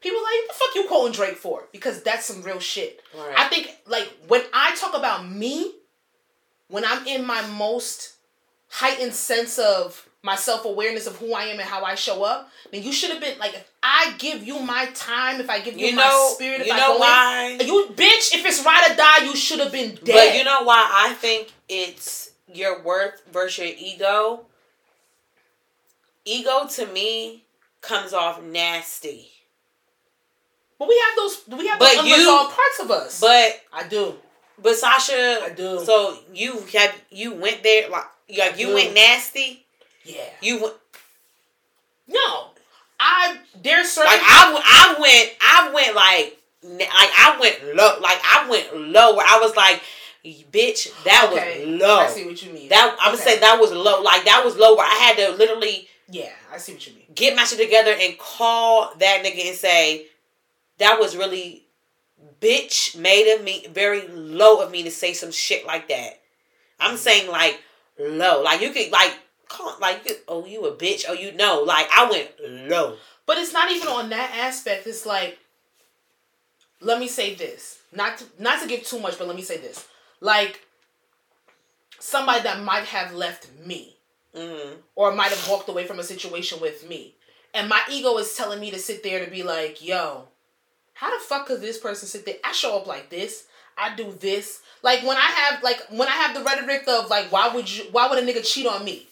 People 0.05 0.23
like, 0.23 0.33
what 0.33 0.49
the 0.49 0.55
fuck 0.55 0.75
you 0.75 0.85
quoting 0.87 1.13
Drake 1.15 1.37
for? 1.39 1.65
Because 1.73 2.03
that's 2.03 2.27
some 2.27 2.43
real 2.43 2.61
shit. 2.61 3.01
Right. 3.17 3.35
I 3.39 3.49
think 3.49 3.75
like 3.87 4.13
when 4.29 4.43
I 4.53 4.75
talk 4.77 4.95
about 4.95 5.27
me, 5.27 5.73
when 6.69 6.85
I'm 6.85 7.07
in 7.07 7.25
my 7.25 7.41
most 7.49 8.13
heightened 8.69 9.15
sense 9.15 9.59
of 9.59 10.07
my 10.23 10.37
self 10.37 10.67
awareness 10.67 11.07
of 11.07 11.17
who 11.17 11.33
I 11.33 11.45
am 11.45 11.59
and 11.59 11.67
how 11.67 11.85
I 11.85 11.95
show 11.95 12.23
up, 12.23 12.51
then 12.71 12.83
you 12.83 12.93
should 12.93 13.13
have 13.13 13.21
been 13.21 13.39
like 13.39 13.55
if 13.55 13.71
I 13.83 14.15
give 14.19 14.43
you 14.47 14.61
my 14.61 14.91
time, 14.95 15.41
if 15.41 15.49
I 15.49 15.61
give 15.61 15.79
you, 15.79 15.87
you 15.87 15.97
my 15.97 16.33
spirit, 16.35 16.61
if 16.61 16.67
you 16.67 16.75
I 16.75 16.79
know 16.79 16.95
go 16.95 16.99
why? 16.99 17.57
in, 17.59 17.67
you 17.67 17.87
bitch, 17.95 18.35
if 18.35 18.45
it's 18.45 18.63
ride 18.63 18.91
or 18.91 18.95
die, 18.97 19.25
you 19.25 19.35
should 19.35 19.61
have 19.61 19.73
been 19.73 19.95
dead. 20.05 20.33
But 20.33 20.37
you 20.37 20.45
know 20.45 20.65
why 20.65 20.87
I 20.93 21.15
think 21.15 21.51
it's 21.67 22.33
your 22.47 22.83
worth 22.83 23.23
versus 23.33 23.65
your 23.65 23.75
ego. 23.79 24.45
Ego 26.27 26.67
to 26.69 26.87
me 26.89 27.45
comes 27.81 28.13
off 28.13 28.43
nasty, 28.43 29.31
but 30.79 30.89
we 30.89 31.03
have 31.07 31.16
those 31.16 31.59
we 31.59 31.66
have 31.68 31.79
But 31.79 31.95
those 31.97 32.07
you- 32.07 32.14
unresolved 32.14 32.55
parts 32.55 32.78
of 32.81 32.90
us. 32.90 33.20
but 33.20 33.61
I 33.73 33.86
do. 33.89 34.15
but 34.62 34.77
Sasha, 34.77 35.40
I 35.44 35.51
do. 35.57 35.85
So 35.85 36.19
you 36.32 36.61
had 36.73 36.93
you 37.11 37.35
went 37.35 37.62
there 37.62 37.89
like 37.89 38.05
like 38.36 38.59
you 38.59 38.74
went 38.74 38.94
nasty. 38.94 39.65
Yeah. 40.05 40.23
You 40.40 40.61
went 40.62 40.74
No. 42.07 42.49
I 43.01 43.39
there's 43.62 43.90
certain 43.90 44.11
like 44.11 44.20
I, 44.23 44.94
I 44.97 45.01
went 45.01 45.32
I 45.40 45.73
went 45.74 45.94
like 45.97 46.39
like 46.78 47.11
I 47.19 47.36
went 47.40 47.74
low 47.77 47.99
like 48.01 48.20
I 48.24 48.49
went 48.49 48.77
low 48.93 49.16
where 49.16 49.27
I 49.27 49.39
was 49.40 49.55
like, 49.57 49.82
bitch, 50.53 50.90
that 51.05 51.28
Okay, 51.32 51.66
was 51.70 51.81
low. 51.81 51.99
I 52.01 52.07
see 52.09 52.24
what 52.24 52.40
you 52.43 52.53
mean. 52.53 52.69
That 52.69 52.97
I'm 53.01 53.12
gonna 53.12 53.19
say 53.23 53.39
that 53.40 53.59
was 53.61 53.73
low. 53.73 54.01
Like 54.03 54.24
that 54.24 54.43
was 54.44 54.57
low 54.57 54.74
where 54.77 54.86
I 54.86 54.94
had 54.94 55.16
to 55.16 55.36
literally 55.36 55.89
Yeah, 56.09 56.31
I 56.53 56.59
see 56.59 56.73
what 56.74 56.86
you 56.86 56.94
mean. 56.94 57.05
get 57.15 57.35
my 57.36 57.44
shit 57.44 57.59
together 57.59 57.94
and 57.99 58.16
call 58.19 58.93
that 58.99 59.23
nigga 59.24 59.49
and 59.49 59.57
say 59.57 60.07
that 60.79 60.99
was 60.99 61.17
really 61.17 61.67
bitch 62.41 62.97
made 62.99 63.35
of 63.35 63.45
me 63.45 63.67
very 63.73 64.07
low 64.09 64.61
of 64.61 64.71
me 64.71 64.83
to 64.83 64.91
say 64.91 65.13
some 65.13 65.31
shit 65.31 65.67
like 65.67 65.89
that. 65.89 66.21
I'm 66.81 66.97
saying 66.97 67.31
like 67.31 67.61
low. 67.99 68.43
Like 68.43 68.61
you 68.61 68.71
could 68.71 68.91
like 68.91 69.17
call 69.49 69.77
like 69.81 70.05
you, 70.07 70.15
oh 70.29 70.45
you 70.47 70.65
a 70.67 70.73
bitch. 70.77 71.05
Oh 71.09 71.13
you 71.13 71.33
know 71.33 71.63
like 71.63 71.87
I 71.95 72.11
went 72.11 72.69
low. 72.69 72.97
But 73.27 73.39
it's 73.39 73.53
not 73.53 73.71
even 73.71 73.89
on 73.89 74.11
that 74.11 74.33
aspect. 74.37 74.87
It's 74.87 75.07
like, 75.07 75.39
let 76.81 76.99
me 76.99 77.09
say 77.09 77.35
this. 77.35 77.79
Not 77.93 78.19
to, 78.19 78.25
not 78.39 78.61
to 78.61 78.69
give 78.69 78.85
too 78.85 79.01
much, 79.01 79.19
but 79.19 79.27
let 79.27 79.37
me 79.37 79.43
say 79.43 79.57
this. 79.57 79.87
Like, 80.21 80.61
somebody 81.99 82.43
that 82.43 82.63
might 82.63 82.85
have 82.85 83.15
left 83.15 83.49
me 83.65 83.97
Mm. 84.35 84.79
or 84.97 85.15
might 85.15 85.31
have 85.31 85.49
walked 85.49 85.69
away 85.69 85.87
from 85.87 86.01
a 86.01 86.03
situation 86.03 86.61
with 86.61 86.89
me. 86.89 87.15
And 87.55 87.69
my 87.69 87.81
ego 87.89 88.19
is 88.19 88.35
telling 88.35 88.59
me 88.59 88.73
to 88.73 88.81
sit 88.81 89.05
there 89.05 89.25
to 89.25 89.31
be 89.31 89.45
like, 89.45 89.81
yo, 89.81 90.27
how 90.95 91.11
the 91.16 91.23
fuck 91.25 91.47
could 91.47 91.61
this 91.61 91.79
person 91.79 92.09
sit 92.09 92.25
there? 92.25 92.37
I 92.45 92.53
show 92.53 92.77
up 92.77 92.87
like 92.87 93.11
this. 93.11 93.45
I 93.77 93.95
do 93.97 94.12
this. 94.21 94.61
Like 94.83 95.03
when 95.03 95.16
I 95.16 95.21
have 95.21 95.62
like 95.62 95.81
when 95.91 96.09
I 96.09 96.12
have 96.12 96.35
the 96.37 96.43
rhetoric 96.43 96.85
of 96.87 97.11
like 97.11 97.31
why 97.33 97.49
would 97.55 97.69
you 97.75 97.85
why 97.93 98.09
would 98.09 98.19
a 98.19 98.23
nigga 98.27 98.45
cheat 98.45 98.66
on 98.66 98.85
me? 98.85 99.07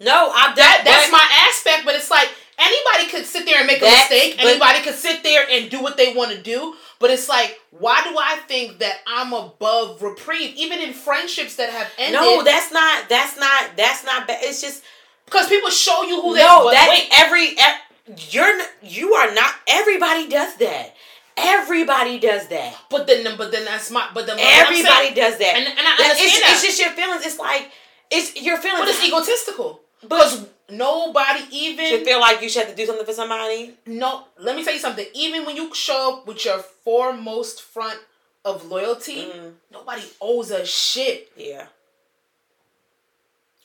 No, 0.00 0.30
I 0.32 0.52
That 0.54 0.82
that's 0.84 1.06
but- 1.10 1.12
my 1.12 1.48
aspect, 1.48 1.84
but 1.86 1.94
it's 1.94 2.10
like 2.10 2.28
anybody 2.58 3.10
could 3.10 3.24
sit 3.24 3.46
there 3.46 3.58
and 3.58 3.66
make 3.66 3.80
a 3.80 3.84
mistake. 3.86 4.36
but- 4.36 4.46
Anybody 4.46 4.82
could 4.82 4.94
sit 4.96 5.22
there 5.22 5.46
and 5.50 5.70
do 5.70 5.80
what 5.82 5.96
they 5.96 6.12
want 6.12 6.32
to 6.32 6.42
do. 6.42 6.74
But 6.98 7.10
it's 7.10 7.28
like, 7.28 7.58
why 7.70 8.00
do 8.04 8.16
I 8.16 8.36
think 8.46 8.78
that 8.78 8.98
I'm 9.08 9.32
above 9.32 10.02
reprieve, 10.02 10.54
even 10.56 10.78
in 10.80 10.92
friendships 10.92 11.56
that 11.56 11.70
have 11.70 11.90
ended? 11.98 12.20
No, 12.20 12.44
that's 12.44 12.70
not. 12.70 13.08
That's 13.08 13.36
not. 13.38 13.76
That's 13.76 14.04
not 14.04 14.28
bad. 14.28 14.38
It's 14.42 14.60
just 14.60 14.84
because 15.24 15.48
people 15.48 15.70
show 15.70 16.02
you 16.04 16.20
who 16.22 16.34
they. 16.34 16.42
no. 16.42 16.70
That 16.70 16.88
wait, 16.90 17.08
every 17.16 17.56
ev- 17.58 18.20
you're 18.32 18.56
you 18.82 19.14
are 19.14 19.34
not. 19.34 19.52
Everybody 19.66 20.28
does 20.28 20.54
that. 20.58 20.94
Everybody 21.36 22.18
does 22.18 22.46
that. 22.48 22.76
but 22.90 23.06
then 23.06 23.36
but 23.36 23.50
then 23.52 23.64
that's 23.64 23.90
my 23.90 24.08
but 24.14 24.26
then 24.26 24.36
I'm 24.38 24.44
saying- 24.44 24.60
Everybody 24.86 25.14
does 25.14 25.38
that. 25.38 25.54
and, 25.56 25.66
and 25.66 25.78
I 25.78 25.82
That- 25.82 26.00
understand 26.10 26.28
it's, 26.28 26.40
that. 26.40 26.52
it's 26.52 26.62
just 26.62 26.78
your 26.80 26.90
feelings. 26.90 27.24
It's 27.26 27.38
like 27.38 27.70
it's 28.10 28.36
your 28.40 28.58
feelings. 28.58 28.80
but 28.80 28.88
it's 28.88 29.04
egotistical 29.04 29.80
because 30.00 30.46
nobody 30.70 31.44
even 31.50 31.86
you 31.86 32.04
feel 32.04 32.20
like 32.20 32.42
you 32.42 32.48
should 32.48 32.62
have 32.66 32.70
to 32.70 32.76
do 32.76 32.86
something 32.86 33.06
for 33.06 33.12
somebody. 33.12 33.74
No, 33.86 34.24
let 34.38 34.56
me 34.56 34.64
tell 34.64 34.74
you 34.74 34.80
something. 34.80 35.06
Even 35.14 35.44
when 35.46 35.56
you 35.56 35.74
show 35.74 36.18
up 36.18 36.26
with 36.26 36.44
your 36.44 36.58
foremost 36.58 37.62
front 37.62 37.98
of 38.44 38.64
loyalty, 38.66 39.26
Mhm. 39.26 39.52
nobody 39.70 40.02
owes 40.20 40.50
a 40.50 40.66
shit. 40.66 41.30
Yeah. 41.36 41.66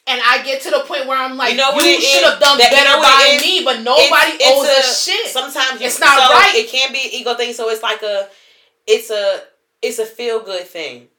And 0.08 0.22
I 0.24 0.42
get 0.44 0.62
to 0.62 0.70
the 0.72 0.80
point 0.88 1.06
where 1.06 1.18
I'm 1.18 1.36
like, 1.36 1.54
You 1.54 1.60
you, 1.60 1.62
know 1.64 1.72
it 1.78 2.02
should 2.02 2.24
have 2.24 2.40
done 2.40 2.58
That- 2.58 2.72
you 2.72 2.78
better 2.78 2.96
know 2.98 3.02
by 3.04 3.36
is? 3.36 3.42
me, 3.42 3.64
but 3.66 3.82
nobody 3.82 4.36
It's- 4.36 4.52
owes 4.52 4.68
it's 4.70 5.08
a, 5.08 5.12
shit. 5.12 5.28
Sometimes 5.28 5.82
you, 5.82 5.88
It's 5.88 6.00
not 6.00 6.18
so 6.18 6.34
right. 6.34 6.54
It 6.56 6.70
can 6.70 6.92
be 6.94 7.00
an 7.02 7.10
ego 7.14 7.34
thing. 7.36 7.54
So 7.54 7.70
it's 7.70 7.84
like 7.84 8.02
a, 8.04 8.30
it's 8.88 9.10
a, 9.10 9.42
it's 9.82 10.00
a 10.00 10.06
feel 10.06 10.40
good 10.42 10.66
thing. 10.66 11.10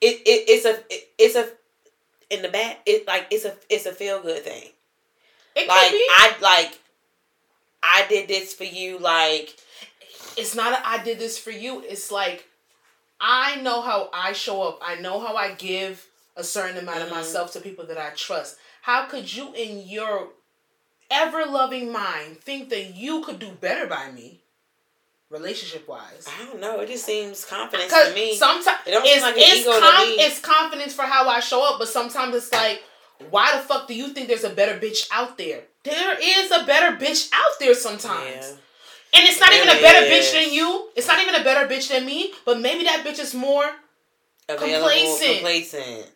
It, 0.00 0.20
it 0.26 0.44
it's 0.48 0.64
a 0.66 0.78
it, 0.92 1.08
it's 1.18 1.36
a 1.36 1.48
in 2.30 2.42
the 2.42 2.48
back. 2.48 2.80
It 2.84 3.06
like 3.06 3.26
it's 3.30 3.44
a 3.46 3.54
it's 3.70 3.86
a 3.86 3.92
feel 3.92 4.20
good 4.20 4.42
thing. 4.42 4.64
it 5.54 5.66
Like. 5.68 5.92
I 5.92 6.34
like, 6.42 6.78
I 7.82 8.04
did 8.08 8.28
this 8.28 8.52
for 8.52 8.64
you. 8.64 8.98
Like 8.98 9.56
it's 10.36 10.54
not 10.54 10.72
a, 10.78 10.86
I 10.86 11.02
did 11.02 11.18
this 11.18 11.38
for 11.38 11.50
you. 11.50 11.80
It's 11.82 12.10
like 12.10 12.46
I 13.20 13.60
know 13.62 13.80
how 13.80 14.10
I 14.12 14.32
show 14.32 14.62
up. 14.62 14.80
I 14.82 14.96
know 14.96 15.18
how 15.20 15.34
I 15.36 15.52
give 15.54 16.04
a 16.36 16.44
certain 16.44 16.76
amount 16.78 17.00
of 17.02 17.08
Mhm. 17.08 17.12
myself 17.16 17.52
to 17.52 17.60
people 17.60 17.86
that 17.86 17.98
I 17.98 18.10
trust. 18.10 18.56
How 18.82 19.06
could 19.06 19.32
you 19.32 19.52
in 19.54 19.88
your 19.88 20.28
ever 21.10 21.46
loving 21.46 21.90
mind 21.92 22.42
think 22.42 22.68
that 22.70 22.94
you 22.94 23.22
could 23.22 23.38
do 23.38 23.48
better 23.50 23.86
by 23.86 24.10
me? 24.10 24.42
Relationship 25.28 25.88
wise. 25.88 26.24
I 26.28 26.44
don't 26.44 26.60
know. 26.60 26.80
It 26.80 26.86
just 26.88 27.04
seems 27.04 27.44
confidence 27.44 27.92
to 27.92 28.12
me. 28.14 28.36
sometimes 28.36 28.78
It 28.86 28.92
don't 28.92 29.04
seem 29.04 29.14
it's, 29.14 29.22
like 29.22 29.34
an 29.36 29.42
it's, 29.42 29.56
ego 29.60 29.72
to 29.72 29.80
me. 30.06 30.22
it's 30.22 30.38
confidence 30.40 30.94
for 30.94 31.02
how 31.02 31.28
I 31.28 31.40
show 31.40 31.64
up, 31.64 31.78
but 31.80 31.88
sometimes 31.88 32.34
it's 32.36 32.52
like, 32.52 32.82
why 33.30 33.56
the 33.56 33.62
fuck 33.62 33.88
do 33.88 33.94
you 33.94 34.08
think 34.10 34.28
there's 34.28 34.44
a 34.44 34.50
better 34.50 34.78
bitch 34.78 35.08
out 35.10 35.36
there? 35.36 35.64
There 35.82 36.16
is 36.20 36.50
a 36.52 36.64
better 36.64 36.96
bitch 36.96 37.28
out 37.32 37.58
there 37.58 37.74
sometimes. 37.74 38.46
Yeah. 38.46 38.56
And 39.14 39.28
it's 39.28 39.40
not 39.40 39.52
even 39.52 39.68
a 39.68 39.80
better 39.80 40.06
is. 40.06 40.26
bitch 40.26 40.32
than 40.44 40.52
you. 40.52 40.90
It's 40.94 41.08
not 41.08 41.20
even 41.20 41.34
a 41.34 41.42
better 41.42 41.66
bitch 41.66 41.88
than 41.88 42.04
me, 42.06 42.32
but 42.44 42.60
maybe 42.60 42.84
that 42.84 43.04
bitch 43.04 43.18
is 43.18 43.34
more 43.34 43.64
Available, 44.48 44.88
Complacent. 44.90 45.34
complacent. 45.38 46.06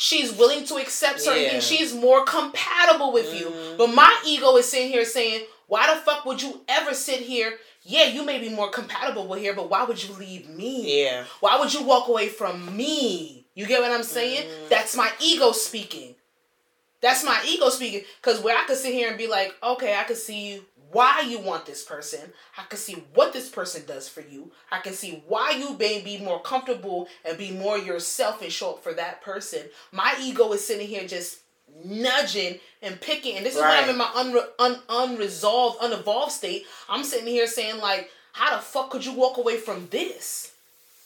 She's 0.00 0.30
willing 0.32 0.64
to 0.64 0.76
accept 0.76 1.20
certain 1.20 1.42
Yeah. 1.42 1.50
things. 1.50 1.66
She's 1.66 1.92
more 1.92 2.24
compatible 2.24 3.10
with 3.10 3.34
you. 3.34 3.46
Mhm. 3.50 3.76
But 3.76 3.88
my 3.88 4.16
ego 4.24 4.56
is 4.56 4.70
sitting 4.70 4.90
here 4.90 5.04
saying, 5.04 5.44
why 5.66 5.92
the 5.92 6.00
fuck 6.00 6.24
would 6.24 6.40
you 6.40 6.60
ever 6.68 6.94
sit 6.94 7.18
here? 7.20 7.58
Yeah, 7.82 8.04
you 8.04 8.22
may 8.22 8.38
be 8.38 8.48
more 8.48 8.70
compatible 8.70 9.26
with 9.26 9.40
here, 9.40 9.54
but 9.54 9.68
why 9.68 9.82
would 9.82 10.00
you 10.02 10.14
leave 10.14 10.48
me? 10.48 11.02
Yeah. 11.02 11.24
Why 11.40 11.58
would 11.58 11.74
you 11.74 11.82
walk 11.82 12.06
away 12.06 12.28
from 12.28 12.76
me? 12.76 13.44
You 13.54 13.66
get 13.66 13.80
what 13.82 13.90
I'm 13.90 14.04
saying? 14.04 14.48
Mhm. 14.48 14.68
That's 14.68 14.94
my 14.94 15.10
ego 15.18 15.50
speaking. 15.50 16.14
That's 17.00 17.24
my 17.24 17.40
ego 17.44 17.68
speaking. 17.68 18.04
Because 18.22 18.38
where 18.38 18.56
I 18.56 18.64
could 18.64 18.78
sit 18.78 18.92
here 18.94 19.08
and 19.08 19.18
be 19.18 19.26
like, 19.26 19.52
okay, 19.62 19.96
I 19.96 20.04
could 20.04 20.16
see 20.16 20.62
why 20.92 21.20
you 21.20 21.38
want 21.38 21.66
this 21.66 21.82
person. 21.84 22.20
I 22.56 22.62
can 22.64 22.78
see 22.78 23.04
what 23.14 23.32
this 23.32 23.48
person 23.48 23.84
does 23.86 24.08
for 24.08 24.20
you. 24.20 24.52
I 24.70 24.78
can 24.80 24.92
see 24.92 25.22
why 25.26 25.50
you 25.50 25.76
may 25.76 26.00
be 26.00 26.18
more 26.18 26.40
comfortable 26.40 27.08
and 27.24 27.36
be 27.36 27.50
more 27.50 27.78
yourself 27.78 28.42
and 28.42 28.52
show 28.52 28.72
up 28.72 28.82
for 28.82 28.94
that 28.94 29.22
person. 29.22 29.62
My 29.92 30.16
ego 30.20 30.52
is 30.52 30.66
sitting 30.66 30.88
here 30.88 31.06
just 31.06 31.40
nudging 31.84 32.58
and 32.82 33.00
picking. 33.00 33.36
And 33.36 33.44
this 33.44 33.54
is 33.54 33.60
when 33.60 33.70
I'm 33.70 33.90
in 33.90 33.96
my 33.96 34.06
unre- 34.06 34.48
un- 34.58 34.80
unresolved, 34.88 35.78
unevolved 35.82 36.32
state. 36.32 36.64
I'm 36.88 37.04
sitting 37.04 37.26
here 37.26 37.46
saying, 37.46 37.80
like, 37.80 38.10
how 38.32 38.56
the 38.56 38.62
fuck 38.62 38.90
could 38.90 39.04
you 39.04 39.12
walk 39.12 39.36
away 39.36 39.58
from 39.58 39.88
this? 39.90 40.52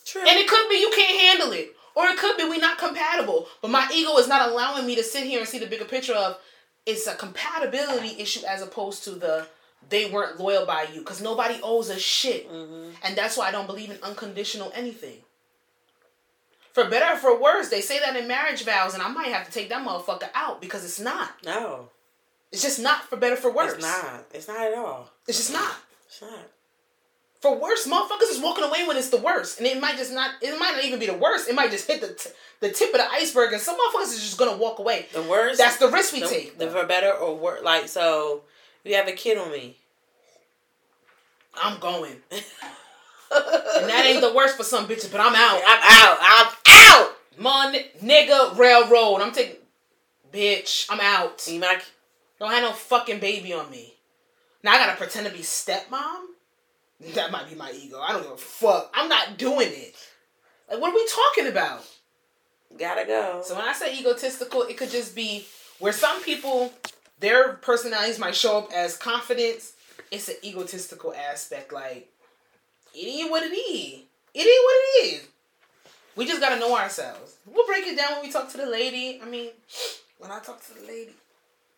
True. 0.05 0.21
And 0.21 0.39
it 0.39 0.49
could 0.49 0.69
be 0.69 0.81
you 0.81 0.91
can't 0.95 1.21
handle 1.21 1.53
it. 1.53 1.75
Or 1.95 2.07
it 2.07 2.19
could 2.19 2.37
be 2.37 2.45
we're 2.45 2.59
not 2.59 2.79
compatible. 2.79 3.49
But 3.61 3.71
my 3.71 3.89
ego 3.93 4.17
is 4.17 4.29
not 4.29 4.49
allowing 4.49 4.87
me 4.87 4.97
to 4.97 5.03
sit 5.03 5.25
here 5.25 5.41
and 5.41 5.49
see 5.49 5.59
the 5.59 5.67
bigger 5.67 5.85
picture 5.85 6.15
of 6.15 6.39
it's 6.87 7.07
a 7.07 7.15
compatibility 7.15 8.21
issue 8.21 8.45
as 8.49 8.63
opposed 8.63 9.05
to 9.05 9.13
the 9.13 9.47
they 9.89 10.11
weren't 10.11 10.39
loyal 10.41 10.65
by 10.67 10.85
you. 10.93 11.01
Because 11.01 11.21
nobody 11.21 11.59
owes 11.63 11.89
a 11.91 11.99
shit. 11.99 12.51
Mhm. 12.51 12.93
And 13.03 13.17
that's 13.17 13.37
why 13.37 13.49
I 13.49 13.51
don't 13.51 13.67
believe 13.67 13.91
in 13.91 13.99
unconditional 14.03 14.73
anything. 14.75 15.23
For 16.73 16.85
better 16.89 17.15
or 17.15 17.19
for 17.19 17.39
worse, 17.39 17.69
they 17.69 17.83
say 17.83 17.99
that 17.99 18.17
in 18.17 18.27
marriage 18.27 18.65
vows, 18.65 18.95
and 18.95 19.03
I 19.03 19.09
might 19.09 19.29
have 19.29 19.45
to 19.47 19.53
take 19.53 19.69
that 19.69 19.87
motherfucker 19.87 20.31
out 20.35 20.61
because 20.61 20.85
it's 20.85 20.99
not. 21.01 21.31
No, 21.45 21.91
It's 22.51 22.63
just 22.63 22.79
not 22.81 23.09
for 23.09 23.17
better 23.17 23.37
for 23.37 23.51
worse. 23.51 23.75
it's 23.75 23.83
not. 23.83 24.25
It's 24.33 24.49
not 24.49 24.61
at 24.61 24.75
all. 24.75 25.11
It's 25.27 25.37
just 25.39 25.53
not. 25.53 25.75
It's 26.07 26.23
not. 26.23 26.49
For 27.41 27.57
worse, 27.57 27.87
motherfuckers 27.89 28.31
is 28.31 28.39
walking 28.39 28.63
away 28.65 28.87
when 28.87 28.97
it's 28.97 29.09
the 29.11 29.17
worst, 29.17 29.59
and 29.59 29.67
it 29.67 29.81
might 29.81 29.97
just 29.97 30.13
not. 30.13 30.31
It 30.41 30.57
might 30.59 30.77
not 30.77 30.85
even 30.85 30.99
be 31.01 31.07
the 31.07 31.15
worst. 31.15 31.49
It 31.49 31.55
might 31.55 31.71
just 31.73 31.87
hit 31.89 32.01
the 32.01 32.15
t- 32.15 32.31
the 32.61 32.71
tip 32.71 32.91
of 32.95 33.01
the 33.01 33.11
iceberg, 33.11 33.53
and 33.53 33.61
some 33.61 33.77
motherfuckers 33.77 34.13
is 34.15 34.23
just 34.23 34.39
gonna 34.39 34.57
walk 34.57 34.79
away. 34.79 35.09
The 35.13 35.23
worst. 35.23 35.59
That's 35.59 35.77
the 35.79 35.89
risk 35.89 36.13
we 36.13 36.21
the, 36.21 36.29
take. 36.29 36.57
the 36.59 36.71
for 36.71 36.87
better 36.87 37.11
or 37.13 37.35
worse. 37.37 37.63
Like 37.65 37.89
so, 37.89 38.45
you 38.85 38.95
have 38.95 39.09
a 39.09 39.13
kid 39.13 39.39
on 39.39 39.51
me. 39.51 39.77
I'm 41.55 41.79
going, 41.81 42.17
and 42.31 42.43
that 43.31 44.05
ain't 44.07 44.23
the 44.23 44.33
worst 44.33 44.57
for 44.57 44.65
some 44.65 44.87
bitches, 44.87 45.13
but 45.13 45.21
I'm 45.21 45.35
out. 45.35 45.61
I'm 45.67 45.81
out. 45.83 46.19
I'm 46.21 46.55
out. 46.69 47.17
Mon 47.39 47.75
nigga 48.03 48.57
railroad. 48.57 49.21
I'm 49.21 49.33
taking, 49.33 49.57
bitch. 50.33 50.87
I'm 50.89 51.01
out. 51.01 51.47
You 51.47 51.61
might. 51.61 51.83
Don't 52.39 52.51
have 52.51 52.63
no 52.63 52.73
fucking 52.73 53.21
baby 53.21 53.53
on 53.53 53.71
me. 53.71 53.95
Now 54.63 54.73
I 54.73 54.79
gotta 54.79 54.97
pretend 54.97 55.27
to 55.27 55.33
be 55.33 55.41
stepmom. 55.41 56.27
That 57.15 57.31
might 57.31 57.49
be 57.49 57.55
my 57.55 57.73
ego. 57.73 58.01
I 58.01 58.13
don't 58.13 58.23
give 58.23 58.33
a 58.33 58.37
fuck. 58.37 58.91
I'm 58.95 59.09
not 59.09 59.37
doing 59.37 59.69
it. 59.71 59.95
Like, 60.71 60.81
what 60.81 60.93
are 60.93 60.95
we 60.95 61.09
talking 61.09 61.49
about? 61.49 61.85
Gotta 62.79 63.05
go. 63.07 63.43
So 63.45 63.55
when 63.57 63.65
I 63.65 63.73
say 63.73 63.99
egotistical, 63.99 64.63
it 64.63 64.77
could 64.77 64.91
just 64.91 65.15
be 65.15 65.47
where 65.79 65.93
some 65.93 66.23
people, 66.23 66.73
their 67.23 67.55
personalities 67.55 68.19
might 68.19 68.35
show 68.35 68.59
up 68.59 68.73
as 68.73 68.97
confidence. 68.97 69.73
It's 70.11 70.29
an 70.29 70.35
egotistical 70.45 71.15
aspect. 71.15 71.73
Like, 71.73 72.11
it 72.95 72.99
is 72.99 73.31
what 73.31 73.43
it 73.45 73.55
is. 73.55 74.01
It 74.35 74.41
is 74.41 74.65
what 74.65 74.75
it 74.75 75.15
is. 75.15 75.29
We 76.15 76.27
just 76.27 76.41
gotta 76.41 76.61
know 76.61 76.77
ourselves. 76.77 77.37
We'll 77.47 77.67
break 77.67 77.87
it 77.87 77.97
down 77.97 78.13
when 78.13 78.23
we 78.23 78.33
talk 78.33 78.51
to 78.51 78.59
the 78.59 78.67
lady. 78.67 79.21
I 79.23 79.25
mean, 79.25 79.51
when 80.19 80.31
I 80.31 80.41
talk 80.41 80.63
to 80.67 80.75
the 80.75 80.87
lady, 80.87 81.13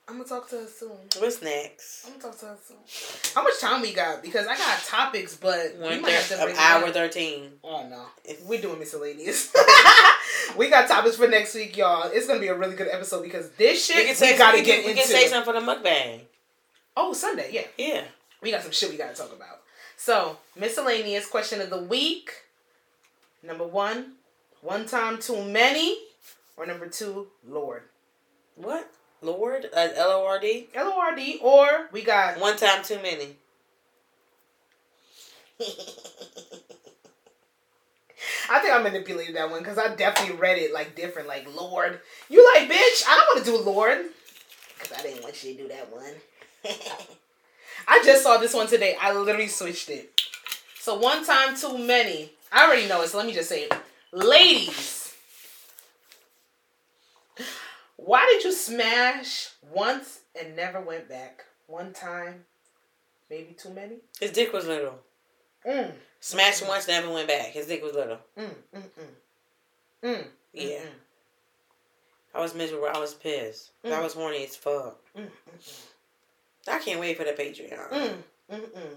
I'm 0.06 0.16
gonna 0.18 0.28
talk 0.28 0.48
to 0.50 0.56
her 0.56 0.66
soon. 0.66 0.90
What's 1.18 1.40
next? 1.40 2.04
I'm 2.06 2.18
gonna 2.18 2.34
talk 2.34 2.40
to 2.40 2.46
her 2.46 2.56
soon. 2.62 3.32
How 3.34 3.42
much 3.42 3.58
time 3.58 3.80
we 3.80 3.94
got? 3.94 4.22
Because 4.22 4.46
I 4.46 4.56
got 4.56 4.78
topics, 4.80 5.34
but 5.36 5.76
we 5.78 5.98
might 5.98 6.10
have 6.12 6.28
to 6.28 6.34
of 6.34 6.40
break 6.42 6.54
it 6.56 6.60
hour 6.60 6.90
thirteen. 6.90 7.52
Oh 7.64 7.86
no, 7.88 8.04
we're 8.46 8.60
doing 8.60 8.78
miscellaneous. 8.78 9.50
we 10.58 10.68
got 10.68 10.88
topics 10.88 11.16
for 11.16 11.26
next 11.26 11.54
week, 11.54 11.76
y'all. 11.76 12.10
It's 12.12 12.26
gonna 12.26 12.38
be 12.40 12.48
a 12.48 12.54
really 12.56 12.76
good 12.76 12.88
episode 12.90 13.22
because 13.22 13.50
this 13.52 13.86
shit 13.86 13.96
We 13.96 14.02
we, 14.02 14.06
can 14.08 14.16
say 14.16 14.36
gotta 14.38 14.58
we 14.58 14.62
get 14.64 14.76
can, 14.76 14.84
we 14.84 14.90
into. 14.90 15.02
can 15.02 15.10
say 15.10 15.26
something 15.28 15.54
for 15.54 15.58
the 15.58 15.64
mukbang. 15.66 16.20
oh, 16.96 17.14
Sunday, 17.14 17.48
yeah, 17.50 17.62
Yeah. 17.78 18.04
we 18.42 18.50
got 18.50 18.62
some 18.62 18.72
shit 18.72 18.90
we 18.90 18.98
gotta 18.98 19.14
talk 19.14 19.32
about. 19.32 19.62
So 19.96 20.36
miscellaneous 20.54 21.26
question 21.26 21.62
of 21.62 21.70
the 21.70 21.80
week. 21.82 22.30
Number 23.42 23.66
one, 23.66 24.12
one 24.60 24.84
time 24.86 25.18
too 25.18 25.42
many, 25.44 25.96
or 26.58 26.66
number 26.66 26.88
two, 26.88 27.28
Lord. 27.46 27.82
What? 28.56 28.90
Lord? 29.24 29.66
Uh, 29.74 29.88
L 29.94 30.10
O 30.10 30.26
R 30.26 30.38
D? 30.38 30.68
L 30.74 30.92
O 30.94 31.00
R 31.00 31.16
D, 31.16 31.38
or 31.42 31.88
we 31.92 32.02
got 32.02 32.40
One 32.40 32.56
time 32.56 32.82
too 32.82 32.98
many. 33.02 33.36
I 38.50 38.58
think 38.58 38.74
I 38.74 38.82
manipulated 38.82 39.36
that 39.36 39.50
one 39.50 39.60
because 39.60 39.78
I 39.78 39.94
definitely 39.94 40.36
read 40.36 40.58
it 40.58 40.72
like 40.72 40.94
different, 40.94 41.28
like 41.28 41.46
Lord. 41.54 42.00
You 42.28 42.44
like, 42.54 42.68
bitch? 42.68 43.04
I 43.08 43.16
don't 43.16 43.34
want 43.34 43.44
to 43.44 43.50
do 43.50 43.70
Lord 43.70 44.06
because 44.78 44.98
I 44.98 45.02
didn't 45.02 45.22
want 45.22 45.42
you 45.42 45.54
to 45.54 45.62
do 45.62 45.68
that 45.68 45.92
one. 45.92 46.12
I 47.88 48.02
just 48.04 48.22
saw 48.22 48.38
this 48.38 48.54
one 48.54 48.66
today. 48.66 48.96
I 49.00 49.12
literally 49.12 49.48
switched 49.48 49.90
it. 49.90 50.20
So 50.78 50.98
one 50.98 51.24
time 51.24 51.56
too 51.56 51.78
many. 51.78 52.30
I 52.52 52.66
already 52.66 52.86
know 52.86 53.02
it, 53.02 53.08
so 53.08 53.18
let 53.18 53.26
me 53.26 53.32
just 53.32 53.48
say 53.48 53.62
it. 53.62 53.74
Ladies, 54.12 54.93
why 58.04 58.26
did 58.32 58.44
you 58.44 58.52
smash 58.52 59.50
once 59.72 60.20
and 60.38 60.54
never 60.56 60.80
went 60.80 61.08
back? 61.08 61.44
One 61.66 61.92
time, 61.92 62.44
maybe 63.30 63.52
too 63.54 63.70
many. 63.70 63.96
His 64.20 64.30
dick 64.32 64.52
was 64.52 64.66
little. 64.66 64.98
Mm. 65.66 65.92
Smashed 66.20 66.62
Mm-mm. 66.62 66.68
once, 66.68 66.88
never 66.88 67.10
went 67.10 67.28
back. 67.28 67.46
His 67.48 67.66
dick 67.66 67.82
was 67.82 67.94
little. 67.94 68.18
Mm, 68.38 68.50
mm, 68.76 68.82
mm. 68.82 69.06
Mm, 70.02 70.26
Yeah. 70.52 70.68
mm, 70.80 70.86
I 72.34 72.40
was 72.40 72.54
miserable. 72.54 72.88
I 72.94 72.98
was 72.98 73.14
pissed. 73.14 73.70
I 73.84 73.88
Mm. 73.88 74.02
was 74.02 74.12
horny 74.14 74.44
as 74.44 74.56
fuck. 74.56 74.98
mm, 75.16 75.28
I 76.68 76.78
can't 76.80 77.00
wait 77.00 77.16
for 77.16 77.24
the 77.24 77.32
Patreon. 77.32 77.88
mm, 77.90 78.16
mm, 78.50 78.60
mm. 78.70 78.96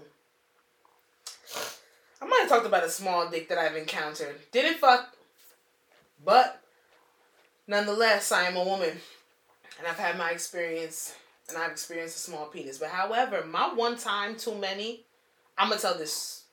I 2.20 2.26
might 2.26 2.40
have 2.40 2.48
talked 2.48 2.66
about 2.66 2.84
a 2.84 2.90
small 2.90 3.28
dick 3.30 3.48
that 3.48 3.58
I've 3.58 3.76
encountered. 3.76 4.36
Didn't 4.52 4.78
fuck, 4.78 5.14
but 6.24 6.60
nonetheless, 7.68 8.32
I 8.32 8.44
am 8.44 8.56
a 8.56 8.64
woman, 8.64 8.90
and 9.78 9.86
I've 9.86 9.98
had 9.98 10.18
my 10.18 10.30
experience, 10.30 11.14
and 11.48 11.56
I've 11.56 11.70
experienced 11.70 12.16
a 12.16 12.20
small 12.20 12.46
penis. 12.46 12.78
But 12.78 12.88
however, 12.88 13.44
my 13.46 13.72
one 13.72 13.96
time 13.96 14.34
too 14.34 14.56
many, 14.56 15.04
I'm 15.56 15.68
gonna 15.68 15.80
tell 15.80 15.96
this. 15.96 16.44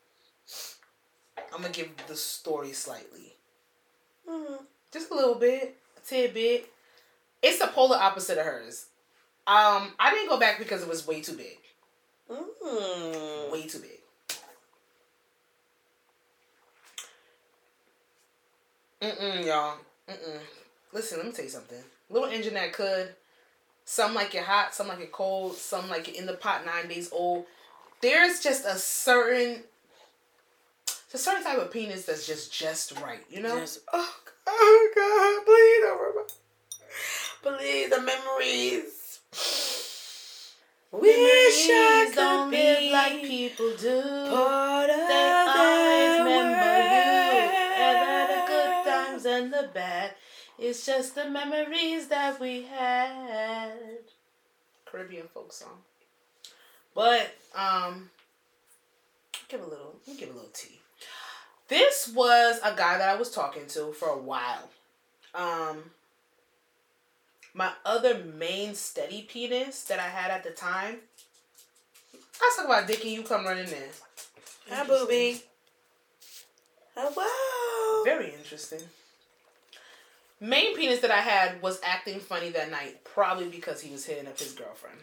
I'm 1.53 1.61
gonna 1.61 1.73
give 1.73 1.89
the 2.07 2.15
story 2.15 2.73
slightly. 2.73 3.31
Mm. 4.29 4.59
just 4.91 5.11
a 5.11 5.13
little 5.13 5.35
bit, 5.35 5.77
a 5.97 6.07
tidbit. 6.07 6.67
It's 7.41 7.59
the 7.59 7.67
polar 7.67 7.97
opposite 7.97 8.37
of 8.39 8.45
hers. 8.45 8.87
Um, 9.45 9.93
I 9.99 10.11
didn't 10.11 10.29
go 10.29 10.39
back 10.39 10.57
because 10.57 10.81
it 10.81 10.89
was 10.89 11.05
way 11.05 11.21
too 11.21 11.33
big. 11.37 11.59
Mm. 12.29 13.51
Way 13.51 13.67
too 13.67 13.79
big. 13.79 13.99
Mm-mm, 19.01 19.45
y'all. 19.45 19.77
Mm-mm. 20.09 20.39
Listen, 20.95 21.17
let 21.17 21.27
me 21.27 21.33
tell 21.33 21.43
you 21.43 21.51
something. 21.51 21.77
Little 22.09 22.29
engine 22.29 22.53
that 22.53 22.71
could. 22.71 23.09
Some 23.83 24.15
like 24.15 24.33
it 24.33 24.43
hot, 24.43 24.73
some 24.73 24.87
like 24.87 25.01
it 25.01 25.11
cold, 25.11 25.55
some 25.55 25.89
like 25.89 26.07
it 26.07 26.15
in 26.15 26.25
the 26.25 26.33
pot 26.33 26.65
nine 26.65 26.87
days 26.87 27.11
old. 27.11 27.45
There's 28.01 28.41
just 28.41 28.65
a 28.65 28.77
certain, 28.77 29.63
a 31.13 31.17
certain 31.17 31.43
type 31.43 31.57
of 31.59 31.69
penis 31.69 32.05
that's 32.05 32.25
just 32.25 32.51
just 32.51 32.97
right, 33.01 33.19
you 33.29 33.41
know. 33.41 33.63
Oh, 33.93 34.15
oh 34.47 34.89
God, 34.95 35.45
please 35.45 35.81
don't 35.83 35.99
remember. 36.01 36.25
Please, 37.43 37.89
the 37.89 38.01
memories. 38.01 39.19
Wish 40.93 41.69
I 41.69 42.11
could 42.15 42.51
be 42.51 42.91
live 42.91 43.11
like 43.11 43.21
people 43.23 43.75
do. 43.77 44.01
part 44.29 44.89
of 44.89 44.95
They 44.95 46.04
It's 50.57 50.85
just 50.85 51.15
the 51.15 51.29
memories 51.29 52.07
that 52.07 52.39
we 52.39 52.63
had. 52.63 53.73
Caribbean 54.85 55.27
folk 55.27 55.51
song. 55.51 55.83
But 56.93 57.35
um 57.53 58.09
give 59.49 59.61
a 59.61 59.65
little 59.65 59.95
let 60.07 60.15
me 60.15 60.19
give 60.19 60.29
a 60.29 60.33
little 60.33 60.49
tea. 60.53 60.79
This 61.67 62.11
was 62.13 62.59
a 62.63 62.75
guy 62.75 62.97
that 62.97 63.09
I 63.09 63.15
was 63.15 63.31
talking 63.31 63.65
to 63.67 63.91
for 63.91 64.09
a 64.09 64.17
while. 64.17 64.69
Um 65.33 65.91
my 67.53 67.71
other 67.85 68.23
main 68.23 68.75
steady 68.75 69.21
penis 69.21 69.83
that 69.85 69.99
I 69.99 70.07
had 70.07 70.31
at 70.31 70.43
the 70.43 70.51
time. 70.51 70.97
I 72.41 72.51
talk 72.55 72.65
about 72.65 72.87
Dickie, 72.87 73.09
you 73.09 73.23
come 73.23 73.45
running 73.45 73.67
in. 73.67 73.89
Hi, 74.69 74.85
booby. 74.85 75.41
Hello. 76.95 78.03
Very 78.03 78.33
interesting. 78.33 78.81
Main 80.41 80.75
penis 80.75 80.99
that 80.99 81.11
I 81.11 81.21
had 81.21 81.61
was 81.61 81.79
acting 81.83 82.19
funny 82.19 82.49
that 82.49 82.69
night, 82.69 83.03
probably 83.05 83.47
because 83.47 83.81
he 83.81 83.91
was 83.91 84.05
hitting 84.05 84.27
up 84.27 84.37
his 84.37 84.51
girlfriend. 84.51 84.97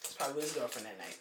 It's 0.00 0.12
probably 0.12 0.42
his 0.42 0.52
girlfriend 0.52 0.86
that 0.86 0.98
night. 0.98 1.18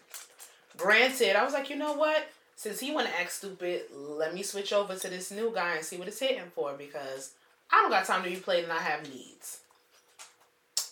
Granted, 0.76 1.36
I 1.36 1.44
was 1.44 1.54
like, 1.54 1.70
you 1.70 1.78
know 1.78 1.94
what? 1.94 2.28
Since 2.56 2.82
he 2.82 2.92
want 2.92 3.08
to 3.08 3.18
act 3.18 3.32
stupid, 3.32 3.84
let 3.94 4.34
me 4.34 4.44
switch 4.44 4.74
over 4.74 4.96
to 4.96 5.10
this 5.10 5.32
new 5.32 5.52
guy 5.54 5.76
and 5.76 5.86
see 5.86 5.98
what 5.98 6.10
it's 6.10 6.20
hitting 6.20 6.52
for 6.54 6.74
because 6.74 7.32
I 7.72 7.78
don't 7.78 7.90
got 7.90 8.06
time 8.06 8.24
to 8.24 8.30
be 8.30 8.36
played 8.36 8.66
and 8.66 8.74
I 8.74 8.80
have 8.80 9.04
needs. 9.10 9.62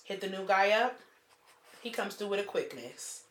Hit 0.06 0.22
the 0.22 0.30
new 0.30 0.48
guy 0.48 0.72
up. 0.72 0.98
He 1.82 1.90
comes 1.90 2.16
through 2.16 2.30
with 2.30 2.40
a 2.40 2.44
quickness. 2.44 3.24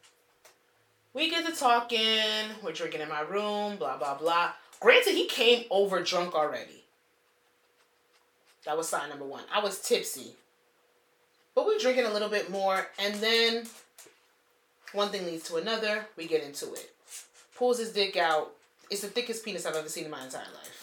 We 1.15 1.31
get 1.31 1.47
to 1.47 1.53
talking. 1.53 2.51
We're 2.63 2.73
drinking 2.73 3.01
in 3.01 3.09
my 3.09 3.23
room. 3.23 3.77
Blah 3.77 3.97
blah 3.97 4.19
blah. 4.19 4.53
Granted, 4.81 5.15
he 5.15 5.27
came 5.27 5.65
over 5.71 6.03
drunk 6.03 6.35
already. 6.35 6.76
That 8.67 8.77
was 8.77 8.89
sign 8.89 9.09
number 9.09 9.25
one. 9.25 9.45
I 9.53 9.61
was 9.61 9.81
tipsy. 9.81 10.33
But 11.55 11.65
we're 11.65 11.79
drinking 11.79 12.05
a 12.05 12.13
little 12.13 12.29
bit 12.29 12.51
more, 12.51 12.87
and 12.99 13.15
then 13.15 13.65
one 14.93 15.09
thing 15.09 15.25
leads 15.25 15.49
to 15.49 15.57
another. 15.57 16.07
We 16.17 16.27
get 16.27 16.43
into 16.43 16.73
it. 16.75 16.91
Pulls 17.57 17.79
his 17.79 17.93
dick 17.93 18.17
out. 18.17 18.51
It's 18.91 19.01
the 19.01 19.09
thickest 19.09 19.45
penis 19.45 19.65
I've 19.65 19.77
ever 19.77 19.89
seen 19.89 20.05
in 20.05 20.11
my 20.11 20.23
entire 20.23 20.43
life. 20.43 20.77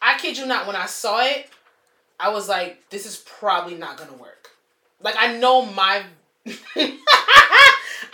I 0.00 0.18
kid 0.18 0.36
you 0.36 0.46
not, 0.46 0.66
when 0.66 0.76
I 0.76 0.86
saw 0.86 1.24
it, 1.24 1.48
I 2.20 2.28
was 2.28 2.48
like, 2.48 2.88
this 2.90 3.06
is 3.06 3.16
probably 3.26 3.74
not 3.74 3.96
gonna 3.96 4.12
work. 4.12 4.50
Like, 5.00 5.16
I 5.18 5.36
know 5.38 5.64
my. 5.64 6.04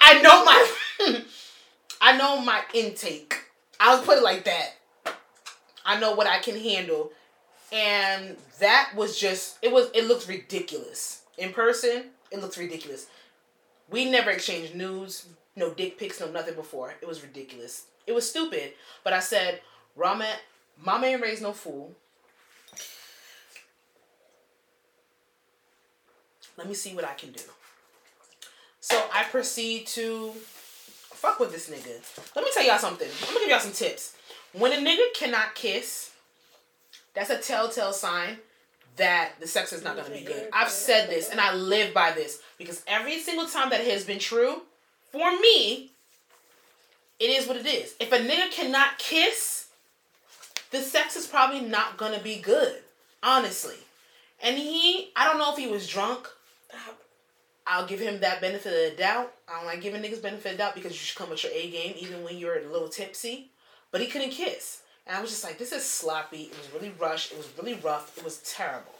I 0.01 0.21
know 0.23 0.45
my. 0.45 0.73
I 2.01 2.17
know 2.17 2.41
my 2.41 2.63
intake. 2.73 3.45
I'll 3.79 4.03
put 4.03 4.19
it 4.19 4.23
like 4.23 4.45
that. 4.45 4.75
I 5.91 5.99
know 5.99 6.15
what 6.15 6.29
I 6.29 6.39
can 6.39 6.57
handle. 6.57 7.11
And 7.73 8.37
that 8.61 8.93
was 8.95 9.19
just 9.19 9.59
it 9.61 9.73
was 9.73 9.91
it 9.93 10.07
looked 10.07 10.29
ridiculous. 10.29 11.23
In 11.37 11.53
person, 11.53 12.05
it 12.31 12.41
looks 12.41 12.57
ridiculous. 12.57 13.09
We 13.91 14.09
never 14.09 14.31
exchanged 14.31 14.77
news, 14.77 15.27
no 15.57 15.75
dick 15.75 15.99
pics, 15.99 16.21
no 16.21 16.31
nothing 16.31 16.55
before. 16.55 16.95
It 17.03 17.09
was 17.09 17.23
ridiculous. 17.23 17.87
It 18.07 18.13
was 18.13 18.29
stupid. 18.29 18.75
But 19.03 19.15
I 19.15 19.19
said, 19.19 19.63
Rama 19.97 20.29
Mama 20.81 21.07
ain't 21.09 21.23
raised 21.23 21.43
no 21.43 21.53
fool. 21.53 21.93
Let 26.57 26.69
me 26.69 26.75
see 26.75 26.95
what 26.95 27.05
I 27.05 27.15
can 27.15 27.33
do. 27.33 27.43
So 28.81 28.97
I 29.13 29.25
proceed 29.25 29.89
to 29.89 30.33
fuck 30.35 31.41
with 31.41 31.51
this 31.51 31.69
nigga. 31.69 32.01
Let 32.37 32.45
me 32.45 32.51
tell 32.55 32.65
y'all 32.65 32.79
something. 32.79 33.09
I'm 33.23 33.35
gonna 33.35 33.41
give 33.41 33.49
y'all 33.49 33.59
some 33.59 33.73
tips. 33.73 34.15
When 34.53 34.73
a 34.73 34.77
nigga 34.77 35.15
cannot 35.15 35.55
kiss, 35.55 36.11
that's 37.15 37.31
a 37.31 37.39
telltale 37.39 37.93
sign 37.93 38.39
that 38.97 39.33
the 39.41 39.47
sex 39.47 39.73
is 39.73 39.85
not 39.85 39.97
gonna 39.97 40.11
be 40.11 40.23
good. 40.23 40.49
I've 40.53 40.71
said 40.71 41.09
this 41.09 41.31
and 41.31 41.41
I 41.41 41.55
live 41.55 41.95
by 41.95 42.13
this 42.13 42.41
because 42.59 42.83
every 42.87 43.19
single 43.19 43.47
time 43.47 43.71
that 43.71 43.81
it 43.81 43.91
has 43.93 44.05
been 44.05 44.19
true, 44.19 44.63
for 45.13 45.31
me, 45.41 45.91
it 47.19 47.31
is 47.31 47.47
what 47.47 47.57
it 47.57 47.67
is. 47.67 47.95
If 48.01 48.13
a 48.13 48.19
nigga 48.19 48.51
cannot 48.51 48.99
kiss, 48.99 49.69
the 50.71 50.81
sex 50.81 51.17
is 51.17 51.27
probably 51.27 51.61
not 51.61 51.97
gonna 51.97 52.21
be 52.21 52.37
good, 52.37 52.83
honestly. 53.23 53.77
And 54.43 54.57
he, 54.57 55.11
I 55.15 55.27
don't 55.27 55.39
know 55.39 55.53
if 55.53 55.59
he 55.59 55.69
was 55.69 55.87
drunk. 55.87 56.27
I'll 57.67 57.87
give 57.87 58.01
him 58.01 58.21
that 58.21 58.41
benefit 58.41 58.73
of 58.73 58.97
the 58.97 59.03
doubt. 59.03 59.33
I 59.49 59.59
don't 59.59 59.67
like 59.67 59.81
giving 59.81 60.03
niggas 60.03 60.23
benefit 60.23 60.47
of 60.47 60.53
the 60.53 60.59
doubt 60.59 60.75
because 60.75 60.93
you 60.93 60.99
should 60.99 61.19
come 61.19 61.31
with 61.31 61.45
your 61.45 61.53
A 61.53 61.71
game 61.71 61.95
even 61.99 62.25
when 62.25 62.37
you're 62.37 62.59
a 62.59 62.73
little 62.73 62.89
tipsy. 62.89 63.51
But 63.93 64.01
he 64.01 64.07
couldn't 64.07 64.31
kiss. 64.31 64.83
And 65.07 65.17
I 65.17 65.21
was 65.21 65.31
just 65.31 65.43
like, 65.45 65.59
this 65.59 65.73
is 65.73 65.85
sloppy. 65.85 66.43
It 66.45 66.57
was 66.59 66.73
really 66.73 66.95
rushed. 66.99 67.33
It 67.33 67.39
was 67.39 67.49
really 67.59 67.75
rough. 67.83 68.17
It 68.17 68.25
was 68.25 68.39
terrible. 68.39 68.93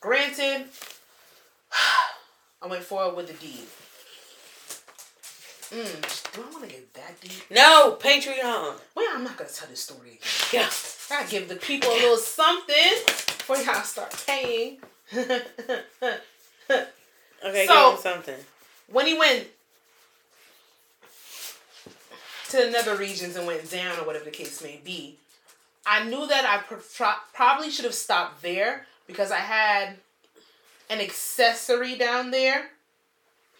Granted, 0.00 0.66
I 2.62 2.66
went 2.66 2.82
forward 2.82 3.16
with 3.16 3.26
the 3.28 3.34
deed. 3.34 3.66
Mm, 5.70 6.32
do 6.34 6.42
I 6.42 6.50
want 6.52 6.64
to 6.64 6.68
get 6.70 6.92
that 6.94 7.20
deep? 7.20 7.42
No, 7.50 7.96
Patreon. 8.00 8.78
Well, 8.94 9.06
I'm 9.14 9.24
not 9.24 9.36
going 9.36 9.48
to 9.48 9.54
tell 9.56 9.68
this 9.68 9.80
story 9.80 10.18
again. 10.20 10.20
Yeah. 10.52 10.70
Gotta 11.08 11.30
give 11.30 11.48
the 11.48 11.56
people 11.56 11.90
a 11.90 11.94
little 11.94 12.16
something 12.16 12.74
before 13.06 13.56
y'all 13.58 13.82
start 13.82 14.24
paying. 14.26 14.78
Okay, 17.46 17.66
So- 17.66 17.90
give 17.90 17.96
him 17.98 18.02
something. 18.02 18.44
when 18.86 19.06
he 19.06 19.18
went 19.18 19.46
to 22.54 22.64
the 22.64 22.70
nether 22.70 22.96
regions 22.96 23.36
and 23.36 23.46
went 23.46 23.68
down 23.70 23.98
or 23.98 24.06
whatever 24.06 24.24
the 24.24 24.30
case 24.30 24.62
may 24.62 24.80
be, 24.84 25.18
I 25.86 26.04
knew 26.04 26.26
that 26.26 26.44
I 26.44 26.58
pro- 26.58 26.78
pro- 26.96 27.20
probably 27.32 27.70
should 27.70 27.84
have 27.84 27.94
stopped 27.94 28.42
there 28.42 28.86
because 29.06 29.30
I 29.30 29.38
had 29.38 29.96
an 30.88 31.00
accessory 31.00 31.96
down 31.96 32.30
there. 32.30 32.70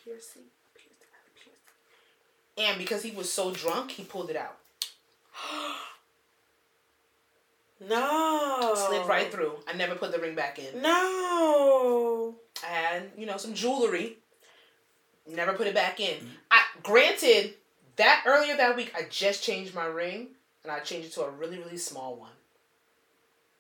Piercing, 0.05 0.43
piercing, 0.75 0.97
piercing. 2.57 2.69
And 2.71 2.79
because 2.79 3.03
he 3.03 3.11
was 3.11 3.33
so 3.33 3.51
drunk, 3.53 3.91
he 3.93 4.05
pulled 4.05 4.31
it 4.31 4.37
out. 4.37 4.57
No. 7.87 8.73
Slid 8.75 9.07
right 9.07 9.31
through. 9.31 9.57
I 9.69 9.75
never 9.75 9.95
put 9.95 10.11
the 10.11 10.19
ring 10.19 10.35
back 10.35 10.59
in. 10.59 10.81
No. 10.81 12.35
I 12.63 12.67
had, 12.67 13.11
you 13.19 13.27
know, 13.27 13.37
some 13.37 13.53
jewelry. 13.53 14.17
Never 15.29 15.53
put 15.53 15.67
it 15.67 15.75
back 15.75 16.01
in. 16.01 16.17
I 16.51 16.63
granted 16.83 17.55
that 17.97 18.25
earlier 18.27 18.57
that 18.57 18.77
week 18.77 18.93
I 18.97 19.07
just 19.09 19.43
changed 19.43 19.75
my 19.75 19.87
ring 19.87 20.29
and 20.63 20.73
I 20.73 20.81
changed 20.81 21.09
it 21.09 21.13
to 21.15 21.23
a 21.23 21.31
really, 21.31 21.59
really 21.59 21.77
small 21.77 22.17
one. 22.17 22.31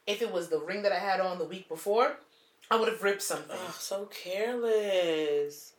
If 0.06 0.22
it 0.22 0.32
was 0.32 0.48
the 0.48 0.58
ring 0.58 0.82
that 0.82 0.92
I 0.92 0.98
had 0.98 1.20
on 1.20 1.38
the 1.38 1.44
week 1.44 1.68
before, 1.68 2.16
I 2.70 2.76
would 2.76 2.88
have 2.88 3.02
ripped 3.02 3.22
something. 3.22 3.56
Oh, 3.58 3.76
so 3.78 4.06
careless. 4.06 5.72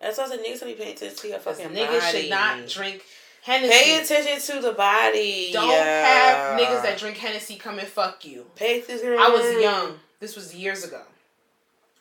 That's 0.00 0.18
why 0.18 0.28
said 0.28 0.40
niggas 0.40 0.60
don't 0.60 0.68
be 0.70 0.74
paying 0.74 0.94
attention 0.94 1.16
to 1.16 1.28
your 1.28 1.38
fucking 1.38 1.68
niggas 1.68 2.00
body. 2.00 2.20
should 2.22 2.30
not 2.30 2.68
drink 2.68 3.02
Hennessy. 3.42 3.72
Pay 3.72 4.02
attention 4.02 4.56
to 4.56 4.62
the 4.62 4.72
body. 4.72 5.50
Don't 5.52 5.68
yeah. 5.68 6.06
have 6.06 6.60
niggas 6.60 6.82
that 6.82 6.98
drink 6.98 7.16
Hennessy 7.16 7.56
come 7.56 7.78
and 7.78 7.88
fuck 7.88 8.24
you. 8.24 8.46
Pay 8.56 8.80
attention. 8.80 9.16
I 9.18 9.28
was 9.28 9.62
young. 9.62 9.98
This 10.18 10.34
was 10.36 10.54
years 10.54 10.84
ago. 10.84 11.02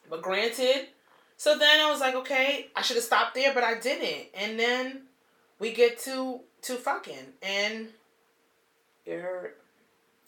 But 0.09 0.21
granted, 0.21 0.87
so 1.37 1.57
then 1.57 1.79
I 1.79 1.89
was 1.89 1.99
like, 1.99 2.15
okay, 2.15 2.67
I 2.75 2.81
should 2.81 2.97
have 2.97 3.05
stopped 3.05 3.33
there, 3.33 3.53
but 3.53 3.63
I 3.63 3.79
didn't. 3.79 4.27
And 4.35 4.59
then 4.59 5.03
we 5.61 5.71
get 5.71 5.97
to 6.01 6.41
to 6.63 6.75
fucking, 6.75 7.33
and 7.41 7.87
You 9.05 9.19
hurt. 9.19 9.61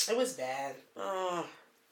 it 0.09 0.15
was 0.15 0.33
bad. 0.33 0.75
Oh, 0.95 1.45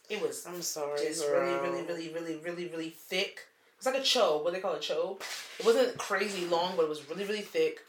It 0.10 0.22
was 0.22 0.46
I'm 0.48 0.62
sorry. 0.62 1.00
just 1.06 1.26
girl. 1.28 1.42
really, 1.42 1.70
really, 1.70 1.84
really, 1.84 2.14
really, 2.14 2.36
really, 2.38 2.68
really 2.68 2.90
thick. 2.92 3.48
It's 3.78 3.86
like 3.88 3.96
a 3.96 4.00
chode. 4.02 4.44
What 4.44 4.54
they 4.54 4.60
call 4.60 4.76
a 4.76 4.80
chode. 4.80 5.22
It 5.60 5.66
wasn't 5.66 5.98
crazy 5.98 6.46
long, 6.46 6.76
but 6.76 6.84
it 6.84 6.90
was 6.90 7.10
really, 7.10 7.26
really 7.26 7.42
thick. 7.42 7.80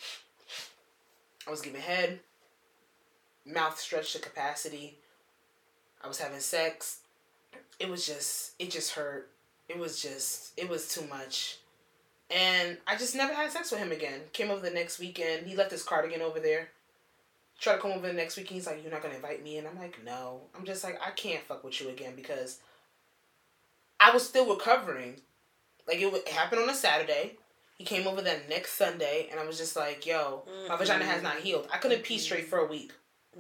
I 1.47 1.51
was 1.51 1.61
giving 1.61 1.81
head. 1.83 2.21
Mouth 3.45 3.79
stretched 3.79 4.13
to 4.15 4.19
capacity. 4.21 4.97
I 6.03 6.09
was 6.09 6.19
having 6.19 6.41
sex. 6.41 7.01
It 7.79 7.91
was 7.91 8.07
just, 8.07 8.53
it 8.59 8.71
just 8.71 8.93
hurt. 8.93 9.31
It 9.69 9.79
was 9.79 10.01
just, 10.01 10.53
it 10.57 10.69
was 10.69 10.89
too 10.89 11.07
much. 11.09 11.59
And 12.35 12.79
I 12.87 12.97
just 12.97 13.15
never 13.15 13.35
had 13.35 13.51
sex 13.51 13.71
with 13.71 13.81
him 13.81 13.93
again. 13.93 14.21
Came 14.33 14.51
over 14.51 14.61
the 14.61 14.75
next 14.75 14.99
weekend. 14.99 15.47
He 15.47 15.55
left 15.57 15.71
his 15.71 15.83
cardigan 15.83 16.23
over 16.23 16.41
there. 16.41 16.69
Tried 17.59 17.75
to 17.75 17.81
come 17.81 17.93
over 17.93 18.07
the 18.07 18.13
next 18.13 18.37
weekend. 18.37 18.57
He's 18.57 18.67
like, 18.67 18.83
You're 18.83 18.93
not 18.93 19.03
going 19.03 19.13
to 19.13 19.17
invite 19.17 19.43
me? 19.45 19.59
And 19.59 19.67
I'm 19.69 19.79
like, 19.79 19.99
No. 20.05 20.41
I'm 20.57 20.65
just 20.65 20.83
like, 20.83 20.99
I 21.05 21.11
can't 21.11 21.45
fuck 21.45 21.63
with 21.63 21.81
you 21.81 21.89
again 21.91 22.15
because 22.17 22.59
I 24.01 24.13
was 24.13 24.27
still 24.27 24.49
recovering. 24.53 25.17
Like, 25.87 25.99
it, 25.99 26.13
it 26.15 26.29
happened 26.29 26.63
on 26.63 26.71
a 26.71 26.75
Saturday. 26.75 27.37
He 27.77 27.85
came 27.85 28.07
over 28.07 28.23
that 28.23 28.49
next 28.49 28.75
Sunday, 28.75 29.29
and 29.31 29.41
I 29.41 29.47
was 29.47 29.59
just 29.59 29.77
like, 29.77 30.07
Yo, 30.07 30.45
my 30.69 30.77
vagina 30.77 31.05
has 31.05 31.23
not 31.23 31.37
healed. 31.37 31.69
I 31.73 31.79
couldn't 31.79 32.03
pee 32.03 32.19
straight 32.19 32.47
for 32.49 32.59
a 32.59 32.67
week. 32.67 32.93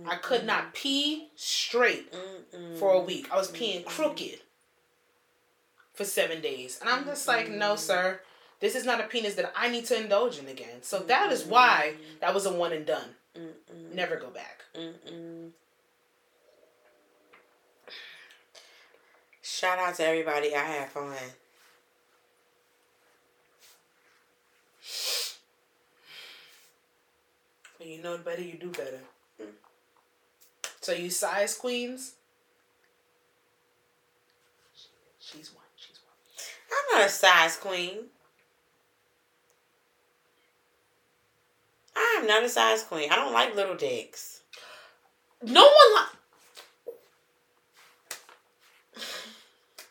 I 0.06 0.16
could 0.16 0.47
not 0.47 0.73
pee 0.74 1.28
straight 1.36 2.14
for 2.78 2.93
a 2.94 3.01
week. 3.01 3.28
I 3.31 3.36
was 3.36 3.51
peeing 3.51 3.85
crooked 3.85 4.40
for 5.93 6.05
seven 6.05 6.40
days. 6.40 6.78
And 6.81 6.89
I'm 6.89 7.05
just 7.05 7.28
like, 7.28 7.51
no, 7.51 7.77
sir. 7.77 8.20
This 8.63 8.77
is 8.77 8.87
not 8.87 9.01
a 9.01 9.09
penis 9.09 9.35
that 9.35 9.53
I 9.57 9.69
need 9.69 9.87
to 9.87 10.01
indulge 10.01 10.39
in 10.39 10.47
again. 10.47 10.83
So 10.83 11.01
that 11.01 11.33
is 11.33 11.45
why 11.45 11.95
that 12.21 12.33
was 12.33 12.47
a 12.47 12.53
one 12.53 12.73
and 12.73 12.87
done. 12.87 13.09
Mm-mm. 13.37 13.93
Never 13.93 14.15
go 14.15 14.31
back. 14.31 14.61
Mm-mm. 14.79 15.51
Shout 19.43 19.81
out 19.81 19.97
to 19.97 20.07
everybody. 20.07 20.55
I 20.55 20.61
had 20.61 20.89
fun. 20.91 21.17
When 27.79 27.89
you 27.89 28.01
know 28.01 28.17
better, 28.19 28.43
you 28.43 28.59
do 28.61 28.71
better. 28.71 29.01
Mm. 29.43 29.47
So 30.81 30.93
you 30.93 31.11
size 31.11 31.57
queens? 31.57 32.13
She's 35.19 35.53
one. 35.53 35.65
She's 35.75 35.99
one. 36.07 36.15
I'm 36.71 37.01
not 37.01 37.09
a 37.09 37.11
size 37.11 37.57
queen. 37.57 38.05
I 41.97 42.19
am 42.20 42.27
not 42.27 42.43
a 42.44 42.48
size 42.48 42.82
queen. 42.82 43.10
I 43.12 43.16
don't 43.16 43.32
like 43.32 43.55
little 43.55 43.77
dicks. 43.77 44.40
No 45.43 45.62
one 45.62 45.73
li- 45.94 46.19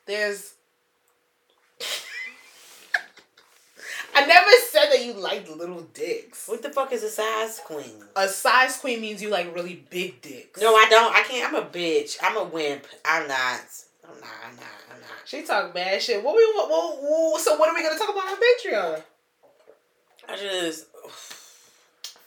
There's. 0.05 0.53
I 4.15 4.25
never 4.25 4.51
said 4.69 4.89
that 4.91 5.03
you 5.05 5.13
liked 5.13 5.49
little 5.49 5.81
dicks. 5.93 6.47
What 6.47 6.61
the 6.61 6.69
fuck 6.69 6.91
is 6.91 7.03
a 7.03 7.09
size 7.09 7.59
queen? 7.63 8.03
A 8.15 8.27
size 8.27 8.77
queen 8.77 9.01
means 9.01 9.21
you 9.21 9.29
like 9.29 9.53
really 9.55 9.85
big 9.89 10.21
dicks. 10.21 10.61
No, 10.61 10.75
I 10.75 10.87
don't. 10.89 11.15
I 11.15 11.21
can't. 11.23 11.47
I'm 11.53 11.61
a 11.61 11.65
bitch. 11.65 12.17
I'm 12.21 12.37
a 12.37 12.43
wimp. 12.43 12.85
I'm 13.05 13.27
not. 13.27 13.61
I'm 14.03 14.19
not. 14.19 14.29
I'm 14.45 14.55
not. 14.55 14.65
I'm 14.93 14.99
not. 15.01 15.09
She 15.25 15.43
talk 15.43 15.73
bad 15.73 16.01
shit. 16.01 16.23
What 16.23 16.35
we 16.35 16.45
what, 16.55 16.69
what, 16.69 16.97
what- 17.01 17.41
So 17.41 17.55
what 17.57 17.69
are 17.69 17.75
we 17.75 17.83
gonna 17.83 17.97
talk 17.97 18.09
about 18.09 18.27
on 18.27 18.37
Patreon? 18.37 19.01
I 20.29 20.35
just. 20.37 20.85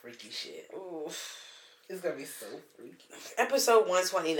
Freaky 0.05 0.29
shit. 0.29 0.69
Oof. 0.77 1.41
It's 1.89 2.03
gonna 2.03 2.15
be 2.15 2.27
so 2.27 2.45
freaky. 2.77 3.09
Episode 3.39 3.89
129 3.89 4.37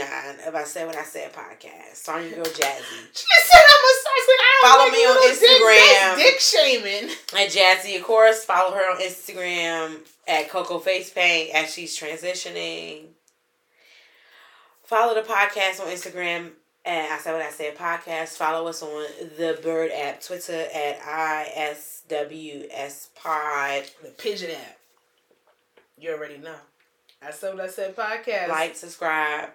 of 0.47 0.55
I 0.55 0.65
Said 0.65 0.87
What 0.87 0.97
I 0.97 1.05
Said 1.05 1.33
podcast. 1.33 1.95
Starring 1.95 2.35
Girl 2.35 2.45
Jazzy. 2.45 3.01
She 3.15 3.25
said 3.45 3.63
I'm 3.67 3.81
a 3.81 3.93
queen. 4.05 4.29
I 4.29 4.61
don't 4.61 4.71
Follow 4.71 4.85
like 4.85 4.93
me 4.93 5.07
on. 5.09 5.17
Instagram. 5.33 6.17
That's 6.17 6.21
dick 6.21 6.39
shaming. 6.41 7.09
And 7.35 7.51
Jazzy, 7.51 7.97
of 7.97 8.03
course, 8.05 8.45
follow 8.45 8.75
her 8.75 8.91
on 8.93 9.01
Instagram 9.01 10.01
at 10.29 10.51
Coco 10.51 10.79
Face 10.81 11.09
Paint 11.09 11.55
as 11.55 11.73
she's 11.73 11.99
transitioning. 11.99 13.07
Follow 14.83 15.15
the 15.15 15.23
podcast 15.23 15.81
on 15.81 15.87
Instagram 15.87 16.51
at 16.85 17.11
I 17.11 17.17
Said 17.21 17.33
What 17.33 17.41
I 17.41 17.51
Said 17.51 17.75
podcast. 17.79 18.37
Follow 18.37 18.67
us 18.69 18.83
on 18.83 19.07
the 19.39 19.59
Bird 19.63 19.93
app, 19.93 20.21
Twitter 20.23 20.67
at 20.75 21.01
ISWS 21.01 23.09
Pod. 23.15 23.85
The 24.03 24.11
pigeon 24.11 24.51
app. 24.51 24.77
You 26.05 26.13
already 26.13 26.37
know. 26.37 26.55
I 27.27 27.31
said 27.31 27.55
what 27.55 27.65
I 27.65 27.67
said 27.67 27.97
podcast. 27.97 28.49
Like, 28.49 28.77
subscribe, 28.77 29.49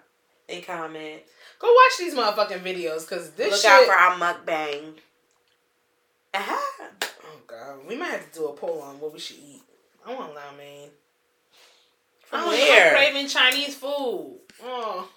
and 0.52 0.66
comment. 0.66 1.22
Go 1.60 1.72
watch 1.72 1.98
these 2.00 2.16
motherfucking 2.16 2.64
videos 2.64 3.08
because 3.08 3.30
this 3.34 3.52
Look 3.52 3.62
shit. 3.62 3.70
out 3.70 3.86
for 3.86 3.92
our 3.94 4.18
mukbang. 4.18 4.94
Aha. 6.34 6.90
oh 7.04 7.42
god, 7.46 7.88
we 7.88 7.96
might 7.96 8.08
have 8.08 8.32
to 8.32 8.40
do 8.40 8.48
a 8.48 8.54
poll 8.54 8.82
on 8.82 9.00
what 9.00 9.14
we 9.14 9.20
should 9.20 9.38
eat. 9.38 9.62
I 10.04 10.16
want 10.16 10.34
ramen. 10.34 10.88
From 12.26 12.40
I 12.40 12.48
where? 12.48 12.88
I'm 12.88 12.96
craving 12.96 13.28
Chinese 13.28 13.76
food. 13.76 14.40
Oh. 14.64 15.08